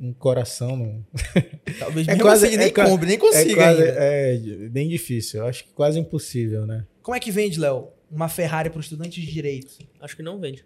um 0.00 0.12
coração. 0.12 0.76
No... 0.76 1.06
Talvez 1.78 2.06
É 2.08 2.12
mesmo 2.12 2.22
quase- 2.22 2.46
assim, 2.46 2.54
é 2.54 2.58
nem 2.58 2.72
quase- 2.72 2.90
compre, 2.90 3.06
nem 3.06 3.16
É, 3.16 3.18
consiga 3.18 3.54
quase, 3.54 3.82
ainda. 3.82 3.94
é 3.98 4.36
bem 4.68 4.88
difícil. 4.88 5.40
Eu 5.40 5.46
acho 5.46 5.64
que 5.64 5.70
quase 5.72 5.98
impossível, 5.98 6.66
né? 6.66 6.86
Como 7.02 7.16
é 7.16 7.20
que 7.20 7.30
vende, 7.30 7.58
Léo, 7.60 7.88
uma 8.10 8.28
Ferrari 8.28 8.68
para 8.70 8.78
um 8.78 8.80
estudante 8.80 9.20
de 9.20 9.30
direito? 9.32 9.78
Acho 10.00 10.16
que 10.16 10.22
não 10.22 10.38
vende. 10.40 10.64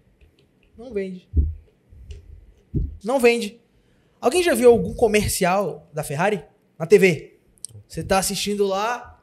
Não 0.76 0.92
vende. 0.92 1.28
Não 3.04 3.18
vende. 3.20 3.60
Alguém 4.20 4.42
já 4.42 4.54
viu 4.54 4.70
algum 4.70 4.94
comercial 4.94 5.88
da 5.92 6.02
Ferrari? 6.02 6.42
Na 6.78 6.86
TV. 6.86 7.38
Você 7.88 8.02
tá 8.02 8.18
assistindo 8.18 8.66
lá, 8.66 9.20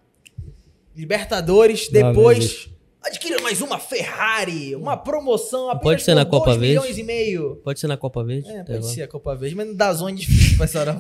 Libertadores, 0.96 1.90
Não, 1.92 2.02
não 2.02 2.10
depois. 2.12 2.38
existe. 2.40 2.77
Adquira 3.02 3.42
mais 3.42 3.62
uma 3.62 3.80
Ferrari, 3.80 4.76
uma 4.76 4.98
promoção 4.98 5.70
apenas 5.70 5.84
Pode 5.84 6.04
ser 6.04 6.16
na 6.16 6.26
Copa 6.26 6.48
2 6.48 6.58
Verde? 6.58 6.80
milhões 6.80 6.98
e 6.98 7.04
meio. 7.04 7.56
Pode 7.64 7.80
ser 7.80 7.88
na 7.88 7.98
Copa 7.98 8.24
Verde? 8.24 8.50
É, 8.50 8.64
pode 8.64 8.78
agora. 8.78 8.94
ser 8.94 9.02
a 9.04 9.08
Copa 9.08 9.36
Verde, 9.36 9.56
mas 9.56 9.68
não 9.68 9.76
dá 9.76 9.94
zona 9.94 10.12
é 10.12 10.16
difícil 10.16 10.58
pra 10.58 10.66
essa 10.66 10.80
hora. 10.80 10.98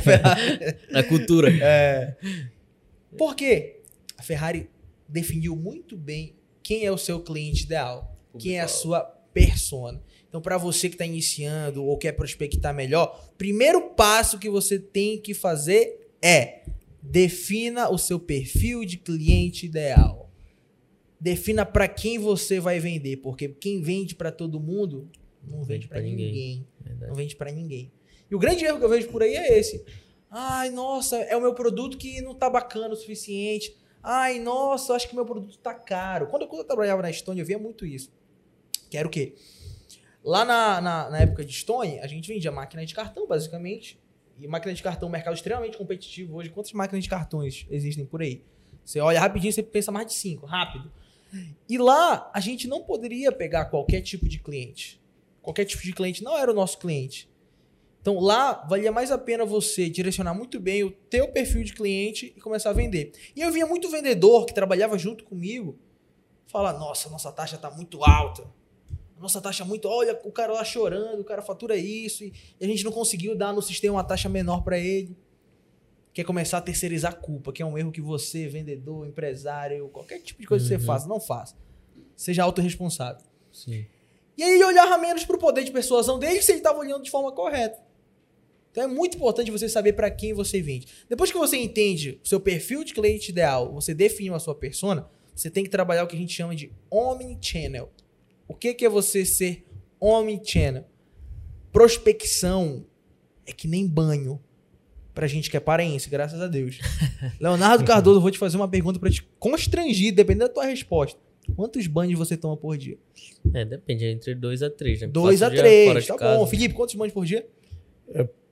Ferrari. 0.00 0.76
Na 0.90 1.02
cultura. 1.02 1.50
É. 1.60 2.16
Por 3.16 3.34
quê? 3.34 3.80
A 4.16 4.22
Ferrari 4.22 4.68
definiu 5.08 5.56
muito 5.56 5.96
bem 5.96 6.34
quem 6.62 6.84
é 6.84 6.92
o 6.92 6.98
seu 6.98 7.20
cliente 7.20 7.64
ideal, 7.64 8.16
quem 8.38 8.58
é 8.58 8.60
a 8.60 8.68
sua 8.68 9.00
persona. 9.32 10.00
Então, 10.28 10.40
para 10.40 10.56
você 10.56 10.88
que 10.88 10.94
está 10.94 11.04
iniciando 11.04 11.84
ou 11.84 11.98
quer 11.98 12.12
prospectar 12.12 12.72
melhor, 12.72 13.28
primeiro 13.36 13.90
passo 13.90 14.38
que 14.38 14.48
você 14.48 14.78
tem 14.78 15.18
que 15.18 15.34
fazer 15.34 16.08
é 16.22 16.60
defina 17.02 17.88
o 17.90 17.98
seu 17.98 18.20
perfil 18.20 18.84
de 18.84 18.96
cliente 18.98 19.66
ideal. 19.66 20.29
Defina 21.20 21.66
para 21.66 21.86
quem 21.86 22.18
você 22.18 22.58
vai 22.58 22.80
vender, 22.80 23.18
porque 23.18 23.48
quem 23.48 23.82
vende 23.82 24.14
para 24.14 24.32
todo 24.32 24.58
mundo 24.58 25.08
não 25.46 25.62
vende 25.62 25.86
para 25.86 25.98
pra 25.98 26.06
ninguém. 26.06 26.26
ninguém. 26.26 26.66
Não 27.08 27.14
vende 27.14 27.36
pra 27.36 27.52
ninguém. 27.52 27.92
E 28.30 28.34
o 28.34 28.38
grande 28.38 28.64
erro 28.64 28.78
que 28.78 28.84
eu 28.84 28.88
vejo 28.88 29.08
por 29.08 29.22
aí 29.22 29.34
é 29.34 29.58
esse. 29.58 29.84
Ai, 30.30 30.70
nossa, 30.70 31.16
é 31.18 31.36
o 31.36 31.40
meu 31.40 31.52
produto 31.54 31.98
que 31.98 32.22
não 32.22 32.34
tá 32.34 32.48
bacana 32.48 32.94
o 32.94 32.96
suficiente. 32.96 33.76
Ai, 34.02 34.38
nossa, 34.38 34.94
acho 34.94 35.08
que 35.08 35.14
meu 35.14 35.26
produto 35.26 35.58
tá 35.58 35.74
caro. 35.74 36.28
Quando, 36.28 36.42
eu- 36.42 36.48
quando 36.48 36.60
eu 36.62 36.66
trabalhava 36.66 37.02
na 37.02 37.12
Stone, 37.12 37.40
eu 37.40 37.44
via 37.46 37.58
muito 37.58 37.84
isso. 37.84 38.10
Que 38.88 38.96
era 38.96 39.06
o 39.06 39.10
quê? 39.10 39.34
Lá 40.24 40.44
na, 40.44 40.80
na, 40.80 41.10
na 41.10 41.18
época 41.18 41.44
de 41.44 41.52
Stone, 41.52 41.98
a 42.00 42.06
gente 42.06 42.28
vendia 42.32 42.50
máquina 42.52 42.84
de 42.86 42.94
cartão, 42.94 43.26
basicamente. 43.26 43.98
E 44.38 44.46
máquina 44.46 44.72
de 44.72 44.82
cartão, 44.82 45.08
um 45.08 45.12
mercado 45.12 45.34
extremamente 45.34 45.76
competitivo 45.76 46.36
hoje. 46.36 46.48
Quantas 46.48 46.72
máquinas 46.72 47.04
de 47.04 47.10
cartões 47.10 47.66
existem 47.70 48.06
por 48.06 48.22
aí? 48.22 48.42
Você 48.84 49.00
olha 49.00 49.20
rapidinho, 49.20 49.52
você 49.52 49.62
pensa 49.62 49.92
mais 49.92 50.06
de 50.06 50.14
cinco, 50.14 50.46
rápido. 50.46 50.90
E 51.68 51.78
lá, 51.78 52.30
a 52.34 52.40
gente 52.40 52.66
não 52.66 52.82
poderia 52.82 53.30
pegar 53.30 53.66
qualquer 53.66 54.00
tipo 54.00 54.28
de 54.28 54.38
cliente. 54.38 55.00
Qualquer 55.42 55.64
tipo 55.64 55.82
de 55.82 55.92
cliente 55.92 56.22
não 56.22 56.36
era 56.36 56.50
o 56.50 56.54
nosso 56.54 56.78
cliente. 56.78 57.30
Então 58.00 58.18
lá 58.18 58.64
valia 58.68 58.90
mais 58.90 59.10
a 59.10 59.18
pena 59.18 59.44
você 59.44 59.88
direcionar 59.88 60.32
muito 60.32 60.58
bem 60.58 60.82
o 60.84 60.90
teu 60.90 61.28
perfil 61.28 61.62
de 61.62 61.74
cliente 61.74 62.32
e 62.34 62.40
começar 62.40 62.70
a 62.70 62.72
vender. 62.72 63.12
E 63.36 63.42
eu 63.42 63.52
via 63.52 63.66
muito 63.66 63.90
vendedor 63.90 64.46
que 64.46 64.54
trabalhava 64.54 64.96
junto 64.98 65.24
comigo 65.24 65.78
falar: 66.46 66.72
"Nossa, 66.74 67.10
nossa 67.10 67.30
taxa 67.30 67.58
tá 67.58 67.70
muito 67.70 68.02
alta. 68.02 68.44
Nossa 69.18 69.38
taxa 69.38 69.64
é 69.64 69.66
muito, 69.66 69.86
olha, 69.86 70.18
o 70.24 70.32
cara 70.32 70.50
lá 70.54 70.64
chorando, 70.64 71.20
o 71.20 71.24
cara 71.24 71.42
fatura 71.42 71.76
isso 71.76 72.24
e 72.24 72.32
a 72.58 72.64
gente 72.64 72.82
não 72.84 72.90
conseguiu 72.90 73.36
dar 73.36 73.52
no 73.52 73.60
sistema 73.60 73.96
uma 73.96 74.04
taxa 74.04 74.30
menor 74.30 74.62
para 74.62 74.78
ele". 74.78 75.14
Quer 76.12 76.24
começar 76.24 76.58
a 76.58 76.60
terceirizar 76.60 77.12
a 77.12 77.16
culpa, 77.16 77.52
que 77.52 77.62
é 77.62 77.66
um 77.66 77.78
erro 77.78 77.92
que 77.92 78.00
você, 78.00 78.48
vendedor, 78.48 79.06
empresário, 79.06 79.88
qualquer 79.88 80.20
tipo 80.20 80.40
de 80.40 80.46
coisa 80.46 80.64
que 80.64 80.68
você 80.68 80.74
Uhum. 80.76 80.80
faça, 80.86 81.08
não 81.08 81.20
faça. 81.20 81.54
Seja 82.16 82.42
autorresponsável. 82.42 83.22
Sim. 83.52 83.86
E 84.36 84.42
aí 84.42 84.52
ele 84.54 84.64
olhava 84.64 84.98
menos 84.98 85.24
pro 85.24 85.38
poder 85.38 85.62
de 85.64 85.70
persuasão 85.70 86.18
dele 86.18 86.42
se 86.42 86.50
ele 86.52 86.58
estava 86.58 86.78
olhando 86.78 87.02
de 87.04 87.10
forma 87.10 87.30
correta. 87.32 87.78
Então 88.72 88.84
é 88.84 88.86
muito 88.86 89.16
importante 89.16 89.50
você 89.50 89.68
saber 89.68 89.92
para 89.94 90.10
quem 90.10 90.32
você 90.32 90.60
vende. 90.62 90.86
Depois 91.08 91.30
que 91.32 91.38
você 91.38 91.56
entende 91.56 92.20
o 92.24 92.28
seu 92.28 92.40
perfil 92.40 92.82
de 92.84 92.94
cliente 92.94 93.30
ideal, 93.30 93.72
você 93.72 93.92
definiu 93.92 94.34
a 94.34 94.38
sua 94.38 94.54
persona, 94.54 95.08
você 95.34 95.50
tem 95.50 95.64
que 95.64 95.70
trabalhar 95.70 96.04
o 96.04 96.06
que 96.06 96.16
a 96.16 96.18
gente 96.18 96.32
chama 96.32 96.54
de 96.54 96.72
omnichannel. 96.90 97.90
O 98.48 98.54
que, 98.54 98.72
que 98.74 98.84
é 98.84 98.88
você 98.88 99.24
ser 99.24 99.64
omnichannel? 100.00 100.84
Prospecção 101.72 102.84
é 103.46 103.52
que 103.52 103.66
nem 103.68 103.86
banho. 103.86 104.40
Pra 105.14 105.26
gente 105.26 105.50
que 105.50 105.56
é 105.56 105.60
paraense, 105.60 106.08
graças 106.08 106.40
a 106.40 106.46
Deus. 106.46 106.78
Leonardo 107.40 107.84
Cardoso, 107.84 108.18
eu 108.18 108.22
vou 108.22 108.30
te 108.30 108.38
fazer 108.38 108.56
uma 108.56 108.68
pergunta 108.68 108.98
pra 108.98 109.10
te 109.10 109.22
constrangir, 109.38 110.14
dependendo 110.14 110.48
da 110.48 110.54
tua 110.54 110.64
resposta. 110.64 111.18
Quantos 111.56 111.86
banhos 111.86 112.18
você 112.18 112.36
toma 112.36 112.56
por 112.56 112.76
dia? 112.76 112.96
É, 113.52 113.64
depende, 113.64 114.04
é 114.04 114.10
entre 114.10 114.34
2 114.34 114.62
a 114.62 114.70
3, 114.70 115.00
né? 115.02 115.06
2 115.08 115.42
a 115.42 115.46
Passo 115.46 115.60
o 115.60 115.62
dia 115.62 115.84
fora 115.84 115.92
3, 115.92 116.04
de 116.04 116.08
tá 116.08 116.16
casa. 116.16 116.38
bom. 116.38 116.46
Felipe, 116.46 116.74
quantos 116.74 116.94
banhos 116.94 117.12
por 117.12 117.24
dia? 117.24 117.46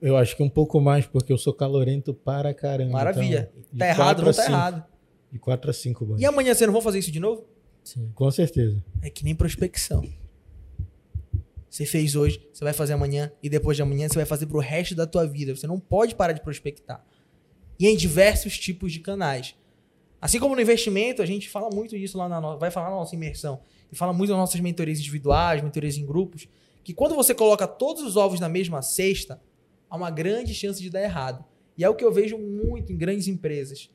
Eu 0.01 0.15
acho 0.15 0.35
que 0.35 0.43
um 0.43 0.49
pouco 0.49 0.79
mais, 0.79 1.05
porque 1.05 1.31
eu 1.31 1.37
sou 1.37 1.53
calorento 1.53 2.13
para 2.13 2.53
caramba. 2.53 2.91
Maravilha. 2.91 3.51
então, 3.55 3.79
tá 3.79 3.87
errado, 3.87 3.97
quatro 3.97 4.25
não 4.25 4.33
tá 4.33 4.41
cinco. 4.41 4.53
errado. 4.53 4.85
De 5.31 5.37
4 5.37 5.69
a 5.69 5.73
5 5.73 6.05
banhos. 6.05 6.21
E 6.21 6.25
amanhã 6.25 6.53
você 6.55 6.65
não 6.65 6.73
vão 6.73 6.81
fazer 6.81 6.99
isso 6.99 7.11
de 7.11 7.19
novo? 7.19 7.45
Sim. 7.83 8.09
Com 8.15 8.31
certeza. 8.31 8.83
É 9.01 9.09
que 9.09 9.23
nem 9.23 9.35
prospecção. 9.35 10.03
Você 11.69 11.85
fez 11.85 12.15
hoje, 12.15 12.41
você 12.51 12.63
vai 12.63 12.73
fazer 12.73 12.93
amanhã 12.93 13.31
e 13.43 13.49
depois 13.49 13.77
de 13.77 13.83
amanhã 13.83 14.07
você 14.07 14.15
vai 14.15 14.25
fazer 14.25 14.47
pro 14.47 14.59
resto 14.59 14.95
da 14.95 15.05
tua 15.05 15.27
vida. 15.27 15.55
Você 15.55 15.67
não 15.67 15.79
pode 15.79 16.15
parar 16.15 16.33
de 16.33 16.41
prospectar. 16.41 17.05
E 17.79 17.87
em 17.87 17.95
diversos 17.95 18.57
tipos 18.57 18.91
de 18.91 18.99
canais. 18.99 19.55
Assim 20.21 20.39
como 20.39 20.55
no 20.55 20.61
investimento, 20.61 21.21
a 21.21 21.25
gente 21.25 21.47
fala 21.47 21.69
muito 21.73 21.97
disso 21.97 22.17
lá 22.17 22.27
na 22.27 22.55
vai 22.55 22.71
falar 22.71 22.89
na 22.89 22.95
nossa 22.95 23.15
imersão. 23.15 23.61
E 23.91 23.95
fala 23.95 24.11
muito 24.11 24.31
nas 24.31 24.39
nossas 24.39 24.59
mentorias 24.59 24.99
individuais, 24.99 25.61
mentorias 25.61 25.97
em 25.97 26.05
grupos, 26.05 26.47
que 26.83 26.93
quando 26.93 27.15
você 27.15 27.33
coloca 27.33 27.67
todos 27.67 28.03
os 28.03 28.17
ovos 28.17 28.39
na 28.39 28.49
mesma 28.49 28.81
cesta, 28.81 29.41
há 29.89 29.95
uma 29.95 30.11
grande 30.11 30.53
chance 30.53 30.81
de 30.81 30.89
dar 30.89 31.01
errado. 31.01 31.45
E 31.77 31.83
é 31.83 31.89
o 31.89 31.95
que 31.95 32.03
eu 32.03 32.11
vejo 32.11 32.37
muito 32.37 32.91
em 32.91 32.97
grandes 32.97 33.27
empresas. 33.27 33.89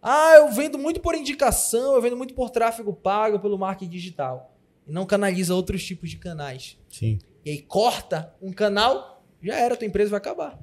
Ah, 0.00 0.34
eu 0.36 0.52
vendo 0.52 0.78
muito 0.78 1.00
por 1.00 1.14
indicação, 1.14 1.94
eu 1.94 2.02
vendo 2.02 2.16
muito 2.16 2.34
por 2.34 2.50
tráfego 2.50 2.92
pago, 2.92 3.40
pelo 3.40 3.58
marketing 3.58 3.90
digital. 3.90 4.53
E 4.86 4.92
não 4.92 5.06
canaliza 5.06 5.54
outros 5.54 5.84
tipos 5.84 6.10
de 6.10 6.16
canais. 6.18 6.78
Sim. 6.90 7.18
E 7.44 7.50
aí 7.50 7.62
corta 7.62 8.34
um 8.40 8.52
canal, 8.52 9.24
já 9.42 9.56
era, 9.56 9.76
tua 9.76 9.86
empresa 9.86 10.10
vai 10.10 10.18
acabar. 10.18 10.58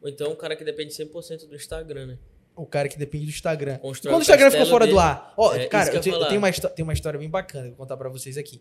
Ou 0.00 0.08
então 0.08 0.32
um 0.32 0.36
cara 0.36 0.56
que 0.56 0.64
depende 0.64 0.92
100% 0.92 1.46
do 1.48 1.54
Instagram, 1.54 2.06
né? 2.06 2.18
O 2.54 2.66
cara 2.66 2.88
que 2.88 2.98
depende 2.98 3.24
do 3.26 3.30
Instagram. 3.30 3.78
Constrói 3.78 4.12
Quando 4.12 4.16
o 4.16 4.20
o 4.20 4.22
Instagram 4.22 4.50
ficou 4.50 4.66
fora 4.66 4.84
do 4.86 4.90
dele. 4.90 4.98
ar. 5.00 5.32
Ó, 5.38 5.54
É, 5.54 5.66
cara, 5.66 5.88
eu 5.90 5.94
eu, 5.94 6.00
te- 6.00 6.10
tenho, 6.28 6.38
uma, 6.38 6.52
tenho 6.52 6.86
uma 6.86 6.92
história 6.92 7.18
bem 7.18 7.30
bacana 7.30 7.64
que 7.64 7.68
eu 7.70 7.76
vou 7.76 7.86
contar 7.86 7.96
pra 7.96 8.10
vocês 8.10 8.36
aqui. 8.36 8.60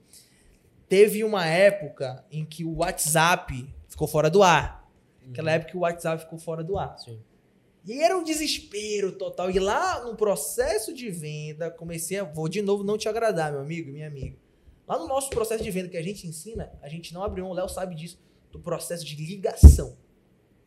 Teve 0.88 1.24
uma 1.24 1.45
época 1.45 2.24
em 2.32 2.45
que 2.45 2.63
o 2.63 2.78
WhatsApp 2.78 3.67
ficou 3.88 4.07
fora 4.07 4.30
do 4.30 4.43
ar. 4.43 4.89
Aquela 5.30 5.51
época 5.51 5.72
que 5.72 5.78
o 5.78 5.82
WhatsApp 5.82 6.24
ficou 6.24 6.38
fora 6.39 6.63
do 6.63 6.78
ar. 6.78 6.97
Sim. 6.99 7.19
E 7.86 7.93
aí 7.93 8.01
era 8.01 8.17
um 8.17 8.24
desespero 8.24 9.11
total. 9.13 9.49
E 9.49 9.59
lá 9.59 10.03
no 10.05 10.15
processo 10.15 10.93
de 10.93 11.09
venda, 11.09 11.69
comecei 11.72 12.19
a. 12.19 12.24
Vou 12.24 12.47
de 12.47 12.61
novo 12.61 12.84
não 12.84 12.97
te 12.97 13.07
agradar, 13.09 13.51
meu 13.51 13.61
amigo 13.61 13.89
e 13.89 13.91
minha 13.93 14.07
amiga. 14.07 14.36
Lá 14.91 14.99
no 14.99 15.07
nosso 15.07 15.29
processo 15.29 15.63
de 15.63 15.71
venda 15.71 15.87
que 15.87 15.95
a 15.95 16.03
gente 16.03 16.27
ensina, 16.27 16.69
a 16.81 16.89
gente 16.89 17.13
não 17.13 17.23
abre 17.23 17.41
mão, 17.41 17.51
o 17.51 17.53
Léo 17.53 17.69
sabe 17.69 17.95
disso, 17.95 18.19
do 18.51 18.59
processo 18.59 19.05
de 19.05 19.15
ligação. 19.15 19.95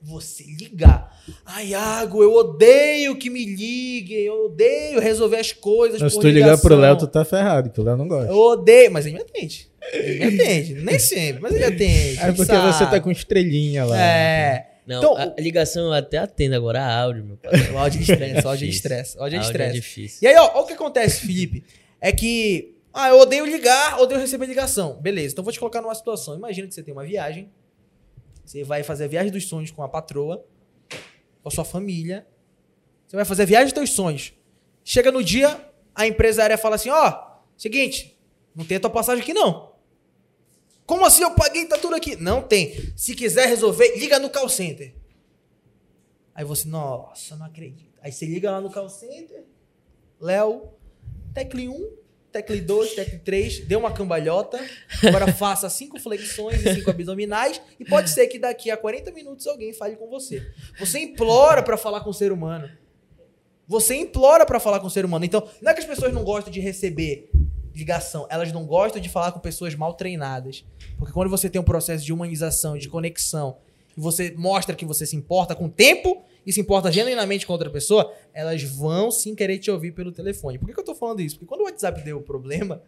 Você 0.01 0.45
ligar. 0.45 1.15
Ai, 1.45 1.69
Iago, 1.69 2.23
eu 2.23 2.33
odeio 2.33 3.19
que 3.19 3.29
me 3.29 3.45
liguem, 3.45 4.21
eu 4.21 4.47
odeio 4.47 4.99
resolver 4.99 5.37
as 5.37 5.53
coisas. 5.53 6.01
Mas 6.01 6.13
se 6.13 6.17
por 6.17 6.23
tu 6.23 6.29
ligar 6.31 6.59
pro. 6.59 6.75
Léo, 6.75 6.97
tu 6.97 7.07
tá 7.07 7.23
ferrado, 7.23 7.69
que 7.69 7.79
o 7.79 7.85
Léo 7.85 7.99
não 7.99 8.09
gosta. 8.09 8.33
Eu 8.33 8.39
odeio, 8.39 8.91
mas 8.91 9.05
ele 9.05 9.17
me 9.17 9.21
atende. 9.21 9.71
Ele 9.93 10.19
me 10.19 10.43
atende. 10.43 10.75
Nem 10.81 10.99
sempre, 10.99 11.43
mas 11.43 11.55
ele 11.55 11.65
atende. 11.65 12.19
É 12.19 12.33
porque 12.33 12.47
sabe? 12.47 12.73
você 12.73 12.87
tá 12.87 12.99
com 13.01 13.11
estrelinha 13.11 13.85
lá. 13.85 14.01
É. 14.01 14.71
Não, 14.87 14.99
Então, 14.99 15.17
a 15.19 15.35
ligação 15.39 15.85
eu 15.85 15.93
até 15.93 16.17
atendo 16.17 16.55
agora, 16.55 16.83
a 16.83 16.99
áudio, 17.03 17.25
meu 17.25 17.37
pai. 17.37 17.53
O 17.73 17.77
áudio 17.79 18.01
de 18.03 18.11
estresse, 18.11 18.47
o 18.47 18.49
áudio 18.49 18.69
de 18.69 18.75
estresse. 18.75 19.19
O 19.19 19.23
áudio 19.23 19.39
de 19.39 19.45
Áudio 19.45 19.61
é 19.61 19.67
estresse. 19.67 19.75
difícil. 19.75 20.19
E 20.23 20.27
aí, 20.27 20.37
ó, 20.37 20.51
ó 20.55 20.63
o 20.63 20.67
que 20.67 20.73
acontece, 20.73 21.21
Felipe. 21.27 21.63
É 22.01 22.11
que. 22.11 22.74
Ah, 22.97 23.09
eu 23.09 23.19
odeio 23.19 23.45
ligar, 23.45 24.01
odeio 24.01 24.21
receber 24.21 24.47
ligação. 24.47 25.01
Beleza, 25.01 25.33
então 25.33 25.43
vou 25.43 25.53
te 25.53 25.59
colocar 25.59 25.83
numa 25.83 25.95
situação. 25.97 26.37
Imagina 26.37 26.69
que 26.69 26.75
você 26.75 26.83
tem 26.83 26.95
uma 26.95 27.05
viagem. 27.05 27.53
Você 28.45 28.63
vai 28.63 28.85
fazer 28.85 29.05
a 29.05 29.09
viagem 29.09 29.33
dos 29.33 29.49
sonhos 29.49 29.73
com 29.73 29.83
a 29.83 29.89
patroa, 29.89 30.47
com 31.43 31.49
a 31.49 31.51
sua 31.51 31.65
família. 31.65 32.25
Você 33.05 33.17
vai 33.17 33.25
fazer 33.25 33.43
a 33.43 33.47
viagem 33.47 33.67
dos 33.67 33.73
teus 33.73 33.91
sonhos. 33.91 34.33
Chega 34.85 35.11
no 35.11 35.25
dia, 35.25 35.61
a 35.93 36.07
empresária 36.07 36.57
fala 36.57 36.77
assim: 36.77 36.89
ó, 36.89 37.39
seguinte, 37.57 38.17
não 38.55 38.65
tem 38.65 38.77
a 38.77 38.81
tua 38.81 38.91
passagem 38.91 39.25
aqui 39.25 39.35
não. 39.35 39.75
Como 40.87 41.05
assim 41.05 41.25
eu 41.25 41.33
paguei 41.33 41.67
tá 41.67 41.77
tudo 41.77 41.97
aqui? 41.97 42.15
Não 42.15 42.43
tem. 42.43 42.93
Se 42.97 43.17
quiser 43.17 43.49
resolver, 43.49 43.97
liga 43.97 44.21
no 44.21 44.31
call 44.31 44.49
center. 44.49 44.95
Aí 46.33 46.45
você, 46.45 46.69
nossa, 46.69 47.35
não 47.35 47.47
acredito. 47.47 47.99
Aí 48.01 48.13
você 48.13 48.25
liga 48.25 48.53
lá 48.53 48.61
no 48.61 48.71
call 48.71 48.89
center, 48.89 49.45
Léo, 50.21 50.69
tecle 51.33 51.69
1, 51.69 52.04
tecle 52.35 52.61
2, 52.61 52.95
tecle 52.95 53.19
3, 53.21 53.61
deu 53.61 53.79
uma 53.79 53.93
cambalhota, 53.93 54.59
agora 55.07 55.31
faça 55.33 55.71
cinco 55.71 56.01
flexões 56.01 56.67
e 56.67 56.75
cinco 56.75 56.91
abdominais 56.91 57.63
e 57.79 57.85
pode 57.85 58.11
ser 58.11 58.27
que 58.27 58.41
daqui 58.41 58.73
a 58.73 58.77
40 58.77 59.13
minutos 59.13 59.47
alguém 59.47 59.73
fale 59.73 59.95
com 59.95 60.09
você. 60.09 60.45
Você 60.81 60.99
implora 60.99 61.63
pra 61.63 61.77
falar 61.77 62.01
com 62.01 62.11
o 62.11 62.15
ser 62.15 62.33
humano. 62.33 62.69
Você 63.69 63.95
implora 63.95 64.45
pra 64.45 64.59
falar 64.59 64.81
com 64.81 64.89
o 64.89 64.91
ser 64.91 65.05
humano. 65.05 65.25
Então, 65.25 65.49
não 65.63 65.71
é 65.71 65.75
que 65.75 65.81
as 65.81 65.87
pessoas 65.87 66.13
não 66.13 66.25
gostam 66.25 66.53
de 66.53 66.59
receber 66.59 67.31
ligação, 67.73 68.27
elas 68.29 68.53
não 68.53 68.67
gostam 68.67 69.01
de 69.01 69.09
falar 69.09 69.31
com 69.31 69.39
pessoas 69.39 69.77
mal 69.77 69.95
treinadas. 69.95 70.65
Porque 70.99 71.13
quando 71.13 71.31
você 71.31 71.49
tem 71.49 71.61
um 71.61 71.65
processo 71.65 72.05
de 72.05 72.13
humanização, 72.13 72.77
de 72.77 72.89
conexão, 72.89 73.59
você 74.01 74.33
mostra 74.37 74.75
que 74.75 74.85
você 74.85 75.07
se 75.07 75.17
importa 75.17 75.55
com 75.55 75.67
o 75.67 75.71
tempo 75.71 76.23
e 76.47 76.53
se 76.53 76.61
importa 76.61 76.91
genuinamente 76.93 77.47
com 77.47 77.53
outra 77.53 77.71
pessoa, 77.71 78.13
elas 78.33 78.63
vão 78.63 79.11
sim 79.11 79.35
querer 79.35 79.59
te 79.59 79.71
ouvir 79.71 79.93
pelo 79.93 80.13
telefone. 80.13 80.59
Por 80.59 80.67
que, 80.67 80.75
que 80.75 80.81
eu 80.81 80.85
tô 80.85 80.95
falando 80.95 81.21
isso? 81.21 81.37
Porque 81.37 81.49
quando 81.49 81.63
o 81.63 81.65
WhatsApp 81.65 82.03
deu 82.03 82.19
o 82.19 82.23
problema, 82.23 82.83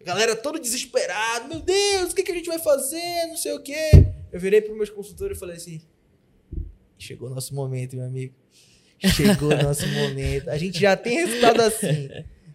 a 0.00 0.04
galera 0.04 0.36
todo 0.36 0.58
desesperado, 0.58 1.48
meu 1.48 1.60
Deus, 1.60 2.12
o 2.12 2.14
que, 2.14 2.22
que 2.22 2.32
a 2.32 2.34
gente 2.34 2.48
vai 2.48 2.58
fazer? 2.58 3.26
Não 3.28 3.36
sei 3.36 3.52
o 3.52 3.62
quê. 3.62 3.90
Eu 4.30 4.38
virei 4.38 4.60
para 4.60 4.74
meus 4.74 4.90
consultores 4.90 5.36
e 5.36 5.40
falei 5.40 5.56
assim: 5.56 5.80
chegou 6.98 7.28
o 7.28 7.34
nosso 7.34 7.54
momento, 7.54 7.96
meu 7.96 8.04
amigo. 8.04 8.34
Chegou 8.98 9.50
o 9.50 9.62
nosso 9.62 9.86
momento. 9.88 10.48
A 10.48 10.56
gente 10.56 10.78
já 10.78 10.96
tem 10.96 11.14
resultado 11.26 11.60
assim. 11.60 12.08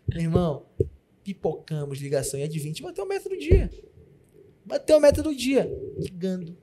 Meu 0.07 0.21
irmão, 0.21 0.65
pipocamos 1.23 1.99
ligação 1.99 2.39
e 2.39 2.43
adivinha, 2.43 2.71
a 2.71 2.73
gente 2.73 2.83
bateu 2.83 3.03
a 3.03 3.07
meta 3.07 3.29
do 3.29 3.37
dia. 3.37 3.69
Bateu 4.65 4.97
a 4.97 4.99
meta 4.99 5.21
do 5.21 5.35
dia. 5.35 5.69
Ligando. 5.97 6.57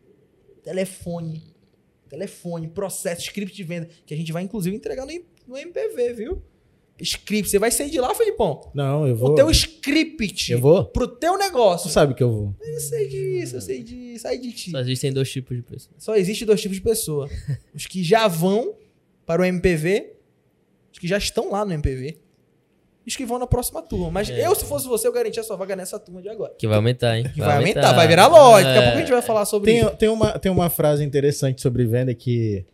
Telefone. 0.67 1.43
Telefone, 2.09 2.67
processo, 2.69 3.23
script 3.23 3.55
de 3.55 3.63
venda, 3.65 3.89
que 4.05 4.13
a 4.13 4.17
gente 4.17 4.33
vai 4.33 4.43
inclusive 4.43 4.75
entregar 4.75 5.07
no, 5.07 5.13
no 5.47 5.57
MPV, 5.57 6.13
viu? 6.13 6.43
Script. 7.01 7.49
Você 7.51 7.59
vai 7.59 7.71
sair 7.71 7.89
de 7.91 8.01
lá, 8.01 8.13
Felipão? 8.15 8.71
Não, 8.75 9.07
eu 9.07 9.15
vou. 9.15 9.31
O 9.31 9.35
teu 9.35 9.49
script 9.51 10.51
Eu 10.51 10.61
vou? 10.61 10.85
pro 10.87 11.07
teu 11.07 11.35
Tu 11.35 11.39
negócio. 11.39 11.91
sabe 11.91 12.15
que 12.15 12.23
eu 12.23 12.33
vou. 12.33 12.55
Eu 12.61 12.81
sei 12.81 13.07
disso, 13.09 13.57
eu 13.57 13.61
sei 13.61 13.83
disso. 13.83 14.23
Sai 14.23 14.39
de 14.39 14.51
ti. 14.53 14.71
Só 14.73 14.81
existem 14.81 15.13
dois 15.13 15.31
tipos 15.31 15.57
de 15.57 15.63
pessoas. 15.63 15.95
Só 15.99 16.17
existe 16.17 16.45
dois 16.45 16.61
tipos 16.61 16.77
de 16.79 16.83
pessoa. 16.83 17.29
Os 17.75 17.87
que 17.87 18.03
já 18.03 18.27
vão 18.27 18.75
para 19.25 19.43
o 19.43 19.45
MPV, 19.45 20.15
os 20.93 20.99
que 20.99 21.07
já 21.09 21.19
estão 21.19 21.51
lá 21.51 21.65
no 21.65 21.73
MPV, 21.73 22.17
que 23.15 23.25
vão 23.27 23.39
na 23.39 23.47
próxima 23.47 23.81
turma. 23.83 24.11
Mas 24.11 24.29
É. 24.29 24.47
eu, 24.47 24.55
se 24.55 24.65
fosse 24.65 24.89
você, 24.89 25.07
eu 25.07 25.13
garantia 25.13 25.41
a 25.43 25.45
sua 25.45 25.55
vaga 25.57 25.77
nessa 25.77 25.99
turma 25.99 26.21
de 26.21 26.29
agora. 26.29 26.55
Que 26.59 26.67
vai 26.67 26.77
aumentar, 26.77 27.17
hein? 27.19 27.25
Que 27.33 27.39
vai 27.41 27.59
aumentar, 27.59 27.93
vai 27.93 28.09
virar 28.09 28.27
loja. 28.27 28.65
Daqui 28.67 28.79
a 28.79 28.83
pouco 28.83 28.97
a 28.97 29.01
gente 29.01 29.13
vai 29.13 29.23
falar 29.23 29.45
sobre 29.45 29.71
Tem, 29.73 29.81
isso. 29.83 29.91
tem, 29.97 30.09
uma, 30.09 30.39
tem 30.39 30.51
uma 30.51 30.69
frase 30.71 31.05
interessante 31.05 31.61
sobre 31.61 31.85
venda 31.85 32.13
que 32.15 32.65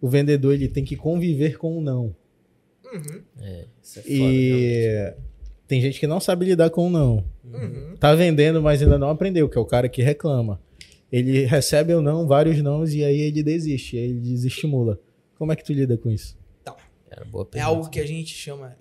o 0.00 0.08
vendedor 0.08 0.54
ele 0.54 0.68
tem 0.68 0.84
que 0.84 0.96
conviver 0.96 1.58
com 1.58 1.76
o 1.76 1.80
não. 1.82 2.14
Uhum, 2.84 3.20
É, 3.42 3.64
isso 3.82 3.98
é 3.98 4.02
foda, 4.02 4.14
realmente. 4.14 4.40
E 4.40 5.14
tem 5.66 5.80
gente 5.80 5.98
que 6.00 6.06
não 6.06 6.20
sabe 6.20 6.46
lidar 6.46 6.70
com 6.70 6.86
o 6.86 6.90
não. 6.90 7.24
uhum. 7.44 7.96
Tá 7.98 8.14
vendendo, 8.14 8.62
mas 8.62 8.80
ainda 8.82 8.96
não 8.96 9.10
aprendeu, 9.10 9.48
que 9.48 9.58
é 9.58 9.60
o 9.60 9.64
cara 9.66 9.88
que 9.88 10.00
reclama. 10.02 10.60
Ele 11.10 11.44
recebe 11.44 11.92
ou 11.94 12.00
não, 12.00 12.26
vários 12.26 12.60
nãos, 12.62 12.94
e 12.94 13.04
aí 13.04 13.20
ele 13.20 13.42
desiste, 13.42 13.96
aí 13.98 14.04
ele 14.04 14.20
desestimula. 14.20 14.98
Como 15.38 15.52
é 15.52 15.56
que 15.56 15.64
tu 15.64 15.72
lida 15.72 15.96
com 15.96 16.10
isso? 16.10 16.36
Boa 17.30 17.48
É 17.54 17.60
algo 17.60 17.88
que 17.88 17.98
a 17.98 18.06
gente 18.06 18.34
chama. 18.34 18.76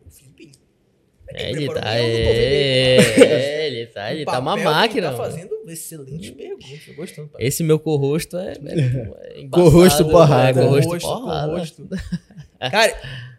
É, 1.30 1.52
ele 1.52 1.68
tá, 1.68 2.00
eu 2.00 2.06
é, 2.06 2.98
é, 2.98 3.68
ele 3.68 3.86
tá, 3.88 4.14
ele 4.14 4.26
tá 4.26 4.40
uma 4.40 4.56
máquina. 4.56 5.12
Tá 5.12 5.18
mano. 5.18 5.24
fazendo 5.24 5.56
excelente 5.68 6.32
pergunta. 6.32 6.66
Tô 6.86 6.94
gostando. 6.94 7.28
pai. 7.30 7.44
Esse 7.44 7.64
meu 7.64 7.80
corrosto 7.80 8.38
é, 8.38 8.54
é, 8.54 9.42
é 9.42 9.48
Corrosto 9.48 10.06
né? 10.06 10.12
porrada. 10.12 10.62
Corrosto 10.62 11.00
Corrosto. 11.00 11.90
Cara, 12.60 12.96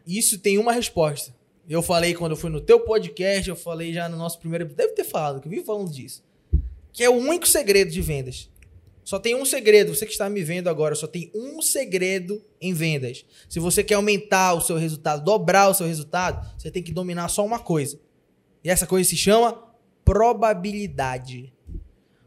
isso 0.07 0.39
tem 0.39 0.59
uma 0.59 0.73
resposta. 0.73 1.35
Eu 1.69 1.83
falei 1.83 2.15
quando 2.15 2.33
eu 2.33 2.37
fui 2.37 2.51
no 2.51 2.61
teu 2.61 2.81
podcast, 2.81 3.49
eu 3.49 3.57
falei 3.57 3.93
já 3.93 4.09
no 4.09 4.17
nosso 4.17 4.39
primeiro. 4.39 4.67
Deve 4.67 4.93
ter 4.93 5.05
falado, 5.05 5.41
que 5.41 5.47
eu 5.47 5.51
vivo 5.51 5.65
falando 5.65 5.91
disso. 5.91 6.25
Que 6.93 7.05
é 7.05 7.11
o 7.11 7.15
único 7.15 7.47
segredo 7.47 7.91
de 7.91 8.01
vendas. 8.01 8.49
Só 9.07 9.21
tem 9.21 9.37
um 9.37 9.45
segredo. 9.45 9.95
Você 9.95 10.05
que 10.05 10.11
está 10.11 10.29
me 10.29 10.43
vendo 10.43 10.69
agora, 10.69 10.97
só 10.97 11.07
tem 11.07 11.31
um 11.33 11.63
segredo 11.63 12.43
em 12.61 12.75
vendas. 12.75 13.25
Se 13.49 13.61
você 13.61 13.85
quer 13.85 13.95
aumentar 13.95 14.55
o 14.55 14.61
seu 14.61 14.77
resultado, 14.77 15.25
dobrar 15.25 15.69
o 15.69 15.75
seu 15.75 15.87
resultado, 15.87 16.45
você 16.59 16.73
tem 16.73 16.83
que 16.83 16.93
dominar 16.93 17.29
só 17.29 17.47
uma 17.47 17.61
coisa. 17.61 18.01
E 18.65 18.69
essa 18.69 18.85
coisa 18.85 19.09
se 19.09 19.17
chama 19.17 19.63
probabilidade. 20.05 21.55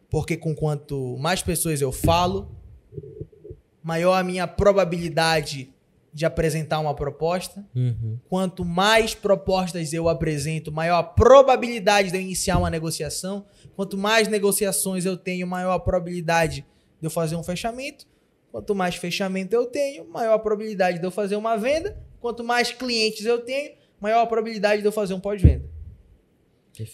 Porque 0.09 0.37
com 0.37 0.55
quanto 0.55 1.17
mais 1.17 1.43
pessoas 1.43 1.81
eu 1.81 1.91
falo, 1.91 2.55
maior 3.83 4.13
a 4.13 4.23
minha 4.23 4.47
probabilidade 4.47 5.73
de 6.13 6.25
apresentar 6.25 6.79
uma 6.79 6.93
proposta. 6.93 7.65
Uhum. 7.75 8.19
Quanto 8.27 8.65
mais 8.65 9.13
propostas 9.13 9.93
eu 9.93 10.09
apresento, 10.09 10.71
maior 10.71 10.97
a 10.97 11.03
probabilidade 11.03 12.11
de 12.11 12.17
eu 12.17 12.21
iniciar 12.21 12.57
uma 12.57 12.69
negociação. 12.69 13.45
Quanto 13.75 13.97
mais 13.97 14.27
negociações 14.27 15.05
eu 15.05 15.15
tenho, 15.15 15.47
maior 15.47 15.73
a 15.73 15.79
probabilidade 15.79 16.65
de 16.99 17.07
eu 17.07 17.11
fazer 17.11 17.35
um 17.35 17.43
fechamento. 17.43 18.07
Quanto 18.51 18.73
mais 18.73 18.95
fechamento 18.95 19.53
eu 19.53 19.67
tenho, 19.67 20.09
maior 20.09 20.33
a 20.33 20.39
probabilidade 20.39 20.99
de 20.99 21.05
eu 21.05 21.11
fazer 21.11 21.35
uma 21.35 21.55
venda. 21.55 21.97
Quanto 22.19 22.43
mais 22.43 22.71
clientes 22.71 23.25
eu 23.25 23.39
tenho, 23.39 23.73
maior 23.99 24.21
a 24.21 24.27
probabilidade 24.27 24.81
de 24.81 24.87
eu 24.87 24.91
fazer 24.91 25.13
um 25.13 25.19
pós-venda. 25.19 25.69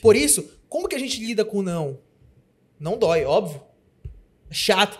Por 0.01 0.15
isso, 0.15 0.49
como 0.67 0.87
que 0.87 0.95
a 0.95 0.99
gente 0.99 1.23
lida 1.23 1.45
com 1.45 1.61
não? 1.61 1.99
Não 2.79 2.97
dói, 2.97 3.23
óbvio. 3.23 3.61
É 4.49 4.53
chato. 4.53 4.99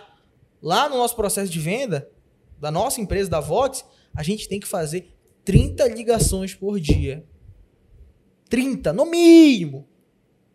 Lá 0.62 0.88
no 0.88 0.96
nosso 0.96 1.14
processo 1.14 1.50
de 1.50 1.60
venda, 1.60 2.10
da 2.58 2.70
nossa 2.70 3.00
empresa, 3.00 3.28
da 3.28 3.40
Vox, 3.40 3.84
a 4.16 4.22
gente 4.22 4.48
tem 4.48 4.58
que 4.58 4.66
fazer 4.66 5.14
30 5.44 5.86
ligações 5.88 6.54
por 6.54 6.80
dia. 6.80 7.24
30, 8.48 8.92
no 8.92 9.06
mínimo. 9.06 9.86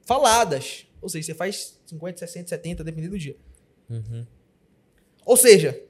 Faladas. 0.06 0.88
Ou 1.02 1.08
seja, 1.08 1.28
você 1.28 1.34
faz 1.34 1.80
50, 1.86 2.18
60, 2.20 2.50
70, 2.50 2.84
dependendo 2.84 3.14
do 3.14 3.20
dia. 3.20 3.38
Uhum. 3.90 4.26
Ou 5.26 5.38
seja, 5.38 5.82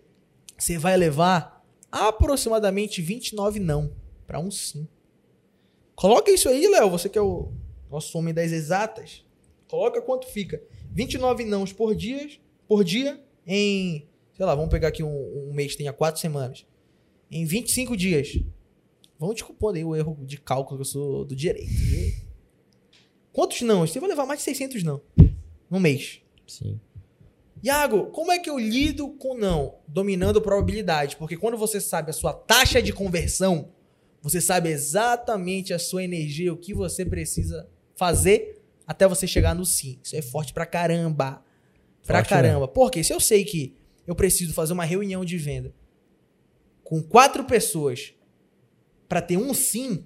você 0.57 0.77
vai 0.77 0.97
levar 0.97 1.65
aproximadamente 1.91 3.01
29 3.01 3.59
não 3.59 3.91
para 4.27 4.39
um 4.39 4.51
sim. 4.51 4.87
Coloca 5.95 6.31
isso 6.31 6.49
aí, 6.49 6.67
Léo, 6.67 6.89
você 6.89 7.09
que 7.09 7.17
é 7.17 7.21
o 7.21 7.51
nosso 7.89 8.17
homem 8.17 8.33
das 8.33 8.51
exatas. 8.51 9.25
Coloca 9.67 10.01
quanto 10.01 10.27
fica. 10.27 10.61
29 10.91 11.45
nãos 11.45 11.71
por 11.71 11.95
dia, 11.95 12.29
por 12.67 12.83
dia 12.83 13.23
em, 13.45 14.07
sei 14.35 14.45
lá, 14.45 14.55
vamos 14.55 14.69
pegar 14.69 14.89
aqui 14.89 15.03
um, 15.03 15.49
um 15.49 15.53
mês 15.53 15.75
tenha 15.75 15.93
quatro 15.93 16.19
semanas. 16.19 16.65
Em 17.31 17.45
25 17.45 17.95
dias. 17.95 18.37
Vamos 19.17 19.35
desculpando 19.35 19.77
aí 19.77 19.83
o 19.85 19.95
erro 19.95 20.17
de 20.25 20.37
cálculo 20.37 20.77
que 20.77 20.81
eu 20.81 20.85
sou 20.85 21.23
do 21.23 21.35
direito. 21.35 21.71
Quantos 23.31 23.61
não? 23.61 23.87
Você 23.87 23.99
vai 23.99 24.09
levar 24.09 24.25
mais 24.25 24.39
de 24.39 24.45
600 24.45 24.83
não 24.83 25.01
no 25.69 25.79
mês. 25.79 26.19
Sim. 26.45 26.79
Iago, 27.63 28.07
como 28.07 28.31
é 28.31 28.39
que 28.39 28.49
eu 28.49 28.59
lido 28.59 29.07
com 29.09 29.37
não? 29.37 29.75
Dominando 29.87 30.41
probabilidade. 30.41 31.15
Porque 31.15 31.37
quando 31.37 31.55
você 31.55 31.79
sabe 31.79 32.09
a 32.09 32.13
sua 32.13 32.33
taxa 32.33 32.81
de 32.81 32.91
conversão, 32.91 33.69
você 34.21 34.41
sabe 34.41 34.69
exatamente 34.69 35.73
a 35.73 35.79
sua 35.79 36.03
energia, 36.03 36.51
o 36.51 36.57
que 36.57 36.73
você 36.73 37.05
precisa 37.05 37.69
fazer 37.95 38.61
até 38.85 39.07
você 39.07 39.25
chegar 39.25 39.55
no 39.55 39.65
sim. 39.65 39.99
Isso 40.03 40.15
é 40.15 40.21
forte 40.21 40.53
pra 40.53 40.65
caramba. 40.65 41.43
Pra 42.05 42.17
Forte 42.17 42.29
caramba. 42.29 42.67
Porque 42.67 43.03
se 43.03 43.13
eu 43.13 43.19
sei 43.19 43.45
que 43.45 43.75
eu 44.05 44.15
preciso 44.15 44.53
fazer 44.53 44.73
uma 44.73 44.83
reunião 44.83 45.23
de 45.23 45.37
venda 45.37 45.73
com 46.91 47.01
quatro 47.01 47.45
pessoas 47.45 48.13
pra 49.07 49.21
ter 49.21 49.37
um 49.37 49.53
sim, 49.53 50.05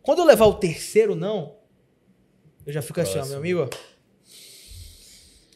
quando 0.00 0.20
eu 0.20 0.24
levar 0.24 0.46
o 0.46 0.54
terceiro 0.54 1.16
não, 1.16 1.56
eu 2.64 2.72
já 2.72 2.80
fico 2.80 3.00
assim, 3.00 3.18
ó, 3.18 3.26
meu 3.26 3.38
amigo. 3.38 3.68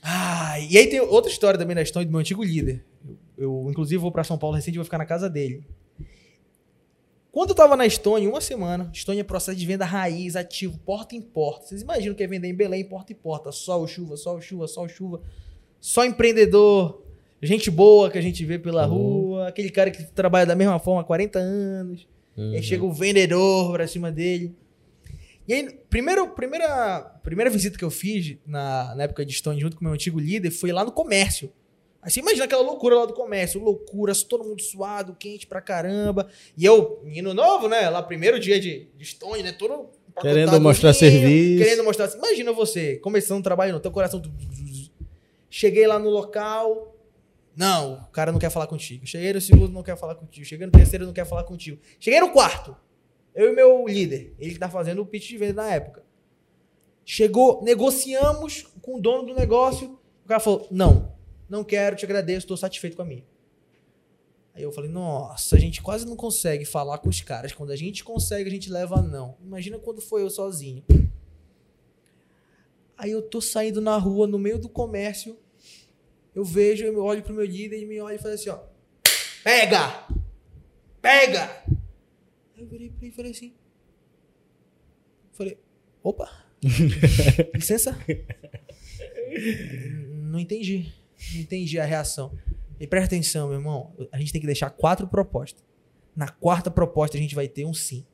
Ah, 0.03 0.59
e 0.59 0.77
aí 0.77 0.89
tem 0.89 0.99
outra 0.99 1.31
história 1.31 1.57
também 1.57 1.77
da 1.77 1.83
história 1.83 2.05
do 2.05 2.11
meu 2.11 2.19
antigo 2.19 2.43
líder. 2.43 2.85
Eu, 3.07 3.19
eu, 3.39 3.71
inclusive, 3.71 3.97
vou 3.97 4.11
pra 4.11 4.25
São 4.25 4.37
Paulo 4.37 4.57
recente 4.57 4.75
e 4.75 4.79
vou 4.79 4.85
ficar 4.85 4.99
na 4.99 5.07
casa 5.07 5.31
dele. 5.31 5.65
Quando 7.31 7.51
eu 7.51 7.55
tava 7.55 7.77
na 7.77 7.87
Estônia, 7.87 8.29
uma 8.29 8.41
semana, 8.41 8.91
Estônia 8.93 9.21
é 9.21 9.25
processo 9.25 9.57
de 9.57 9.65
venda 9.65 9.85
raiz, 9.85 10.35
ativo, 10.35 10.77
porta 10.81 11.15
em 11.15 11.23
porta. 11.23 11.67
Vocês 11.67 11.83
imaginam 11.83 12.17
que 12.17 12.23
é 12.25 12.27
vender 12.27 12.49
em 12.49 12.55
Belém, 12.55 12.85
porta 12.85 13.13
em 13.13 13.17
porta. 13.17 13.53
Sol, 13.53 13.87
chuva, 13.87 14.17
sol, 14.17 14.41
chuva, 14.41 14.67
sol, 14.67 14.89
chuva. 14.89 15.23
Só 15.81 16.05
empreendedor, 16.05 17.04
gente 17.47 17.71
boa 17.71 18.11
que 18.11 18.19
a 18.19 18.21
gente 18.21 18.45
vê 18.45 18.59
pela 18.59 18.85
rua, 18.87 19.49
aquele 19.49 19.71
cara 19.71 19.91
que 19.91 20.03
trabalha 20.05 20.47
da 20.47 20.55
mesma 20.55 20.79
forma 20.79 21.01
há 21.01 21.05
40 21.05 21.39
anos. 21.39 22.07
E 22.37 22.41
Uhum. 22.41 22.53
aí 22.53 22.63
chega 22.63 22.85
o 22.85 22.93
vendedor 22.93 23.73
pra 23.73 23.87
cima 23.87 24.11
dele. 24.11 24.55
E 25.47 25.53
aí, 25.53 25.71
primeiro, 25.91 26.29
primeira, 26.31 27.01
primeira 27.23 27.51
visita 27.51 27.77
que 27.79 27.85
eu 27.85 27.91
fiz 27.91 28.37
na, 28.47 28.95
na 28.97 29.03
época 29.05 29.25
de 29.27 29.33
Stone 29.35 29.61
junto 29.61 29.77
com 29.77 29.85
meu 29.85 29.93
antigo 29.95 30.19
líder 30.19 30.51
foi 30.51 30.73
lá 30.73 30.85
no 30.85 30.91
comércio. 30.91 31.53
Aí 32.03 32.11
você 32.11 32.21
imagina 32.21 32.45
aquela 32.45 32.63
loucura 32.63 32.97
lá 32.97 33.07
do 33.07 33.15
comércio, 33.15 33.61
loucura, 33.63 34.13
todo 34.29 34.45
mundo 34.45 34.61
suado, 34.63 35.15
quente 35.19 35.47
pra 35.47 35.61
caramba. 35.61 36.29
E 36.57 36.65
eu, 36.65 37.01
menino 37.05 37.33
novo, 37.33 37.69
né? 37.69 37.89
Lá 37.89 38.03
primeiro 38.03 38.39
dia 38.41 38.59
de, 38.61 38.89
de 38.97 39.05
Stone, 39.05 39.43
né? 39.43 39.53
Todo 39.53 39.89
Querendo 40.21 40.61
mostrar 40.61 40.93
serviço. 40.93 41.65
Querendo 41.65 41.83
mostrar. 41.85 42.05
assim. 42.07 42.19
Imagina 42.19 42.53
você, 42.53 42.97
começando 42.97 43.41
o 43.41 43.43
trabalho, 43.43 43.73
no 43.73 43.81
teu 43.81 43.91
coração. 43.91 44.21
Cheguei 45.51 45.87
lá 45.87 45.99
no 45.99 46.11
local. 46.11 46.94
Não, 47.57 47.95
o 47.95 48.07
cara 48.07 48.33
não 48.33 48.39
quer 48.39 48.51
falar 48.51 48.67
contigo. 48.67 49.07
Cheguei 49.07 49.33
no 49.33 49.41
segundo, 49.41 49.73
não 49.73 49.83
quer 49.83 49.97
falar 49.97 50.17
contigo. 50.17 50.45
Cheguei 50.45 50.67
no 50.67 50.73
terceiro, 50.73 51.07
não 51.07 51.13
quer 51.13 51.25
falar 51.25 51.45
contigo. 51.45 51.81
Cheguei 52.01 52.21
no 52.21 52.33
quarto. 52.33 52.77
Eu 53.35 53.53
e 53.53 53.55
meu 53.55 53.87
líder. 53.87 54.35
Ele 54.39 54.55
que 54.55 54.59
tá 54.59 54.69
fazendo 54.69 55.03
o 55.03 55.07
pitch 55.07 55.29
de 55.29 55.39
venda 55.39 55.63
na 55.63 55.71
época. 55.71 56.05
Chegou, 57.05 57.63
negociamos 57.63 58.67
com 58.81 58.97
o 58.97 59.01
dono 59.01 59.27
do 59.27 59.35
negócio. 59.35 59.99
O 60.25 60.29
cara 60.29 60.41
falou: 60.41 60.67
Não, 60.71 61.15
não 61.49 61.63
quero, 61.63 61.97
te 61.97 62.05
agradeço, 62.05 62.41
estou 62.41 62.57
satisfeito 62.57 62.97
com 62.97 63.03
a 63.03 63.05
minha. 63.05 63.25
Aí 64.55 64.63
eu 64.63 64.73
falei: 64.73 64.91
Nossa, 64.91 65.57
a 65.57 65.59
gente 65.59 65.83
quase 65.83 66.07
não 66.07 66.17
consegue 66.17 66.65
falar 66.65 66.99
com 66.99 67.09
os 67.09 67.21
caras. 67.21 67.53
Quando 67.53 67.71
a 67.71 67.77
gente 67.77 68.03
consegue, 68.03 68.49
a 68.49 68.53
gente 68.53 68.71
leva 68.71 69.03
não. 69.03 69.37
Imagina 69.45 69.79
quando 69.79 70.01
foi 70.01 70.23
eu 70.23 70.31
sozinho. 70.31 70.83
Aí 72.97 73.11
eu 73.11 73.21
tô 73.21 73.41
saindo 73.41 73.81
na 73.81 73.99
rua, 73.99 74.27
no 74.27 74.39
meio 74.39 74.59
do 74.59 74.69
comércio. 74.69 75.37
Eu 76.35 76.45
vejo, 76.45 76.85
eu 76.85 77.03
olho 77.05 77.23
pro 77.23 77.33
meu 77.33 77.45
líder 77.45 77.81
e 77.81 77.87
me 77.87 78.01
olha 78.01 78.17
e 78.17 78.19
faz 78.19 78.35
assim: 78.35 78.51
Ó, 78.51 78.59
pega! 79.43 80.07
Pega! 81.01 81.63
Aí 82.57 82.63
eu 82.63 82.67
virei 82.67 82.89
pra 82.89 82.99
ele 83.03 83.13
e 83.13 83.17
falei 83.17 83.31
assim. 83.31 83.55
Falei, 85.33 85.59
opa! 86.03 86.31
Licença? 87.55 87.97
Não 90.09 90.39
entendi. 90.39 90.93
Não 91.35 91.41
entendi 91.41 91.79
a 91.79 91.85
reação. 91.85 92.37
E 92.81 92.87
presta 92.87 93.07
atenção, 93.07 93.49
meu 93.49 93.59
irmão. 93.59 93.95
A 94.11 94.19
gente 94.19 94.33
tem 94.33 94.41
que 94.41 94.47
deixar 94.47 94.71
quatro 94.71 95.07
propostas. 95.07 95.63
Na 96.17 96.29
quarta 96.29 96.71
proposta 96.71 97.17
a 97.17 97.21
gente 97.21 97.35
vai 97.35 97.49
ter 97.49 97.65
um 97.65 97.75
sim. 97.75 98.07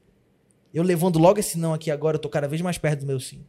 Eu 0.72 0.82
levando 0.82 1.18
logo 1.18 1.38
esse 1.38 1.58
não 1.58 1.74
aqui 1.74 1.90
agora, 1.90 2.16
eu 2.16 2.20
tô 2.20 2.28
cada 2.28 2.48
vez 2.48 2.62
mais 2.62 2.78
perto 2.78 3.00
do 3.00 3.06
meu 3.06 3.20
sim. 3.20 3.44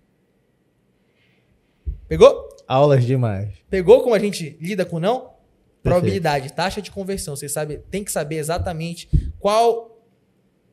Pegou? 2.08 2.50
Aulas 2.74 3.06
demais. 3.06 3.50
Pegou 3.70 4.02
como 4.02 4.16
a 4.16 4.20
gente 4.20 4.58
lida 4.62 4.86
com 4.86 5.00
não? 5.00 5.32
Probabilidade, 5.84 6.54
taxa 6.54 6.82
de 6.82 6.90
conversão. 6.92 7.36
Você 7.36 7.50
sabe, 7.50 7.80
tem 7.90 8.04
que 8.04 8.12
saber 8.12 8.36
exatamente 8.38 9.10
qual 9.40 10.00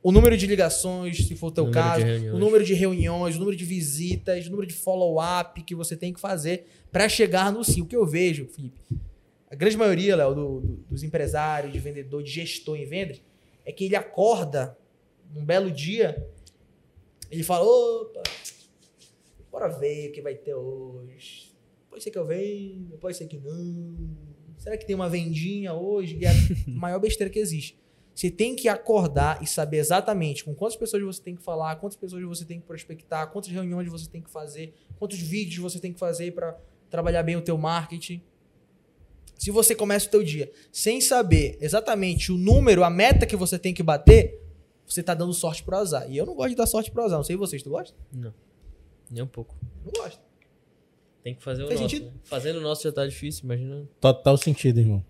o 0.03 0.13
número 0.13 0.37
de 0.37 0.47
ligações, 0.47 1.27
se 1.27 1.35
for 1.35 1.49
o 1.49 1.51
teu 1.51 1.65
Número 1.65 1.83
caso, 1.83 2.05
o 2.37 2.39
número 2.39 2.65
de 2.65 2.73
reuniões, 2.75 3.35
o 3.35 3.39
número 3.41 3.57
de 3.57 3.65
visitas, 3.65 4.47
o 4.47 4.51
número 4.51 4.67
de 4.69 4.75
follow-up 4.75 5.61
que 5.65 5.75
você 5.75 5.97
tem 5.97 6.13
que 6.13 6.21
fazer 6.21 6.67
para 6.93 7.09
chegar 7.09 7.51
no 7.53 7.65
sim. 7.65 7.81
O 7.81 7.87
que 7.87 7.97
eu 7.97 8.07
vejo, 8.07 8.47
Felipe, 8.47 8.79
a 9.51 9.57
grande 9.57 9.77
maioria, 9.77 10.15
Léo, 10.15 10.35
do- 10.35 10.61
do- 10.61 10.77
dos 10.91 11.03
empresários, 11.03 11.73
de 11.73 11.81
vendedor, 11.81 12.23
de 12.23 12.31
gestor 12.31 12.77
em 12.77 12.85
vendas, 12.87 13.21
é 13.65 13.73
que 13.73 13.87
ele 13.87 13.97
acorda 13.97 14.77
num 15.35 15.45
belo 15.45 15.71
dia, 15.71 16.25
ele 17.31 17.43
fala, 17.43 17.65
opa, 17.65 18.23
bora 19.51 19.69
ver 19.69 20.11
o 20.11 20.13
que 20.13 20.21
vai 20.23 20.35
ter 20.35 20.55
hoje. 20.55 21.48
Pode 21.91 22.03
ser 22.03 22.11
que 22.11 22.19
eu 22.19 22.27
venha, 22.27 22.97
pode 23.01 23.17
ser 23.17 23.27
que 23.27 23.39
não. 23.39 23.97
Será 24.59 24.77
que 24.77 24.87
tem 24.87 24.95
uma 24.95 25.09
vendinha 25.09 25.73
hoje? 25.73 26.19
E 26.21 26.25
é 26.25 26.31
a 26.31 26.35
maior 26.69 26.99
besteira 26.99 27.33
que 27.33 27.39
existe. 27.39 27.79
Você 28.15 28.31
tem 28.31 28.57
que 28.57 28.69
acordar 28.69 29.41
e 29.41 29.47
saber 29.47 29.77
exatamente 29.77 30.45
com 30.45 30.53
quantas 30.53 30.77
pessoas 30.77 31.03
você 31.05 31.23
tem 31.23 31.37
que 31.37 31.43
falar, 31.43 31.77
quantas 31.77 31.97
pessoas 31.97 32.23
você 32.25 32.45
tem 32.45 32.59
que 32.59 32.67
prospectar, 32.67 33.31
quantas 33.31 33.51
reuniões 33.51 33.89
você 33.89 34.11
tem 34.11 34.21
que 34.21 34.29
fazer, 34.29 34.75
quantos 34.99 35.21
vídeos 35.21 35.63
você 35.63 35.79
tem 35.79 35.93
que 35.93 36.01
fazer 36.01 36.33
para 36.33 36.59
trabalhar 36.91 37.23
bem 37.23 37.37
o 37.37 37.41
teu 37.41 37.57
marketing. 37.57 38.21
Se 39.37 39.53
você 39.53 39.73
começa 39.73 40.09
o 40.09 40.11
teu 40.11 40.25
dia 40.25 40.51
sem 40.73 41.01
saber 41.01 41.57
exatamente 41.61 42.33
o 42.33 42.37
número, 42.37 42.83
a 42.83 42.91
meta 42.91 43.25
que 43.25 43.37
você 43.37 43.57
tem 43.57 43.73
que 43.73 43.85
bater, 43.85 44.43
você 44.85 45.01
tá 45.01 45.15
dando 45.15 45.33
sorte 45.33 45.63
pro 45.63 45.77
azar. 45.77 46.11
E 46.11 46.17
eu 46.17 46.27
não 46.27 46.35
gosto 46.35 46.51
de 46.51 46.57
dar 46.57 46.67
sorte 46.67 46.91
pro 46.91 47.05
azar. 47.05 47.19
Não 47.19 47.25
sei 47.25 47.37
vocês, 47.37 47.63
tu 47.63 47.71
gosta? 47.71 47.97
Não. 48.13 48.35
Nem 49.09 49.23
um 49.23 49.29
pouco. 49.29 49.55
Não 49.85 49.93
gosto. 49.93 50.21
Tem 51.29 51.35
que 51.35 51.43
fazer 51.43 51.65
o 51.65 51.69
Faz 51.69 51.81
nosso. 51.81 51.91
sentido? 51.95 52.07
né? 52.11 52.19
Fazendo 52.25 52.57
o 52.57 52.61
nosso 52.63 52.83
já 52.85 52.93
tá 52.93 53.07
difícil, 53.07 53.43
imagina. 53.45 53.83
Total 54.01 54.37
sentido, 54.39 54.81
irmão. 54.81 55.05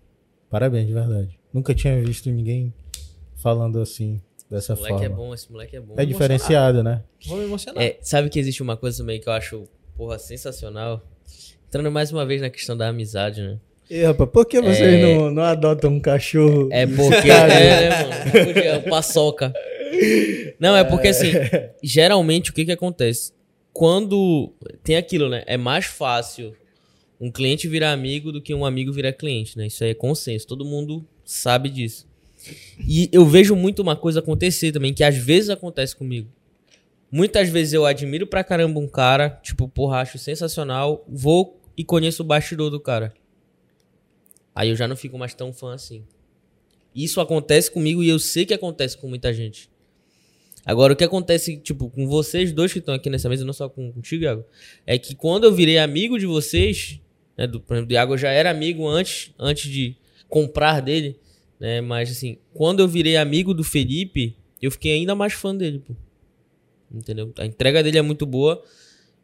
Parabéns, 0.49 0.87
de 0.87 0.93
verdade. 0.93 1.39
Nunca 1.53 1.73
tinha 1.73 2.01
visto 2.01 2.29
ninguém 2.29 2.73
falando 3.35 3.79
assim, 3.79 4.19
dessa 4.51 4.73
Esse 4.73 4.81
moleque 4.81 4.99
forma. 4.99 5.05
é 5.05 5.17
bom, 5.17 5.33
esse 5.33 5.51
moleque 5.51 5.75
é 5.77 5.79
bom. 5.79 5.93
É 5.97 6.05
diferenciado, 6.05 6.83
né? 6.83 7.03
Vou 7.25 7.37
me 7.37 7.45
emocionar. 7.45 7.81
É, 7.81 7.97
sabe 8.01 8.29
que 8.29 8.37
existe 8.37 8.61
uma 8.61 8.75
coisa 8.75 8.97
também 8.97 9.19
que 9.21 9.29
eu 9.29 9.33
acho, 9.33 9.63
porra, 9.95 10.19
sensacional? 10.19 11.01
Entrando 11.67 11.89
mais 11.91 12.11
uma 12.11 12.25
vez 12.25 12.41
na 12.41 12.49
questão 12.49 12.75
da 12.75 12.89
amizade, 12.89 13.41
né? 13.41 13.57
E, 13.89 14.03
rapaz, 14.03 14.29
por 14.29 14.45
que 14.45 14.59
vocês 14.61 14.81
É. 15.03 15.15
não, 15.15 15.31
não 15.31 15.43
adotam 15.43 15.91
um 15.93 15.99
cachorro? 15.99 16.67
É 16.71 16.85
porque. 16.85 17.29
é, 17.31 17.89
né, 17.89 18.03
mano? 18.03 18.45
Podia, 18.45 18.79
paçoca. 18.89 19.53
Não, 20.59 20.75
é 20.75 20.83
porque 20.83 21.07
assim, 21.07 21.31
geralmente 21.81 22.51
o 22.51 22.53
que 22.53 22.65
que 22.65 22.71
acontece? 22.71 23.31
Quando. 23.79 24.53
Tem 24.83 24.97
aquilo, 24.97 25.29
né? 25.29 25.41
É 25.47 25.55
mais 25.55 25.85
fácil 25.85 26.53
um 27.17 27.31
cliente 27.31 27.65
virar 27.65 27.93
amigo 27.93 28.29
do 28.29 28.41
que 28.41 28.53
um 28.53 28.65
amigo 28.65 28.91
virar 28.91 29.13
cliente, 29.13 29.57
né? 29.57 29.67
Isso 29.67 29.81
aí 29.85 29.91
é 29.91 29.93
consenso. 29.93 30.45
Todo 30.45 30.65
mundo 30.65 31.07
sabe 31.23 31.69
disso. 31.69 32.05
E 32.85 33.07
eu 33.09 33.25
vejo 33.25 33.55
muito 33.55 33.81
uma 33.81 33.95
coisa 33.95 34.19
acontecer 34.19 34.73
também, 34.73 34.93
que 34.93 35.01
às 35.01 35.15
vezes 35.15 35.49
acontece 35.49 35.95
comigo. 35.95 36.29
Muitas 37.09 37.47
vezes 37.47 37.71
eu 37.71 37.85
admiro 37.85 38.27
pra 38.27 38.43
caramba 38.43 38.81
um 38.81 38.87
cara, 38.87 39.29
tipo, 39.41 39.65
porra, 39.69 39.99
acho 39.99 40.17
sensacional, 40.17 41.05
vou 41.07 41.57
e 41.77 41.85
conheço 41.85 42.21
o 42.21 42.25
bastidor 42.25 42.69
do 42.69 42.81
cara. 42.81 43.13
Aí 44.53 44.67
eu 44.67 44.75
já 44.75 44.89
não 44.89 44.97
fico 44.97 45.17
mais 45.17 45.33
tão 45.33 45.53
fã 45.53 45.73
assim. 45.73 46.03
Isso 46.93 47.21
acontece 47.21 47.71
comigo 47.71 48.03
e 48.03 48.09
eu 48.09 48.19
sei 48.19 48.45
que 48.45 48.53
acontece 48.53 48.97
com 48.97 49.07
muita 49.07 49.33
gente. 49.33 49.68
Agora, 50.65 50.93
o 50.93 50.95
que 50.95 51.03
acontece, 51.03 51.57
tipo, 51.57 51.89
com 51.89 52.07
vocês 52.07 52.51
dois 52.51 52.71
que 52.71 52.79
estão 52.79 52.93
aqui 52.93 53.09
nessa 53.09 53.29
mesa, 53.29 53.45
não 53.45 53.53
só 53.53 53.69
com, 53.69 53.91
contigo, 53.91 54.23
Iago, 54.23 54.45
é 54.85 54.97
que 54.97 55.15
quando 55.15 55.45
eu 55.45 55.53
virei 55.53 55.77
amigo 55.77 56.19
de 56.19 56.25
vocês, 56.25 56.99
né, 57.37 57.47
do, 57.47 57.59
por 57.59 57.73
exemplo, 57.73 57.87
do 57.87 57.93
Iago 57.93 58.13
eu 58.13 58.17
já 58.17 58.29
era 58.29 58.51
amigo 58.51 58.87
antes, 58.87 59.33
antes 59.39 59.71
de 59.71 59.95
comprar 60.27 60.81
dele, 60.81 61.17
né, 61.59 61.81
mas 61.81 62.11
assim, 62.11 62.37
quando 62.53 62.81
eu 62.81 62.87
virei 62.87 63.17
amigo 63.17 63.53
do 63.53 63.63
Felipe, 63.63 64.35
eu 64.61 64.69
fiquei 64.71 64.93
ainda 64.93 65.15
mais 65.15 65.33
fã 65.33 65.55
dele, 65.55 65.79
pô. 65.79 65.95
Entendeu? 66.91 67.31
A 67.37 67.45
entrega 67.45 67.83
dele 67.83 67.99
é 67.99 68.01
muito 68.01 68.25
boa 68.25 68.61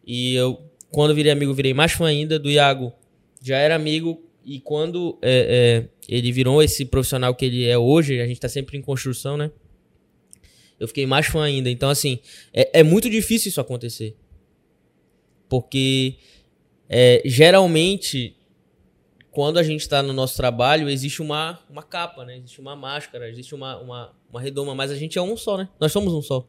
e 0.05 0.36
eu, 0.36 0.61
quando 0.91 1.09
eu 1.09 1.15
virei 1.15 1.31
amigo, 1.31 1.53
virei 1.53 1.73
mais 1.73 1.91
fã 1.91 2.05
ainda 2.05 2.38
do 2.38 2.49
Iago. 2.49 2.93
Já 3.41 3.57
era 3.57 3.75
amigo 3.75 4.23
e 4.45 4.59
quando 4.59 5.17
é, 5.21 5.88
é, 6.07 6.13
ele 6.15 6.31
virou 6.31 6.61
esse 6.61 6.86
profissional 6.86 7.33
que 7.33 7.45
ele 7.45 7.65
é 7.65 7.77
hoje, 7.77 8.21
a 8.21 8.27
gente 8.27 8.39
tá 8.39 8.47
sempre 8.47 8.77
em 8.77 8.81
construção, 8.81 9.36
né? 9.36 9.51
Eu 10.80 10.88
fiquei 10.88 11.05
mais 11.05 11.28
fã 11.28 11.43
ainda. 11.43 11.69
Então, 11.69 11.89
assim, 11.89 12.19
é, 12.53 12.80
é 12.80 12.84
muito 12.84 13.09
difícil 13.09 13.49
isso 13.49 13.61
acontecer. 13.61 14.15
Porque 15.47 16.15
é, 16.89 17.21
geralmente, 17.26 18.36
quando 19.32 19.57
a 19.57 19.63
gente 19.63 19.82
está 19.82 20.03
no 20.03 20.13
nosso 20.13 20.36
trabalho, 20.36 20.89
existe 20.89 21.21
uma, 21.21 21.59
uma 21.69 21.84
capa, 21.84 22.26
né? 22.26 22.38
Existe 22.38 22.59
uma 22.59 22.76
máscara, 22.76 23.30
existe 23.30 23.55
uma, 23.55 23.78
uma, 23.78 24.13
uma 24.30 24.41
redoma, 24.41 24.76
mas 24.76 24.91
a 24.91 24.95
gente 24.95 25.17
é 25.17 25.21
um 25.21 25.36
só, 25.38 25.57
né? 25.57 25.69
Nós 25.80 25.91
somos 25.91 26.13
um 26.13 26.21
só. 26.21 26.47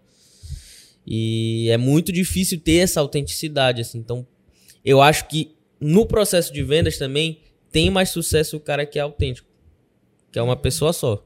E 1.06 1.68
é 1.70 1.76
muito 1.76 2.10
difícil 2.10 2.60
ter 2.60 2.78
essa 2.78 3.00
autenticidade, 3.00 3.80
assim. 3.80 3.98
Então, 3.98 4.26
eu 4.84 5.00
acho 5.00 5.28
que 5.28 5.54
no 5.80 6.06
processo 6.06 6.52
de 6.52 6.62
vendas 6.62 6.98
também 6.98 7.40
tem 7.70 7.90
mais 7.90 8.10
sucesso 8.10 8.56
o 8.56 8.60
cara 8.60 8.84
que 8.86 8.98
é 8.98 9.02
autêntico, 9.02 9.48
que 10.32 10.38
é 10.38 10.42
uma 10.42 10.56
pessoa 10.56 10.92
só. 10.92 11.24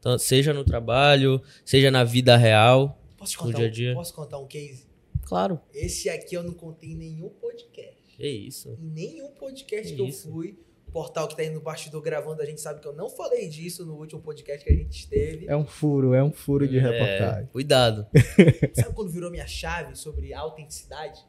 Então, 0.00 0.18
seja 0.18 0.52
no 0.52 0.64
trabalho, 0.64 1.40
seja 1.64 1.90
na 1.90 2.02
vida 2.02 2.36
real, 2.36 2.98
Posso 3.16 3.32
te 3.32 3.36
no 3.38 3.44
contar, 3.44 3.58
dia 3.58 3.66
a 3.66 3.68
um- 3.68 3.72
dia. 3.72 3.94
posso 3.94 4.14
contar 4.14 4.38
um 4.38 4.46
case? 4.46 4.86
Claro. 5.24 5.60
Esse 5.72 6.08
aqui 6.08 6.34
eu 6.34 6.42
não 6.42 6.54
contei 6.54 6.90
em 6.90 6.96
nenhum 6.96 7.28
podcast. 7.28 8.00
É 8.18 8.26
isso. 8.28 8.76
Em 8.80 8.90
nenhum 8.90 9.30
podcast 9.32 9.88
Que 9.90 9.94
que 9.96 10.02
eu 10.02 10.06
isso. 10.06 10.30
fui. 10.32 10.58
O 10.88 10.90
portal 10.90 11.28
que 11.28 11.36
tá 11.36 11.42
aí 11.42 11.50
no 11.50 11.60
bastidor 11.60 12.02
gravando, 12.02 12.42
a 12.42 12.44
gente 12.44 12.60
sabe 12.60 12.80
que 12.80 12.88
eu 12.88 12.92
não 12.92 13.08
falei 13.08 13.48
disso 13.48 13.86
no 13.86 13.94
último 13.94 14.20
podcast 14.20 14.64
que 14.66 14.72
a 14.72 14.76
gente 14.76 14.98
esteve. 14.98 15.46
É 15.46 15.54
um 15.56 15.64
furo, 15.64 16.14
é 16.14 16.24
um 16.24 16.32
furo 16.32 16.66
de 16.66 16.78
É, 16.78 16.80
reportagem. 16.80 17.46
cuidado. 17.52 18.06
Sabe 18.74 18.92
quando 18.94 19.08
virou 19.10 19.30
minha 19.30 19.46
chave 19.46 19.94
sobre 19.94 20.34
autenticidade? 20.34 21.24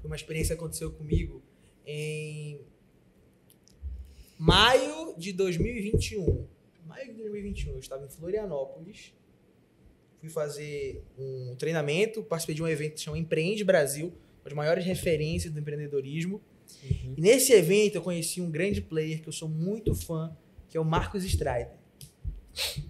Foi 0.00 0.10
uma 0.10 0.16
experiência 0.16 0.56
que 0.56 0.60
aconteceu 0.60 0.90
comigo 0.90 1.40
em 1.86 2.60
maio 4.38 5.14
de 5.16 5.32
2021. 5.32 6.46
Maio 6.88 7.12
de 7.12 7.18
2021, 7.18 7.72
eu 7.72 7.78
estava 7.80 8.06
em 8.06 8.08
Florianópolis. 8.08 9.12
Fui 10.18 10.30
fazer 10.30 11.04
um 11.18 11.54
treinamento, 11.54 12.22
participei 12.22 12.54
de 12.54 12.62
um 12.62 12.66
evento 12.66 12.94
que 12.94 13.00
se 13.00 13.04
chama 13.04 13.18
Empreende 13.18 13.62
Brasil, 13.62 14.06
uma 14.06 14.44
das 14.44 14.52
maiores 14.54 14.86
referências 14.86 15.52
do 15.52 15.60
empreendedorismo. 15.60 16.40
E 17.14 17.20
nesse 17.20 17.52
evento 17.52 17.96
eu 17.96 18.02
conheci 18.02 18.40
um 18.40 18.50
grande 18.50 18.80
player 18.80 19.20
que 19.20 19.28
eu 19.28 19.32
sou 19.34 19.50
muito 19.50 19.94
fã, 19.94 20.34
que 20.66 20.78
é 20.78 20.80
o 20.80 20.84
Marcos 20.84 21.24
Strider. 21.24 21.76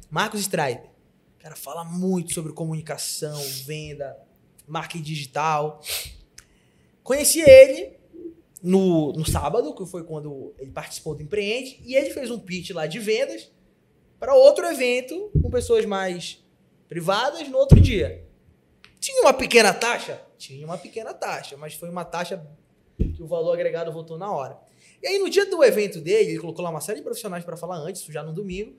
Marcos 0.09 0.43
Strider. 0.43 0.91
O 1.37 1.43
cara 1.43 1.57
fala 1.57 1.83
muito 1.83 2.33
sobre 2.33 2.53
comunicação, 2.53 3.43
venda, 3.65 4.17
marketing 4.65 5.03
digital. 5.03 5.83
Conheci 7.03 7.41
ele 7.41 7.95
no, 8.63 9.13
no 9.13 9.27
sábado, 9.27 9.75
que 9.75 9.85
foi 9.85 10.05
quando 10.05 10.55
ele 10.57 10.71
participou 10.71 11.17
do 11.17 11.23
Empreende, 11.25 11.81
e 11.85 11.97
ele 11.97 12.11
fez 12.11 12.31
um 12.31 12.39
pitch 12.39 12.71
lá 12.71 12.87
de 12.87 13.01
vendas 13.01 13.58
para 14.19 14.35
outro 14.35 14.67
evento 14.67 15.31
com 15.41 15.51
pessoas 15.51 15.85
mais 15.85 16.45
privadas 16.89 17.49
no 17.49 17.59
outro 17.59 17.81
dia. 17.81 18.25
Tinha 18.99 19.23
uma 19.23 19.33
pequena 19.33 19.73
taxa? 19.73 20.21
Tinha 20.37 20.65
uma 20.65 20.79
pequena 20.79 21.15
taxa, 21.15 21.57
mas 21.57 21.75
foi 21.75 21.89
uma 21.89 22.05
taxa 22.05 22.45
que 22.97 23.23
o 23.23 23.27
valor 23.27 23.53
agregado 23.53 23.93
voltou 23.93 24.19
na 24.19 24.31
hora. 24.31 24.59
E 25.01 25.07
aí, 25.07 25.19
no 25.19 25.31
dia 25.31 25.47
do 25.47 25.63
evento 25.63 26.01
dele, 26.01 26.31
ele 26.31 26.39
colocou 26.41 26.65
lá 26.65 26.71
uma 26.71 26.81
série 26.81 26.99
de 26.99 27.05
profissionais 27.05 27.45
para 27.45 27.57
falar 27.57 27.77
antes, 27.77 28.03
já 28.05 28.23
no 28.23 28.33
domingo. 28.33 28.77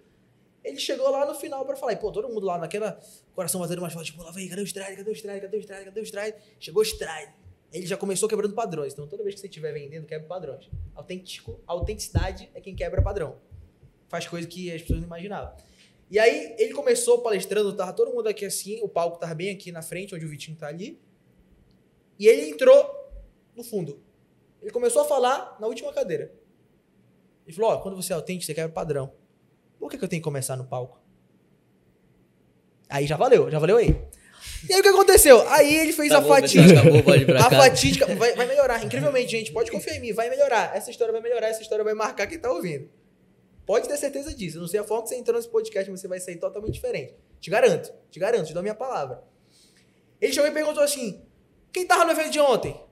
Ele 0.62 0.78
chegou 0.78 1.10
lá 1.10 1.26
no 1.26 1.34
final 1.34 1.66
para 1.66 1.78
falar, 1.78 1.94
e, 1.94 1.96
pô, 1.96 2.12
todo 2.12 2.28
mundo 2.28 2.46
lá 2.46 2.58
naquela 2.58 3.00
coração 3.34 3.62
batendo 3.62 3.82
mais 3.82 3.94
forte, 3.94 4.12
tipo, 4.12 4.22
lá 4.22 4.32
vem, 4.32 4.50
cadê 4.50 4.62
o 4.62 4.66
stride, 4.66 4.98
cadê 4.98 5.10
o 5.10 5.14
stride, 5.14 5.42
cadê 5.42 5.58
o 5.58 5.60
stride, 5.60 5.86
cadê 5.86 6.02
o 6.02 6.04
stride? 6.04 6.38
Chegou 6.60 6.82
o 6.82 6.86
stride. 6.86 7.34
Ele 7.72 7.86
já 7.86 7.96
começou 7.96 8.28
quebrando 8.28 8.54
padrões. 8.54 8.92
Então, 8.92 9.08
toda 9.08 9.24
vez 9.24 9.36
que 9.36 9.42
você 9.42 9.48
estiver 9.48 9.72
vendendo, 9.72 10.06
quebra 10.06 10.28
padrões. 10.28 10.70
Autêntico, 10.94 11.62
autenticidade 11.66 12.50
é 12.54 12.60
quem 12.60 12.76
quebra 12.76 13.02
padrão. 13.02 13.38
Faz 14.10 14.28
coisa 14.28 14.46
que 14.48 14.72
as 14.72 14.82
pessoas 14.82 15.00
não 15.00 15.08
imaginavam. 15.08 15.56
E 16.12 16.20
aí, 16.20 16.56
ele 16.58 16.74
começou 16.74 17.22
palestrando, 17.22 17.72
tava 17.74 17.94
todo 17.94 18.12
mundo 18.12 18.28
aqui 18.28 18.44
assim, 18.44 18.82
o 18.82 18.90
palco 18.90 19.20
tava 19.20 19.36
bem 19.36 19.52
aqui 19.52 19.72
na 19.72 19.82
frente, 19.82 20.14
onde 20.14 20.26
o 20.26 20.28
Vitinho 20.28 20.58
tá 20.58 20.68
ali. 20.68 21.00
E 22.18 22.28
ele 22.28 22.50
entrou 22.50 23.12
no 23.56 23.64
fundo. 23.64 24.02
Ele 24.62 24.72
começou 24.72 25.04
a 25.04 25.06
falar 25.06 25.56
na 25.60 25.68
última 25.68 25.94
cadeira. 25.94 26.34
Ele 27.46 27.56
falou: 27.56 27.72
Ó, 27.72 27.78
quando 27.78 27.96
você 27.96 28.12
é 28.12 28.16
autêntico, 28.16 28.46
você 28.46 28.54
quebra 28.54 28.72
padrão. 28.72 29.14
Por 29.80 29.90
que, 29.90 29.98
que 29.98 30.04
eu 30.04 30.10
tenho 30.10 30.22
que 30.22 30.26
começar 30.26 30.58
no 30.58 30.66
palco? 30.66 31.00
Aí 32.90 33.06
já 33.08 33.16
valeu, 33.16 33.50
já 33.50 33.60
valeu 33.60 33.78
aí. 33.78 33.96
E 34.68 34.74
aí 34.74 34.80
o 34.80 34.84
que 34.84 34.90
aconteceu? 34.90 35.48
Aí 35.50 35.74
ele 35.74 35.94
fez 35.94 36.12
a 36.12 36.18
Acabou, 36.18 36.36
fatídica. 36.36 36.80
acabou, 36.80 37.36
A 37.38 37.50
fatídica 37.50 38.16
vai, 38.16 38.36
vai 38.36 38.46
melhorar, 38.48 38.84
incrivelmente, 38.84 39.32
gente. 39.32 39.54
Pode 39.54 39.72
confiar 39.72 39.96
em 39.96 40.00
mim, 40.02 40.12
vai 40.12 40.30
melhorar. 40.30 40.76
Essa 40.76 40.92
história 40.92 41.12
vai 41.12 41.22
melhorar, 41.22 41.48
essa 41.48 41.62
história 41.62 41.84
vai 41.84 41.94
marcar 41.94 42.28
quem 42.28 42.40
tá 42.40 42.52
ouvindo. 42.52 42.90
Pode 43.70 43.88
ter 43.88 43.98
certeza 43.98 44.34
disso. 44.34 44.58
Eu 44.58 44.62
não 44.62 44.68
sei 44.68 44.80
a 44.80 44.84
forma 44.84 45.04
que 45.04 45.10
você 45.10 45.16
entrou 45.16 45.38
nesse 45.38 45.48
podcast, 45.48 45.92
mas 45.92 46.02
você 46.02 46.08
vai 46.08 46.20
sair 46.20 46.38
totalmente 46.38 46.74
diferente. 46.74 47.14
Te 47.40 47.52
garanto, 47.52 47.94
te 48.10 48.20
garanto, 48.20 48.48
te 48.48 48.52
dou 48.52 48.62
a 48.62 48.64
minha 48.64 48.74
palavra. 48.74 49.24
Ele 50.20 50.34
chegou 50.34 50.50
e 50.50 50.52
perguntou 50.52 50.82
assim: 50.82 51.24
quem 51.72 51.86
tava 51.86 52.04
no 52.04 52.10
evento 52.10 52.32
de 52.32 52.40
ontem? 52.40 52.84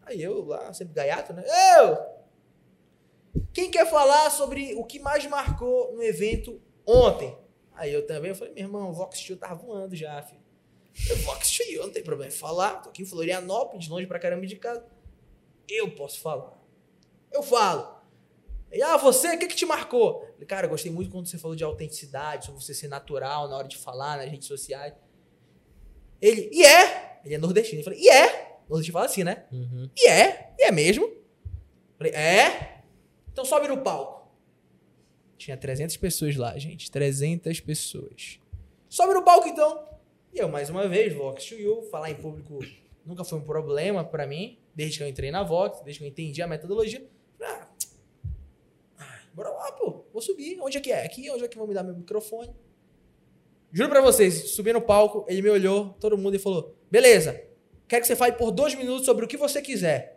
Aí 0.00 0.22
eu 0.22 0.42
lá, 0.46 0.72
sempre 0.72 0.94
gaiato, 0.94 1.34
né? 1.34 1.44
Eu! 1.76 3.42
Quem 3.52 3.70
quer 3.70 3.86
falar 3.90 4.30
sobre 4.30 4.74
o 4.74 4.84
que 4.84 4.98
mais 4.98 5.26
marcou 5.26 5.92
no 5.92 6.02
evento 6.02 6.62
ontem? 6.86 7.36
Aí 7.74 7.92
eu 7.92 8.06
também 8.06 8.30
eu 8.30 8.34
falei, 8.34 8.54
meu 8.54 8.64
irmão, 8.64 8.88
o 8.88 8.94
Vox 8.94 9.18
Steel 9.18 9.38
tava 9.38 9.56
voando 9.56 9.94
já, 9.94 10.22
filho. 10.22 10.40
Eu, 11.10 11.16
Vox 11.18 11.46
Steel, 11.46 11.82
não 11.82 11.92
tem 11.92 12.02
problema 12.02 12.32
em 12.32 12.34
falar. 12.34 12.76
Tô 12.80 12.88
aqui 12.88 13.02
em 13.02 13.04
Florianópolis, 13.04 13.86
longe 13.86 14.06
pra 14.06 14.18
caramba 14.18 14.46
de 14.46 14.56
casa. 14.56 14.82
Eu 15.68 15.94
posso 15.94 16.18
falar. 16.20 16.58
Eu 17.30 17.42
falo. 17.42 18.01
E, 18.72 18.82
ah, 18.82 18.96
você, 18.96 19.34
o 19.34 19.38
que, 19.38 19.46
que 19.46 19.54
te 19.54 19.66
marcou? 19.66 20.20
Falei, 20.32 20.46
Cara, 20.46 20.66
eu 20.66 20.70
gostei 20.70 20.90
muito 20.90 21.10
quando 21.10 21.26
você 21.26 21.38
falou 21.38 21.56
de 21.56 21.62
autenticidade, 21.62 22.46
sobre 22.46 22.62
você 22.62 22.72
ser 22.72 22.88
natural 22.88 23.48
na 23.48 23.56
hora 23.56 23.68
de 23.68 23.76
falar 23.76 24.16
nas 24.16 24.30
redes 24.30 24.48
sociais. 24.48 24.94
Ele, 26.20 26.48
e 26.52 26.64
é? 26.64 27.20
Ele 27.24 27.34
é 27.34 27.38
nordestino. 27.38 27.80
Eu 27.80 27.84
falei, 27.84 28.00
e 28.00 28.08
é? 28.08 28.58
Nordestino 28.68 28.92
fala 28.92 29.06
assim, 29.06 29.24
né? 29.24 29.44
Uhum. 29.52 29.90
E 29.96 30.08
é? 30.08 30.54
E 30.58 30.64
é 30.64 30.70
mesmo? 30.70 31.10
Falei, 31.98 32.12
é? 32.12 32.82
Então 33.30 33.44
sobe 33.44 33.68
no 33.68 33.78
palco. 33.82 34.22
Tinha 35.36 35.56
300 35.56 35.96
pessoas 35.96 36.36
lá, 36.36 36.56
gente. 36.56 36.90
300 36.90 37.60
pessoas. 37.60 38.38
Sobe 38.88 39.12
no 39.14 39.24
palco, 39.24 39.48
então. 39.48 39.88
E 40.32 40.38
eu, 40.38 40.48
mais 40.48 40.70
uma 40.70 40.88
vez, 40.88 41.12
Vox 41.12 41.44
to 41.44 41.54
You, 41.54 41.82
falar 41.90 42.10
em 42.10 42.14
público 42.14 42.60
nunca 43.04 43.24
foi 43.24 43.38
um 43.38 43.42
problema 43.42 44.04
pra 44.04 44.26
mim, 44.26 44.58
desde 44.74 44.98
que 44.98 45.04
eu 45.04 45.08
entrei 45.08 45.30
na 45.30 45.42
Vox, 45.42 45.80
desde 45.80 46.00
que 46.00 46.06
eu 46.06 46.08
entendi 46.08 46.40
a 46.40 46.46
metodologia. 46.46 47.04
Bora 49.34 49.50
lá, 49.50 49.72
pô. 49.72 50.04
Vou 50.12 50.20
subir. 50.22 50.58
Onde 50.60 50.78
é 50.78 50.80
que 50.80 50.92
é? 50.92 51.04
Aqui, 51.04 51.30
onde 51.30 51.44
é 51.44 51.48
que 51.48 51.56
vão 51.56 51.66
me 51.66 51.74
dar 51.74 51.82
meu 51.82 51.94
microfone? 51.94 52.54
Juro 53.72 53.88
pra 53.88 54.00
vocês, 54.02 54.50
subi 54.50 54.72
no 54.72 54.82
palco, 54.82 55.24
ele 55.28 55.40
me 55.40 55.48
olhou, 55.48 55.96
todo 55.98 56.18
mundo, 56.18 56.34
e 56.36 56.38
falou: 56.38 56.76
beleza, 56.90 57.42
quero 57.88 58.02
que 58.02 58.06
você 58.06 58.14
fale 58.14 58.32
por 58.34 58.50
dois 58.50 58.74
minutos 58.74 59.06
sobre 59.06 59.24
o 59.24 59.28
que 59.28 59.36
você 59.38 59.62
quiser. 59.62 60.14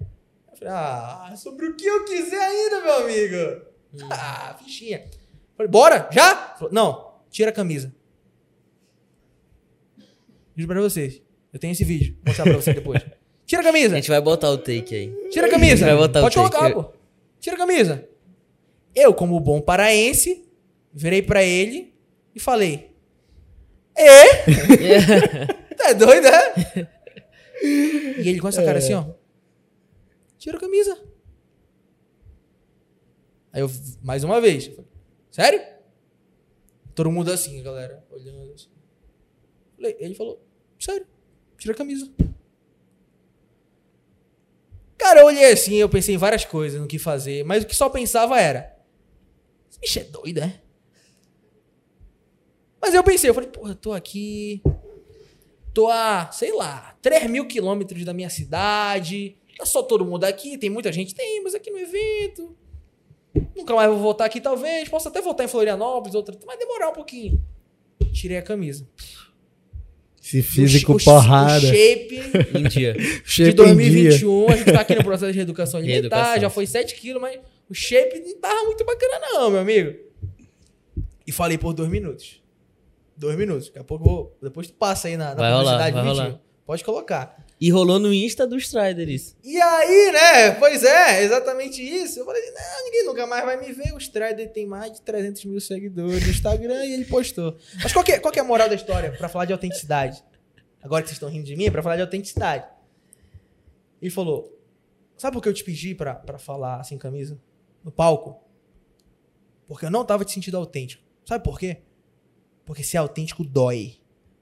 Eu 0.52 0.58
falei, 0.58 0.74
ah, 0.74 1.34
sobre 1.38 1.68
o 1.68 1.76
que 1.76 1.86
eu 1.86 2.04
quiser 2.06 2.38
ainda, 2.42 2.82
meu 2.82 2.94
amigo. 2.98 3.66
Ah, 4.12 4.58
fichinha. 4.62 5.06
Falei, 5.56 5.72
bora? 5.72 6.10
Já? 6.12 6.58
Não, 6.70 7.14
tira 7.30 7.50
a 7.50 7.54
camisa. 7.54 7.96
Juro 10.54 10.68
pra 10.74 10.82
vocês. 10.82 11.22
Eu 11.54 11.60
tenho 11.60 11.72
esse 11.72 11.86
vídeo. 11.86 12.14
Vou 12.18 12.26
mostrar 12.28 12.44
pra 12.44 12.54
vocês 12.56 12.76
depois. 12.76 13.02
Tira 13.46 13.62
a 13.62 13.64
A 13.64 13.72
camisa. 13.72 13.96
gente 13.96 14.10
vai 14.10 14.20
botar 14.20 14.50
o 14.50 14.58
take 14.58 14.94
aí. 14.96 15.30
Tira 15.30 15.48
a 15.48 15.50
camisa. 15.50 15.86
Vai 15.86 15.96
botar 15.96 16.20
o 16.20 16.24
Pode 16.24 16.36
take. 16.36 16.50
colocar, 16.50 16.74
pô. 16.74 16.94
Tira 17.40 17.56
a 17.56 17.60
camisa. 17.60 18.10
Eu, 18.96 19.14
como 19.14 19.40
bom 19.40 19.60
paraense, 19.60 20.48
virei 20.94 21.22
pra 21.22 21.44
ele 21.44 21.94
e 22.34 22.40
falei: 22.40 22.96
É? 23.96 24.46
Tá 25.76 25.92
doido, 25.94 26.28
é? 26.28 26.90
E 27.62 28.30
ele 28.30 28.40
com 28.40 28.48
essa 28.48 28.64
cara 28.64 28.80
assim, 28.80 28.94
ó. 28.94 29.06
Tira 30.38 30.58
a 30.58 30.60
camisa. 30.60 30.98
Aí 33.52 33.62
eu, 33.62 33.70
mais 34.02 34.24
uma 34.24 34.42
vez, 34.42 34.68
falei, 34.68 34.86
sério? 35.32 35.62
Todo 36.94 37.12
mundo 37.12 37.32
assim, 37.32 37.64
galera, 37.64 38.06
olhando 38.12 38.54
assim. 38.54 38.70
Ele 39.80 40.14
falou, 40.14 40.42
sério, 40.80 41.08
tira 41.58 41.74
a 41.74 41.78
camisa. 41.78 42.12
Cara, 44.98 45.22
eu 45.22 45.26
olhei 45.28 45.52
assim, 45.52 45.76
eu 45.76 45.90
pensei 45.90 46.16
em 46.16 46.18
várias 46.18 46.46
coisas 46.46 46.80
no 46.80 46.88
que 46.88 47.00
fazer, 47.00 47.44
mas 47.46 47.64
o 47.64 47.68
que 47.68 47.76
só 47.76 47.90
pensava 47.90 48.40
era: 48.40 48.75
Esse 49.76 49.80
bicho 49.80 50.00
é 50.00 50.04
doido, 50.04 50.40
é? 50.40 50.62
Mas 52.82 52.94
eu 52.94 53.04
pensei, 53.04 53.30
eu 53.30 53.34
falei, 53.34 53.50
porra, 53.50 53.72
eu 53.72 53.76
tô 53.76 53.94
aqui. 53.94 54.62
Tô 55.74 55.88
a, 55.88 56.30
sei 56.32 56.54
lá, 56.54 56.96
3 57.02 57.30
mil 57.30 57.48
quilômetros 57.48 58.06
da 58.06 58.14
minha 58.14 58.30
cidade. 58.30 59.36
Tá 59.58 59.66
só 59.66 59.82
todo 59.84 60.06
mundo 60.06 60.24
aqui, 60.24 60.58
tem 60.58 60.70
muita 60.70 60.92
gente, 60.92 61.14
tem, 61.16 61.42
mas 61.44 61.56
aqui 61.56 61.72
no 61.72 61.80
evento. 61.80 62.56
Nunca 63.56 63.74
mais 63.76 63.90
vou 63.90 64.00
voltar 64.00 64.26
aqui, 64.26 64.40
talvez. 64.40 64.88
Posso 64.88 65.08
até 65.08 65.22
voltar 65.22 65.44
em 65.44 65.48
Florianópolis, 65.48 66.16
outra, 66.16 66.38
mas 66.46 66.58
demorar 66.60 66.90
um 66.90 66.94
pouquinho. 66.94 67.42
Tirei 68.14 68.38
a 68.38 68.42
camisa. 68.42 68.88
Esse 70.22 70.42
físico 70.42 70.94
o, 70.94 71.04
porrada. 71.04 71.66
O 71.66 71.70
shape 71.70 72.22
Em 72.56 72.64
dia. 72.64 72.96
shape 73.26 73.54
de 73.54 73.62
em 73.62 73.66
dia. 73.76 73.76
2021, 73.76 74.50
a 74.50 74.56
gente 74.56 74.72
tá 74.72 74.82
aqui 74.82 74.96
no 74.96 75.04
processo 75.04 75.32
de 75.32 75.38
reeducação 75.38 75.80
alimentar, 75.80 76.16
Reeducação. 76.16 76.42
já 76.42 76.50
foi 76.50 76.66
7 76.66 76.96
quilos, 76.96 77.22
mas 77.22 77.40
o 77.70 77.74
shape 77.74 78.20
não 78.20 78.40
tava 78.40 78.64
muito 78.66 78.86
bacana 78.86 79.20
não, 79.20 79.50
meu 79.52 79.60
amigo. 79.60 79.98
E 81.26 81.32
falei 81.32 81.58
por 81.58 81.74
dois 81.74 81.90
minutos. 81.90 82.42
Dois 83.18 83.38
minutos. 83.38 83.68
Daqui 83.68 83.80
a 83.80 83.84
pouco 83.84 84.04
vou... 84.04 84.38
Depois 84.42 84.68
tu 84.68 84.74
passa 84.74 85.08
aí 85.08 85.18
na, 85.18 85.30
na 85.30 85.36
Vai 85.36 85.52
rolar, 85.52 85.64
publicidade, 85.64 85.94
vai 85.96 86.04
Vitinho. 86.04 86.24
rolar. 86.26 86.42
Pode 86.66 86.84
colocar. 86.84 87.46
E 87.62 87.72
rolou 87.72 88.00
no 88.00 88.14
Insta 88.14 88.46
do 88.46 88.58
Strider 88.58 89.08
isso. 89.08 89.38
E 89.44 89.60
aí, 89.62 90.12
né? 90.12 90.52
Pois 90.60 90.84
é, 90.84 91.24
exatamente 91.24 91.82
isso. 91.82 92.20
Eu 92.20 92.26
falei, 92.26 92.42
não, 92.52 92.84
ninguém 92.86 93.06
nunca 93.06 93.26
mais 93.26 93.46
vai 93.46 93.58
me 93.58 93.72
ver. 93.72 93.94
O 93.94 93.98
Strider 93.98 94.52
tem 94.52 94.66
mais 94.66 94.92
de 94.92 95.02
300 95.02 95.46
mil 95.46 95.62
seguidores 95.62 96.24
no 96.24 96.30
Instagram 96.32 96.84
e 96.86 96.94
ele 96.94 97.06
postou. 97.06 97.56
Mas 97.82 97.94
qual 97.94 98.04
que 98.04 98.12
é, 98.12 98.20
qual 98.20 98.32
que 98.32 98.40
é 98.40 98.42
a 98.42 98.46
moral 98.46 98.68
da 98.68 98.76
história 98.76 99.12
pra 99.12 99.30
falar 99.30 99.46
de 99.46 99.54
autenticidade? 99.54 100.24
Agora 100.82 101.02
que 101.02 101.08
vocês 101.10 101.16
estão 101.16 101.30
rindo 101.30 101.46
de 101.46 101.56
mim, 101.56 101.66
é 101.66 101.72
pra 101.72 101.82
falar 101.82 101.96
de 101.96 102.02
autenticidade. 102.02 102.66
Ele 104.02 104.12
falou, 104.12 104.60
sabe 105.18 105.34
por 105.36 105.42
que 105.42 105.50
eu 105.50 105.54
te 105.54 105.64
pedi 105.64 105.96
pra, 105.96 106.14
pra 106.14 106.38
falar 106.38 106.84
sem 106.84 106.98
camisa? 106.98 107.40
No 107.86 107.92
palco? 107.92 108.42
Porque 109.68 109.86
eu 109.86 109.92
não 109.92 110.04
tava 110.04 110.26
te 110.26 110.32
sentindo 110.34 110.58
autêntico. 110.58 111.02
Sabe 111.24 111.44
por 111.44 111.58
quê? 111.60 111.78
Porque 112.66 112.84
ser 112.84 112.98
autêntico 112.98 113.44
dói. 113.44 113.98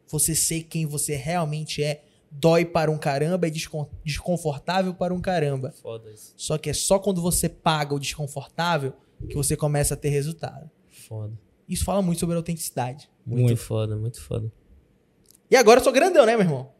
Você 0.08 0.34
ser 0.34 0.64
quem 0.64 0.86
você 0.86 1.16
realmente 1.16 1.84
é 1.84 2.04
dói 2.32 2.66
para 2.66 2.90
um 2.90 2.98
caramba, 2.98 3.48
é 3.48 3.50
descon- 3.50 3.88
desconfortável 4.04 4.94
para 4.94 5.14
um 5.14 5.22
caramba. 5.22 5.72
Foda 5.72 6.10
isso. 6.12 6.34
Só 6.38 6.58
que 6.58 6.70
é 6.70 6.74
só 6.74 6.98
quando 7.00 7.22
você 7.22 7.48
paga 7.48 7.94
o 7.94 8.00
desconfortável 8.00 8.94
que 9.30 9.36
você 9.36 9.56
começa 9.56 9.94
a 9.94 9.98
ter 9.98 10.10
resultado. 10.10 10.70
Foda. 10.90 11.38
Isso 11.70 11.86
fala 11.86 12.02
muito 12.02 12.20
sobre 12.20 12.36
autenticidade. 12.36 13.10
Muito, 13.26 13.42
Muito. 13.44 13.58
foda, 13.62 13.96
muito 13.96 14.22
foda. 14.22 14.52
E 15.50 15.56
agora 15.56 15.80
eu 15.80 15.84
sou 15.84 15.94
grandão, 15.94 16.26
né, 16.26 16.34
meu 16.36 16.46
irmão? 16.46 16.73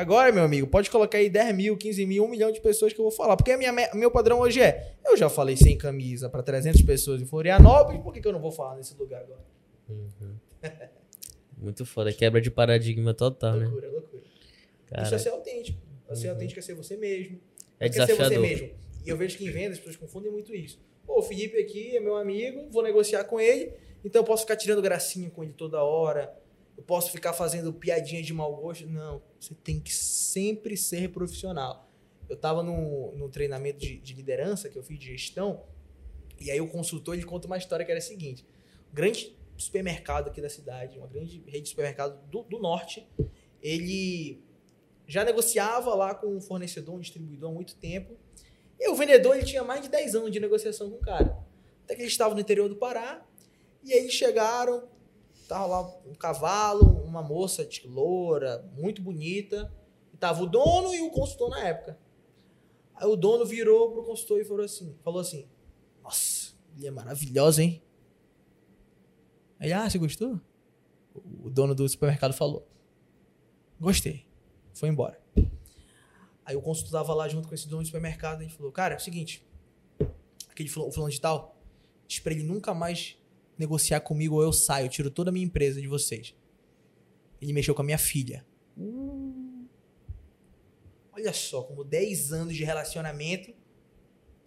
Agora, 0.00 0.30
meu 0.30 0.44
amigo, 0.44 0.66
pode 0.68 0.88
colocar 0.90 1.18
aí 1.18 1.28
10 1.28 1.56
mil, 1.56 1.76
15 1.76 2.06
mil, 2.06 2.24
1 2.24 2.28
milhão 2.28 2.52
de 2.52 2.60
pessoas 2.60 2.92
que 2.92 3.00
eu 3.00 3.02
vou 3.02 3.10
falar. 3.10 3.36
Porque 3.36 3.56
minha, 3.56 3.72
me- 3.72 3.90
meu 3.94 4.12
padrão 4.12 4.38
hoje 4.38 4.60
é: 4.60 4.94
eu 5.04 5.16
já 5.16 5.28
falei 5.28 5.56
sem 5.56 5.76
camisa 5.76 6.28
para 6.30 6.40
300 6.40 6.82
pessoas 6.82 7.20
em 7.20 7.26
Florianópolis, 7.26 8.00
por 8.00 8.12
que, 8.12 8.20
que 8.20 8.28
eu 8.28 8.32
não 8.32 8.40
vou 8.40 8.52
falar 8.52 8.76
nesse 8.76 8.94
lugar 8.96 9.22
agora? 9.22 9.40
Muito 11.58 11.84
foda. 11.84 12.12
Quebra 12.12 12.40
de 12.40 12.50
paradigma 12.50 13.12
total, 13.12 13.56
né? 13.56 13.64
Loucura, 13.66 13.88
loucura. 13.90 14.22
Isso 15.02 15.14
é 15.14 15.18
ser 15.18 15.30
autêntico. 15.30 15.78
Ser 16.14 16.28
autêntico 16.28 16.60
é 16.60 16.62
ser 16.62 16.74
você 16.74 16.96
mesmo. 16.96 17.40
é 17.80 17.88
Quer 17.88 17.92
ser 17.94 17.98
você 18.00 18.12
desafiador. 18.14 18.40
mesmo. 18.40 18.70
E 19.04 19.08
eu 19.10 19.16
vejo 19.16 19.36
que 19.36 19.44
em 19.46 19.50
vendas 19.50 19.72
as 19.72 19.78
pessoas 19.78 19.96
confundem 19.96 20.30
muito 20.30 20.54
isso. 20.54 20.78
Pô, 21.04 21.18
o 21.18 21.22
Felipe 21.22 21.58
aqui 21.58 21.96
é 21.96 22.00
meu 22.00 22.16
amigo, 22.16 22.68
vou 22.70 22.82
negociar 22.82 23.24
com 23.24 23.40
ele, 23.40 23.72
então 24.04 24.20
eu 24.22 24.24
posso 24.24 24.42
ficar 24.42 24.54
tirando 24.56 24.80
gracinha 24.80 25.28
com 25.30 25.42
ele 25.42 25.52
toda 25.54 25.82
hora. 25.82 26.32
Eu 26.78 26.84
posso 26.84 27.10
ficar 27.10 27.32
fazendo 27.32 27.72
piadinha 27.72 28.22
de 28.22 28.32
mau 28.32 28.54
gosto. 28.54 28.86
Não, 28.86 29.20
você 29.40 29.52
tem 29.52 29.80
que 29.80 29.92
sempre 29.92 30.76
ser 30.76 31.10
profissional. 31.10 31.90
Eu 32.28 32.36
tava 32.36 32.62
num, 32.62 33.16
num 33.16 33.28
treinamento 33.28 33.80
de, 33.80 33.98
de 33.98 34.14
liderança 34.14 34.68
que 34.68 34.78
eu 34.78 34.82
fiz 34.84 34.96
de 34.96 35.06
gestão, 35.06 35.64
e 36.38 36.52
aí 36.52 36.60
o 36.60 36.68
consultor 36.68 37.14
ele 37.14 37.24
conta 37.24 37.48
uma 37.48 37.58
história 37.58 37.84
que 37.84 37.90
era 37.90 37.98
a 37.98 38.02
seguinte: 38.02 38.46
um 38.92 38.94
grande 38.94 39.36
supermercado 39.56 40.28
aqui 40.28 40.40
da 40.40 40.48
cidade, 40.48 40.98
uma 40.98 41.08
grande 41.08 41.42
rede 41.46 41.62
de 41.62 41.68
supermercado 41.70 42.24
do, 42.30 42.44
do 42.44 42.60
norte, 42.60 43.04
ele 43.60 44.40
já 45.04 45.24
negociava 45.24 45.92
lá 45.96 46.14
com 46.14 46.28
um 46.28 46.40
fornecedor, 46.40 46.94
um 46.94 47.00
distribuidor 47.00 47.50
há 47.50 47.54
muito 47.54 47.74
tempo. 47.74 48.16
E 48.78 48.88
o 48.88 48.94
vendedor 48.94 49.36
ele 49.36 49.44
tinha 49.44 49.64
mais 49.64 49.82
de 49.82 49.88
10 49.88 50.14
anos 50.14 50.30
de 50.30 50.38
negociação 50.38 50.88
com 50.88 50.96
o 50.98 51.00
cara. 51.00 51.36
Até 51.82 51.96
que 51.96 52.02
eles 52.02 52.12
estavam 52.12 52.34
no 52.34 52.40
interior 52.40 52.68
do 52.68 52.76
Pará. 52.76 53.26
E 53.82 53.92
aí 53.92 54.08
chegaram, 54.08 54.88
tava 55.48 55.66
lá 55.66 55.80
um 56.06 56.14
cavalo, 56.14 57.02
uma 57.02 57.22
moça 57.22 57.64
de 57.64 57.88
loura, 57.88 58.70
muito 58.76 59.02
bonita. 59.02 59.72
E 60.12 60.16
tava 60.16 60.42
o 60.42 60.46
dono 60.46 60.94
e 60.94 61.00
o 61.00 61.10
consultor 61.10 61.48
na 61.48 61.64
época. 61.64 61.98
Aí 62.94 63.06
o 63.06 63.16
dono 63.16 63.44
virou 63.44 63.90
pro 63.92 64.04
consultor 64.04 64.40
e 64.40 64.44
falou 64.44 64.64
assim, 64.64 64.96
falou 65.02 65.20
assim: 65.20 65.48
Nossa, 66.02 66.52
ele 66.76 66.86
é 66.86 66.90
maravilhosa, 66.90 67.62
hein? 67.62 67.82
Aí, 69.58 69.72
ah, 69.72 69.88
você 69.88 69.98
gostou? 69.98 70.40
O 71.42 71.50
dono 71.50 71.74
do 71.74 71.88
supermercado 71.88 72.32
falou. 72.32 72.68
Gostei. 73.80 74.24
Foi 74.72 74.88
embora. 74.88 75.20
Aí 76.44 76.54
o 76.54 76.62
consultor 76.62 76.92
tava 76.92 77.14
lá 77.14 77.28
junto 77.28 77.48
com 77.48 77.54
esse 77.54 77.68
dono 77.68 77.82
do 77.82 77.86
supermercado 77.86 78.42
e 78.42 78.48
falou: 78.48 78.70
Cara, 78.70 78.94
é 78.94 78.96
o 78.96 79.00
seguinte, 79.00 79.46
aquele 80.48 80.68
fulano 80.68 81.10
de 81.10 81.20
tal, 81.20 81.56
diz 82.06 82.20
pra 82.20 82.32
ele 82.32 82.42
nunca 82.42 82.72
mais 82.74 83.17
negociar 83.58 84.00
comigo 84.00 84.36
ou 84.36 84.42
eu 84.42 84.52
saio, 84.52 84.86
eu 84.86 84.90
tiro 84.90 85.10
toda 85.10 85.30
a 85.30 85.32
minha 85.32 85.44
empresa 85.44 85.80
de 85.80 85.88
vocês. 85.88 86.34
Ele 87.40 87.52
mexeu 87.52 87.74
com 87.74 87.82
a 87.82 87.84
minha 87.84 87.98
filha. 87.98 88.46
Olha 91.12 91.32
só, 91.32 91.62
como 91.62 91.82
10 91.82 92.32
anos 92.32 92.54
de 92.54 92.64
relacionamento 92.64 93.52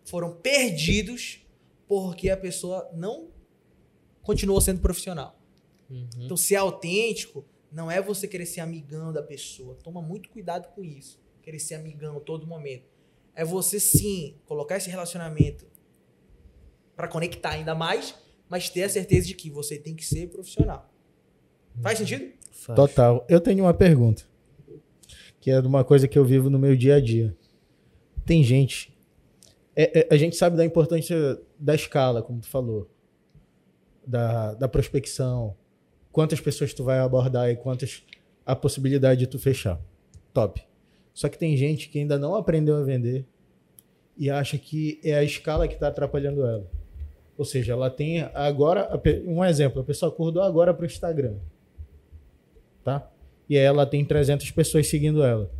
foram 0.05 0.34
perdidos 0.34 1.45
porque 1.88 2.30
a 2.30 2.38
pessoa 2.38 2.89
não 2.93 3.30
continuou 4.22 4.62
sendo 4.62 4.80
profissional. 4.80 5.38
Uhum. 5.89 6.07
Então, 6.20 6.38
ser 6.38 6.55
autêntico 6.55 7.45
não 7.72 7.91
é 7.91 8.01
você 8.01 8.28
querer 8.28 8.45
ser 8.45 8.62
amigão 8.62 9.12
da 9.12 9.22
pessoa. 9.22 9.76
Toma 9.76 10.01
muito 10.01 10.30
cuidado 10.30 10.74
com 10.74 10.84
isso. 10.84 11.20
Querer 11.41 11.59
ser 11.59 11.76
amigão 11.76 12.20
todo 12.20 12.47
momento. 12.47 12.89
É 13.36 13.43
você 13.43 13.80
sim 13.80 14.38
colocar 14.45 14.78
esse 14.78 14.89
relacionamento 14.89 15.66
para 16.95 17.07
conectar 17.07 17.51
ainda 17.51 17.74
mais, 17.74 18.16
mas 18.52 18.70
ter 18.70 18.84
a 18.84 18.89
certeza 18.89 19.28
de 19.28 19.34
que 19.34 19.49
você 19.49 19.78
tem 19.80 19.95
que 19.95 20.06
ser 20.06 20.28
profissional. 20.28 20.93
Faz 21.82 21.97
sentido? 21.97 22.34
Faz. 22.52 22.76
Total. 22.76 23.26
Eu 23.30 23.39
tenho 23.39 23.64
uma 23.64 23.74
pergunta. 23.74 24.24
Que 25.39 25.52
é 25.52 25.62
de 25.62 25.66
uma 25.68 25.86
coisa 25.86 26.06
que 26.06 26.20
eu 26.20 26.26
vivo 26.26 26.49
no 26.49 26.60
meu 26.60 26.76
dia 26.76 26.95
a 26.95 26.99
dia. 26.99 27.34
Tem 28.26 28.43
gente. 28.43 28.91
é- 29.74 29.99
é- 30.02 30.08
a 30.14 30.18
gente 30.18 30.36
sabe 30.36 30.58
da 30.58 30.66
importância 30.66 31.41
da 31.58 31.74
escala, 31.74 32.22
como 32.22 32.41
tu 32.41 32.47
falou. 32.47 32.89
Da, 34.06 34.54
da 34.56 34.68
prospecção. 34.68 35.56
Quantas 36.12 36.41
pessoas 36.41 36.74
tu 36.74 36.84
vai 36.84 36.99
abordar 36.99 37.49
e 37.49 37.56
quantas 37.56 38.04
a 38.45 38.54
possibilidade 38.54 39.22
de 39.22 39.28
tu 39.28 39.39
fechar. 39.39 39.80
Top. 40.34 40.62
Só 41.14 41.30
que 41.30 41.38
tem 41.38 41.56
gente 41.56 41.88
que 41.88 41.99
ainda 41.99 42.20
não 42.20 42.36
aprendeu 42.36 42.76
a 42.76 42.84
vender 42.84 43.26
e 44.18 44.30
acha 44.30 44.58
que 44.58 44.99
é 45.06 45.14
a 45.16 45.24
escala 45.24 45.70
que 45.70 45.76
está 45.76 45.88
atrapalhando 45.88 46.45
ela. 46.45 46.81
Ou 47.38 47.46
seja, 47.46 47.74
ela 47.74 47.90
tem 47.90 48.22
agora. 48.34 48.90
Um 49.26 49.44
exemplo, 49.44 49.82
a 49.82 49.86
pessoa 49.86 50.12
acordou 50.12 50.44
agora 50.44 50.74
para 50.74 50.84
o 50.84 50.86
Instagram 50.86 51.36
tá? 52.84 53.10
E 53.50 53.58
aí 53.58 53.64
ela 53.64 53.86
tem 53.86 54.04
300 54.04 54.50
pessoas 54.52 54.88
seguindo 54.88 55.24
ela. 55.24 55.52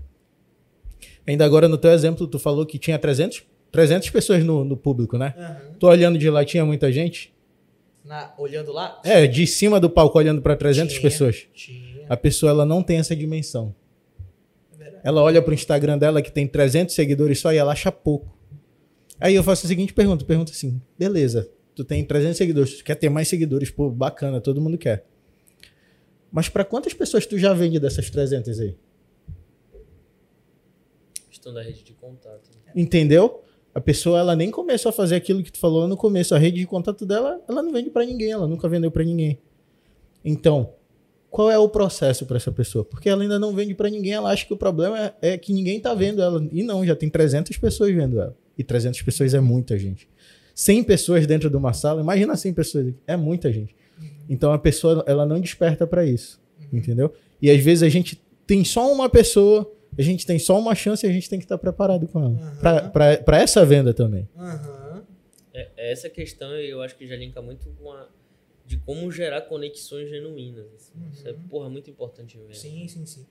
Ainda 1.26 1.46
agora 1.46 1.68
no 1.68 1.78
teu 1.78 1.92
exemplo, 1.92 2.28
tu 2.28 2.40
falou 2.40 2.66
que 2.66 2.80
tinha 2.80 2.98
300, 2.98 3.44
300 3.72 4.10
pessoas 4.10 4.44
no, 4.44 4.64
no 4.64 4.78
público, 4.78 5.18
né? 5.18 5.34
Tô 5.80 5.88
olhando 5.88 6.18
de 6.18 6.30
lá, 6.30 6.44
tinha 6.44 6.66
muita 6.66 6.92
gente? 6.92 7.34
Na- 8.04 8.34
olhando 8.38 8.72
lá? 8.72 9.00
É, 9.04 9.28
de 9.28 9.46
cima 9.46 9.80
do 9.80 9.90
palco 9.90 10.18
olhando 10.18 10.42
para 10.42 10.56
300 10.56 10.94
Tinha. 10.94 11.02
pessoas. 11.02 11.48
Tinha. 11.54 12.06
A 12.10 12.18
pessoa 12.18 12.50
ela 12.50 12.66
não 12.66 12.82
tem 12.82 12.98
essa 12.98 13.16
dimensão. 13.16 13.76
É. 14.80 15.02
Ela 15.04 15.22
olha 15.22 15.42
pro 15.42 15.54
Instagram 15.54 15.98
dela 15.98 16.22
que 16.22 16.32
tem 16.32 16.48
300 16.48 16.96
seguidores 16.96 17.40
só 17.40 17.54
e 17.54 17.58
ela 17.58 17.72
acha 17.72 17.92
pouco. 17.92 18.36
Aí 19.20 19.36
eu 19.36 19.44
faço 19.44 19.68
a 19.68 19.70
seguinte 19.70 19.94
pergunta, 19.94 20.26
pergunta 20.26 20.52
assim: 20.52 20.82
"Beleza, 20.98 21.48
tu 21.84 21.88
tem 21.88 22.06
300 22.06 22.38
seguidores, 22.38 22.78
tu 22.78 22.84
quer 22.84 22.96
ter 22.96 23.10
mais 23.10 23.28
seguidores, 23.28 23.70
pô, 23.70 23.90
bacana, 23.90 24.40
todo 24.40 24.62
mundo 24.62 24.78
quer. 24.78 25.06
Mas 26.32 26.48
para 26.48 26.64
quantas 26.64 26.94
pessoas 26.94 27.26
tu 27.26 27.38
já 27.38 27.54
vende 27.54 27.80
dessas 27.80 28.10
300 28.10 28.60
aí?" 28.60 28.76
Questão 31.30 31.54
da 31.54 31.62
rede 31.62 31.84
de 31.84 31.94
contato. 31.94 32.50
né? 32.66 32.72
Entendeu? 32.76 33.44
A 33.74 33.82
pessoa 33.82 34.20
ela 34.20 34.36
nem 34.36 34.52
começou 34.52 34.90
a 34.90 34.94
fazer 34.94 35.16
aquilo 35.16 35.42
que 35.42 35.52
tu 35.52 35.58
falou 35.58 35.88
no 35.88 35.96
começo. 35.98 36.36
A 36.36 36.38
rede 36.38 36.60
de 36.60 36.68
contato 36.68 37.06
dela, 37.06 37.42
ela 37.48 37.64
não 37.64 37.72
vende 37.72 37.90
pra 37.90 38.06
ninguém, 38.06 38.32
ela 38.32 38.48
nunca 38.48 38.68
vendeu 38.68 38.92
pra 38.92 39.04
ninguém. 39.04 39.40
Então, 40.24 40.74
qual 41.30 41.50
é 41.50 41.58
o 41.58 41.70
processo 41.70 42.26
pra 42.26 42.36
essa 42.38 42.52
pessoa? 42.52 42.84
Porque 42.84 43.08
ela 43.08 43.24
ainda 43.24 43.40
não 43.40 43.56
vende 43.56 43.74
pra 43.74 43.90
ninguém, 43.90 44.12
ela 44.12 44.30
acha 44.30 44.46
que 44.46 44.54
o 44.54 44.58
problema 44.58 45.00
é, 45.00 45.34
é 45.34 45.38
que 45.38 45.54
ninguém 45.54 45.80
tá 45.80 45.94
vendo 45.94 46.22
ela. 46.22 46.46
E 46.52 46.62
não, 46.62 46.86
já 46.86 46.96
tem 46.96 47.10
300 47.10 47.58
pessoas 47.58 47.92
vendo 47.96 48.20
ela. 48.20 48.38
E 48.58 48.64
300 48.64 49.02
pessoas 49.02 49.34
é 49.34 49.40
muita 49.40 49.78
gente. 49.80 50.08
100 50.62 50.84
pessoas 50.84 51.26
dentro 51.26 51.50
de 51.50 51.58
uma 51.58 51.74
sala, 51.74 52.02
imagina 52.02 52.36
100 52.38 52.54
pessoas, 52.54 52.94
é 53.08 53.18
muita 53.18 53.52
gente. 53.52 53.76
Então 54.30 54.54
a 54.54 54.60
pessoa 54.60 55.04
ela 55.08 55.26
não 55.26 55.42
desperta 55.42 55.88
pra 55.88 56.06
isso, 56.06 56.40
entendeu? 56.72 57.12
E 57.42 57.50
às 57.50 57.60
vezes 57.64 57.82
a 57.82 57.90
gente 57.90 58.22
tem 58.46 58.64
só 58.64 58.92
uma 58.94 59.10
pessoa, 59.10 59.70
a 59.98 60.02
gente 60.04 60.24
tem 60.24 60.38
só 60.38 60.60
uma 60.60 60.76
chance 60.76 61.04
e 61.04 61.10
a 61.10 61.12
gente 61.12 61.28
tem 61.28 61.40
que 61.40 61.46
estar 61.46 61.58
preparado 61.58 62.08
com 62.08 62.20
ela. 62.20 62.30
Uhum. 62.30 62.92
Pra 63.26 63.38
essa 63.40 63.66
venda 63.66 63.92
também. 63.92 64.30
É, 65.52 65.70
é 65.76 65.92
essa 65.92 66.08
questão 66.10 66.52
eu 66.54 66.80
acho 66.82 66.96
que 66.96 67.08
já 67.08 67.16
linka 67.16 67.42
muito 67.42 67.68
com 67.82 67.92
a 67.92 68.08
de 68.64 68.78
como 68.78 69.12
gerar 69.12 69.42
conexões 69.42 70.10
genuínas. 70.10 70.68
Assim. 70.76 70.92
Uhum. 70.96 71.10
Isso 71.12 71.28
é, 71.28 71.34
porra, 71.50 71.70
muito 71.70 71.90
importante 71.90 72.38
mesmo. 72.38 72.54
Sim, 72.54 72.88
sim, 72.88 73.06
sim. 73.06 73.26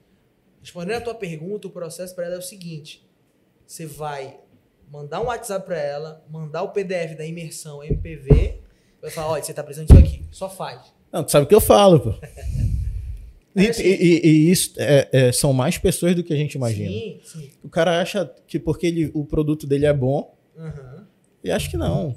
Respondendo 0.61 0.97
a 0.97 1.01
tua 1.01 1.15
pergunta, 1.15 1.69
o 1.69 1.71
processo 1.71 2.13
para 2.13 2.27
ela 2.27 2.35
é 2.35 2.39
o 2.39 2.43
seguinte: 2.43 3.09
você 3.65 3.87
vai 3.87 4.41
mandar 4.91 5.21
um 5.21 5.27
WhatsApp 5.27 5.65
para 5.65 5.79
ela, 5.79 6.25
mandar 6.29 6.63
o 6.63 6.71
PDF 6.71 7.17
da 7.17 7.25
imersão 7.25 7.83
MPV, 7.83 8.59
vai 9.01 9.11
falar, 9.11 9.29
olha, 9.29 9.43
você 9.43 9.55
tá 9.55 9.63
precisando 9.63 9.89
disso 9.89 9.99
aqui, 9.99 10.25
só 10.31 10.51
faz. 10.51 10.93
Não, 11.13 11.25
tu 11.25 11.31
sabe 11.31 11.45
o 11.45 11.49
que 11.49 11.55
eu 11.55 11.61
falo, 11.61 12.01
pô. 12.01 12.15
E, 13.53 13.67
assim, 13.67 13.83
e, 13.83 14.21
e, 14.25 14.51
isso 14.53 14.75
é, 14.79 15.09
é, 15.11 15.33
são 15.33 15.53
mais 15.53 15.77
pessoas 15.77 16.15
do 16.15 16.23
que 16.23 16.33
a 16.33 16.37
gente 16.37 16.55
imagina. 16.55 16.89
Sim, 16.89 17.21
sim. 17.25 17.51
O 17.65 17.69
cara 17.69 18.01
acha 18.01 18.33
que 18.47 18.61
porque 18.61 18.87
ele, 18.87 19.11
o 19.13 19.25
produto 19.25 19.67
dele 19.67 19.87
é 19.87 19.93
bom, 19.93 20.39
uhum. 20.57 21.05
e 21.43 21.51
acho 21.51 21.69
que 21.69 21.77
não. 21.77 22.17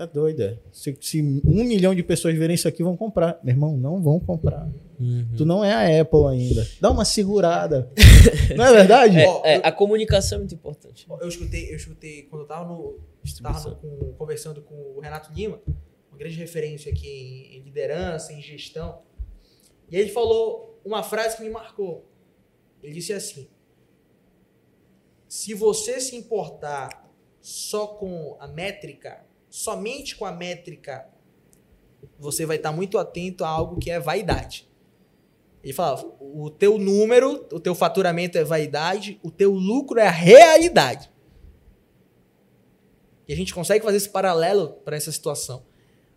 Tá 0.00 0.06
doida. 0.06 0.58
Se, 0.72 0.96
se, 0.98 1.20
um 1.20 1.62
milhão 1.62 1.94
de 1.94 2.02
pessoas 2.02 2.34
verem 2.34 2.54
isso 2.54 2.66
aqui, 2.66 2.82
vão 2.82 2.96
comprar. 2.96 3.38
Meu 3.44 3.52
irmão, 3.52 3.76
não 3.76 4.00
vão 4.00 4.18
comprar. 4.18 4.66
Uhum. 4.98 5.28
Tu 5.36 5.44
não 5.44 5.62
é 5.62 5.74
a 5.74 6.00
Apple 6.00 6.26
ainda. 6.26 6.66
Dá 6.80 6.90
uma 6.90 7.04
segurada. 7.04 7.92
não 8.56 8.64
é 8.64 8.72
verdade? 8.72 9.18
É, 9.18 9.56
é, 9.56 9.60
a 9.62 9.70
comunicação 9.70 10.36
é 10.36 10.38
muito 10.38 10.54
importante. 10.54 11.06
Eu 11.20 11.28
escutei, 11.28 11.70
eu 11.70 11.76
escutei 11.76 12.22
quando 12.22 12.44
eu 12.44 12.48
tava, 12.48 12.64
no, 12.64 12.98
tava 13.42 13.74
com, 13.74 14.14
conversando 14.14 14.62
com 14.62 14.74
o 14.74 15.00
Renato 15.00 15.34
Lima, 15.34 15.60
uma 16.08 16.16
grande 16.16 16.36
referência 16.36 16.90
aqui 16.90 17.50
em 17.52 17.60
liderança, 17.60 18.32
em 18.32 18.40
gestão. 18.40 19.02
E 19.90 19.96
ele 19.98 20.08
falou 20.08 20.80
uma 20.82 21.02
frase 21.02 21.36
que 21.36 21.42
me 21.42 21.50
marcou. 21.50 22.08
Ele 22.82 22.94
disse 22.94 23.12
assim: 23.12 23.48
Se 25.28 25.52
você 25.52 26.00
se 26.00 26.16
importar 26.16 27.06
só 27.38 27.86
com 27.86 28.38
a 28.40 28.48
métrica, 28.48 29.28
somente 29.50 30.16
com 30.16 30.24
a 30.24 30.32
métrica, 30.32 31.06
você 32.18 32.46
vai 32.46 32.56
estar 32.56 32.72
muito 32.72 32.96
atento 32.96 33.44
a 33.44 33.48
algo 33.48 33.78
que 33.78 33.90
é 33.90 33.98
vaidade. 33.98 34.68
Ele 35.62 35.72
fala, 35.74 36.02
o 36.18 36.48
teu 36.48 36.78
número, 36.78 37.46
o 37.52 37.60
teu 37.60 37.74
faturamento 37.74 38.38
é 38.38 38.44
vaidade, 38.44 39.20
o 39.22 39.30
teu 39.30 39.52
lucro 39.52 39.98
é 39.98 40.06
a 40.06 40.10
realidade. 40.10 41.10
E 43.28 43.32
a 43.32 43.36
gente 43.36 43.52
consegue 43.52 43.84
fazer 43.84 43.98
esse 43.98 44.08
paralelo 44.08 44.68
para 44.84 44.96
essa 44.96 45.12
situação. 45.12 45.62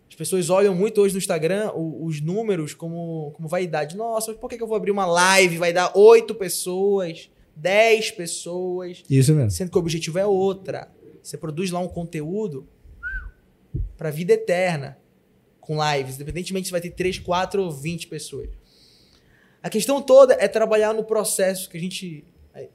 As 0.08 0.14
pessoas 0.14 0.48
olham 0.48 0.74
muito 0.74 1.00
hoje 1.00 1.12
no 1.12 1.18
Instagram 1.18 1.72
os 1.74 2.20
números 2.20 2.72
como, 2.72 3.32
como 3.32 3.48
vaidade. 3.48 3.96
Nossa, 3.96 4.32
por 4.32 4.48
que 4.48 4.62
eu 4.62 4.66
vou 4.66 4.76
abrir 4.76 4.90
uma 4.90 5.06
live? 5.06 5.58
Vai 5.58 5.72
dar 5.72 5.92
oito 5.96 6.34
pessoas, 6.34 7.30
dez 7.54 8.10
pessoas. 8.10 9.02
Isso 9.10 9.34
mesmo. 9.34 9.50
Sendo 9.50 9.70
que 9.70 9.76
o 9.76 9.80
objetivo 9.80 10.18
é 10.18 10.26
outra. 10.26 10.90
Você 11.22 11.36
produz 11.36 11.70
lá 11.70 11.80
um 11.80 11.88
conteúdo 11.88 12.66
para 13.96 14.10
vida 14.10 14.32
eterna 14.32 14.98
com 15.60 15.78
lives, 15.82 16.16
independentemente 16.16 16.66
se 16.66 16.72
vai 16.72 16.80
ter 16.80 16.90
3, 16.90 17.18
4 17.18 17.62
ou 17.62 17.70
20 17.70 18.06
pessoas. 18.08 18.50
A 19.62 19.70
questão 19.70 20.02
toda 20.02 20.34
é 20.34 20.46
trabalhar 20.46 20.92
no 20.92 21.04
processo 21.04 21.70
que 21.70 21.76
a 21.76 21.80
gente 21.80 22.24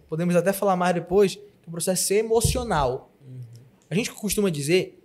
podemos 0.08 0.36
até 0.36 0.52
falar 0.52 0.76
mais 0.76 0.94
depois, 0.94 1.36
que 1.36 1.42
é 1.42 1.68
o 1.68 1.72
processo 1.72 2.14
emocional. 2.14 3.14
Uhum. 3.22 3.40
A 3.90 3.96
gente 3.96 4.12
costuma 4.12 4.50
dizer 4.50 5.00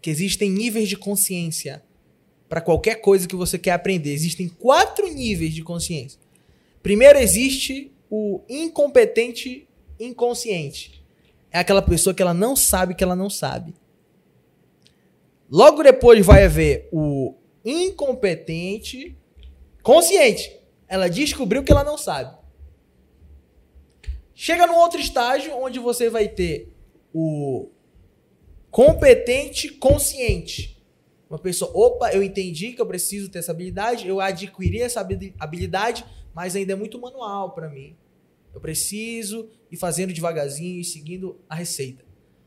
que 0.00 0.10
existem 0.10 0.50
níveis 0.50 0.88
de 0.88 0.96
consciência 0.96 1.82
para 2.48 2.60
qualquer 2.60 2.96
coisa 2.96 3.26
que 3.26 3.34
você 3.34 3.58
quer 3.58 3.72
aprender. 3.72 4.12
Existem 4.12 4.48
quatro 4.48 5.12
níveis 5.12 5.52
de 5.52 5.62
consciência. 5.62 6.20
Primeiro 6.82 7.18
existe 7.18 7.90
o 8.08 8.40
incompetente 8.48 9.66
inconsciente. 9.98 11.02
É 11.50 11.58
aquela 11.58 11.82
pessoa 11.82 12.14
que 12.14 12.22
ela 12.22 12.34
não 12.34 12.54
sabe 12.54 12.94
que 12.94 13.02
ela 13.02 13.16
não 13.16 13.30
sabe. 13.30 13.74
Logo 15.50 15.82
depois 15.82 16.24
vai 16.24 16.44
haver 16.44 16.88
o 16.92 17.34
incompetente 17.64 19.16
consciente. 19.82 20.60
Ela 20.88 21.08
descobriu 21.08 21.62
que 21.62 21.72
ela 21.72 21.84
não 21.84 21.96
sabe. 21.96 22.36
Chega 24.34 24.66
num 24.66 24.76
outro 24.76 25.00
estágio 25.00 25.56
onde 25.56 25.78
você 25.78 26.10
vai 26.10 26.28
ter 26.28 26.72
o 27.12 27.70
competente 28.70 29.68
consciente. 29.70 30.76
Uma 31.28 31.38
pessoa, 31.38 31.70
opa, 31.74 32.12
eu 32.12 32.22
entendi 32.22 32.72
que 32.72 32.80
eu 32.80 32.86
preciso 32.86 33.30
ter 33.30 33.40
essa 33.40 33.50
habilidade, 33.50 34.06
eu 34.06 34.20
adquiri 34.20 34.80
essa 34.80 35.00
habilidade, 35.38 36.04
mas 36.34 36.54
ainda 36.54 36.74
é 36.74 36.76
muito 36.76 37.00
manual 37.00 37.52
para 37.52 37.68
mim. 37.68 37.96
Eu 38.54 38.60
preciso 38.60 39.50
ir 39.70 39.76
fazendo 39.76 40.12
devagarzinho 40.12 40.80
e 40.80 40.84
seguindo 40.84 41.40
a 41.48 41.54
receita. 41.54 42.05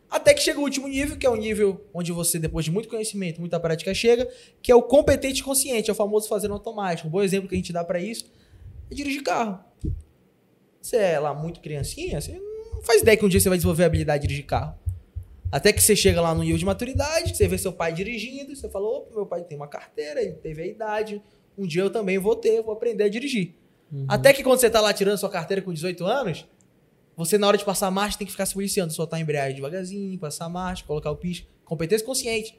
Até 0.10 0.34
que 0.34 0.42
chega 0.42 0.60
o 0.60 0.64
último 0.64 0.88
nível, 0.88 1.18
que 1.18 1.26
é 1.26 1.30
o 1.30 1.36
nível 1.36 1.86
onde 1.94 2.12
você, 2.12 2.40
depois 2.40 2.66
de 2.66 2.72
muito 2.72 2.90
conhecimento, 2.90 3.40
muita 3.40 3.60
prática, 3.60 3.94
chega, 3.94 4.28
que 4.62 4.72
é 4.72 4.76
o 4.76 4.82
competente 4.82 5.44
consciente, 5.44 5.90
é 5.90 5.94
o 5.94 5.96
famoso 5.96 6.28
fazendo 6.28 6.54
automático. 6.54 7.08
Um 7.08 7.12
bom 7.12 7.22
exemplo 7.22 7.48
que 7.48 7.56
a 7.56 7.58
gente 7.58 7.72
dá 7.72 7.84
para 7.84 8.00
isso 8.00 8.32
é 8.90 8.96
dirigir 8.96 9.22
carro. 9.22 9.60
Você 10.82 10.98
é 10.98 11.20
lá 11.20 11.34
muito 11.34 11.60
criancinha, 11.60 12.20
você 12.20 12.40
não 12.40 12.82
faz 12.82 13.02
ideia 13.02 13.16
que 13.16 13.26
um 13.26 13.30
dia 13.30 13.40
você 13.40 13.50
vai 13.50 13.58
desenvolver 13.58 13.84
a 13.84 13.86
habilidade 13.86 14.22
de 14.22 14.28
dirigir 14.28 14.46
carro. 14.46 14.76
Até 15.52 15.74
que 15.74 15.82
você 15.82 15.96
chega 15.96 16.22
lá 16.22 16.34
no 16.34 16.42
nível 16.42 16.58
de 16.58 16.66
maturidade, 16.66 17.36
você 17.36 17.48
vê 17.48 17.58
seu 17.58 17.74
pai 17.74 17.92
dirigindo, 17.92 18.56
você 18.56 18.70
fala, 18.70 18.88
opa, 18.88 19.16
meu 19.16 19.26
pai 19.26 19.44
tem 19.44 19.58
uma 19.58 19.68
carteira, 19.68 20.22
ele 20.22 20.34
teve 20.34 20.62
a 20.62 20.66
idade, 20.66 21.22
um 21.58 21.66
dia 21.66 21.82
eu 21.82 21.90
também 21.90 22.18
vou 22.18 22.36
ter, 22.36 22.62
vou 22.62 22.74
aprender 22.74 23.04
a 23.04 23.10
dirigir. 23.10 23.56
Uhum. 23.92 24.06
Até 24.08 24.32
que 24.32 24.44
quando 24.44 24.60
você 24.60 24.70
tá 24.70 24.80
lá 24.80 24.94
tirando 24.94 25.18
sua 25.18 25.30
carteira 25.30 25.62
com 25.62 25.74
18 25.74 26.06
anos, 26.06 26.46
você, 27.20 27.38
na 27.38 27.48
hora 27.50 27.58
de 27.58 27.66
passar 27.66 27.88
a 27.88 27.92
marcha, 27.92 28.18
tem 28.18 28.26
que 28.26 28.32
ficar 28.32 28.46
se 28.46 28.54
policiando. 28.54 28.94
Soltar 28.94 29.20
a 29.20 29.22
embreagem 29.22 29.54
devagarzinho, 29.54 30.18
passar 30.18 30.46
a 30.46 30.50
marcha, 30.50 30.86
colocar 30.86 31.12
o 31.12 31.18
pisco. 31.18 31.50
Competência 31.66 32.06
consciente. 32.06 32.58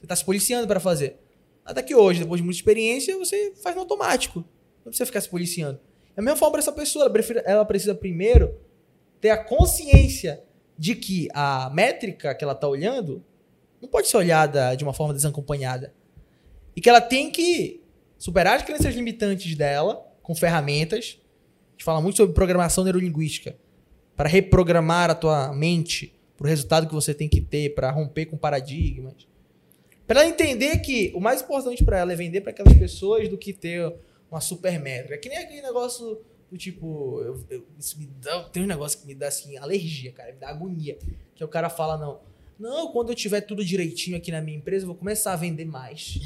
Você 0.00 0.06
está 0.06 0.16
se 0.16 0.24
policiando 0.24 0.66
para 0.66 0.80
fazer. 0.80 1.20
Até 1.64 1.84
que 1.84 1.94
hoje, 1.94 2.18
depois 2.18 2.40
de 2.40 2.44
muita 2.44 2.58
experiência, 2.58 3.16
você 3.16 3.52
faz 3.62 3.76
no 3.76 3.82
automático. 3.82 4.40
Não 4.84 4.90
precisa 4.90 5.06
ficar 5.06 5.20
se 5.20 5.28
policiando. 5.28 5.78
É 6.16 6.20
a 6.20 6.22
mesma 6.22 6.36
forma 6.36 6.50
para 6.50 6.58
essa 6.58 6.72
pessoa. 6.72 7.04
Ela, 7.04 7.42
ela 7.46 7.64
precisa 7.64 7.94
primeiro 7.94 8.52
ter 9.20 9.30
a 9.30 9.36
consciência 9.36 10.42
de 10.76 10.96
que 10.96 11.28
a 11.32 11.70
métrica 11.72 12.34
que 12.34 12.42
ela 12.42 12.54
está 12.54 12.66
olhando 12.66 13.24
não 13.80 13.88
pode 13.88 14.08
ser 14.08 14.16
olhada 14.16 14.74
de 14.74 14.82
uma 14.82 14.92
forma 14.92 15.14
desacompanhada. 15.14 15.94
E 16.74 16.80
que 16.80 16.88
ela 16.88 17.00
tem 17.00 17.30
que 17.30 17.80
superar 18.18 18.56
as 18.56 18.64
crenças 18.64 18.96
limitantes 18.96 19.54
dela 19.54 20.04
com 20.24 20.34
ferramentas. 20.34 21.20
A 21.68 21.72
gente 21.74 21.84
fala 21.84 22.00
muito 22.00 22.16
sobre 22.16 22.34
programação 22.34 22.82
neurolinguística 22.82 23.61
para 24.16 24.28
reprogramar 24.28 25.10
a 25.10 25.14
tua 25.14 25.52
mente 25.52 26.12
para 26.36 26.46
o 26.46 26.48
resultado 26.48 26.88
que 26.88 26.94
você 26.94 27.14
tem 27.14 27.28
que 27.28 27.40
ter, 27.40 27.74
para 27.74 27.90
romper 27.90 28.26
com 28.26 28.36
paradigmas. 28.36 29.26
Para 30.06 30.26
entender 30.26 30.78
que 30.78 31.12
o 31.14 31.20
mais 31.20 31.40
importante 31.40 31.84
para 31.84 31.98
ela 31.98 32.12
é 32.12 32.16
vender 32.16 32.40
para 32.40 32.50
aquelas 32.50 32.74
pessoas 32.74 33.28
do 33.28 33.38
que 33.38 33.52
ter 33.52 33.94
uma 34.30 34.40
super 34.40 34.78
métrica. 34.80 35.14
É 35.14 35.18
que 35.18 35.28
nem 35.28 35.38
aquele 35.38 35.62
negócio 35.62 36.20
do 36.50 36.58
tipo. 36.58 37.20
Eu, 37.22 37.44
eu, 37.48 37.66
isso 37.78 37.98
me 37.98 38.06
dá, 38.20 38.42
tem 38.44 38.62
um 38.62 38.66
negócio 38.66 39.00
que 39.00 39.06
me 39.06 39.14
dá 39.14 39.28
assim, 39.28 39.56
alergia, 39.56 40.12
cara, 40.12 40.32
me 40.32 40.38
dá 40.38 40.48
agonia. 40.48 40.98
Que 41.34 41.44
o 41.44 41.48
cara 41.48 41.70
fala, 41.70 41.96
não. 41.96 42.20
Não, 42.58 42.92
quando 42.92 43.10
eu 43.10 43.14
tiver 43.14 43.40
tudo 43.40 43.64
direitinho 43.64 44.16
aqui 44.16 44.30
na 44.30 44.40
minha 44.40 44.58
empresa, 44.58 44.84
eu 44.84 44.88
vou 44.88 44.96
começar 44.96 45.32
a 45.32 45.36
vender 45.36 45.64
mais. 45.64 46.18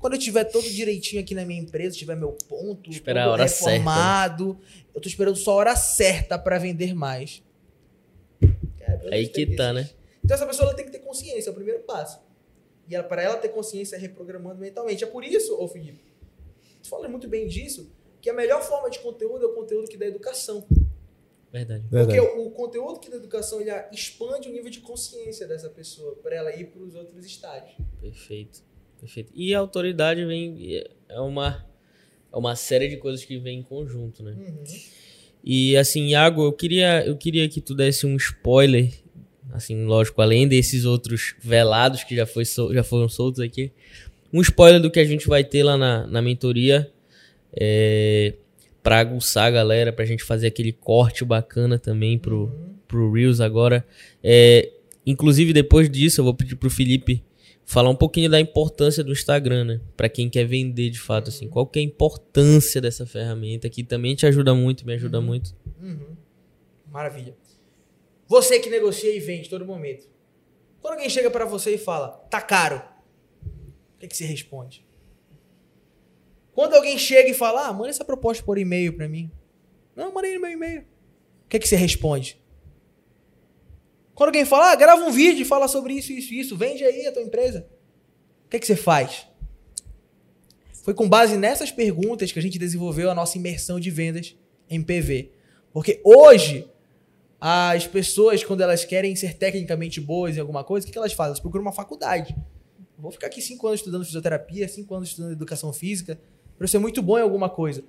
Quando 0.00 0.14
eu 0.14 0.18
tiver 0.18 0.44
todo 0.44 0.68
direitinho 0.68 1.20
aqui 1.20 1.34
na 1.34 1.44
minha 1.44 1.60
empresa, 1.60 1.94
tiver 1.94 2.16
meu 2.16 2.32
ponto, 2.48 2.90
Esperar 2.90 3.26
todo 3.26 3.38
reformado, 3.38 4.58
certa. 4.58 4.88
eu 4.94 5.00
tô 5.00 5.08
esperando 5.08 5.36
só 5.36 5.52
a 5.52 5.54
hora 5.56 5.76
certa 5.76 6.38
para 6.38 6.58
vender 6.58 6.94
mais. 6.94 7.42
É, 8.80 9.14
Aí 9.14 9.28
que 9.28 9.54
tá, 9.54 9.74
né? 9.74 9.90
Então 10.24 10.34
essa 10.34 10.46
pessoa 10.46 10.74
tem 10.74 10.86
que 10.86 10.90
ter 10.90 11.00
consciência, 11.00 11.50
é 11.50 11.52
o 11.52 11.54
primeiro 11.54 11.80
passo. 11.80 12.18
E 12.88 13.00
para 13.02 13.22
ela 13.22 13.36
ter 13.36 13.50
consciência 13.50 13.94
é 13.94 13.98
reprogramando 13.98 14.58
mentalmente. 14.58 15.04
É 15.04 15.06
por 15.06 15.22
isso, 15.22 15.54
ô 15.60 15.68
Felipe, 15.68 16.00
tu 16.82 16.88
fala 16.88 17.06
muito 17.06 17.28
bem 17.28 17.46
disso, 17.46 17.92
que 18.22 18.30
a 18.30 18.34
melhor 18.34 18.62
forma 18.62 18.88
de 18.88 19.00
conteúdo 19.00 19.44
é 19.44 19.48
o 19.48 19.54
conteúdo 19.54 19.86
que 19.86 19.98
dá 19.98 20.06
educação. 20.06 20.66
Verdade. 21.52 21.84
Porque 21.90 22.12
Verdade. 22.12 22.38
O, 22.38 22.46
o, 22.46 22.50
conteúdo 22.52 23.00
que 23.00 23.10
dá 23.10 23.16
educação 23.16 23.60
ele 23.60 23.70
expande 23.92 24.48
o 24.48 24.52
nível 24.52 24.70
de 24.70 24.80
consciência 24.80 25.46
dessa 25.46 25.68
pessoa 25.68 26.16
para 26.16 26.36
ela 26.36 26.54
ir 26.56 26.70
para 26.70 26.80
os 26.80 26.94
outros 26.94 27.24
estágios. 27.26 27.76
Perfeito. 28.00 28.69
Perfeito. 29.00 29.32
E 29.34 29.54
a 29.54 29.58
autoridade 29.58 30.24
vem. 30.24 30.84
É 31.08 31.20
uma, 31.20 31.64
é 32.32 32.36
uma 32.36 32.54
série 32.54 32.88
de 32.88 32.96
coisas 32.98 33.24
que 33.24 33.38
vem 33.38 33.60
em 33.60 33.62
conjunto, 33.62 34.22
né? 34.22 34.32
Uhum. 34.32 34.64
E 35.42 35.76
assim, 35.76 36.08
Iago, 36.08 36.44
eu 36.44 36.52
queria, 36.52 37.04
eu 37.06 37.16
queria 37.16 37.48
que 37.48 37.60
tu 37.60 37.74
desse 37.74 38.06
um 38.06 38.16
spoiler. 38.16 38.92
Assim, 39.52 39.84
lógico, 39.84 40.22
além 40.22 40.46
desses 40.46 40.84
outros 40.84 41.34
velados 41.40 42.04
que 42.04 42.14
já, 42.14 42.24
foi 42.24 42.44
já 42.44 42.84
foram 42.84 43.08
soltos 43.08 43.40
aqui. 43.40 43.72
Um 44.32 44.40
spoiler 44.42 44.80
do 44.80 44.90
que 44.90 45.00
a 45.00 45.04
gente 45.04 45.26
vai 45.26 45.42
ter 45.42 45.64
lá 45.64 45.76
na, 45.76 46.06
na 46.06 46.22
mentoria. 46.22 46.88
É, 47.52 48.34
pra 48.82 49.00
aguçar 49.00 49.46
a 49.46 49.50
galera, 49.50 49.92
pra 49.92 50.04
gente 50.04 50.22
fazer 50.22 50.46
aquele 50.46 50.72
corte 50.72 51.24
bacana 51.24 51.78
também 51.78 52.18
pro, 52.18 52.44
uhum. 52.44 52.74
pro 52.86 53.12
Reels 53.12 53.40
agora. 53.40 53.84
É, 54.22 54.70
inclusive, 55.04 55.52
depois 55.52 55.90
disso, 55.90 56.20
eu 56.20 56.24
vou 56.24 56.34
pedir 56.34 56.54
pro 56.54 56.70
Felipe 56.70 57.22
falar 57.70 57.88
um 57.88 57.94
pouquinho 57.94 58.28
da 58.28 58.40
importância 58.40 59.04
do 59.04 59.12
Instagram, 59.12 59.64
né? 59.64 59.80
Para 59.96 60.08
quem 60.08 60.28
quer 60.28 60.44
vender 60.44 60.90
de 60.90 60.98
fato, 60.98 61.28
assim. 61.28 61.48
Qual 61.48 61.64
que 61.64 61.78
é 61.78 61.82
a 61.82 61.84
importância 61.84 62.80
dessa 62.80 63.06
ferramenta 63.06 63.70
que 63.70 63.84
também 63.84 64.16
te 64.16 64.26
ajuda 64.26 64.52
muito, 64.52 64.84
me 64.84 64.92
ajuda 64.94 65.20
uhum. 65.20 65.24
muito. 65.24 65.56
Uhum. 65.80 66.16
Maravilha. 66.90 67.36
Você 68.26 68.58
que 68.58 68.68
negocia 68.68 69.14
e 69.14 69.20
vende 69.20 69.48
todo 69.48 69.64
momento. 69.64 70.08
Quando 70.82 70.94
alguém 70.94 71.08
chega 71.08 71.30
pra 71.30 71.44
você 71.44 71.74
e 71.74 71.78
fala, 71.78 72.08
tá 72.28 72.40
caro, 72.40 72.82
o 73.44 74.00
que, 74.00 74.08
que 74.08 74.16
você 74.16 74.24
responde? 74.24 74.84
Quando 76.52 76.74
alguém 76.74 76.98
chega 76.98 77.30
e 77.30 77.34
fala, 77.34 77.68
ah, 77.68 77.72
manda 77.72 77.90
essa 77.90 78.04
proposta 78.04 78.42
por 78.42 78.58
e-mail 78.58 78.94
pra 78.94 79.08
mim. 79.08 79.30
Não, 79.94 80.12
mandei 80.12 80.34
no 80.34 80.40
meu 80.40 80.50
e-mail. 80.50 80.80
O 81.44 81.48
que, 81.48 81.60
que 81.60 81.68
você 81.68 81.76
responde? 81.76 82.42
Quando 84.14 84.28
alguém 84.28 84.44
fala, 84.44 84.72
ah, 84.72 84.74
grava 84.74 85.02
um 85.04 85.10
vídeo 85.10 85.42
e 85.42 85.44
fala 85.44 85.68
sobre 85.68 85.94
isso, 85.94 86.12
isso, 86.12 86.34
isso, 86.34 86.56
vende 86.56 86.84
aí 86.84 87.06
a 87.06 87.12
tua 87.12 87.22
empresa. 87.22 87.66
O 88.46 88.50
que, 88.50 88.58
que 88.58 88.66
você 88.66 88.76
faz? 88.76 89.26
Foi 90.82 90.94
com 90.94 91.08
base 91.08 91.36
nessas 91.36 91.70
perguntas 91.70 92.32
que 92.32 92.38
a 92.38 92.42
gente 92.42 92.58
desenvolveu 92.58 93.10
a 93.10 93.14
nossa 93.14 93.38
imersão 93.38 93.78
de 93.78 93.90
vendas 93.90 94.34
em 94.68 94.82
PV. 94.82 95.30
Porque 95.72 96.00
hoje, 96.04 96.68
as 97.40 97.86
pessoas, 97.86 98.42
quando 98.42 98.62
elas 98.62 98.84
querem 98.84 99.14
ser 99.14 99.34
tecnicamente 99.34 100.00
boas 100.00 100.36
em 100.36 100.40
alguma 100.40 100.64
coisa, 100.64 100.84
o 100.84 100.86
que, 100.86 100.92
que 100.92 100.98
elas 100.98 101.12
fazem? 101.12 101.30
Elas 101.30 101.40
procuram 101.40 101.62
uma 101.62 101.72
faculdade. 101.72 102.36
Vou 102.98 103.10
ficar 103.10 103.28
aqui 103.28 103.40
cinco 103.40 103.66
anos 103.66 103.80
estudando 103.80 104.04
fisioterapia, 104.04 104.68
cinco 104.68 104.94
anos 104.94 105.10
estudando 105.10 105.32
educação 105.32 105.72
física, 105.72 106.20
para 106.58 106.66
ser 106.66 106.78
muito 106.78 107.00
bom 107.00 107.18
em 107.18 107.22
alguma 107.22 107.48
coisa. 107.48 107.82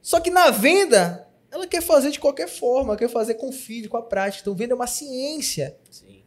Só 0.00 0.20
que 0.20 0.30
na 0.30 0.50
venda, 0.50 1.28
ela 1.52 1.66
quer 1.66 1.82
fazer 1.82 2.10
de 2.10 2.18
qualquer 2.18 2.48
forma, 2.48 2.96
quer 2.96 3.10
fazer 3.10 3.34
com 3.34 3.52
filho, 3.52 3.90
com 3.90 3.98
a 3.98 4.02
prática. 4.02 4.42
Então, 4.42 4.54
venda 4.54 4.72
é 4.72 4.74
uma 4.74 4.86
ciência. 4.86 5.76
Sim. 5.90 6.22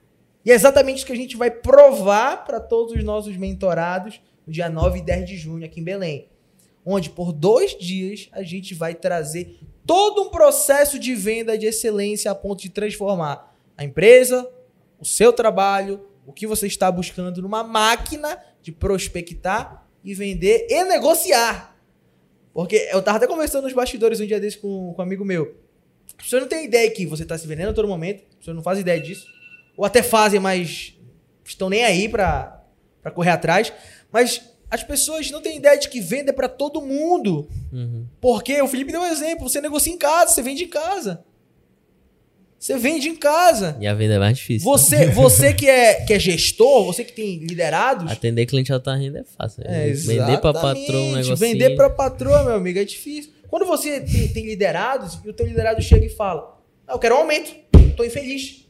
E 0.45 0.51
é 0.51 0.53
exatamente 0.53 0.97
isso 0.97 1.05
que 1.05 1.11
a 1.11 1.15
gente 1.15 1.35
vai 1.35 1.49
provar 1.49 2.45
para 2.45 2.59
todos 2.59 2.93
os 2.93 3.03
nossos 3.03 3.35
mentorados 3.35 4.21
no 4.45 4.53
dia 4.53 4.69
9 4.69 4.99
e 4.99 5.01
10 5.01 5.27
de 5.27 5.35
junho 5.35 5.65
aqui 5.65 5.79
em 5.79 5.83
Belém. 5.83 6.29
Onde 6.85 7.09
por 7.09 7.33
dois 7.33 7.75
dias 7.75 8.29
a 8.31 8.43
gente 8.43 8.75
vai 8.75 8.93
trazer 8.93 9.59
todo 9.83 10.21
um 10.21 10.29
processo 10.29 10.99
de 10.99 11.15
venda 11.15 11.57
de 11.57 11.65
excelência 11.65 12.29
a 12.29 12.35
ponto 12.35 12.61
de 12.61 12.69
transformar 12.69 13.51
a 13.75 13.83
empresa, 13.83 14.47
o 14.99 15.05
seu 15.05 15.33
trabalho, 15.33 16.07
o 16.27 16.31
que 16.31 16.45
você 16.45 16.67
está 16.67 16.91
buscando 16.91 17.41
numa 17.41 17.63
máquina 17.63 18.39
de 18.61 18.71
prospectar 18.71 19.87
e 20.03 20.13
vender 20.13 20.67
e 20.69 20.83
negociar. 20.83 21.74
Porque 22.55 22.87
eu 22.89 23.01
tava 23.01 23.17
até 23.17 23.27
conversando 23.27 23.65
nos 23.65 23.73
bastidores 23.73 24.21
um 24.21 24.25
dia 24.25 24.39
desse 24.39 24.57
com, 24.57 24.93
com 24.93 25.01
um 25.01 25.05
amigo 25.05 25.25
meu. 25.25 25.57
Pessoas 26.15 26.43
não 26.43 26.47
têm 26.47 26.63
ideia 26.63 26.89
que 26.89 27.05
você 27.05 27.23
está 27.23 27.37
se 27.37 27.45
vendendo 27.45 27.71
a 27.71 27.73
todo 27.73 27.85
momento, 27.85 28.23
pessoas 28.37 28.55
não 28.55 28.63
fazem 28.63 28.79
ideia 28.79 29.01
disso. 29.01 29.27
Ou 29.75 29.83
até 29.83 30.01
fazem, 30.01 30.39
mas 30.39 30.97
estão 31.43 31.69
nem 31.69 31.83
aí 31.83 32.07
para 32.07 32.63
correr 33.13 33.31
atrás. 33.31 33.73
Mas 34.09 34.41
as 34.71 34.81
pessoas 34.81 35.29
não 35.31 35.41
têm 35.41 35.57
ideia 35.57 35.77
de 35.77 35.89
que 35.89 35.99
venda 35.99 36.29
é 36.29 36.33
para 36.33 36.47
todo 36.47 36.81
mundo. 36.81 37.49
Uhum. 37.73 38.07
Porque 38.21 38.61
o 38.61 38.69
Felipe 38.69 38.93
deu 38.93 39.01
um 39.01 39.05
exemplo: 39.05 39.49
você 39.49 39.59
negocia 39.59 39.91
em 39.91 39.97
casa, 39.97 40.31
você 40.31 40.41
vende 40.41 40.63
em 40.63 40.69
casa. 40.69 41.25
Você 42.65 42.79
vende 42.79 43.07
em 43.07 43.15
casa. 43.15 43.77
E 43.79 43.85
a 43.85 43.93
venda 43.93 44.15
é 44.15 44.17
mais 44.17 44.39
difícil. 44.39 44.65
Você, 44.67 45.05
você 45.13 45.53
que, 45.53 45.69
é, 45.69 46.03
que 46.03 46.11
é 46.11 46.17
gestor, 46.17 46.83
você 46.83 47.03
que 47.03 47.13
tem 47.13 47.37
liderados. 47.37 48.11
Atender 48.11 48.47
cliente 48.47 48.73
alta 48.73 48.95
renda 48.95 49.19
é 49.19 49.23
fácil. 49.23 49.61
É, 49.63 49.89
né? 49.89 49.93
Vender 49.93 50.41
pra 50.41 50.51
patrão 50.51 50.99
um 50.99 51.11
negocinho. 51.11 51.37
Vender 51.37 51.75
pra 51.75 51.91
patroa, 51.91 52.43
meu 52.43 52.55
amigo, 52.55 52.79
é 52.79 52.83
difícil. 52.83 53.31
Quando 53.47 53.67
você 53.67 54.01
tem, 54.01 54.29
tem 54.29 54.45
liderados 54.47 55.19
e 55.23 55.29
o 55.29 55.33
teu 55.33 55.45
liderado 55.45 55.79
chega 55.79 56.07
e 56.07 56.09
fala: 56.09 56.59
ah, 56.87 56.93
Eu 56.93 56.97
quero 56.97 57.13
um 57.13 57.19
aumento, 57.19 57.55
tô 57.95 58.03
infeliz. 58.03 58.65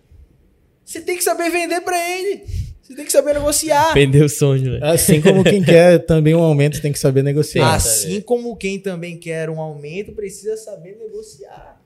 Você 0.84 1.00
tem 1.00 1.16
que 1.16 1.24
saber 1.24 1.50
vender 1.50 1.80
pra 1.80 1.98
ele. 1.98 2.44
Você 2.82 2.96
tem 2.96 3.06
que 3.06 3.14
saber 3.14 3.34
negociar. 3.36 3.94
Vender 3.94 4.26
o 4.26 4.30
sonho, 4.30 4.74
velho. 4.74 4.84
Assim 4.84 5.22
como 5.22 5.42
quem 5.42 5.64
quer 5.64 6.00
também 6.00 6.36
um 6.36 6.44
aumento 6.44 6.82
tem 6.82 6.92
que 6.92 7.00
saber 7.00 7.24
negociar. 7.24 7.74
Assim 7.74 8.20
como 8.20 8.58
quem 8.58 8.78
também 8.78 9.18
quer 9.18 9.50
um 9.50 9.62
aumento 9.62 10.12
precisa 10.12 10.58
saber 10.58 10.98
negociar. 10.98 11.85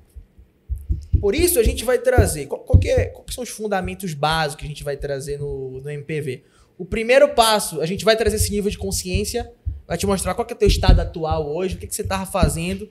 Por 1.20 1.36
isso 1.36 1.60
a 1.60 1.64
gente 1.64 1.84
vai 1.84 1.98
trazer. 1.98 2.48
Qual, 2.48 2.62
qual 2.62 2.80
que 2.80 2.90
é- 2.90 3.06
qual 3.06 3.26
são 3.30 3.44
os 3.44 3.50
fundamentos 3.50 4.14
básicos 4.14 4.62
que 4.62 4.66
a 4.66 4.70
gente 4.70 4.84
vai 4.84 4.98
trazer 4.98 5.38
no, 5.40 5.82
no 5.82 5.90
MPV? 5.90 6.44
O 6.78 6.86
primeiro 6.86 7.30
passo, 7.30 7.82
a 7.82 7.86
gente 7.86 8.06
vai 8.06 8.16
trazer 8.16 8.38
esse 8.38 8.52
nível 8.52 8.72
de 8.72 8.78
consciência, 8.78 9.52
vai 9.88 9.98
te 9.98 10.08
mostrar 10.08 10.34
qual 10.34 10.48
é 10.50 10.54
o 10.54 10.56
teu 10.56 10.68
estado 10.68 11.00
atual 11.00 11.48
hoje, 11.54 11.76
o 11.76 11.78
que, 11.78 11.88
que 11.88 11.96
você 11.96 12.04
estava 12.04 12.26
fazendo, 12.26 12.90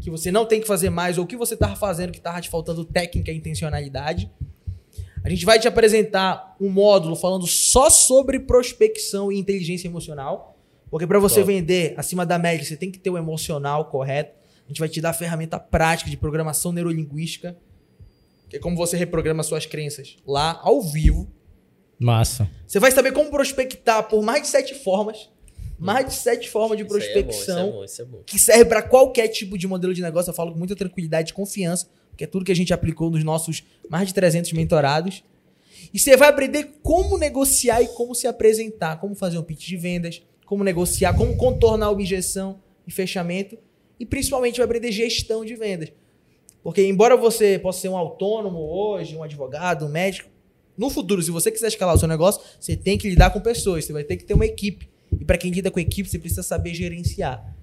que 0.00 0.10
você 0.10 0.32
não 0.32 0.46
tem 0.46 0.60
que 0.60 0.66
fazer 0.66 0.90
mais, 0.90 1.18
ou 1.18 1.24
o 1.24 1.26
que 1.26 1.36
você 1.36 1.54
estava 1.54 1.76
fazendo 1.76 2.12
que 2.12 2.18
estava 2.18 2.40
te 2.40 2.48
faltando 2.48 2.84
técnica 2.84 3.30
e 3.30 3.36
intencionalidade. 3.36 4.30
A 5.22 5.28
gente 5.30 5.44
vai 5.46 5.58
te 5.58 5.66
apresentar 5.66 6.54
um 6.60 6.68
módulo 6.68 7.16
falando 7.16 7.46
só 7.46 7.88
sobre 7.88 8.38
prospecção 8.40 9.32
e 9.32 9.38
inteligência 9.38 9.88
emocional. 9.88 10.58
Porque 10.90 11.06
para 11.06 11.18
você 11.18 11.40
Top. 11.40 11.52
vender 11.52 11.94
acima 11.96 12.26
da 12.26 12.38
média, 12.38 12.64
você 12.64 12.76
tem 12.76 12.90
que 12.90 12.98
ter 12.98 13.10
o 13.10 13.16
emocional 13.16 13.86
correto. 13.86 14.34
A 14.64 14.68
gente 14.68 14.78
vai 14.78 14.88
te 14.88 15.00
dar 15.00 15.10
a 15.10 15.14
ferramenta 15.14 15.58
prática 15.58 16.10
de 16.10 16.16
programação 16.16 16.72
neurolinguística, 16.72 17.56
que 18.48 18.56
é 18.56 18.58
como 18.58 18.76
você 18.76 18.96
reprograma 18.96 19.42
suas 19.42 19.66
crenças 19.66 20.16
lá 20.26 20.58
ao 20.62 20.80
vivo. 20.80 21.30
Massa. 21.98 22.50
Você 22.66 22.78
vai 22.78 22.90
saber 22.90 23.12
como 23.12 23.30
prospectar 23.30 24.04
por 24.08 24.22
mais 24.22 24.42
de 24.42 24.48
sete 24.48 24.74
formas. 24.74 25.30
Mais 25.78 26.06
de 26.06 26.14
sete 26.14 26.48
formas 26.48 26.78
de 26.78 26.84
Isso 26.84 26.94
aí 26.94 27.02
é 27.02 27.22
bom, 27.22 27.28
prospecção 27.28 27.66
Isso 27.66 27.68
é 27.68 27.72
bom, 27.72 27.84
isso 27.84 28.02
é 28.02 28.04
bom. 28.04 28.22
que 28.24 28.38
serve 28.38 28.64
para 28.66 28.82
qualquer 28.82 29.28
tipo 29.28 29.58
de 29.58 29.66
modelo 29.66 29.92
de 29.92 30.00
negócio. 30.00 30.30
Eu 30.30 30.34
falo 30.34 30.52
com 30.52 30.58
muita 30.58 30.76
tranquilidade 30.76 31.32
e 31.32 31.34
confiança, 31.34 31.88
porque 32.10 32.24
é 32.24 32.26
tudo 32.26 32.44
que 32.44 32.52
a 32.52 32.56
gente 32.56 32.72
aplicou 32.72 33.10
nos 33.10 33.24
nossos 33.24 33.62
mais 33.88 34.08
de 34.08 34.14
300 34.14 34.52
mentorados. 34.52 35.24
E 35.92 35.98
você 35.98 36.16
vai 36.16 36.28
aprender 36.28 36.78
como 36.82 37.18
negociar 37.18 37.82
e 37.82 37.88
como 37.88 38.14
se 38.14 38.26
apresentar, 38.26 38.98
como 39.00 39.14
fazer 39.14 39.36
um 39.38 39.42
pitch 39.42 39.66
de 39.66 39.76
vendas, 39.76 40.22
como 40.46 40.64
negociar, 40.64 41.14
como 41.14 41.36
contornar 41.36 41.86
a 41.86 41.90
objeção 41.90 42.60
e 42.86 42.92
fechamento. 42.92 43.58
E 44.04 44.06
principalmente 44.06 44.58
vai 44.58 44.66
aprender 44.66 44.92
gestão 44.92 45.46
de 45.46 45.56
vendas. 45.56 45.90
Porque 46.62 46.86
embora 46.86 47.16
você 47.16 47.58
possa 47.58 47.80
ser 47.80 47.88
um 47.88 47.96
autônomo 47.96 48.58
hoje, 48.58 49.16
um 49.16 49.22
advogado, 49.22 49.86
um 49.86 49.88
médico, 49.88 50.28
no 50.76 50.90
futuro, 50.90 51.22
se 51.22 51.30
você 51.30 51.50
quiser 51.50 51.68
escalar 51.68 51.94
o 51.94 51.98
seu 51.98 52.06
negócio, 52.06 52.42
você 52.60 52.76
tem 52.76 52.98
que 52.98 53.08
lidar 53.08 53.30
com 53.30 53.40
pessoas, 53.40 53.86
você 53.86 53.94
vai 53.94 54.04
ter 54.04 54.18
que 54.18 54.24
ter 54.24 54.34
uma 54.34 54.44
equipe. 54.44 54.90
E 55.18 55.24
para 55.24 55.38
quem 55.38 55.50
lida 55.50 55.70
com 55.70 55.80
equipe, 55.80 56.06
você 56.06 56.18
precisa 56.18 56.42
saber 56.42 56.74
gerenciar. 56.74 57.56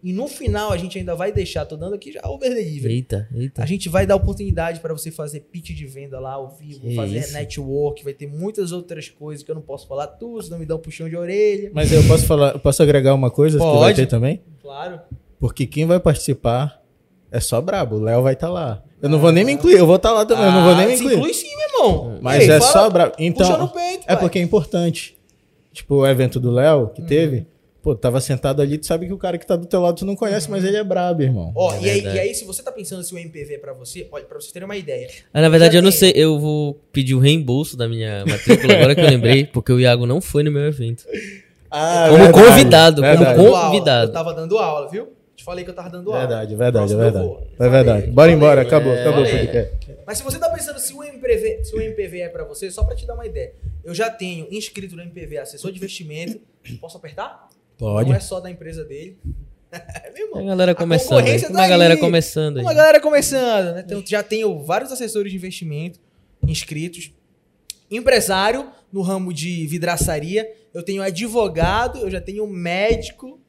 E 0.00 0.12
no 0.12 0.28
final, 0.28 0.70
a 0.72 0.76
gente 0.76 0.96
ainda 0.96 1.14
vai 1.16 1.32
deixar, 1.32 1.66
tô 1.66 1.76
dando 1.76 1.94
aqui 1.94 2.12
já 2.12 2.20
over 2.24 2.54
delivery. 2.54 2.94
Eita, 2.94 3.28
eita. 3.34 3.62
A 3.62 3.66
gente 3.66 3.88
vai 3.88 4.06
dar 4.06 4.14
oportunidade 4.14 4.78
para 4.78 4.94
você 4.94 5.10
fazer 5.10 5.40
pitch 5.40 5.72
de 5.72 5.86
venda 5.86 6.20
lá 6.20 6.34
ao 6.34 6.50
vivo, 6.50 6.80
Que 6.80 6.94
fazer 6.94 7.18
isso. 7.18 7.32
network, 7.32 8.04
vai 8.04 8.14
ter 8.14 8.28
muitas 8.28 8.70
outras 8.70 9.08
coisas 9.08 9.42
que 9.42 9.50
eu 9.50 9.54
não 9.56 9.62
posso 9.62 9.88
falar 9.88 10.06
tudo, 10.06 10.42
senão 10.42 10.58
me 10.58 10.64
dá 10.64 10.76
um 10.76 10.78
puxão 10.78 11.08
de 11.08 11.16
orelha. 11.16 11.70
Mas 11.74 11.92
eu 11.92 12.06
posso 12.06 12.26
falar, 12.26 12.58
posso 12.60 12.82
agregar 12.82 13.14
uma 13.14 13.30
coisa 13.30 13.58
que 13.58 13.64
vai 13.64 13.74
Pode. 13.74 13.96
ter 13.96 14.06
também? 14.06 14.40
Claro. 14.62 15.00
Porque 15.40 15.66
quem 15.66 15.86
vai 15.86 15.98
participar 15.98 16.80
é 17.32 17.40
só 17.40 17.60
brabo. 17.60 17.96
O 17.96 18.00
Léo 18.00 18.22
vai 18.22 18.34
estar 18.34 18.48
lá. 18.50 18.82
Eu 19.02 19.08
não 19.08 19.18
vou 19.18 19.32
nem 19.32 19.42
me 19.44 19.52
incluir, 19.52 19.78
eu 19.78 19.86
vou 19.86 19.96
estar 19.96 20.12
lá 20.12 20.26
também, 20.26 20.44
eu 20.44 20.52
não 20.52 20.62
vou 20.62 20.76
nem 20.76 20.86
me 20.86 20.92
Ah, 20.92 20.96
se 20.96 21.02
incluir. 21.02 21.16
inclui 21.16 21.32
sim, 21.34 21.48
meu 21.56 21.66
irmão. 21.88 22.18
Mas 22.20 22.42
Ei, 22.42 22.50
é 22.50 22.60
fala, 22.60 22.72
só 22.72 22.90
brabo. 22.90 23.14
Então, 23.18 23.46
puxa 23.46 23.58
no 23.58 23.68
peito, 23.68 24.02
é 24.04 24.08
pai. 24.08 24.18
porque 24.18 24.38
é 24.38 24.42
importante. 24.42 25.16
Tipo, 25.72 25.94
o 25.96 26.06
evento 26.06 26.38
do 26.38 26.50
Léo 26.50 26.80
Uhum. 26.80 26.86
que 26.88 27.00
teve, 27.02 27.46
pô, 27.82 27.94
tava 27.94 28.20
sentado 28.20 28.60
ali, 28.60 28.76
tu 28.76 28.84
sabe 28.84 29.06
que 29.06 29.12
o 29.14 29.16
cara 29.16 29.38
que 29.38 29.46
tá 29.46 29.56
do 29.56 29.64
teu 29.64 29.80
lado 29.80 29.96
tu 29.96 30.04
não 30.04 30.14
conhece, 30.14 30.50
mas 30.50 30.62
ele 30.64 30.76
é 30.76 30.84
brabo, 30.84 31.22
irmão. 31.22 31.50
Ó, 31.56 31.72
É 31.76 31.80
e, 31.80 31.88
aí, 31.90 32.02
e 32.02 32.18
aí, 32.18 32.34
se 32.34 32.44
você 32.44 32.62
tá 32.62 32.70
pensando 32.70 33.02
se 33.02 33.14
o 33.14 33.18
MPV 33.18 33.54
é 33.54 33.58
pra 33.58 33.72
você, 33.72 34.06
olha, 34.12 34.24
pra 34.24 34.38
vocês 34.38 34.52
terem 34.52 34.66
uma 34.66 34.76
ideia. 34.76 35.08
Ah, 35.32 35.40
na 35.40 35.48
verdade, 35.48 35.76
eu 35.78 35.82
não 35.82 35.90
tem. 35.90 35.98
sei. 35.98 36.12
Eu 36.14 36.38
vou 36.38 36.74
pedir 36.92 37.14
o 37.14 37.18
reembolso 37.20 37.78
da 37.78 37.88
minha 37.88 38.22
matrícula 38.26 38.74
agora 38.74 38.94
que 38.94 39.00
eu 39.00 39.08
lembrei, 39.08 39.46
porque 39.50 39.72
o 39.72 39.80
Iago 39.80 40.04
não 40.04 40.20
foi 40.20 40.42
no 40.42 40.50
meu 40.52 40.64
evento. 40.66 41.04
Ah, 41.70 42.08
Como 42.10 42.24
verdade, 42.24 42.44
convidado, 42.48 43.02
como 43.02 43.16
verdade. 43.16 43.40
aula. 43.46 43.60
Convidado. 43.66 44.10
Eu 44.10 44.12
tava 44.12 44.34
dando 44.34 44.58
aula, 44.58 44.88
viu? 44.90 45.08
Te 45.40 45.44
falei 45.44 45.64
que 45.64 45.70
eu 45.70 45.74
tava 45.74 45.88
dando 45.88 46.08
aula. 46.12 46.26
Verdade, 46.26 46.54
verdade, 46.54 46.72
Próximo 46.94 47.00
eu 47.00 47.04
verdade. 47.04 47.26
vou. 47.26 47.40
É 47.40 47.56
Falei, 47.56 47.72
verdade. 47.72 48.06
Bora 48.08 48.14
falei. 48.14 48.34
embora, 48.34 48.60
acabou, 48.60 48.92
É, 48.92 49.00
acabou 49.00 49.22
o 49.22 49.26
falei. 49.26 49.46
podcast. 49.46 49.96
Mas 50.06 50.18
se 50.18 50.24
você 50.24 50.38
tá 50.38 50.50
pensando 50.50 50.78
se 50.78 50.92
o 50.92 51.02
MPV, 51.02 51.64
se 51.64 51.74
o 51.74 51.80
MPV 51.80 52.20
é 52.20 52.28
pra 52.28 52.44
você, 52.44 52.70
só 52.70 52.84
pra 52.84 52.94
te 52.94 53.06
dar 53.06 53.14
uma 53.14 53.24
ideia. 53.24 53.54
Eu 53.82 53.94
já 53.94 54.10
tenho 54.10 54.46
inscrito 54.50 54.94
no 54.94 55.00
MPV 55.02 55.38
assessor 55.38 55.70
de 55.72 55.78
investimento. 55.78 56.38
Posso 56.78 56.98
apertar? 56.98 57.48
Pode. 57.78 58.10
Não 58.10 58.16
é 58.16 58.20
só 58.20 58.38
da 58.38 58.50
empresa 58.50 58.84
dele. 58.84 59.18
É, 59.72 60.10
meu 60.12 60.26
A 60.26 60.28
irmão. 60.30 60.46
galera 60.46 60.74
começando. 60.74 61.18
aí. 61.24 61.38
Tem 61.38 61.40
tá 61.42 61.48
uma 61.50 61.68
galera 61.68 61.94
aí. 61.94 62.00
começando 62.00 62.56
aí. 62.58 62.62
Uma 62.64 62.74
galera 62.74 63.00
começando, 63.00 63.74
né? 63.76 63.82
Então, 63.86 64.02
já 64.04 64.20
tenho 64.22 64.58
vários 64.64 64.90
assessores 64.92 65.30
de 65.32 65.38
investimento 65.38 65.98
inscritos. 66.46 67.12
Empresário 67.90 68.68
no 68.92 69.00
ramo 69.00 69.32
de 69.32 69.66
vidraçaria. 69.66 70.46
Eu 70.74 70.82
tenho 70.82 71.02
advogado, 71.02 71.98
eu 72.00 72.10
já 72.10 72.20
tenho 72.20 72.46
médico, 72.46 73.39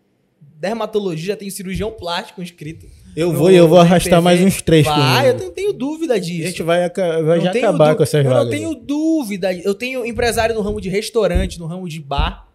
dermatologia, 0.61 1.29
já 1.29 1.35
tenho 1.35 1.49
cirurgião 1.51 1.89
plástico 1.91 2.41
inscrito. 2.41 2.85
Eu 3.15 3.33
vou 3.33 3.51
e 3.51 3.55
eu 3.55 3.67
vou 3.67 3.79
arrastar 3.79 4.19
MPV. 4.19 4.21
mais 4.23 4.41
uns 4.41 4.61
três 4.61 4.85
Vai, 4.85 5.31
eu 5.31 5.37
não 5.37 5.49
tenho 5.51 5.73
dúvida 5.73 6.13
A 6.13 6.19
disso. 6.19 6.47
gente 6.47 6.63
vai, 6.63 6.87
vai 6.89 7.37
Não 7.39 7.45
já 7.45 7.51
acabar 7.51 7.95
com 7.95 8.03
essas 8.03 8.23
Eu 8.23 8.29
vagas. 8.31 8.43
não 8.45 8.51
tenho 8.51 8.75
dúvida. 8.75 9.51
Eu 9.53 9.73
tenho 9.73 10.05
empresário 10.05 10.53
no 10.53 10.61
ramo 10.61 10.79
de 10.79 10.87
restaurante, 10.87 11.59
no 11.59 11.65
ramo 11.65 11.89
de 11.89 11.99
bar, 11.99 12.47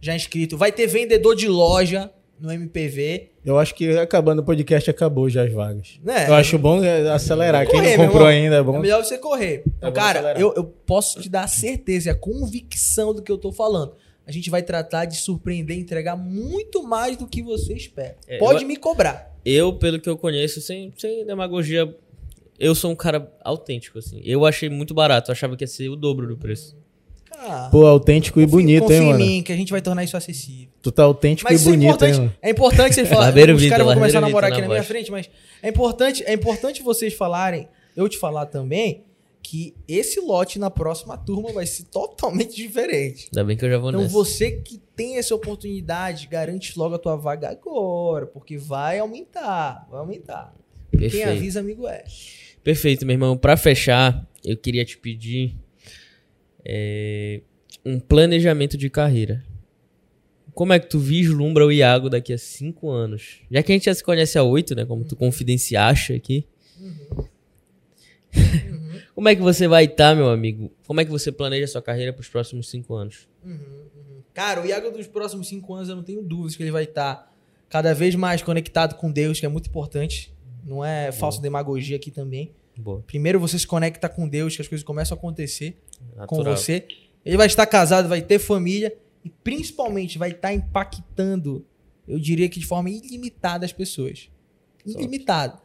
já 0.00 0.14
inscrito. 0.14 0.58
Vai 0.58 0.72
ter 0.72 0.86
vendedor 0.88 1.34
de 1.36 1.46
loja 1.48 2.10
no 2.38 2.52
MPV. 2.52 3.30
Eu 3.44 3.58
acho 3.58 3.74
que 3.76 3.96
acabando 3.96 4.40
o 4.40 4.44
podcast 4.44 4.90
acabou 4.90 5.30
já 5.30 5.44
as 5.44 5.52
vagas. 5.52 6.00
Né? 6.04 6.28
Eu 6.28 6.34
acho 6.34 6.58
bom 6.58 6.82
é, 6.84 7.08
acelerar. 7.10 7.64
Quem 7.66 7.76
Correr, 7.80 7.90
não 7.92 7.98
meu 7.98 8.06
comprou 8.08 8.26
ainda 8.26 8.56
é 8.56 8.58
É 8.58 8.62
bom. 8.62 8.78
melhor 8.80 9.04
você 9.04 9.16
correr. 9.16 9.62
Bom 9.80 9.92
cara, 9.92 10.34
eu, 10.38 10.52
eu 10.56 10.64
posso 10.64 11.20
te 11.20 11.28
dar 11.28 11.44
a 11.44 11.48
certeza 11.48 12.08
e 12.08 12.10
a 12.10 12.14
convicção 12.16 13.14
do 13.14 13.22
que 13.22 13.30
eu 13.32 13.38
tô 13.38 13.50
falando. 13.52 13.92
A 14.26 14.30
gente 14.32 14.48
vai 14.50 14.62
tratar 14.62 15.04
de 15.04 15.16
surpreender 15.16 15.76
e 15.76 15.80
entregar 15.80 16.16
muito 16.16 16.82
mais 16.82 17.16
do 17.16 17.26
que 17.26 17.42
você 17.42 17.74
espera. 17.74 18.16
É, 18.28 18.38
Pode 18.38 18.62
eu- 18.62 18.68
me 18.68 18.76
cobrar. 18.76 19.30
Eu, 19.44 19.72
pelo 19.72 19.98
que 20.00 20.08
eu 20.08 20.16
conheço, 20.16 20.60
sem, 20.60 20.92
sem 20.96 21.26
demagogia, 21.26 21.92
eu 22.58 22.74
sou 22.74 22.92
um 22.92 22.94
cara 22.96 23.28
autêntico, 23.42 23.98
assim. 23.98 24.20
Eu 24.24 24.46
achei 24.46 24.68
muito 24.68 24.94
barato, 24.94 25.30
eu 25.30 25.32
achava 25.32 25.56
que 25.56 25.64
ia 25.64 25.68
ser 25.68 25.88
o 25.88 25.96
dobro 25.96 26.28
do 26.28 26.36
preço. 26.36 26.76
Ah, 27.44 27.68
Pô, 27.72 27.84
autêntico 27.86 28.40
e 28.40 28.44
confia- 28.44 28.56
bonito, 28.56 28.82
confia 28.82 28.96
hein, 28.98 29.02
em 29.02 29.06
mano? 29.12 29.24
mim, 29.26 29.42
que 29.42 29.52
a 29.52 29.56
gente 29.56 29.72
vai 29.72 29.82
tornar 29.82 30.04
isso 30.04 30.16
acessível. 30.16 30.68
Tu 30.80 30.92
tá 30.92 31.02
autêntico 31.02 31.50
Mas 31.50 31.58
e 31.60 31.62
isso 31.64 31.68
é 31.68 31.72
bonito, 31.72 31.82
hein, 31.88 31.90
importante, 31.90 32.18
mano? 32.18 32.34
é 32.40 32.50
importante 32.50 32.94
vocês 32.94 33.08
falarem. 33.10 33.54
Os 33.54 33.66
caras 33.68 33.84
vão 33.86 33.94
começar 33.94 34.18
a 34.18 34.20
namorar 34.20 34.50
Vitor 34.50 34.52
aqui 34.52 34.60
na 34.62 34.68
na 34.68 34.74
minha 34.74 34.84
frente, 34.84 35.10
mas 35.10 35.28
é 35.60 35.68
importante, 35.68 36.22
é 36.24 36.32
importante 36.34 36.82
vocês 36.84 37.12
falarem, 37.14 37.68
eu 37.96 38.08
te 38.08 38.16
falar 38.18 38.46
também, 38.46 39.02
que 39.52 39.74
esse 39.86 40.18
lote 40.18 40.58
na 40.58 40.70
próxima 40.70 41.14
turma 41.18 41.52
vai 41.52 41.66
ser 41.66 41.84
totalmente 41.84 42.56
diferente. 42.56 43.26
Ainda 43.26 43.44
bem 43.44 43.54
que 43.54 43.62
eu 43.62 43.68
já 43.68 43.76
vou 43.76 43.90
Então 43.90 44.00
nessa. 44.00 44.10
você 44.14 44.50
que 44.50 44.80
tem 44.96 45.18
essa 45.18 45.34
oportunidade, 45.34 46.26
garante 46.26 46.72
logo 46.78 46.94
a 46.94 46.98
tua 46.98 47.16
vaga 47.16 47.50
agora, 47.50 48.26
porque 48.26 48.56
vai 48.56 48.98
aumentar, 48.98 49.86
vai 49.90 50.00
aumentar. 50.00 50.54
Quem 50.90 51.00
Perfeito. 51.00 51.28
avisa, 51.28 51.60
amigo 51.60 51.86
é. 51.86 52.02
Perfeito, 52.64 53.04
meu 53.04 53.12
irmão. 53.12 53.36
Pra 53.36 53.54
fechar, 53.58 54.26
eu 54.42 54.56
queria 54.56 54.86
te 54.86 54.96
pedir 54.96 55.54
é, 56.64 57.42
um 57.84 58.00
planejamento 58.00 58.78
de 58.78 58.88
carreira. 58.88 59.44
Como 60.54 60.72
é 60.72 60.80
que 60.80 60.88
tu 60.88 60.98
vislumbra 60.98 61.66
o 61.66 61.70
Iago 61.70 62.08
daqui 62.08 62.32
a 62.32 62.38
cinco 62.38 62.88
anos? 62.88 63.40
Já 63.50 63.62
que 63.62 63.70
a 63.70 63.74
gente 63.74 63.84
já 63.84 63.94
se 63.94 64.02
conhece 64.02 64.38
há 64.38 64.42
oito, 64.42 64.74
né? 64.74 64.86
Como 64.86 65.04
tu 65.04 65.14
confidenciaste 65.14 66.14
aqui. 66.14 66.46
Como 69.14 69.28
é 69.28 69.36
que 69.36 69.42
você 69.42 69.68
vai 69.68 69.84
estar, 69.84 70.14
meu 70.14 70.30
amigo? 70.30 70.72
Como 70.86 71.00
é 71.00 71.04
que 71.04 71.10
você 71.10 71.30
planeja 71.30 71.64
a 71.64 71.68
sua 71.68 71.82
carreira 71.82 72.12
pros 72.12 72.28
próximos 72.28 72.70
cinco 72.70 72.94
anos? 72.94 73.28
Cara, 74.32 74.62
o 74.62 74.66
Iago 74.66 74.90
dos 74.90 75.06
próximos 75.06 75.48
cinco 75.48 75.74
anos, 75.74 75.88
eu 75.88 75.96
não 75.96 76.02
tenho 76.02 76.22
dúvidas 76.22 76.56
que 76.56 76.62
ele 76.62 76.70
vai 76.70 76.84
estar 76.84 77.30
cada 77.68 77.94
vez 77.94 78.14
mais 78.14 78.42
conectado 78.42 78.96
com 78.96 79.10
Deus, 79.10 79.38
que 79.38 79.46
é 79.46 79.48
muito 79.48 79.68
importante. 79.68 80.34
Não 80.64 80.84
é 80.84 81.12
falsa 81.12 81.40
demagogia 81.40 81.96
aqui 81.96 82.10
também. 82.10 82.52
Boa. 82.76 83.02
Primeiro 83.06 83.38
você 83.38 83.58
se 83.58 83.66
conecta 83.66 84.08
com 84.08 84.28
Deus, 84.28 84.56
que 84.56 84.62
as 84.62 84.68
coisas 84.68 84.84
começam 84.84 85.14
a 85.14 85.18
acontecer 85.18 85.76
com 86.26 86.36
Natural. 86.38 86.56
você. 86.56 86.86
Ele 87.24 87.36
vai 87.36 87.46
estar 87.46 87.66
casado, 87.66 88.08
vai 88.08 88.22
ter 88.22 88.38
família 88.38 88.96
e 89.24 89.30
principalmente 89.30 90.18
vai 90.18 90.30
estar 90.30 90.52
impactando, 90.52 91.64
eu 92.08 92.18
diria 92.18 92.48
que 92.48 92.58
de 92.58 92.66
forma 92.66 92.90
ilimitada 92.90 93.64
as 93.64 93.72
pessoas. 93.72 94.30
Ilimitada. 94.84 95.60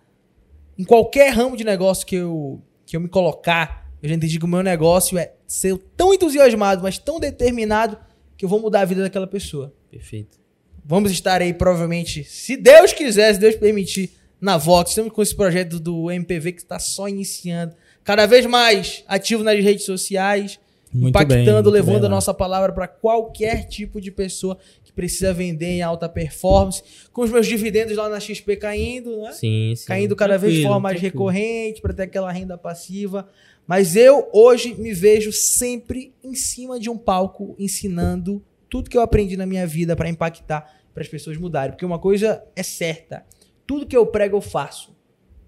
Em 0.78 0.84
qualquer 0.84 1.34
ramo 1.34 1.58
de 1.58 1.64
negócio 1.64 2.06
que 2.06 2.16
eu, 2.16 2.62
que 2.88 2.96
eu 2.96 3.02
me 3.02 3.10
colocar, 3.10 3.86
eu 4.02 4.08
já 4.08 4.16
entendi 4.16 4.40
que 4.40 4.46
o 4.46 4.48
meu 4.48 4.64
negócio 4.64 5.18
é 5.18 5.34
ser 5.46 5.78
tão 5.96 6.14
entusiasmado, 6.14 6.82
mas 6.82 6.98
tão 6.98 7.20
determinado 7.20 7.98
que 8.38 8.46
eu 8.46 8.50
vou 8.50 8.62
mudar 8.62 8.82
a 8.82 8.86
vida 8.86 9.02
daquela 9.02 9.28
pessoa. 9.28 9.74
Perfeito. 9.92 10.40
Vamos 10.86 11.12
estar 11.12 11.42
aí, 11.42 11.54
provavelmente, 11.54 12.24
se 12.24 12.56
Deus 12.56 12.94
quiser, 12.94 13.34
se 13.34 13.40
Deus 13.40 13.56
permitir, 13.56 14.12
na 14.40 14.58
Vox. 14.58 14.92
Estamos 14.92 15.12
com 15.12 15.22
esse 15.22 15.36
projeto 15.36 15.80
do 15.80 16.10
MPV 16.10 16.54
que 16.54 16.62
está 16.62 16.80
só 16.80 17.10
iniciando. 17.10 17.76
Cada 18.04 18.26
vez 18.26 18.46
mais 18.46 19.04
ativo 19.08 19.44
nas 19.44 19.62
redes 19.62 19.86
sociais, 19.86 20.58
Muito 20.94 21.10
impactando, 21.10 21.70
bem, 21.70 21.82
levando 21.82 22.02
bem 22.02 22.06
a 22.06 22.10
nossa 22.10 22.34
palavra 22.34 22.72
para 22.72 22.88
qualquer 22.88 23.66
tipo 23.66 24.00
de 24.00 24.12
pessoa 24.12 24.58
precisa 24.98 25.32
vender 25.32 25.68
em 25.68 25.82
alta 25.84 26.10
performance. 26.10 26.82
Com 27.14 27.22
os 27.22 27.30
meus 27.30 27.46
dividendos 27.46 27.96
lá 27.96 28.10
na 28.10 28.20
XP 28.20 28.56
caindo, 28.56 29.22
né? 29.22 29.32
Sim, 29.32 29.76
sim. 29.76 29.86
caindo 29.86 30.16
cada 30.16 30.40
vez 30.40 30.56
de 30.56 30.64
forma 30.64 30.80
mais 30.80 31.00
tranquilo. 31.00 31.28
recorrente 31.28 31.82
para 31.82 31.94
ter 31.94 32.04
aquela 32.04 32.32
renda 32.32 32.58
passiva. 32.58 33.30
Mas 33.68 33.96
eu 33.96 34.28
hoje 34.34 34.74
me 34.74 34.92
vejo 34.94 35.32
sempre 35.32 36.16
em 36.24 36.34
cima 36.34 36.80
de 36.80 36.90
um 36.90 36.98
palco 36.98 37.56
ensinando 37.60 38.44
tudo 38.68 38.90
que 38.90 38.98
eu 38.98 39.02
aprendi 39.02 39.38
na 39.38 39.46
minha 39.46 39.68
vida 39.68 39.96
para 39.96 40.10
impactar, 40.10 40.82
para 40.96 41.04
as 41.04 41.08
pessoas 41.08 41.38
mudarem. 41.38 41.74
Porque 41.74 41.86
uma 41.86 42.00
coisa 42.00 42.44
é 42.56 42.64
certa: 42.64 43.24
tudo 43.68 43.86
que 43.86 43.96
eu 43.96 44.08
prego 44.08 44.38
eu 44.38 44.42
faço. 44.42 44.98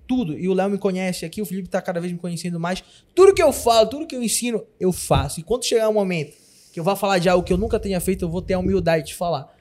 Tudo. 0.07 0.37
E 0.37 0.47
o 0.47 0.53
Léo 0.53 0.69
me 0.69 0.77
conhece 0.77 1.25
aqui, 1.25 1.41
o 1.41 1.45
Felipe 1.45 1.67
está 1.67 1.81
cada 1.81 1.99
vez 1.99 2.13
me 2.13 2.19
conhecendo 2.19 2.59
mais. 2.59 2.83
Tudo 3.15 3.33
que 3.33 3.41
eu 3.41 3.51
falo, 3.51 3.89
tudo 3.89 4.05
que 4.05 4.15
eu 4.15 4.21
ensino, 4.21 4.63
eu 4.79 4.91
faço. 4.91 5.39
E 5.39 5.43
quando 5.43 5.65
chegar 5.65 5.89
um 5.89 5.93
momento 5.93 6.48
que 6.71 6.79
eu 6.79 6.83
vá 6.83 6.95
falar 6.95 7.19
de 7.19 7.29
algo 7.29 7.45
que 7.45 7.53
eu 7.53 7.57
nunca 7.57 7.79
tenha 7.79 7.99
feito, 7.99 8.25
eu 8.25 8.29
vou 8.29 8.41
ter 8.41 8.53
a 8.53 8.59
humildade 8.59 9.07
de 9.07 9.15
falar. 9.15 9.55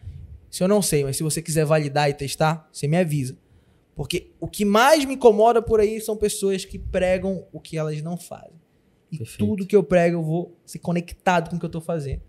Se 0.51 0.63
eu 0.63 0.69
não 0.69 0.81
sei, 0.81 1.05
mas 1.05 1.17
se 1.17 1.23
você 1.23 1.43
quiser 1.43 1.65
validar 1.65 2.09
e 2.09 2.15
testar, 2.15 2.69
você 2.73 2.87
me 2.89 2.97
avisa. 2.97 3.37
Porque 3.95 4.31
o 4.41 4.47
que 4.47 4.65
mais 4.65 5.05
me 5.05 5.15
incomoda 5.15 5.61
por 5.61 5.81
aí 5.81 6.01
são 6.01 6.17
pessoas 6.17 6.65
que 6.65 6.79
pregam 6.79 7.45
o 7.53 7.61
que 7.61 7.77
elas 7.77 8.01
não 8.01 8.17
fazem. 8.17 8.59
E 9.11 9.19
Perfeito. 9.19 9.39
tudo 9.39 9.67
que 9.67 9.75
eu 9.75 9.83
prego, 9.83 10.19
eu 10.19 10.23
vou 10.23 10.57
ser 10.65 10.79
conectado 10.79 11.51
com 11.51 11.57
o 11.57 11.59
que 11.59 11.67
eu 11.67 11.71
tô 11.71 11.81
fazendo. 11.81 12.23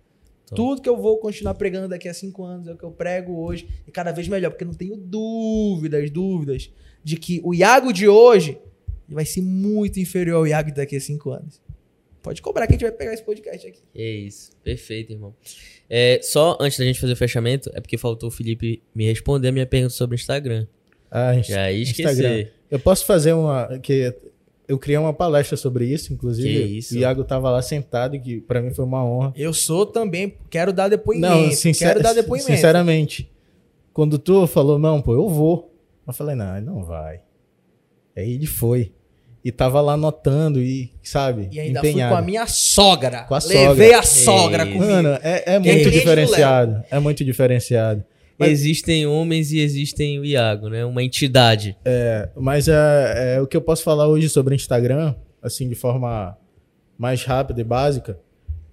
Top. 0.48 0.56
Tudo 0.56 0.82
que 0.82 0.90
eu 0.90 0.98
vou 0.98 1.20
continuar 1.20 1.54
pregando 1.54 1.88
daqui 1.88 2.10
a 2.10 2.14
cinco 2.14 2.44
anos 2.44 2.68
é 2.68 2.74
o 2.74 2.78
que 2.78 2.84
eu 2.84 2.92
prego 2.92 3.38
hoje. 3.40 3.68
E 3.86 3.92
cada 3.92 4.12
vez 4.12 4.28
melhor, 4.28 4.50
porque 4.50 4.64
eu 4.64 4.68
não 4.68 4.74
tenho 4.74 4.98
dúvidas, 4.98 6.10
dúvidas, 6.10 6.72
de 7.04 7.18
que 7.18 7.40
o 7.44 7.54
Iago 7.54 7.94
de 7.94 8.08
hoje 8.08 8.58
vai 9.08 9.26
ser 9.26 9.42
muito 9.42 10.00
inferior 10.00 10.38
ao 10.38 10.48
Iago 10.48 10.74
daqui 10.74 10.96
a 10.96 11.02
cinco 11.02 11.32
anos. 11.32 11.62
Pode 12.22 12.42
cobrar 12.42 12.68
que 12.68 12.74
a 12.74 12.76
gente 12.76 12.82
vai 12.82 12.92
pegar 12.92 13.14
esse 13.14 13.24
podcast 13.24 13.66
aqui. 13.68 13.80
É 13.96 14.10
isso. 14.10 14.52
Perfeito, 14.64 15.14
irmão. 15.14 15.34
É, 15.90 16.20
só 16.22 16.58
antes 16.60 16.78
da 16.78 16.86
gente 16.86 17.00
fazer 17.00 17.14
o 17.14 17.16
fechamento, 17.16 17.72
é 17.74 17.80
porque 17.80 17.98
faltou 17.98 18.28
o 18.30 18.32
Felipe 18.32 18.82
me 18.94 19.06
responder 19.06 19.48
a 19.48 19.52
minha 19.52 19.66
pergunta 19.66 19.94
sobre 19.94 20.16
o 20.16 20.18
Instagram. 20.18 20.68
Ah, 21.10 21.34
Já 21.42 21.72
ia 21.72 21.82
esquecer. 21.84 22.10
Instagram. 22.12 22.46
Eu 22.70 22.80
posso 22.80 23.06
fazer 23.06 23.34
uma. 23.34 23.80
que 23.80 24.14
Eu 24.68 24.78
criei 24.78 24.98
uma 25.00 25.14
palestra 25.14 25.58
sobre 25.58 25.86
isso, 25.86 26.14
inclusive. 26.14 26.48
Que 26.48 26.78
isso. 26.78 26.94
O 26.96 27.00
Iago 27.00 27.24
tava 27.24 27.50
lá 27.50 27.62
sentado, 27.62 28.16
e 28.16 28.20
que 28.20 28.42
pra 28.42 28.62
mim 28.62 28.72
foi 28.72 28.86
uma 28.86 29.04
honra. 29.04 29.34
Eu 29.36 29.52
sou 29.54 29.86
também, 29.86 30.36
quero 30.50 30.72
dar 30.74 30.88
depoimento. 30.90 31.34
Não, 31.36 31.52
sincer- 31.52 31.88
quero 31.88 32.04
dar 32.04 32.14
depoimento. 32.14 32.52
sinceramente. 32.52 33.32
Quando 33.94 34.20
tu 34.20 34.46
falou, 34.46 34.78
não, 34.78 35.02
pô, 35.02 35.14
eu 35.16 35.28
vou. 35.28 35.74
Eu 36.06 36.14
falei, 36.14 36.36
não, 36.36 36.56
ele 36.58 36.66
não 36.66 36.84
vai. 36.84 37.22
Aí 38.16 38.34
ele 38.34 38.46
foi. 38.46 38.92
E 39.44 39.52
tava 39.54 39.80
lá 39.80 39.94
anotando 39.94 40.62
e, 40.62 40.92
sabe, 41.02 41.48
E 41.52 41.60
ainda 41.60 41.80
empenhado. 41.80 42.10
fui 42.10 42.18
com 42.18 42.24
a 42.24 42.26
minha 42.26 42.46
sogra. 42.46 43.24
Com 43.24 43.36
a 43.36 43.40
Levei 43.40 43.66
sogra. 43.88 44.00
a 44.00 44.04
sogra 44.04 44.64
Ei. 44.66 44.74
comigo. 44.74 44.92
Mano, 44.92 45.10
é, 45.10 45.20
é 45.24 45.44
é 45.46 45.60
muito 45.60 45.64
cliente 45.70 45.84
do 45.86 45.92
diferenciado. 45.92 46.84
É 46.92 47.00
muito 47.00 47.24
diferenciado. 47.26 48.04
Mas- 48.38 48.52
Existem 48.52 49.06
homens 49.08 49.52
e 49.52 49.60
existem 49.60 50.20
o 50.20 50.26
Iago, 50.26 50.68
né? 50.70 50.84
Uma 50.86 51.04
entidade. 51.04 51.78
Mas 52.36 52.68
é, 52.68 53.36
é, 53.38 53.42
o 53.42 53.48
que 53.48 53.56
eu 53.56 53.62
posso 53.62 53.84
falar 53.84 54.08
hoje 54.08 54.28
sobre 54.30 54.54
o 54.54 54.56
Instagram, 54.56 55.16
assim, 55.42 55.68
de 55.70 55.76
forma 55.76 56.38
mais 56.98 57.24
rápida 57.24 57.62
e 57.62 57.64
básica, 57.64 58.20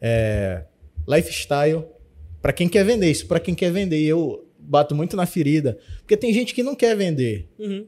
é 0.01 0.63
lifestyle 1.09 1.85
para 2.43 2.53
quem 2.53 2.69
quer 2.69 2.85
vender. 2.85 3.11
Isso 3.11 3.27
para 3.27 3.39
quem 3.41 3.55
quer 3.55 3.71
vender. 3.71 3.99
E 4.01 4.07
eu 4.09 4.45
bato 4.59 4.95
muito 4.97 5.17
na 5.17 5.27
ferida, 5.27 5.79
porque 5.99 6.17
tem 6.17 6.33
gente 6.33 6.53
que 6.55 6.63
não 6.63 6.75
quer 6.75 6.97
vender. 6.97 7.49
Uhum. 7.59 7.87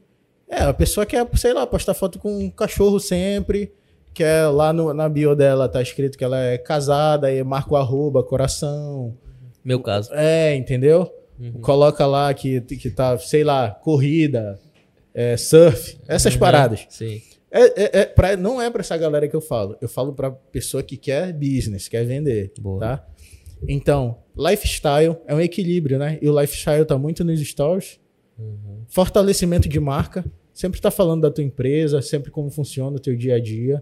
É, 0.49 0.63
a 0.63 0.73
pessoa 0.73 1.05
quer, 1.05 1.27
sei 1.35 1.53
lá, 1.53 1.65
postar 1.67 1.93
foto 1.93 2.17
com 2.17 2.45
um 2.45 2.49
cachorro 2.49 2.99
sempre, 2.99 3.71
quer 4.13 4.47
lá 4.47 4.73
no- 4.73 4.93
na 4.93 5.07
bio 5.07 5.35
dela 5.35 5.69
tá 5.69 5.81
escrito 5.81 6.17
que 6.17 6.23
ela 6.23 6.39
é 6.39 6.57
casada, 6.57 7.27
aí 7.27 7.43
marca 7.43 7.73
o 7.73 7.77
arroba, 7.77 8.23
coração. 8.23 9.15
Meu 9.63 9.79
caso. 9.79 10.09
É, 10.13 10.55
entendeu? 10.55 11.11
Uhum. 11.39 11.61
Coloca 11.61 12.05
lá 12.05 12.33
que, 12.33 12.59
que 12.61 12.89
tá, 12.89 13.17
sei 13.19 13.43
lá, 13.43 13.69
corrida, 13.71 14.59
é, 15.13 15.37
surf, 15.37 15.97
essas 16.07 16.33
Uhum. 16.33 16.39
paradas. 16.39 16.85
Sim. 16.89 17.21
É, 17.51 17.61
é, 17.83 18.01
é 18.01 18.05
pra- 18.05 18.35
não 18.35 18.61
é 18.61 18.69
pra 18.69 18.81
essa 18.81 18.97
galera 18.97 19.27
que 19.27 19.35
eu 19.35 19.41
falo. 19.41 19.75
Eu 19.81 19.87
falo 19.89 20.13
pra 20.13 20.31
pessoa 20.31 20.81
que 20.83 20.97
quer 20.97 21.31
business, 21.33 21.87
quer 21.87 22.03
vender, 22.05 22.51
Boa. 22.59 22.79
tá? 22.79 23.05
Então, 23.67 24.17
lifestyle 24.37 25.17
é 25.27 25.35
um 25.35 25.39
equilíbrio, 25.41 25.97
né? 25.99 26.17
E 26.21 26.29
o 26.29 26.39
lifestyle 26.39 26.85
tá 26.85 26.97
muito 26.97 27.23
nos 27.23 27.39
stories. 27.47 27.99
Uhum. 28.37 28.83
Fortalecimento 28.87 29.67
de 29.67 29.79
marca. 29.79 30.23
Sempre 30.59 30.81
tá 30.81 30.91
falando 30.91 31.21
da 31.21 31.31
tua 31.31 31.41
empresa, 31.41 32.01
sempre 32.01 32.29
como 32.29 32.49
funciona 32.49 32.97
o 32.97 32.99
teu 32.99 33.15
dia 33.15 33.35
a 33.35 33.39
dia. 33.39 33.81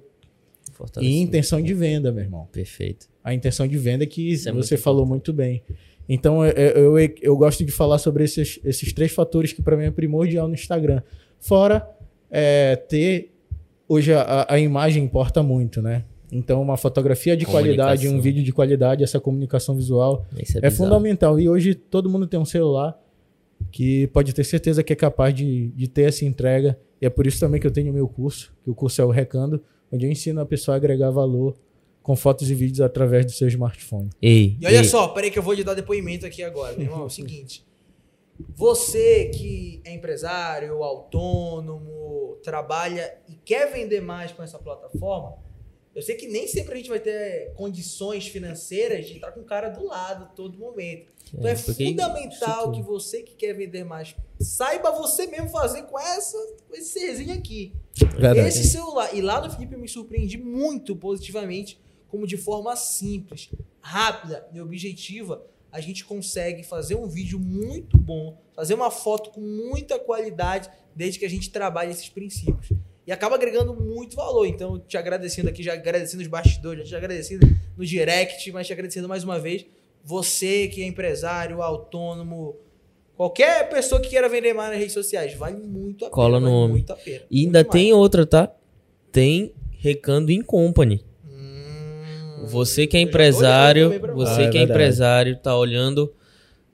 E 1.01 1.17
intenção 1.17 1.59
de 1.59 1.73
venda, 1.73 2.11
meu 2.11 2.23
irmão. 2.23 2.47
Perfeito. 2.51 3.07
A 3.23 3.33
intenção 3.33 3.67
de 3.67 3.75
venda 3.79 4.05
que 4.05 4.31
Isso 4.31 4.47
é 4.47 4.51
você 4.51 4.75
muito 4.75 4.83
falou 4.83 5.03
muito 5.03 5.33
bem. 5.33 5.63
Então, 6.07 6.45
eu, 6.45 6.95
eu, 6.99 7.15
eu 7.19 7.35
gosto 7.35 7.65
de 7.65 7.71
falar 7.71 7.97
sobre 7.97 8.25
esses, 8.25 8.59
esses 8.63 8.93
três 8.93 9.11
fatores 9.11 9.51
que 9.51 9.59
para 9.59 9.75
mim 9.75 9.85
é 9.85 9.89
primordial 9.89 10.47
no 10.47 10.53
Instagram. 10.53 11.01
Fora 11.39 11.89
é, 12.29 12.75
ter. 12.75 13.33
Hoje 13.89 14.13
a, 14.13 14.45
a 14.47 14.59
imagem 14.59 15.03
importa 15.03 15.41
muito, 15.41 15.81
né? 15.81 16.05
Então, 16.31 16.61
uma 16.61 16.77
fotografia 16.77 17.35
de 17.35 17.47
qualidade, 17.47 18.07
um 18.07 18.21
vídeo 18.21 18.43
de 18.43 18.53
qualidade, 18.53 19.03
essa 19.03 19.19
comunicação 19.19 19.75
visual 19.75 20.27
é, 20.37 20.67
é, 20.67 20.69
fundamental. 20.69 21.39
E 21.39 21.49
hoje 21.49 21.73
todo 21.73 22.07
mundo 22.07 22.27
tem 22.27 22.39
um 22.39 22.45
celular 22.45 22.95
que 23.71 24.07
pode 24.07 24.33
ter 24.33 24.43
certeza 24.43 24.83
que 24.83 24.93
é 24.93 24.95
capaz 24.95 25.33
de, 25.33 25.69
de 25.69 25.87
ter 25.87 26.03
essa 26.03 26.25
entrega. 26.25 26.77
E 27.01 27.05
é 27.05 27.09
por 27.09 27.27
isso 27.27 27.39
também 27.39 27.59
que 27.59 27.67
eu 27.67 27.71
tenho 27.71 27.91
o 27.91 27.93
meu 27.93 28.07
curso, 28.07 28.53
que 28.63 28.69
o 28.69 28.75
curso 28.75 29.01
é 29.01 29.05
o 29.05 29.09
Recando, 29.09 29.61
onde 29.91 30.05
eu 30.05 30.11
ensino 30.11 30.41
a 30.41 30.45
pessoa 30.45 30.75
a 30.75 30.77
agregar 30.77 31.11
valor 31.11 31.55
com 32.01 32.15
fotos 32.15 32.49
e 32.49 32.55
vídeos 32.55 32.81
através 32.81 33.25
do 33.25 33.31
seu 33.31 33.47
smartphone. 33.49 34.09
Ei, 34.21 34.57
E 34.61 34.65
olha 34.65 34.77
ei. 34.77 34.83
só, 34.85 35.09
peraí 35.09 35.29
que 35.29 35.37
eu 35.37 35.43
vou 35.43 35.55
te 35.55 35.63
dar 35.63 35.73
depoimento 35.73 36.25
aqui 36.25 36.41
agora, 36.41 36.73
meu 36.73 36.83
irmão. 36.85 37.01
É 37.01 37.05
o 37.05 37.09
seguinte. 37.09 37.65
Você 38.55 39.25
que 39.33 39.81
é 39.83 39.93
empresário, 39.93 40.83
autônomo, 40.83 42.37
trabalha 42.43 43.13
e 43.27 43.33
quer 43.43 43.71
vender 43.73 43.99
mais 44.01 44.31
com 44.31 44.43
essa 44.43 44.57
plataforma, 44.59 45.33
eu 45.97 46.03
sei 46.03 46.13
que 46.13 46.27
nem 46.27 46.47
sempre 46.47 46.75
a 46.75 46.77
gente 46.77 46.89
vai 46.89 46.99
ter 46.99 47.53
condições 47.55 48.27
financeiras 48.27 49.07
de 49.07 49.13
estar 49.13 49.31
com 49.31 49.39
o 49.39 49.43
cara 49.43 49.67
do 49.67 49.83
lado 49.83 50.31
todo 50.35 50.55
momento. 50.55 51.11
Então 51.33 51.49
é, 51.49 51.55
porque 51.55 51.85
fundamental 51.85 52.71
que 52.71 52.83
você 52.83 53.23
que 53.23 53.33
quer 53.33 53.53
vender 53.53 53.83
mais 53.83 54.15
saiba 54.39 54.91
você 54.91 55.25
mesmo 55.25 55.49
fazer 55.49 55.81
com 55.87 55.97
essa 55.97 56.37
com 56.69 56.75
esse 56.75 56.99
serzinho 56.99 57.33
aqui. 57.33 57.73
Verdade. 57.95 58.41
Esse 58.41 58.65
celular. 58.65 59.11
E 59.15 59.23
lá 59.23 59.41
no 59.41 59.49
Felipe 59.49 59.73
eu 59.73 59.79
me 59.79 59.87
surpreendi 59.87 60.37
muito 60.37 60.95
positivamente 60.95 61.79
como 62.07 62.27
de 62.27 62.37
forma 62.37 62.75
simples, 62.75 63.49
rápida 63.81 64.47
e 64.53 64.61
objetiva, 64.61 65.43
a 65.71 65.81
gente 65.81 66.05
consegue 66.05 66.61
fazer 66.61 66.93
um 66.93 67.07
vídeo 67.07 67.39
muito 67.39 67.97
bom, 67.97 68.39
fazer 68.55 68.75
uma 68.75 68.91
foto 68.91 69.31
com 69.31 69.41
muita 69.41 69.97
qualidade, 69.97 70.69
desde 70.95 71.17
que 71.17 71.25
a 71.25 71.29
gente 71.29 71.49
trabalhe 71.49 71.89
esses 71.89 72.07
princípios. 72.07 72.71
E 73.07 73.11
acaba 73.11 73.35
agregando 73.35 73.73
muito 73.73 74.15
valor. 74.17 74.45
Então, 74.45 74.77
te 74.77 74.97
agradecendo 74.97 75.47
aqui, 75.49 75.63
já 75.63 75.73
agradecendo 75.73 76.21
os 76.21 76.27
bastidores, 76.27 76.83
já 76.83 76.89
te 76.89 76.95
agradecendo 77.05 77.47
no 77.77 77.85
direct, 77.85 78.51
mas 78.51 78.67
te 78.67 78.73
agradecendo 78.73 79.07
mais 79.07 79.23
uma 79.23 79.39
vez. 79.39 79.65
Você 80.03 80.67
que 80.67 80.83
é 80.83 80.85
empresário, 80.85 81.61
autônomo, 81.61 82.57
qualquer 83.15 83.69
pessoa 83.69 84.01
que 84.01 84.09
queira 84.09 84.27
vender 84.27 84.53
mais 84.53 84.69
nas 84.71 84.77
redes 84.79 84.93
sociais, 84.93 85.33
vale 85.35 85.57
muito 85.57 86.05
a 86.05 86.09
Cola 86.09 86.37
pena. 86.37 86.41
no 86.41 86.45
vale 86.51 86.63
homem. 86.63 86.71
muito 86.79 86.91
a 86.91 86.95
pena. 86.97 87.21
E 87.31 87.45
ainda 87.45 87.59
Muito 87.59 87.71
tem 87.71 87.93
outra, 87.93 88.25
tá? 88.25 88.51
Tem 89.11 89.53
Recando 89.79 90.31
em 90.31 90.41
Company. 90.41 91.01
Hum, 91.25 92.45
Você 92.47 92.85
que 92.87 92.97
é 92.97 92.99
empresário, 92.99 93.89
você 94.13 94.41
Ah, 94.41 94.43
é 94.45 94.49
que 94.49 94.57
é 94.57 94.59
verdade. 94.59 94.63
empresário, 94.71 95.37
tá 95.37 95.55
olhando 95.57 96.13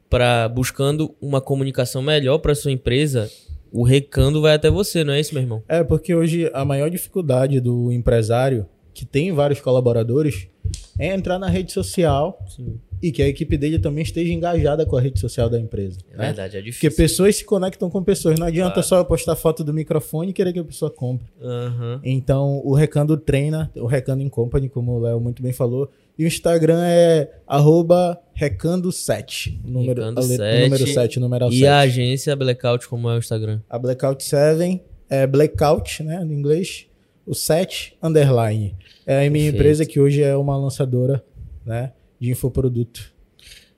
para 0.09 0.47
buscando 0.47 1.15
uma 1.21 1.41
comunicação 1.41 2.01
melhor 2.01 2.37
para 2.39 2.53
sua 2.55 2.71
empresa, 2.71 3.29
o 3.73 3.83
recando 3.83 4.39
vai 4.41 4.53
até 4.53 4.69
você, 4.69 5.03
não 5.03 5.13
é 5.13 5.19
isso, 5.19 5.33
meu 5.33 5.41
irmão? 5.43 5.63
É, 5.67 5.83
porque 5.83 6.13
hoje 6.13 6.49
a 6.53 6.63
maior 6.63 6.89
dificuldade 6.89 7.59
do 7.59 7.91
empresário, 7.91 8.65
que 8.93 9.03
tem 9.05 9.31
vários 9.31 9.59
colaboradores, 9.59 10.47
é 10.99 11.13
entrar 11.13 11.39
na 11.39 11.49
rede 11.49 11.71
social 11.73 12.37
Sim. 12.47 12.79
e 13.01 13.11
que 13.11 13.21
a 13.23 13.27
equipe 13.27 13.57
dele 13.57 13.79
também 13.79 14.03
esteja 14.03 14.31
engajada 14.31 14.85
com 14.85 14.95
a 14.95 15.01
rede 15.01 15.19
social 15.19 15.49
da 15.49 15.59
empresa. 15.59 15.97
É 16.13 16.17
né? 16.17 16.25
verdade, 16.27 16.57
é 16.57 16.59
Porque 16.61 16.69
difícil. 16.71 16.95
pessoas 16.95 17.35
se 17.37 17.43
conectam 17.45 17.89
com 17.89 18.03
pessoas. 18.03 18.39
Não 18.39 18.45
adianta 18.45 18.73
Claro. 18.75 18.87
só 18.87 18.97
eu 18.99 19.05
postar 19.05 19.35
foto 19.35 19.63
do 19.63 19.73
microfone 19.73 20.29
e 20.29 20.33
querer 20.33 20.53
que 20.53 20.59
a 20.59 20.63
pessoa 20.63 20.91
compre. 20.91 21.27
Aham. 21.41 21.99
Então, 22.03 22.61
o 22.63 22.73
Recando 22.75 23.17
treina, 23.17 23.71
o 23.75 23.87
Recando 23.87 24.21
em 24.21 24.29
Company, 24.29 24.69
como 24.69 24.91
o 24.93 24.99
Léo 24.99 25.19
muito 25.19 25.41
bem 25.41 25.51
falou. 25.51 25.89
E 26.17 26.23
o 26.25 26.27
Instagram 26.27 26.83
é 26.85 27.31
arroba 27.47 28.21
Recando7. 28.39 29.59
O 29.63 29.67
número, 29.69 30.01
Recando 30.01 30.19
a 30.21 30.23
letra- 30.23 30.45
o 30.45 30.49
sete. 30.49 30.63
número 30.69 30.87
7, 30.87 31.17
o 31.17 31.21
numeral 31.21 31.49
E 31.49 31.53
7. 31.59 31.65
a 31.67 31.79
agência 31.79 32.35
Blackout, 32.35 32.87
como 32.87 33.09
é 33.09 33.15
o 33.15 33.17
Instagram? 33.19 33.61
A 33.69 33.79
Blackout 33.79 34.23
7 34.23 34.81
é 35.09 35.25
Blackout, 35.27 36.03
né, 36.03 36.23
no 36.23 36.33
inglês. 36.33 36.87
O 37.25 37.33
7 37.33 37.97
underline. 38.03 38.75
É 39.05 39.15
a 39.25 39.29
minha 39.29 39.31
Perfeito. 39.45 39.55
empresa 39.55 39.85
que 39.85 39.99
hoje 39.99 40.21
é 40.21 40.35
uma 40.35 40.57
lançadora, 40.57 41.23
né, 41.65 41.93
de 42.19 42.29
infoproduto. 42.31 43.11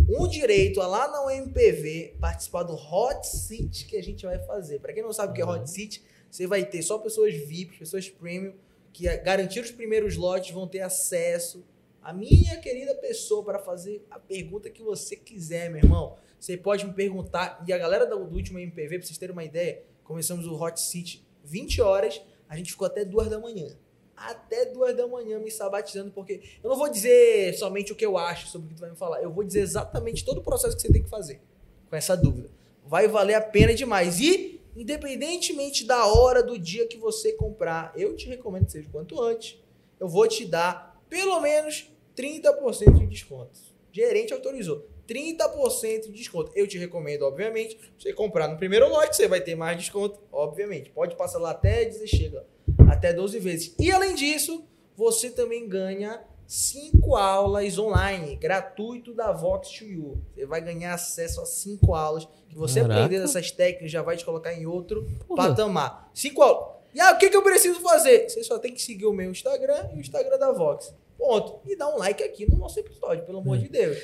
um 0.08 0.28
direito 0.28 0.80
a 0.80 0.86
lá 0.86 1.08
na 1.08 1.26
UMPV 1.26 2.18
participar 2.20 2.62
do 2.62 2.74
Hot 2.74 3.26
Seat 3.26 3.84
que 3.84 3.96
a 3.96 4.02
gente 4.02 4.24
vai 4.24 4.38
fazer. 4.38 4.78
Pra 4.78 4.92
quem 4.92 5.02
não 5.02 5.12
sabe 5.12 5.32
o 5.32 5.34
que 5.34 5.42
é 5.42 5.44
Hot 5.44 5.68
Seat, 5.68 6.00
você 6.30 6.46
vai 6.46 6.64
ter 6.64 6.82
só 6.82 6.98
pessoas 6.98 7.34
VIP, 7.34 7.80
pessoas 7.80 8.08
premium 8.08 8.54
que 8.92 9.08
garantir 9.16 9.58
os 9.58 9.72
primeiros 9.72 10.16
lotes 10.16 10.52
vão 10.52 10.68
ter 10.68 10.82
acesso 10.82 11.64
a 12.00 12.12
minha 12.12 12.60
querida 12.60 12.94
pessoa 12.94 13.44
para 13.44 13.58
fazer 13.58 14.06
a 14.08 14.20
pergunta 14.20 14.70
que 14.70 14.84
você 14.84 15.16
quiser, 15.16 15.68
meu 15.68 15.78
irmão. 15.78 16.16
Você 16.38 16.56
pode 16.56 16.86
me 16.86 16.92
perguntar. 16.92 17.64
E 17.66 17.72
a 17.72 17.78
galera 17.78 18.06
do, 18.06 18.18
último 18.18 18.60
MPV, 18.60 18.98
pra 18.98 19.06
vocês 19.08 19.18
terem 19.18 19.32
uma 19.32 19.42
ideia, 19.42 19.82
começamos 20.04 20.46
o 20.46 20.54
Hot 20.54 20.80
Seat 20.80 21.26
20 21.42 21.82
horas, 21.82 22.22
a 22.48 22.56
gente 22.56 22.70
ficou 22.70 22.86
até 22.86 23.04
2 23.04 23.30
da 23.30 23.40
manhã. 23.40 23.76
Até 24.16 24.66
2 24.66 24.96
da 24.96 25.06
manhã 25.06 25.38
me 25.38 25.50
sabatizando, 25.50 26.10
porque 26.10 26.40
eu 26.62 26.70
não 26.70 26.76
vou 26.76 26.88
dizer 26.88 27.54
somente 27.54 27.92
o 27.92 27.94
que 27.96 28.04
eu 28.04 28.16
acho 28.16 28.46
sobre 28.48 28.66
o 28.66 28.68
que 28.70 28.76
tu 28.76 28.80
vai 28.80 28.90
me 28.90 28.96
falar. 28.96 29.22
Eu 29.22 29.32
vou 29.32 29.42
dizer 29.42 29.60
exatamente 29.60 30.24
todo 30.24 30.38
o 30.38 30.42
processo 30.42 30.76
que 30.76 30.82
você 30.82 30.92
tem 30.92 31.02
que 31.02 31.10
fazer 31.10 31.40
com 31.88 31.96
essa 31.96 32.16
dúvida. 32.16 32.50
Vai 32.86 33.08
valer 33.08 33.34
a 33.34 33.40
pena 33.40 33.74
demais. 33.74 34.20
E, 34.20 34.60
independentemente 34.76 35.84
da 35.84 36.06
hora 36.06 36.42
do 36.42 36.58
dia 36.58 36.86
que 36.86 36.96
você 36.96 37.32
comprar, 37.32 37.92
eu 37.96 38.14
te 38.14 38.28
recomendo 38.28 38.66
que 38.66 38.72
seja 38.72 38.88
quanto 38.90 39.20
antes. 39.20 39.58
Eu 39.98 40.08
vou 40.08 40.26
te 40.26 40.44
dar 40.44 41.00
pelo 41.08 41.40
menos 41.40 41.90
30% 42.16 42.98
de 42.98 43.06
desconto. 43.06 43.60
Gerente 43.92 44.32
autorizou. 44.32 44.88
30% 45.06 46.02
de 46.04 46.12
desconto. 46.12 46.50
Eu 46.54 46.66
te 46.66 46.78
recomendo, 46.78 47.22
obviamente, 47.22 47.78
você 47.98 48.12
comprar 48.12 48.48
no 48.48 48.56
primeiro 48.56 48.88
lote, 48.88 49.16
você 49.16 49.28
vai 49.28 49.40
ter 49.40 49.54
mais 49.54 49.76
desconto, 49.76 50.20
obviamente. 50.32 50.90
Pode 50.90 51.16
passar 51.16 51.38
lá 51.38 51.50
até 51.50 51.84
dizer 51.84 52.06
chega, 52.06 52.46
até 52.92 53.12
12 53.12 53.38
vezes. 53.38 53.74
E 53.78 53.90
além 53.90 54.14
disso, 54.14 54.64
você 54.96 55.30
também 55.30 55.68
ganha 55.68 56.20
5 56.46 57.16
aulas 57.16 57.78
online, 57.78 58.36
gratuito 58.36 59.14
da 59.14 59.32
Vox 59.32 59.70
to 59.70 59.84
You. 59.84 60.22
Você 60.34 60.46
vai 60.46 60.60
ganhar 60.60 60.94
acesso 60.94 61.40
a 61.40 61.46
5 61.46 61.94
aulas 61.94 62.28
que 62.48 62.56
você 62.56 62.80
Caraca. 62.80 63.04
aprender 63.04 63.24
essas 63.24 63.50
técnicas 63.50 63.90
já 63.90 64.02
vai 64.02 64.16
te 64.16 64.24
colocar 64.24 64.52
em 64.52 64.66
outro 64.66 65.08
Porra. 65.26 65.48
patamar. 65.48 66.10
5 66.12 66.42
aulas. 66.42 66.72
E 66.94 67.00
ah, 67.00 67.12
o 67.12 67.18
que, 67.18 67.30
que 67.30 67.36
eu 67.36 67.42
preciso 67.42 67.80
fazer? 67.80 68.28
Você 68.28 68.44
só 68.44 68.58
tem 68.58 68.74
que 68.74 68.82
seguir 68.82 69.06
o 69.06 69.12
meu 69.14 69.30
Instagram 69.30 69.88
e 69.94 69.96
o 69.96 70.00
Instagram 70.00 70.38
da 70.38 70.52
Vox. 70.52 70.94
Ponto. 71.16 71.60
E 71.66 71.74
dá 71.74 71.88
um 71.88 71.96
like 71.96 72.22
aqui 72.22 72.50
no 72.50 72.58
nosso 72.58 72.78
episódio, 72.78 73.24
pelo 73.24 73.38
amor 73.38 73.56
de 73.56 73.68
Deus. 73.68 73.98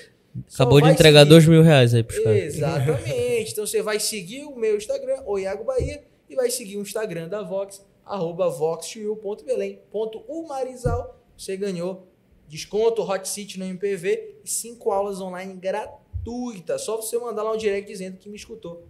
Acabou 0.55 0.81
de 0.81 0.89
entregar 0.89 1.21
seguir. 1.21 1.31
dois 1.31 1.47
mil 1.47 1.63
reais 1.63 1.93
aí 1.95 2.03
pros 2.03 2.19
caras. 2.21 2.39
Exatamente. 2.55 3.51
Então 3.53 3.67
você 3.67 3.83
vai 3.83 3.99
seguir 4.01 4.45
o 4.45 4.57
meu 4.57 4.77
Instagram, 4.77 5.23
o 5.27 5.39
Iago 5.39 5.65
Bahia, 5.65 6.03
e 6.29 6.35
vai 6.35 6.51
seguir 6.51 6.77
o 6.77 6.83
Instagram 6.83 7.29
da 7.29 7.43
Vox, 7.43 7.85
arroba 8.09 8.49
vox.belém.umarizal. 8.49 11.21
Você 11.37 11.57
ganhou 11.57 12.09
desconto, 12.49 13.03
hot 13.03 13.29
seat 13.29 13.59
no 13.59 13.65
MPV 13.65 14.37
e 14.45 14.51
cinco 14.51 14.91
aulas 14.91 15.21
online 15.21 15.55
gratuitas. 15.55 16.83
Só 16.83 16.97
você 16.97 17.19
mandar 17.19 17.43
lá 17.43 17.53
um 17.53 17.57
direct 17.57 17.91
dizendo 17.91 18.17
que 18.17 18.29
me 18.29 18.37
escutou 18.37 18.85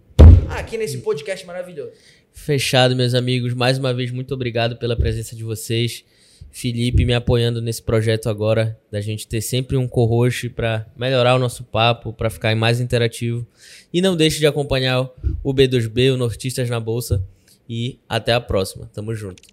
aqui 0.49 0.77
nesse 0.77 0.99
podcast 0.99 1.45
maravilhoso. 1.45 1.91
Fechado, 2.31 2.95
meus 2.95 3.13
amigos. 3.13 3.53
Mais 3.53 3.77
uma 3.77 3.93
vez, 3.93 4.11
muito 4.11 4.33
obrigado 4.33 4.77
pela 4.77 4.95
presença 4.95 5.35
de 5.35 5.43
vocês. 5.43 6.05
Felipe 6.51 7.05
me 7.05 7.13
apoiando 7.13 7.61
nesse 7.61 7.83
projeto 7.83 8.27
agora, 8.27 8.79
da 8.89 9.01
gente 9.01 9.27
ter 9.27 9.41
sempre 9.41 9.77
um 9.77 9.87
co-host 9.87 10.49
para 10.49 10.87
melhorar 10.97 11.35
o 11.35 11.39
nosso 11.39 11.63
papo, 11.63 12.11
para 12.11 12.29
ficar 12.29 12.55
mais 12.55 12.79
interativo. 12.79 13.45
E 13.93 14.01
não 14.01 14.15
deixe 14.15 14.39
de 14.39 14.47
acompanhar 14.47 15.09
o 15.43 15.53
B2B, 15.53 16.13
o 16.13 16.17
Nortistas 16.17 16.69
na 16.69 16.79
Bolsa. 16.79 17.23
E 17.69 17.99
até 18.09 18.33
a 18.33 18.41
próxima. 18.41 18.89
Tamo 18.91 19.13
junto. 19.13 19.43